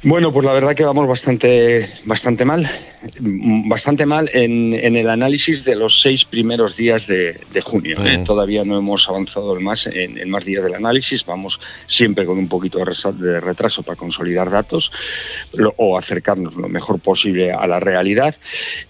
Bueno, 0.04 0.32
pues 0.32 0.44
la 0.44 0.52
verdad 0.52 0.74
que 0.74 0.84
vamos 0.84 1.08
bastante, 1.08 1.88
bastante 2.04 2.44
mal, 2.44 2.68
Mm, 3.20 3.68
bastante 3.68 4.06
mal 4.06 4.30
en, 4.32 4.72
en 4.72 4.96
el 4.96 5.10
análisis 5.10 5.62
de 5.62 5.76
los 5.76 6.00
seis 6.00 6.24
primeros 6.24 6.74
días 6.74 7.06
de, 7.06 7.38
de 7.52 7.60
junio. 7.60 7.98
¿eh? 8.02 8.16
Ujú. 8.16 8.24
Todavía 8.24 8.64
no 8.64 8.78
hemos 8.78 9.06
avanzado 9.10 9.60
más 9.60 9.86
en, 9.88 10.16
en 10.16 10.30
más 10.30 10.46
días 10.46 10.64
del 10.64 10.72
análisis, 10.74 11.24
vamos 11.26 11.60
siempre 11.86 12.24
con 12.24 12.38
un 12.38 12.48
poquito 12.48 12.78
de 12.78 13.40
retraso 13.40 13.82
para 13.82 13.96
consolidar 13.96 14.50
datos 14.50 14.90
lo- 15.52 15.74
o 15.76 15.98
acercarnos 15.98 16.54
lo 16.54 16.66
mejor 16.70 16.98
posible 16.98 17.52
a 17.52 17.66
la 17.66 17.78
realidad. 17.78 18.34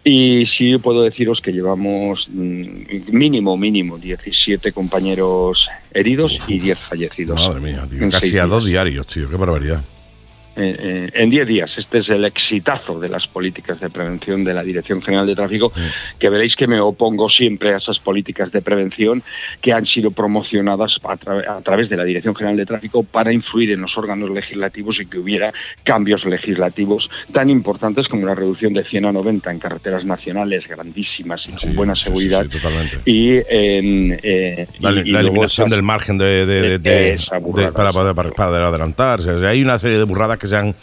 Y 0.05 0.47
sí 0.47 0.79
puedo 0.79 1.03
deciros 1.03 1.41
que 1.41 1.53
llevamos 1.53 2.29
mm, 2.33 2.63
mínimo, 3.11 3.57
mínimo 3.57 3.99
17 3.99 4.71
compañeros 4.71 5.69
heridos 5.93 6.39
y 6.47 6.61
10 6.61 6.79
fallecidos. 6.79 7.49
madre 7.49 7.61
mía 7.73 7.87
tío, 7.91 8.01
en 8.01 8.11
casi 8.13 8.39
a 8.39 8.47
dos 8.47 8.67
diarios 8.67 9.07
tío 9.09 9.29
qué 9.29 9.35
barbaridad 9.37 9.83
eh, 10.57 10.77
eh, 10.79 11.11
en 11.15 11.31
10 11.31 11.47
días. 11.47 11.79
Este 11.79 11.99
es 11.99 12.09
el 12.11 12.25
exitazo 12.25 12.99
de 13.01 13.09
las 13.09 13.27
políticas 13.29 13.81
de 13.81 13.91
prevención 13.91 14.45
de 14.45 14.55
la 14.55 14.63
Dirección 14.63 15.01
General 15.03 15.27
de 15.27 15.35
Tráfico, 15.35 15.73
que 16.19 16.31
veréis 16.31 16.57
que 16.57 16.67
me 16.67 16.81
opongo 16.81 17.29
siempre 17.29 17.73
a 17.73 17.77
esas 17.77 17.99
políticas 17.99 18.53
de 18.53 18.63
prevención 18.63 19.23
que 19.61 19.73
han 19.73 19.87
sido 19.87 20.11
promocionadas 20.11 21.01
a, 21.05 21.17
tra- 21.19 21.49
a 21.49 21.61
través 21.61 21.89
de 21.89 21.97
la 21.97 22.05
Dirección 22.05 22.35
General 22.35 22.57
de 22.57 22.67
Tráfico 22.67 23.03
para 23.03 23.33
influir 23.33 23.71
en 23.73 23.81
los 23.81 23.97
órganos 23.99 24.31
legislativos 24.31 25.01
y 25.01 25.07
que 25.07 25.19
hubiera 25.19 25.53
cambios 25.83 26.25
legislativos 26.25 27.11
tan 27.33 27.51
importantes 27.51 28.09
como 28.09 28.27
la 28.27 28.35
reducción 28.35 28.73
de 28.75 28.85
100 28.85 29.07
a 29.07 29.13
90 29.13 29.51
en 29.51 29.59
carreteras 29.59 30.05
nacionales 30.05 30.69
grandísimas 30.69 31.47
y 31.49 31.51
con 31.51 31.59
Sí, 31.59 31.69
buena 31.71 31.95
sí, 31.95 32.01
sí, 32.01 32.05
seguridad. 32.07 32.43
sí, 32.45 32.49
totalmente. 32.59 32.99
Y 33.05 33.33
en. 33.49 34.21
eh, 34.23 34.67
la, 34.81 34.93
y- 34.93 35.11
la 35.11 35.21
eliminación 35.21 35.67
esas- 35.69 35.77
del 35.77 35.83
margen 35.83 36.19
de, 36.19 36.81
para, 37.73 37.93
para, 37.93 38.31
para 38.31 38.69
adelantar. 38.69 39.21
O 39.21 39.23
sea, 39.23 39.49
hay 39.49 39.63
una 39.63 39.79
serie 39.79 39.99
de 39.99 40.05
burradas 40.05 40.39
que 40.39 40.44
se 40.47 40.57
han, 40.57 40.75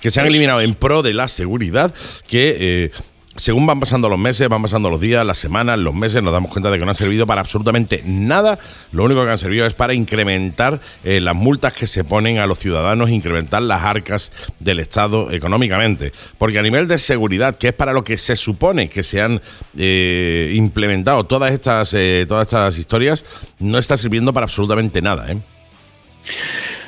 que 0.00 0.10
se 0.10 0.20
han 0.20 0.26
eliminado 0.26 0.60
en 0.60 0.74
pro 0.74 1.02
de 1.02 1.12
la 1.12 1.28
seguridad 1.28 1.94
que. 2.26 2.56
eh, 2.58 2.90
según 3.36 3.66
van 3.66 3.80
pasando 3.80 4.08
los 4.08 4.18
meses, 4.18 4.48
van 4.48 4.60
pasando 4.60 4.90
los 4.90 5.00
días, 5.00 5.24
las 5.24 5.38
semanas, 5.38 5.78
los 5.78 5.94
meses, 5.94 6.22
nos 6.22 6.32
damos 6.32 6.50
cuenta 6.50 6.70
de 6.70 6.78
que 6.78 6.84
no 6.84 6.90
han 6.90 6.96
servido 6.96 7.26
para 7.26 7.40
absolutamente 7.40 8.02
nada. 8.04 8.58
Lo 8.92 9.04
único 9.04 9.24
que 9.24 9.30
han 9.30 9.38
servido 9.38 9.66
es 9.66 9.74
para 9.74 9.94
incrementar 9.94 10.80
eh, 11.02 11.20
las 11.20 11.34
multas 11.34 11.72
que 11.72 11.86
se 11.86 12.04
ponen 12.04 12.38
a 12.38 12.46
los 12.46 12.58
ciudadanos, 12.58 13.08
incrementar 13.08 13.62
las 13.62 13.82
arcas 13.82 14.32
del 14.58 14.80
Estado 14.80 15.30
económicamente. 15.30 16.12
Porque 16.36 16.58
a 16.58 16.62
nivel 16.62 16.88
de 16.88 16.98
seguridad, 16.98 17.56
que 17.56 17.68
es 17.68 17.74
para 17.74 17.94
lo 17.94 18.04
que 18.04 18.18
se 18.18 18.36
supone 18.36 18.90
que 18.90 19.02
se 19.02 19.22
han 19.22 19.40
eh, 19.78 20.52
implementado 20.54 21.24
todas 21.24 21.52
estas, 21.52 21.96
todas 22.28 22.46
estas 22.46 22.76
historias, 22.76 23.24
no 23.58 23.78
está 23.78 23.96
sirviendo 23.96 24.34
para 24.34 24.44
absolutamente 24.44 25.00
nada. 25.00 25.32
¿eh? 25.32 25.38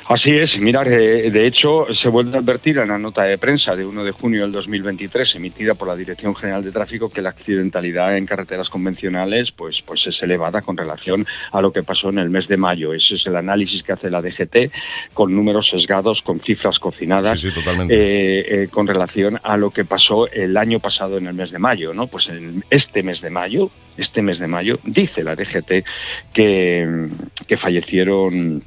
Así 0.07 0.37
es, 0.37 0.59
mirar, 0.59 0.87
eh, 0.87 1.31
de 1.31 1.47
hecho 1.47 1.87
se 1.89 2.09
vuelve 2.09 2.37
a 2.37 2.39
advertir 2.39 2.77
en 2.77 2.89
la 2.89 2.99
nota 2.99 3.23
de 3.23 3.39
prensa 3.39 3.75
de 3.75 3.87
1 3.87 4.03
de 4.03 4.11
junio 4.11 4.43
del 4.43 4.51
2023 4.51 5.33
emitida 5.33 5.73
por 5.73 5.87
la 5.87 5.95
Dirección 5.95 6.35
General 6.35 6.63
de 6.63 6.71
Tráfico 6.71 7.09
que 7.09 7.23
la 7.23 7.29
accidentalidad 7.29 8.15
en 8.15 8.27
carreteras 8.27 8.69
convencionales 8.69 9.51
pues, 9.51 9.81
pues 9.81 10.05
es 10.05 10.21
elevada 10.21 10.61
con 10.61 10.77
relación 10.77 11.25
a 11.51 11.59
lo 11.59 11.73
que 11.73 11.81
pasó 11.81 12.09
en 12.09 12.19
el 12.19 12.29
mes 12.29 12.47
de 12.47 12.55
mayo. 12.55 12.93
Ese 12.93 13.15
es 13.15 13.25
el 13.25 13.35
análisis 13.35 13.81
que 13.81 13.93
hace 13.93 14.11
la 14.11 14.21
DGT 14.21 14.71
con 15.15 15.33
números 15.35 15.69
sesgados, 15.69 16.21
con 16.21 16.39
cifras 16.39 16.77
cocinadas 16.77 17.39
Sí, 17.39 17.49
sí, 17.49 17.55
totalmente. 17.55 17.95
eh, 17.95 18.45
eh, 18.63 18.67
con 18.69 18.85
relación 18.85 19.39
a 19.41 19.57
lo 19.57 19.71
que 19.71 19.85
pasó 19.85 20.29
el 20.29 20.55
año 20.55 20.79
pasado 20.79 21.17
en 21.17 21.25
el 21.25 21.33
mes 21.33 21.49
de 21.49 21.57
mayo. 21.57 21.95
¿no? 21.95 22.05
Pues 22.05 22.29
en 22.29 22.63
este 22.69 23.01
mes 23.01 23.21
de 23.21 23.31
mayo, 23.31 23.71
este 23.97 24.21
mes 24.21 24.37
de 24.37 24.45
mayo, 24.47 24.79
dice 24.83 25.23
la 25.23 25.35
DGT 25.35 25.83
que, 26.31 27.07
que 27.47 27.57
fallecieron 27.57 28.63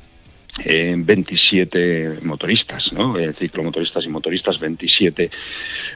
eh, 0.65 0.95
27 0.97 2.19
motoristas, 2.23 2.93
¿no? 2.93 3.19
Eh, 3.19 3.33
ciclomotoristas 3.33 4.05
y 4.07 4.09
motoristas 4.09 4.59
27. 4.59 5.31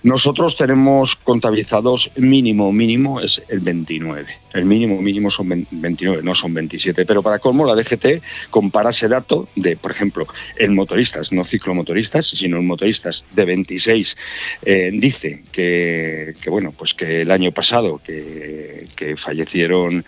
Nosotros 0.02 0.56
tenemos 0.56 1.16
contabilizados 1.16 2.10
mínimo, 2.16 2.72
mínimo 2.72 3.20
es 3.20 3.42
el 3.48 3.60
29. 3.60 4.26
El 4.54 4.64
mínimo, 4.64 5.00
mínimo 5.00 5.30
son 5.30 5.48
20 5.48 5.72
29, 5.72 6.22
no 6.22 6.34
son 6.34 6.54
27. 6.54 7.04
Pero 7.04 7.22
para 7.22 7.38
colmo, 7.38 7.66
la 7.66 7.74
DGT 7.74 8.22
compara 8.50 8.90
ese 8.90 9.08
dato 9.08 9.48
de, 9.56 9.76
por 9.76 9.90
ejemplo, 9.90 10.26
en 10.56 10.74
motoristas, 10.74 11.32
no 11.32 11.44
ciclomotoristas, 11.44 12.26
sino 12.26 12.58
en 12.58 12.66
motoristas 12.66 13.24
de 13.34 13.44
26. 13.44 14.16
eh, 14.64 14.90
dice 14.92 15.42
que, 15.50 16.34
que, 16.40 16.50
bueno, 16.50 16.72
pues 16.72 16.94
que 16.94 17.22
el 17.22 17.30
año 17.30 17.52
pasado 17.52 18.00
que, 18.04 18.86
que 18.94 19.16
fallecieron 19.16 20.04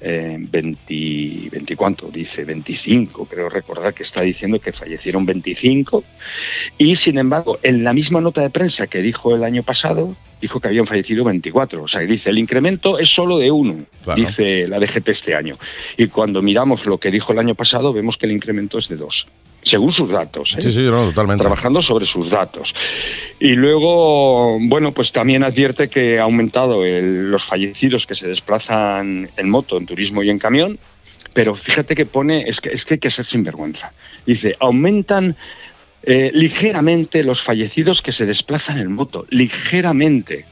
eh, 0.00 0.36
20, 0.38 1.48
20 1.50 1.76
cuánto, 1.76 2.08
dice 2.08 2.44
25, 2.44 3.26
creo 3.26 3.48
recordar 3.48 3.94
que 3.94 4.02
está 4.02 4.20
diciendo 4.22 4.60
que 4.60 4.72
fallecieron 4.72 5.24
25 5.24 6.04
y 6.78 6.96
sin 6.96 7.18
embargo 7.18 7.58
en 7.62 7.82
la 7.82 7.92
misma 7.92 8.20
nota 8.20 8.42
de 8.42 8.50
prensa 8.50 8.86
que 8.86 9.00
dijo 9.00 9.34
el 9.34 9.42
año 9.44 9.62
pasado 9.62 10.14
dijo 10.40 10.60
que 10.60 10.68
habían 10.68 10.86
fallecido 10.86 11.24
24, 11.24 11.82
o 11.82 11.88
sea, 11.88 12.02
dice 12.02 12.28
el 12.28 12.38
incremento 12.38 12.98
es 12.98 13.08
solo 13.08 13.38
de 13.38 13.50
uno, 13.50 13.86
Claro. 14.04 14.20
dice 14.20 14.68
la 14.68 14.78
DGT 14.78 15.08
este 15.08 15.34
año 15.34 15.58
y 15.96 16.08
cuando 16.08 16.42
miramos 16.42 16.86
lo 16.86 16.98
que 16.98 17.10
dijo 17.10 17.32
el 17.32 17.38
año 17.38 17.54
pasado 17.54 17.92
vemos 17.92 18.18
que 18.18 18.26
el 18.26 18.32
incremento 18.32 18.78
es 18.78 18.88
de 18.88 18.96
dos, 18.96 19.26
según 19.66 19.90
sus 19.90 20.08
datos. 20.08 20.54
¿eh? 20.56 20.60
Sí, 20.60 20.70
sí, 20.70 20.80
no, 20.82 21.06
totalmente. 21.06 21.42
trabajando 21.42 21.82
sobre 21.82 22.04
sus 22.06 22.30
datos. 22.30 22.72
Y 23.40 23.54
luego, 23.56 24.58
bueno, 24.60 24.92
pues 24.92 25.10
también 25.10 25.42
advierte 25.42 25.88
que 25.88 26.20
ha 26.20 26.22
aumentado 26.22 26.84
el- 26.84 27.30
los 27.32 27.42
fallecidos 27.44 28.06
que 28.06 28.14
se 28.14 28.28
desplazan 28.28 29.28
en 29.36 29.50
moto, 29.50 29.76
en 29.76 29.86
turismo 29.86 30.22
y 30.22 30.30
en 30.30 30.38
camión, 30.38 30.78
pero 31.34 31.56
fíjate 31.56 31.96
que 31.96 32.06
pone, 32.06 32.48
es 32.48 32.60
que, 32.60 32.70
es 32.70 32.84
que 32.84 32.94
hay 32.94 33.00
que 33.00 33.10
ser 33.10 33.24
sinvergüenza. 33.24 33.92
Dice, 34.24 34.56
aumentan 34.60 35.36
eh, 36.04 36.30
ligeramente 36.32 37.24
los 37.24 37.42
fallecidos 37.42 38.00
que 38.02 38.12
se 38.12 38.24
desplazan 38.24 38.78
en 38.78 38.92
moto, 38.92 39.26
ligeramente. 39.30 40.44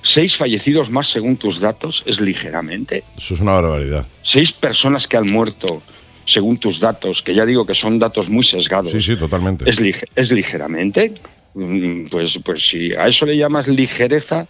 Seis 0.00 0.34
fallecidos 0.36 0.88
más 0.88 1.08
según 1.08 1.36
tus 1.36 1.60
datos 1.60 2.02
es 2.06 2.20
ligeramente. 2.22 3.04
Eso 3.16 3.34
es 3.34 3.40
una 3.40 3.52
barbaridad. 3.52 4.06
Seis 4.22 4.52
personas 4.52 5.06
que 5.06 5.18
han 5.18 5.26
muerto 5.30 5.82
según 6.26 6.58
tus 6.58 6.78
datos, 6.78 7.22
que 7.22 7.34
ya 7.34 7.46
digo 7.46 7.64
que 7.64 7.74
son 7.74 7.98
datos 7.98 8.28
muy 8.28 8.44
sesgados. 8.44 8.90
Sí, 8.92 9.00
sí, 9.00 9.16
totalmente. 9.16 9.64
¿Es, 9.68 9.80
lige- 9.80 10.06
es 10.14 10.30
ligeramente? 10.32 11.14
Mm, 11.54 12.04
Pues, 12.10 12.38
pues 12.44 12.68
si 12.68 12.92
a 12.92 13.08
eso 13.08 13.24
le 13.24 13.36
llamas 13.38 13.66
ligereza, 13.66 14.46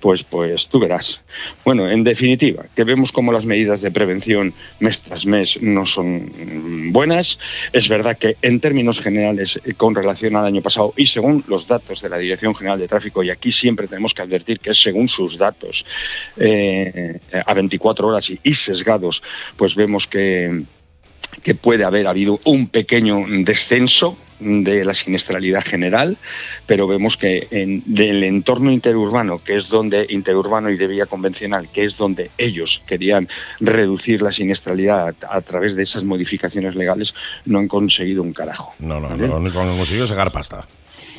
pues, 0.00 0.24
pues 0.24 0.66
tú 0.66 0.80
verás. 0.80 1.20
Bueno, 1.64 1.88
en 1.88 2.02
definitiva, 2.02 2.64
que 2.74 2.82
vemos 2.82 3.12
como 3.12 3.30
las 3.30 3.46
medidas 3.46 3.80
de 3.82 3.92
prevención 3.92 4.52
mes 4.80 4.98
tras 4.98 5.24
mes 5.26 5.62
no 5.62 5.86
son 5.86 6.90
buenas. 6.92 7.38
Es 7.72 7.88
verdad 7.88 8.18
que 8.18 8.36
en 8.42 8.58
términos 8.58 9.00
generales, 9.00 9.60
eh, 9.64 9.74
con 9.74 9.94
relación 9.94 10.34
al 10.34 10.46
año 10.46 10.60
pasado 10.60 10.92
y 10.96 11.06
según 11.06 11.44
los 11.46 11.68
datos 11.68 12.02
de 12.02 12.08
la 12.08 12.18
Dirección 12.18 12.52
General 12.56 12.80
de 12.80 12.88
Tráfico, 12.88 13.22
y 13.22 13.30
aquí 13.30 13.52
siempre 13.52 13.86
tenemos 13.86 14.12
que 14.12 14.22
advertir 14.22 14.58
que 14.58 14.70
es 14.70 14.82
según 14.82 15.08
sus 15.08 15.38
datos, 15.38 15.86
eh, 16.36 17.20
a 17.46 17.54
24 17.54 18.08
horas 18.08 18.28
y, 18.30 18.40
y 18.42 18.54
sesgados, 18.54 19.22
pues 19.56 19.76
vemos 19.76 20.08
que 20.08 20.64
que 21.42 21.54
puede 21.54 21.84
haber 21.84 22.06
habido 22.06 22.40
un 22.44 22.68
pequeño 22.68 23.24
descenso 23.44 24.16
de 24.40 24.84
la 24.84 24.94
siniestralidad 24.94 25.62
general, 25.64 26.16
pero 26.66 26.86
vemos 26.86 27.16
que 27.16 27.46
en 27.50 27.84
el 27.96 28.24
entorno 28.24 28.72
interurbano, 28.72 29.38
que 29.38 29.56
es 29.56 29.68
donde 29.68 30.06
interurbano 30.08 30.70
y 30.70 30.76
de 30.76 30.86
vía 30.88 31.06
convencional, 31.06 31.68
que 31.72 31.84
es 31.84 31.96
donde 31.96 32.30
ellos 32.38 32.82
querían 32.86 33.28
reducir 33.60 34.20
la 34.20 34.32
siniestralidad 34.32 35.14
a, 35.22 35.36
a 35.36 35.40
través 35.42 35.76
de 35.76 35.84
esas 35.84 36.04
modificaciones 36.04 36.74
legales, 36.74 37.14
no 37.44 37.60
han 37.60 37.68
conseguido 37.68 38.22
un 38.22 38.32
carajo. 38.32 38.74
No, 38.80 39.00
no, 39.00 39.10
no, 39.10 39.26
lo 39.26 39.36
único 39.36 39.60
que 39.60 39.68
han 39.68 39.76
conseguido 39.76 40.04
es 40.04 40.10
sacar 40.10 40.32
pasta. 40.32 40.66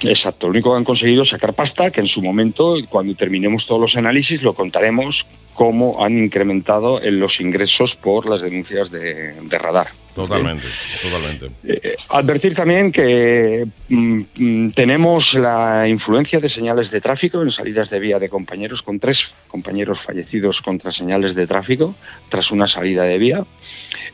Exacto, 0.02 0.48
lo 0.48 0.52
único 0.52 0.72
que 0.72 0.78
han 0.78 0.84
conseguido 0.84 1.22
es 1.22 1.30
sacar 1.30 1.54
pasta, 1.54 1.92
que 1.92 2.02
en 2.02 2.08
su 2.08 2.22
momento, 2.22 2.76
cuando 2.90 3.16
terminemos 3.16 3.66
todos 3.66 3.80
los 3.80 3.96
análisis, 3.96 4.42
lo 4.42 4.54
contaremos 4.54 5.26
cómo 5.54 6.04
han 6.04 6.18
incrementado 6.18 7.02
en 7.02 7.20
los 7.20 7.40
ingresos 7.40 7.96
por 7.96 8.28
las 8.28 8.42
denuncias 8.42 8.90
de, 8.92 9.34
de 9.42 9.58
radar. 9.58 9.88
Totalmente, 10.14 10.68
totalmente. 11.02 11.50
Eh, 11.64 11.96
advertir 12.10 12.54
también 12.54 12.92
que 12.92 13.66
mm, 13.90 14.22
mm, 14.36 14.72
tenemos 14.72 15.34
la 15.34 15.88
influencia 15.88 16.40
de 16.40 16.50
señales 16.50 16.92
de 16.92 17.02
tráfico 17.02 17.42
en 17.42 17.50
salidas 17.50 17.90
de 17.90 18.00
vía 18.00 18.20
de 18.20 18.30
compañeros, 18.30 18.84
con 18.84 19.00
tres 19.00 19.34
compañeros 19.48 20.00
fallecidos 20.00 20.62
contra 20.62 20.92
señales 20.92 21.34
de 21.34 21.48
tráfico 21.48 21.96
tras 22.30 22.52
una 22.52 22.68
salida 22.68 23.04
de 23.04 23.18
vía 23.18 23.44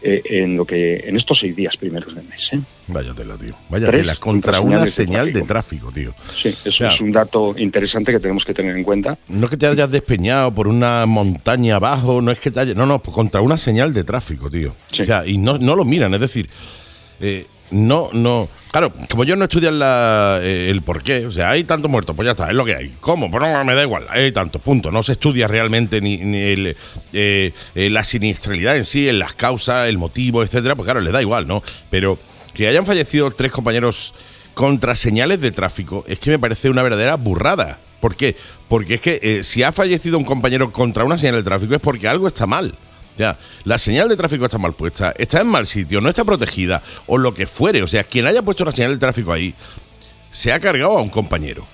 eh, 0.02 0.22
en 0.26 0.58
lo 0.58 0.66
que 0.66 0.98
en 1.06 1.16
estos 1.16 1.40
seis 1.40 1.56
días 1.56 1.78
primeros 1.78 2.16
del 2.16 2.26
mes. 2.26 2.54
¿eh? 2.54 2.60
Vaya 2.88 3.14
tela, 3.14 3.38
tío. 3.38 3.56
Vaya 3.70 3.88
Tres 3.88 4.08
tela, 4.08 4.16
contra 4.16 4.60
una 4.62 4.86
señal 4.86 5.32
de 5.34 5.42
tráfico. 5.44 5.92
tío. 5.92 6.14
Sí, 6.36 6.50
eso 6.50 6.70
O 6.70 6.72
sea, 6.72 6.88
es 6.88 7.02
un 7.02 7.12
dato 7.12 7.54
interesante 7.58 8.12
que 8.12 8.20
tenemos 8.20 8.46
que 8.46 8.54
tener 8.54 8.76
en 8.76 8.84
cuenta. 8.84 9.18
No 9.28 9.46
es 9.46 9.50
que 9.50 9.58
te 9.58 9.68
hayas 9.68 9.92
despeñado 9.92 10.54
por 10.54 10.68
una 10.68 11.06
montaña 11.06 11.76
abajo, 11.76 12.22
no 12.22 12.32
es 12.32 12.40
que 12.40 12.52
te 12.52 12.60
hayas. 12.60 12.76
No, 12.76 12.86
no, 12.86 13.00
pues 13.00 13.14
contra 13.14 13.42
una 13.42 13.58
señal 13.58 13.94
de 13.94 14.04
tráfico, 14.04 14.50
tío. 14.50 14.76
O 14.92 14.96
sea, 14.96 15.26
y 15.26 15.38
no, 15.38 15.58
no 15.58 15.76
lo 15.76 15.86
miran, 15.86 16.14
es 16.14 16.20
decir, 16.20 16.50
eh, 17.20 17.46
no, 17.72 18.10
no. 18.14 18.50
Claro, 18.72 18.94
como 19.10 19.24
yo 19.24 19.36
no 19.36 19.46
estudian 19.46 19.80
la, 19.80 20.40
eh, 20.44 20.70
el 20.70 20.84
por 20.84 21.02
qué, 21.02 21.26
o 21.26 21.32
sea, 21.32 21.50
hay 21.50 21.64
tantos 21.64 21.90
muertos, 21.90 22.16
pues 22.16 22.28
ya 22.28 22.32
está, 22.32 22.50
es 22.50 22.54
lo 22.54 22.66
que 22.66 22.76
hay. 22.76 22.94
¿Cómo? 23.00 23.32
Pues 23.32 23.42
no, 23.42 23.66
me 23.66 23.74
da 23.74 23.82
igual, 23.82 24.06
hay 24.10 24.32
tantos, 24.32 24.62
punto. 24.62 24.92
No 24.92 25.02
se 25.02 25.14
estudia 25.14 25.48
realmente 25.48 26.02
ni, 26.02 26.18
ni 26.18 26.38
el, 26.38 26.78
eh, 27.14 27.54
eh, 27.74 27.90
la 27.90 28.04
siniestralidad 28.04 28.78
en 28.78 28.86
sí, 28.86 29.10
en 29.10 29.18
las 29.18 29.34
causas, 29.34 29.90
el 29.90 29.98
motivo, 29.98 30.44
etcétera, 30.44 30.76
pues 30.76 30.86
claro, 30.86 31.02
le 31.02 31.12
da 31.12 31.20
igual, 31.20 31.48
¿no? 31.48 31.64
Pero 31.90 32.20
que 32.54 32.68
hayan 32.68 32.86
fallecido 32.86 33.32
tres 33.32 33.52
compañeros 33.52 34.14
contra 34.54 34.94
señales 34.94 35.42
de 35.42 35.52
tráfico 35.52 36.04
es 36.08 36.20
que 36.20 36.30
me 36.30 36.38
parece 36.38 36.70
una 36.70 36.84
verdadera 36.84 37.16
burrada. 37.16 37.80
¿Por 38.00 38.16
qué? 38.16 38.36
Porque 38.68 38.96
es 38.96 39.02
que 39.02 39.20
eh, 39.24 39.44
si 39.44 39.64
ha 39.64 39.72
fallecido 39.72 40.18
un 40.18 40.26
compañero 40.26 40.72
contra 40.72 41.04
una 41.04 41.18
señal 41.18 41.36
de 41.38 41.44
tráfico 41.44 41.74
es 41.74 41.82
porque 41.82 42.08
algo 42.08 42.28
está 42.28 42.46
mal. 42.46 42.76
Ya, 43.20 43.38
la 43.66 43.78
señal 43.78 44.08
de 44.08 44.16
tráfico 44.16 44.46
está 44.46 44.58
mal 44.58 44.72
puesta, 44.72 45.14
está 45.18 45.42
en 45.42 45.48
mal 45.48 45.68
sitio, 45.68 46.00
no 46.00 46.08
está 46.08 46.24
protegida, 46.24 46.82
o 47.06 47.18
lo 47.18 47.34
que 47.34 47.46
fuere. 47.46 47.84
O 47.84 47.88
sea, 47.88 48.06
quien 48.06 48.26
haya 48.26 48.42
puesto 48.42 48.64
una 48.64 48.72
señal 48.72 48.94
de 48.94 48.98
tráfico 48.98 49.34
ahí 49.34 49.54
se 50.32 50.54
ha 50.54 50.60
cargado 50.62 50.98
a 50.98 51.02
un 51.02 51.10
compañero. 51.10 51.66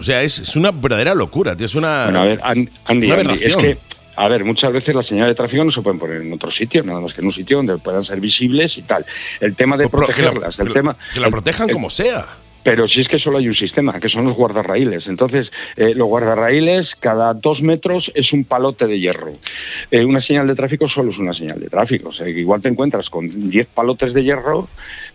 O 0.00 0.02
sea, 0.02 0.20
es, 0.22 0.40
es 0.40 0.56
una 0.56 0.72
verdadera 0.72 1.14
locura, 1.14 1.54
tío. 1.54 1.66
Es 1.66 1.76
una. 1.76 2.04
Bueno, 2.06 2.20
a 2.20 2.24
ver, 2.24 2.40
An- 2.42 2.68
Andy, 2.86 3.06
una 3.06 3.20
Andy, 3.20 3.34
es 3.34 3.54
que, 3.56 3.78
a 4.16 4.26
ver, 4.26 4.42
muchas 4.44 4.72
veces 4.72 4.92
las 4.92 5.06
señales 5.06 5.30
de 5.30 5.34
tráfico 5.36 5.62
no 5.62 5.70
se 5.70 5.80
pueden 5.80 6.00
poner 6.00 6.22
en 6.22 6.32
otro 6.32 6.50
sitio, 6.50 6.82
nada 6.82 6.98
más 7.00 7.14
que 7.14 7.20
en 7.20 7.26
un 7.26 7.32
sitio 7.32 7.58
donde 7.58 7.78
puedan 7.78 8.02
ser 8.02 8.18
visibles 8.18 8.76
y 8.76 8.82
tal. 8.82 9.06
El 9.38 9.54
tema 9.54 9.76
de 9.76 9.88
Pues, 9.88 10.00
la- 10.00 10.06
protegerlas, 10.06 10.58
el 10.58 10.64
que 10.64 10.68
la- 10.70 10.74
tema. 10.74 10.96
que 11.14 11.20
la 11.20 11.30
protejan 11.30 11.68
el- 11.68 11.72
como 11.74 11.88
sea. 11.88 12.26
Pero 12.62 12.86
si 12.86 13.00
es 13.00 13.08
que 13.08 13.18
solo 13.18 13.38
hay 13.38 13.48
un 13.48 13.54
sistema, 13.54 13.98
que 13.98 14.08
son 14.08 14.24
los 14.24 14.34
guardarraíles. 14.34 15.08
Entonces, 15.08 15.52
eh, 15.76 15.94
los 15.94 16.08
guardarraíles, 16.08 16.94
cada 16.94 17.32
dos 17.34 17.62
metros 17.62 18.12
es 18.14 18.32
un 18.32 18.44
palote 18.44 18.86
de 18.86 19.00
hierro. 19.00 19.32
Eh, 19.90 20.04
una 20.04 20.20
señal 20.20 20.46
de 20.46 20.54
tráfico 20.54 20.86
solo 20.86 21.10
es 21.10 21.18
una 21.18 21.32
señal 21.32 21.60
de 21.60 21.68
tráfico. 21.68 22.10
O 22.10 22.12
sea, 22.12 22.28
igual 22.28 22.60
te 22.60 22.68
encuentras 22.68 23.08
con 23.08 23.50
10 23.50 23.66
palotes 23.68 24.12
de 24.12 24.24
hierro 24.24 24.68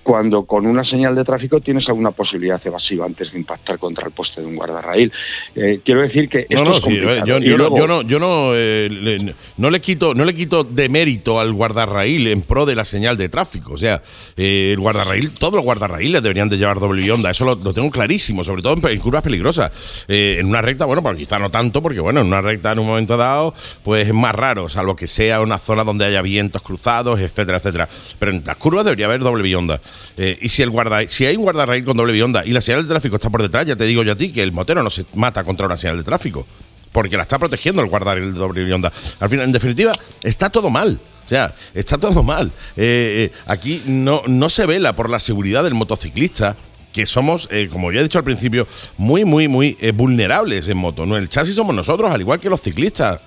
cuando 0.06 0.45
con 0.45 0.68
una 0.68 0.84
señal 0.84 1.16
de 1.16 1.24
tráfico 1.24 1.60
tienes 1.60 1.89
alguna 1.89 2.12
posibilidad 2.12 2.62
evasiva 2.64 3.08
antes 3.08 3.32
de 3.32 3.39
impactar 3.39 3.80
contra 3.80 4.06
el 4.06 4.14
poste 4.14 4.39
de 4.39 4.45
un 4.45 4.56
guardarraíl. 4.56 5.12
Eh, 5.56 5.80
quiero 5.84 6.01
decir 6.01 6.30
que 6.30 6.41
esto 6.47 6.56
No, 6.64 6.66
no, 6.66 6.72
es 6.72 6.78
sí, 6.78 6.84
complicado. 6.84 7.16
eh, 7.18 7.24
yo, 7.26 7.39
yo 7.39 7.58
no, 7.58 7.70
luego- 7.70 7.78
yo 7.80 7.88
no, 7.88 8.01
yo 8.03 8.20
no, 8.20 8.51
eh, 8.53 8.88
le- 8.91 9.34
no 9.58 9.72
le 9.72 9.82
quito, 9.82 10.14
no 10.14 10.24
le 10.24 10.36
quito 10.36 10.64
de 10.64 10.89
mérito 10.89 11.39
al 11.39 11.53
guardarraíl 11.53 12.28
en 12.28 12.43
pro 12.43 12.68
de 12.68 12.76
la 12.76 12.86
señal 12.86 13.18
de 13.18 13.30
tráfico. 13.30 13.74
O 13.74 13.78
sea, 13.80 14.03
eh, 14.38 14.70
el 14.74 14.80
guardarraíl, 14.80 15.32
todos 15.32 15.56
los 15.56 15.64
guardarraíles 15.64 16.22
deberían 16.22 16.49
de 16.49 16.58
llevar 16.60 16.80
doble 16.80 17.12
onda. 17.12 17.32
Eso 17.32 17.43
lo, 17.43 17.56
lo 17.56 17.74
tengo 17.74 17.89
clarísimo, 17.89 18.43
sobre 18.43 18.62
todo 18.62 18.78
en, 18.88 18.99
curvas 18.99 19.24
peligrosas. 19.24 19.72
Eh, 20.08 20.38
en 20.39 20.45
una 20.45 20.62
recta, 20.62 20.86
bueno, 20.86 21.01
pues 21.01 21.18
quizá 21.18 21.39
no 21.39 21.49
tanto, 21.49 21.82
porque 21.82 21.99
bueno, 21.99 22.22
en 22.22 22.28
una 22.28 22.41
recta 22.41 22.72
en 22.74 22.78
un 22.80 22.86
momento 22.86 23.18
dado, 23.18 23.56
pues 23.84 24.06
es 24.08 24.14
más 24.14 24.36
raro, 24.36 24.70
salvo 24.70 24.95
que 24.95 25.08
sea 25.08 25.41
una 25.41 25.58
zona 25.58 25.84
donde 25.84 26.06
haya 26.06 26.22
vientos 26.22 26.62
cruzados, 26.62 27.20
etcétera, 27.20 27.58
etcétera. 27.58 27.89
Pero 28.20 28.32
en 28.32 28.43
las 28.45 28.58
curvas 28.58 28.86
debería 28.86 29.08
haber 29.08 29.22
doble 29.22 29.41
bionda. 29.41 29.82
Eh, 30.18 30.38
y 30.41 30.50
si 30.50 30.62
el 30.62 30.70
guarda, 30.70 31.08
si 31.08 31.26
hay 31.26 31.36
un 31.36 31.43
guardarraíl 31.43 31.84
con 31.84 31.98
doble 31.98 32.14
bionda 32.14 32.46
y 32.46 32.52
la 32.52 32.62
señal 32.62 32.84
de 32.84 32.89
tráfico 32.89 33.16
está 33.16 33.30
por 33.30 33.41
detrás, 33.41 33.66
ya 33.66 33.76
te 33.76 33.86
digo 33.86 34.04
yo 34.04 34.14
a 34.14 34.16
ti 34.16 34.32
que 34.32 34.43
el 34.43 34.52
motero 34.52 34.84
no 34.84 34.89
se 34.89 35.06
mata 35.14 35.43
contra 35.43 35.66
una 35.66 35.78
señal 35.78 35.98
de 35.98 36.04
tráfico. 36.04 36.46
Porque 36.91 37.18
la 37.18 37.24
está 37.24 37.38
protegiendo 37.38 37.82
el 37.82 37.89
guardarraíl 37.89 38.34
doble 38.34 38.64
bionda. 38.64 38.91
Al 39.20 39.30
final, 39.30 39.46
en 39.46 39.52
definitiva, 39.52 39.93
está 40.24 40.50
todo 40.50 40.70
mal. 40.70 41.00
O 41.26 41.28
sea, 41.28 41.54
está 41.74 41.98
todo 41.98 42.24
mal. 42.24 42.52
Eh, 42.78 43.32
eh, 43.34 43.38
aquí 43.48 43.84
no, 43.86 44.22
no 44.28 44.50
se 44.50 44.66
vela 44.66 44.93
por 44.93 45.10
la 45.10 45.20
seguridad 45.20 45.64
del 45.64 45.74
motociclista, 45.74 46.56
que 46.93 47.06
somos, 47.06 47.50
como 47.72 47.91
ya 47.91 48.00
he 48.00 48.04
dicho 48.04 48.18
al 48.18 48.24
principio, 48.24 48.66
muy, 48.98 49.26
muy, 49.26 49.50
muy 49.50 49.76
vulnerables 49.93 50.70
en 50.70 50.78
moto. 50.78 51.06
¿no? 51.06 51.18
El 51.18 51.28
chasis 51.28 51.54
somos 51.54 51.76
nosotros, 51.76 52.10
al 52.10 52.22
igual 52.22 52.39
que 52.39 52.50
los 52.50 52.62
ciclistas. 52.62 53.20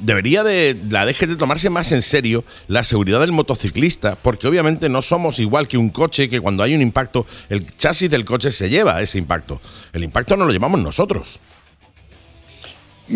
Debería 0.00 0.42
de 0.42 0.76
la 0.90 1.06
DGT 1.06 1.36
tomarse 1.38 1.70
más 1.70 1.92
en 1.92 2.02
serio 2.02 2.44
la 2.66 2.82
seguridad 2.84 3.20
del 3.20 3.32
motociclista, 3.32 4.16
porque 4.16 4.46
obviamente 4.46 4.88
no 4.88 5.02
somos 5.02 5.38
igual 5.38 5.68
que 5.68 5.78
un 5.78 5.90
coche 5.90 6.28
que 6.28 6.40
cuando 6.40 6.62
hay 6.62 6.74
un 6.74 6.82
impacto, 6.82 7.26
el 7.48 7.74
chasis 7.74 8.10
del 8.10 8.24
coche 8.24 8.50
se 8.50 8.68
lleva 8.68 9.00
ese 9.02 9.18
impacto. 9.18 9.60
El 9.92 10.04
impacto 10.04 10.36
no 10.36 10.44
lo 10.44 10.52
llevamos 10.52 10.80
nosotros. 10.80 11.40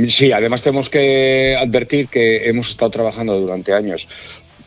Sí, 0.09 0.33
además 0.33 0.63
tenemos 0.63 0.89
que 0.89 1.55
advertir 1.59 2.09
que 2.09 2.49
hemos 2.49 2.71
estado 2.71 2.91
trabajando 2.91 3.39
durante 3.39 3.75
años 3.75 4.09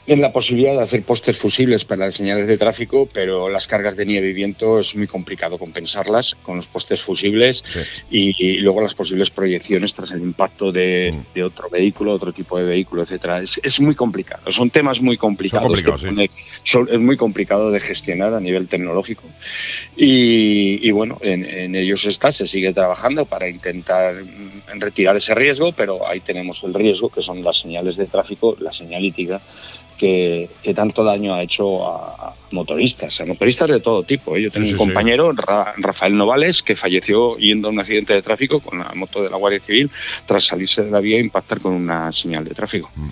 en 0.08 0.22
la 0.22 0.32
posibilidad 0.32 0.74
de 0.74 0.82
hacer 0.84 1.02
postes 1.04 1.38
fusibles 1.38 1.84
para 1.86 2.06
las 2.06 2.16
señales 2.16 2.48
de 2.48 2.58
tráfico, 2.58 3.10
pero 3.12 3.50
las 3.50 3.68
cargas 3.68 3.96
de 3.96 4.06
nieve 4.06 4.30
y 4.30 4.34
viento 4.34 4.80
es 4.80 4.96
muy 4.96 5.08
complicado 5.08 5.58
compensarlas 5.58 6.36
con 6.44 6.58
los 6.58 6.68
postes 6.68 7.02
fusibles 7.02 7.64
y, 8.12 8.36
y 8.44 8.60
luego 8.60 8.82
las 8.82 8.94
posibles 8.94 9.32
proyecciones 9.32 9.94
tras 9.94 10.12
el 10.12 10.22
impacto 10.22 10.72
de, 10.72 11.12
Mm. 11.12 11.34
de 11.36 11.44
otro 11.44 11.70
vehículo, 11.70 12.12
otro 12.14 12.32
tipo 12.34 12.58
de 12.58 12.66
vehículo, 12.66 13.02
etcétera. 13.04 13.42
Es, 13.42 13.60
es 13.64 13.80
muy 13.82 13.96
complicado, 13.96 14.52
son 14.52 14.70
temas 14.70 15.02
muy 15.02 15.18
complicados. 15.18 15.68
complicados, 15.68 16.02
que 16.02 16.08
sí. 16.10 16.14
pone- 16.16 16.30
son- 16.64 16.90
es 16.92 17.00
muy 17.00 17.18
complicado 17.18 17.72
de 17.72 17.80
gestionar 17.80 18.34
a 18.34 18.40
nivel 18.40 18.68
tecnológico. 18.68 19.24
Y, 19.96 20.80
y 20.88 20.92
bueno, 20.92 21.18
en, 21.22 21.46
en 21.46 21.76
ellos 21.76 22.06
está, 22.06 22.32
se 22.32 22.48
sigue 22.48 22.74
trabajando 22.74 23.26
para 23.26 23.48
intentar 23.50 24.16
mm, 24.16 24.80
retirar 24.80 25.16
ese 25.16 25.34
riesgo, 25.36 25.72
pero 25.72 26.08
ahí 26.08 26.20
tenemos 26.20 26.64
el 26.64 26.74
riesgo, 26.74 27.10
que 27.10 27.22
son 27.22 27.44
las 27.44 27.58
señales 27.60 27.96
de 27.98 28.06
tráfico, 28.06 28.56
la 28.60 28.72
señalítica, 28.74 29.42
que, 29.98 30.50
que 30.64 30.74
tanto 30.74 31.04
daño 31.04 31.34
ha 31.34 31.42
hecho 31.44 31.88
a, 31.88 32.30
a 32.30 32.34
motoristas, 32.52 33.20
a 33.22 33.26
motoristas 33.26 33.70
de 33.70 33.80
todo 33.80 34.04
tipo. 34.04 34.36
¿eh? 34.36 34.44
Yo 34.44 34.52
tengo 34.52 34.66
sí, 34.66 34.74
un 34.74 34.80
sí. 34.80 34.86
compañero, 34.86 35.32
Ra- 35.34 35.74
Rafael 35.78 36.16
Novales, 36.16 36.64
que 36.64 36.76
falleció 36.76 37.38
yendo 37.38 37.68
a 37.68 37.72
un 37.72 37.80
accidente 37.80 38.14
de 38.14 38.22
tráfico 38.22 38.60
con 38.60 38.80
la 38.80 38.92
moto 38.96 39.24
de 39.24 39.30
la 39.30 39.38
Guardia 39.38 39.60
Civil 39.60 39.90
tras 40.26 40.46
salirse 40.46 40.84
de 40.84 40.92
la 40.92 41.00
vía 41.00 41.18
e 41.18 41.22
impactar 41.22 41.60
con 41.60 41.74
una 41.74 42.12
señal 42.12 42.46
de 42.46 42.52
tráfico. 42.54 42.90
Mm. 42.96 43.10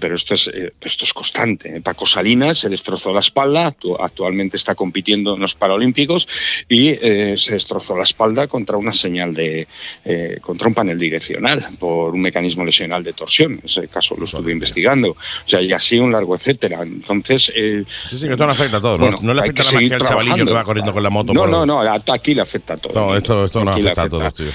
Pero 0.00 0.14
esto 0.14 0.34
es, 0.34 0.48
eh, 0.48 0.72
esto 0.80 1.04
es 1.04 1.12
constante. 1.12 1.80
Paco 1.80 2.06
Salinas 2.06 2.58
se 2.58 2.68
destrozó 2.68 3.12
la 3.12 3.20
espalda, 3.20 3.74
actu- 3.74 3.96
actualmente 3.98 4.56
está 4.56 4.74
compitiendo 4.74 5.34
en 5.34 5.40
los 5.40 5.54
Paralímpicos 5.54 6.26
y 6.68 6.88
eh, 6.88 7.34
se 7.36 7.54
destrozó 7.54 7.96
la 7.96 8.04
espalda 8.04 8.46
contra 8.48 8.76
una 8.76 8.92
señal 8.92 9.34
de, 9.34 9.68
eh, 10.04 10.38
contra 10.40 10.68
un 10.68 10.74
panel 10.74 10.98
direccional 10.98 11.66
por 11.78 12.14
un 12.14 12.20
mecanismo 12.20 12.64
lesional 12.64 13.04
de 13.04 13.12
torsión. 13.12 13.60
Ese 13.64 13.88
caso 13.88 14.16
lo 14.18 14.24
estuve 14.24 14.52
investigando. 14.52 15.10
O 15.10 15.16
sea, 15.48 15.60
y 15.60 15.72
así 15.90 15.98
un 15.98 16.12
largo 16.12 16.36
etcétera. 16.36 16.82
Entonces, 16.82 17.52
eh, 17.54 17.84
Sí, 18.08 18.18
sí, 18.18 18.26
que 18.26 18.32
esto 18.32 18.46
no 18.46 18.52
afecta 18.52 18.76
a 18.76 18.80
todo. 18.80 18.98
¿no? 18.98 19.04
bueno, 19.06 19.18
no 19.22 19.34
le 19.34 19.40
hay 19.42 19.48
afecta 19.48 19.62
nada 19.64 19.72
más 19.80 19.88
que 19.88 19.94
al 19.94 20.02
chavalillo 20.06 20.46
que 20.46 20.52
va 20.52 20.64
corriendo 20.64 20.92
con 20.92 21.02
la 21.02 21.10
moto. 21.10 21.34
No, 21.34 21.40
por- 21.40 21.50
no, 21.50 21.66
no, 21.66 21.80
aquí 22.12 22.34
le 22.34 22.42
afecta 22.42 22.74
a 22.74 22.76
todo. 22.76 22.92
No, 22.94 23.16
esto, 23.16 23.44
esto 23.44 23.64
no 23.64 23.74
le 23.74 23.80
afecta 23.82 24.02
a 24.02 24.08
todos, 24.08 24.34
tío. 24.34 24.50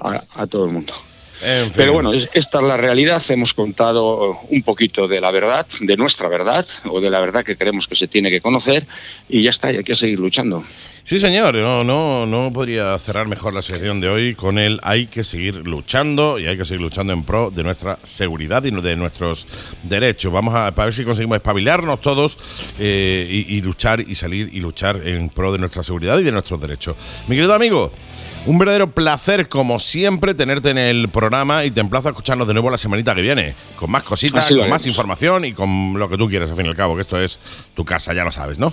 a, 0.00 0.24
a 0.34 0.46
todo 0.46 0.64
el 0.66 0.72
mundo. 0.72 0.92
En 1.42 1.64
fin. 1.66 1.72
Pero 1.76 1.92
bueno, 1.94 2.12
es- 2.12 2.28
esta 2.34 2.58
es 2.58 2.64
la 2.64 2.76
realidad. 2.76 3.22
Hemos 3.30 3.54
contado 3.54 4.40
un 4.50 4.62
poquito 4.62 5.06
de 5.08 5.20
la 5.20 5.30
verdad, 5.30 5.66
de 5.80 5.96
nuestra 5.96 6.28
verdad, 6.28 6.66
o 6.90 7.00
de 7.00 7.08
la 7.08 7.20
verdad 7.20 7.44
que 7.44 7.56
creemos 7.56 7.86
que 7.86 7.94
se 7.94 8.08
tiene 8.08 8.30
que 8.30 8.40
conocer, 8.40 8.86
y 9.28 9.42
ya 9.42 9.50
está, 9.50 9.72
y 9.72 9.76
hay 9.76 9.84
que 9.84 9.94
seguir 9.94 10.18
luchando. 10.18 10.64
Sí, 11.02 11.18
señor, 11.18 11.54
no, 11.54 11.82
no, 11.82 12.26
no 12.26 12.52
podría 12.52 12.96
cerrar 12.98 13.26
mejor 13.26 13.54
la 13.54 13.62
sección 13.62 14.00
de 14.00 14.08
hoy 14.08 14.34
con 14.34 14.58
el 14.58 14.78
hay 14.82 15.06
que 15.06 15.24
seguir 15.24 15.56
luchando 15.56 16.38
y 16.38 16.46
hay 16.46 16.56
que 16.56 16.64
seguir 16.64 16.82
luchando 16.82 17.12
en 17.12 17.24
pro 17.24 17.50
de 17.50 17.64
nuestra 17.64 17.98
seguridad 18.02 18.62
y 18.64 18.70
de 18.70 18.96
nuestros 18.96 19.46
derechos. 19.82 20.32
Vamos 20.32 20.54
a, 20.54 20.70
ver 20.70 20.92
si 20.92 21.04
conseguimos 21.04 21.36
espabilarnos 21.36 22.00
todos 22.00 22.36
eh, 22.78 23.26
y, 23.28 23.56
y 23.56 23.62
luchar 23.62 24.00
y 24.00 24.14
salir 24.14 24.50
y 24.52 24.60
luchar 24.60 25.00
en 25.04 25.30
pro 25.30 25.52
de 25.52 25.58
nuestra 25.58 25.82
seguridad 25.82 26.18
y 26.18 26.22
de 26.22 26.32
nuestros 26.32 26.60
derechos. 26.60 26.96
Mi 27.26 27.34
querido 27.34 27.54
amigo, 27.54 27.90
un 28.46 28.58
verdadero 28.58 28.90
placer, 28.92 29.48
como 29.48 29.78
siempre, 29.80 30.34
tenerte 30.34 30.70
en 30.70 30.78
el 30.78 31.08
programa 31.08 31.64
y 31.64 31.70
te 31.70 31.80
emplazo 31.80 32.08
a 32.08 32.10
escucharnos 32.12 32.46
de 32.46 32.54
nuevo 32.54 32.70
la 32.70 32.78
semanita 32.78 33.14
que 33.14 33.22
viene, 33.22 33.54
con 33.76 33.90
más 33.90 34.02
cositas, 34.02 34.48
con 34.48 34.68
más 34.68 34.86
información 34.86 35.44
y 35.44 35.52
con 35.52 35.98
lo 35.98 36.08
que 36.08 36.16
tú 36.16 36.28
quieras, 36.28 36.50
al 36.50 36.56
fin 36.56 36.66
y 36.66 36.68
al 36.70 36.76
cabo, 36.76 36.94
que 36.94 37.02
esto 37.02 37.20
es 37.20 37.38
tu 37.74 37.84
casa, 37.84 38.14
ya 38.14 38.24
lo 38.24 38.32
sabes, 38.32 38.58
¿no? 38.58 38.72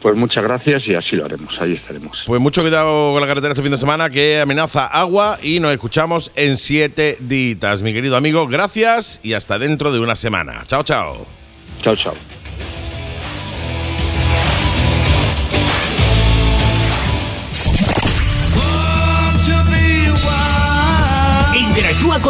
Pues 0.00 0.14
muchas 0.14 0.44
gracias 0.44 0.86
y 0.88 0.94
así 0.94 1.16
lo 1.16 1.24
haremos, 1.24 1.60
ahí 1.60 1.72
estaremos. 1.72 2.24
Pues 2.26 2.40
mucho 2.40 2.62
cuidado 2.62 3.12
con 3.12 3.20
la 3.20 3.26
carretera 3.26 3.52
este 3.52 3.62
fin 3.62 3.72
de 3.72 3.78
semana 3.78 4.10
que 4.10 4.40
amenaza 4.40 4.86
agua 4.86 5.38
y 5.42 5.58
nos 5.58 5.72
escuchamos 5.72 6.30
en 6.36 6.56
siete 6.56 7.16
ditas. 7.20 7.82
Mi 7.82 7.92
querido 7.92 8.16
amigo, 8.16 8.46
gracias 8.46 9.20
y 9.22 9.32
hasta 9.32 9.58
dentro 9.58 9.92
de 9.92 9.98
una 9.98 10.14
semana. 10.14 10.62
Chao, 10.66 10.82
chao. 10.84 11.26
Chao, 11.82 11.96
chao. 11.96 12.37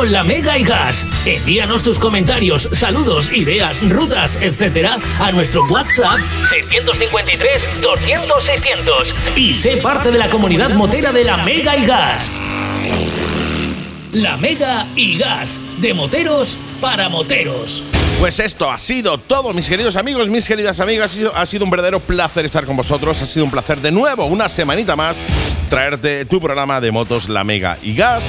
La 0.05 0.23
Mega 0.25 0.59
y 0.59 0.63
Gas. 0.63 1.07
Envíanos 1.27 1.83
tus 1.83 1.99
comentarios, 1.99 2.69
saludos, 2.73 3.33
ideas, 3.33 3.81
rutas, 3.89 4.39
etcétera 4.41 4.99
a 5.19 5.33
nuestro 5.33 5.65
WhatsApp 5.65 6.19
653 6.49 7.83
200 7.83 8.45
600 8.45 9.15
y 9.37 9.55
sé 9.55 9.79
parte 9.79 10.11
de 10.11 10.19
la 10.19 10.31
comunidad 10.31 10.71
motera 10.71 11.13
de 11.13 11.25
la 11.25 11.39
Mega 11.39 11.77
y 11.77 11.85
Gas. 11.85 12.41
La 14.13 14.37
Mega 14.37 14.87
y 14.97 15.19
Gas, 15.19 15.61
de 15.79 15.95
moteros 15.95 16.59
para 16.81 17.09
moteros. 17.09 17.83
Pues 18.19 18.41
esto 18.41 18.71
ha 18.71 18.79
sido 18.79 19.19
todo, 19.19 19.53
mis 19.53 19.69
queridos 19.69 19.97
amigos, 19.97 20.29
mis 20.29 20.49
queridas 20.49 20.81
amigas. 20.81 21.21
Ha 21.35 21.47
sido, 21.47 21.65
un 21.65 21.71
verdadero 21.71 22.01
placer 22.01 22.45
estar 22.45 22.67
con 22.67 22.77
vosotros. 22.77 23.23
Ha 23.23 23.27
sido 23.27 23.45
un 23.45 23.51
placer 23.51 23.81
de 23.81 23.93
nuevo, 23.93 24.27
una 24.27 24.49
semanita 24.49 24.97
más, 24.97 25.25
traerte 25.69 26.25
tu 26.25 26.41
programa 26.41 26.81
de 26.81 26.91
motos 26.91 27.29
La 27.29 27.45
Mega 27.45 27.79
y 27.83 27.95
Gas 27.95 28.27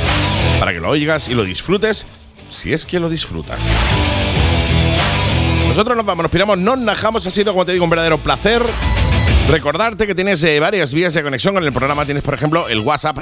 para 0.59 0.73
que 0.73 0.79
lo 0.79 0.89
oigas 0.89 1.27
y 1.27 1.33
lo 1.33 1.43
disfrutes, 1.43 2.05
si 2.49 2.73
es 2.73 2.85
que 2.85 2.99
lo 2.99 3.09
disfrutas. 3.09 3.63
Nosotros 5.67 5.97
nos 5.97 6.05
vamos, 6.05 6.23
nos 6.23 6.31
piramos, 6.31 6.57
nos 6.57 6.77
najamos. 6.77 7.25
Ha 7.25 7.31
sido, 7.31 7.53
como 7.53 7.65
te 7.65 7.71
digo, 7.71 7.83
un 7.83 7.89
verdadero 7.89 8.17
placer. 8.17 8.61
Recordarte 9.49 10.05
que 10.05 10.13
tienes 10.13 10.43
eh, 10.43 10.59
varias 10.59 10.93
vías 10.93 11.13
de 11.13 11.23
conexión 11.23 11.55
con 11.55 11.63
el 11.63 11.73
programa. 11.73 12.05
Tienes, 12.05 12.23
por 12.23 12.35
ejemplo, 12.35 12.67
el 12.67 12.81
WhatsApp 12.81 13.19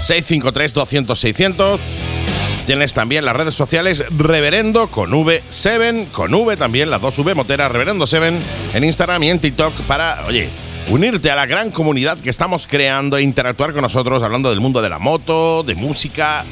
653-200-600. 0.00 2.23
Tienes 2.66 2.94
también 2.94 3.26
las 3.26 3.36
redes 3.36 3.54
sociales 3.54 4.04
Reverendo 4.16 4.88
con 4.88 5.10
V7, 5.10 6.10
con 6.12 6.32
V 6.32 6.56
también, 6.56 6.90
las 6.90 7.02
dos 7.02 7.18
V 7.18 7.34
moteras 7.34 7.70
Reverendo 7.70 8.06
7 8.06 8.38
en 8.72 8.84
Instagram 8.84 9.22
y 9.22 9.30
en 9.30 9.38
TikTok 9.38 9.74
para, 9.82 10.24
oye, 10.26 10.48
unirte 10.88 11.30
a 11.30 11.36
la 11.36 11.44
gran 11.44 11.70
comunidad 11.70 12.18
que 12.18 12.30
estamos 12.30 12.66
creando 12.66 13.18
e 13.18 13.22
interactuar 13.22 13.74
con 13.74 13.82
nosotros 13.82 14.22
hablando 14.22 14.48
del 14.48 14.60
mundo 14.60 14.80
de 14.80 14.88
la 14.88 14.98
moto, 14.98 15.62
de 15.62 15.74
música. 15.74 16.42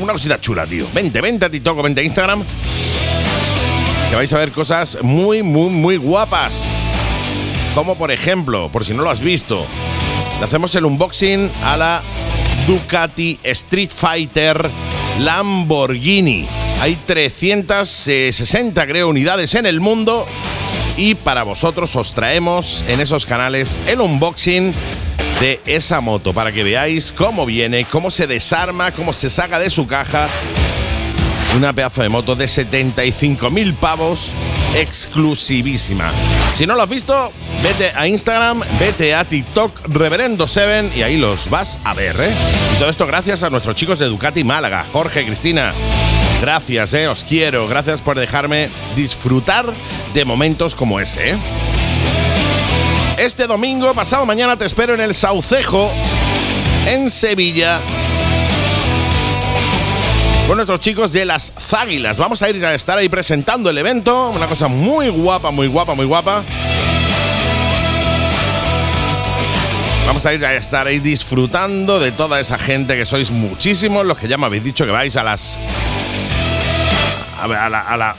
Una 0.00 0.14
cosita 0.14 0.40
chula, 0.40 0.66
tío. 0.66 0.86
Vente, 0.94 1.20
vente 1.20 1.44
a 1.44 1.50
TikTok 1.50 1.78
o 1.78 1.82
vente 1.82 2.00
a 2.00 2.04
Instagram. 2.04 2.42
Que 4.08 4.16
vais 4.16 4.32
a 4.32 4.38
ver 4.38 4.52
cosas 4.52 4.98
muy, 5.02 5.42
muy, 5.42 5.68
muy 5.68 5.96
guapas. 5.98 6.64
Como 7.74 7.96
por 7.96 8.10
ejemplo, 8.10 8.70
por 8.72 8.86
si 8.86 8.94
no 8.94 9.02
lo 9.02 9.10
has 9.10 9.20
visto, 9.20 9.66
le 10.38 10.44
hacemos 10.46 10.74
el 10.76 10.86
unboxing 10.86 11.50
a 11.62 11.76
la 11.76 12.02
Ducati 12.66 13.38
Street 13.42 13.90
Fighter 13.94 14.70
Lamborghini. 15.18 16.46
Hay 16.80 16.96
360, 17.04 18.86
creo, 18.86 19.08
unidades 19.08 19.54
en 19.54 19.66
el 19.66 19.80
mundo. 19.80 20.26
Y 20.96 21.14
para 21.14 21.42
vosotros 21.42 21.96
os 21.96 22.14
traemos 22.14 22.84
en 22.88 23.00
esos 23.00 23.26
canales 23.26 23.80
el 23.86 24.00
unboxing 24.00 24.72
de 25.40 25.60
esa 25.66 26.00
moto 26.00 26.34
para 26.34 26.52
que 26.52 26.62
veáis 26.62 27.12
cómo 27.12 27.46
viene, 27.46 27.84
cómo 27.84 28.10
se 28.10 28.26
desarma, 28.26 28.92
cómo 28.92 29.12
se 29.12 29.30
saca 29.30 29.58
de 29.58 29.70
su 29.70 29.86
caja. 29.86 30.28
Una 31.56 31.72
pedazo 31.72 32.02
de 32.02 32.08
moto 32.08 32.36
de 32.36 32.44
75.000 32.44 33.76
pavos, 33.76 34.32
exclusivísima. 34.76 36.12
Si 36.54 36.64
no 36.64 36.76
lo 36.76 36.82
has 36.82 36.88
visto, 36.88 37.32
vete 37.62 37.92
a 37.94 38.06
Instagram, 38.06 38.62
vete 38.78 39.14
a 39.14 39.24
TikTok 39.24 39.88
Reverendo7 39.88 40.94
y 40.94 41.02
ahí 41.02 41.16
los 41.16 41.50
vas 41.50 41.80
a 41.84 41.92
ver, 41.94 42.14
¿eh? 42.20 42.32
Y 42.74 42.78
todo 42.78 42.88
esto 42.88 43.06
gracias 43.06 43.42
a 43.42 43.50
nuestros 43.50 43.74
chicos 43.74 43.98
de 43.98 44.06
Ducati 44.06 44.44
Málaga, 44.44 44.86
Jorge, 44.92 45.26
Cristina. 45.26 45.72
Gracias, 46.40 46.94
¿eh? 46.94 47.08
Os 47.08 47.24
quiero. 47.24 47.66
Gracias 47.66 48.00
por 48.00 48.18
dejarme 48.18 48.70
disfrutar 48.94 49.66
de 50.14 50.24
momentos 50.24 50.76
como 50.76 51.00
ese, 51.00 51.30
¿eh? 51.30 51.38
Este 53.18 53.48
domingo, 53.48 53.92
pasado 53.92 54.24
mañana, 54.24 54.56
te 54.56 54.64
espero 54.64 54.94
en 54.94 55.00
el 55.00 55.14
Saucejo, 55.14 55.90
en 56.86 57.10
Sevilla 57.10 57.80
con 60.50 60.56
nuestros 60.56 60.80
chicos 60.80 61.12
de 61.12 61.24
las 61.24 61.52
Záguilas. 61.56 62.18
Vamos 62.18 62.42
a 62.42 62.50
ir 62.50 62.66
a 62.66 62.74
estar 62.74 62.98
ahí 62.98 63.08
presentando 63.08 63.70
el 63.70 63.78
evento. 63.78 64.30
Una 64.30 64.48
cosa 64.48 64.66
muy 64.66 65.08
guapa, 65.08 65.52
muy 65.52 65.68
guapa, 65.68 65.94
muy 65.94 66.04
guapa. 66.04 66.42
Vamos 70.08 70.26
a 70.26 70.34
ir 70.34 70.44
a 70.44 70.56
estar 70.56 70.88
ahí 70.88 70.98
disfrutando 70.98 72.00
de 72.00 72.10
toda 72.10 72.40
esa 72.40 72.58
gente 72.58 72.96
que 72.96 73.06
sois 73.06 73.30
muchísimos, 73.30 74.04
los 74.04 74.18
que 74.18 74.26
ya 74.26 74.38
me 74.38 74.46
habéis 74.46 74.64
dicho 74.64 74.84
que 74.84 74.90
vais 74.90 75.16
a 75.16 75.22
las. 75.22 75.56
a, 77.40 77.46
la 77.96 78.16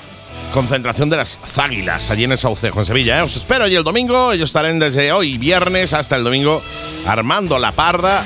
concentración 0.53 1.09
de 1.09 1.17
las 1.17 1.37
Záguilas 1.45 2.11
allí 2.11 2.23
en 2.23 2.31
el 2.31 2.37
Saucejo, 2.37 2.79
en 2.79 2.85
Sevilla. 2.85 3.19
¿eh? 3.19 3.23
Os 3.23 3.35
espero 3.35 3.65
allí 3.65 3.75
el 3.75 3.83
domingo. 3.83 4.31
Ellos 4.31 4.51
estarán 4.51 4.79
desde 4.79 5.11
hoy, 5.11 5.37
viernes, 5.37 5.91
hasta 5.91 6.15
el 6.15 6.23
domingo, 6.23 6.61
armando 7.05 7.59
la 7.59 7.73
parda. 7.73 8.23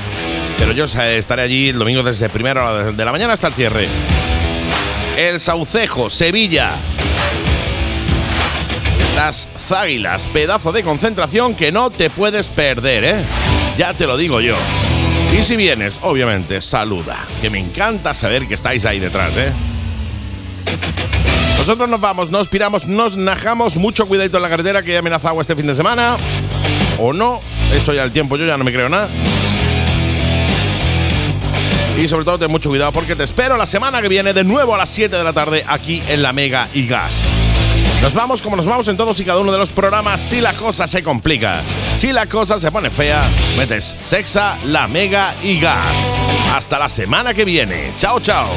Pero 0.58 0.72
yo 0.72 0.86
estaré 0.86 1.42
allí 1.42 1.70
el 1.70 1.80
domingo 1.80 2.04
desde 2.04 2.30
primera 2.30 2.64
hora 2.64 2.92
de 2.92 3.06
la 3.06 3.12
mañana 3.12 3.34
hasta 3.34 3.48
el 3.48 3.54
cierre. 3.54 3.88
El 5.18 5.40
Saucejo, 5.40 6.10
Sevilla. 6.10 6.74
Las 9.16 9.48
Záguilas, 9.58 10.28
pedazo 10.28 10.72
de 10.72 10.84
concentración 10.84 11.56
que 11.56 11.72
no 11.72 11.90
te 11.90 12.10
puedes 12.10 12.50
perder, 12.50 13.04
¿eh? 13.06 13.24
Ya 13.78 13.94
te 13.94 14.08
lo 14.08 14.18
digo 14.18 14.42
yo. 14.42 14.56
Y 15.38 15.42
si 15.44 15.56
vienes, 15.56 16.00
obviamente, 16.02 16.62
saluda, 16.62 17.26
que 17.42 17.50
me 17.50 17.60
encanta 17.60 18.14
saber 18.14 18.46
que 18.46 18.54
estáis 18.54 18.86
ahí 18.86 19.00
detrás, 19.00 19.38
¿eh? 19.38 19.52
Nosotros 21.58 21.90
nos 21.90 22.00
vamos, 22.00 22.30
nos 22.30 22.48
piramos, 22.48 22.86
nos 22.86 23.18
najamos. 23.18 23.78
Mucho 23.78 24.06
cuidadito 24.06 24.38
en 24.38 24.44
la 24.44 24.50
carretera 24.50 24.84
que 24.84 24.94
he 24.94 24.98
amenazado 24.98 25.40
este 25.42 25.56
fin 25.56 25.66
de 25.66 25.76
semana. 25.76 26.18
O 27.00 27.12
no, 27.12 27.40
esto 27.74 27.94
ya 27.94 28.04
el 28.04 28.12
tiempo, 28.12 28.38
yo 28.38 28.46
ya 28.46 28.58
no 28.58 28.64
me 28.64 28.72
creo 28.72 28.88
nada. 28.88 29.10
Y 31.98 32.08
sobre 32.08 32.26
todo 32.26 32.38
ten 32.38 32.52
mucho 32.52 32.70
cuidado 32.70 32.92
porque 32.92 33.16
te 33.16 33.24
espero 33.24 33.56
la 33.56 33.66
semana 33.66 34.02
que 34.02 34.10
viene 34.10 34.34
de 34.34 34.44
nuevo 34.44 34.76
a 34.76 34.78
las 34.78 34.90
7 34.90 35.16
de 35.16 35.24
la 35.24 35.34
tarde 35.34 35.64
aquí 35.68 36.04
en 36.08 36.22
la 36.22 36.34
Mega 36.34 36.68
y 36.74 36.88
Gas. 36.88 37.30
Nos 38.02 38.14
vamos 38.14 38.42
como 38.42 38.56
nos 38.56 38.68
vamos 38.68 38.88
en 38.90 38.98
todos 38.98 39.20
y 39.20 39.26
cada 39.26 39.40
uno 39.40 39.52
de 39.52 39.58
los 39.58 39.72
programas 39.72 40.22
si 40.22 40.42
la 40.42 40.54
cosa 40.54 40.88
se 40.88 41.02
complica. 41.02 41.62
Si 41.98 42.12
la 42.12 42.26
cosa 42.28 42.60
se 42.60 42.72
pone 42.72 42.90
fea, 42.90 43.24
metes 43.58 43.96
Sexa, 44.04 44.58
la 44.66 44.88
Mega 44.88 45.34
y 45.42 45.60
Gas. 45.60 46.16
Hasta 46.54 46.78
la 46.78 46.90
semana 46.90 47.34
que 47.34 47.46
viene. 47.46 47.94
Chao, 47.98 48.20
chao. 48.20 48.50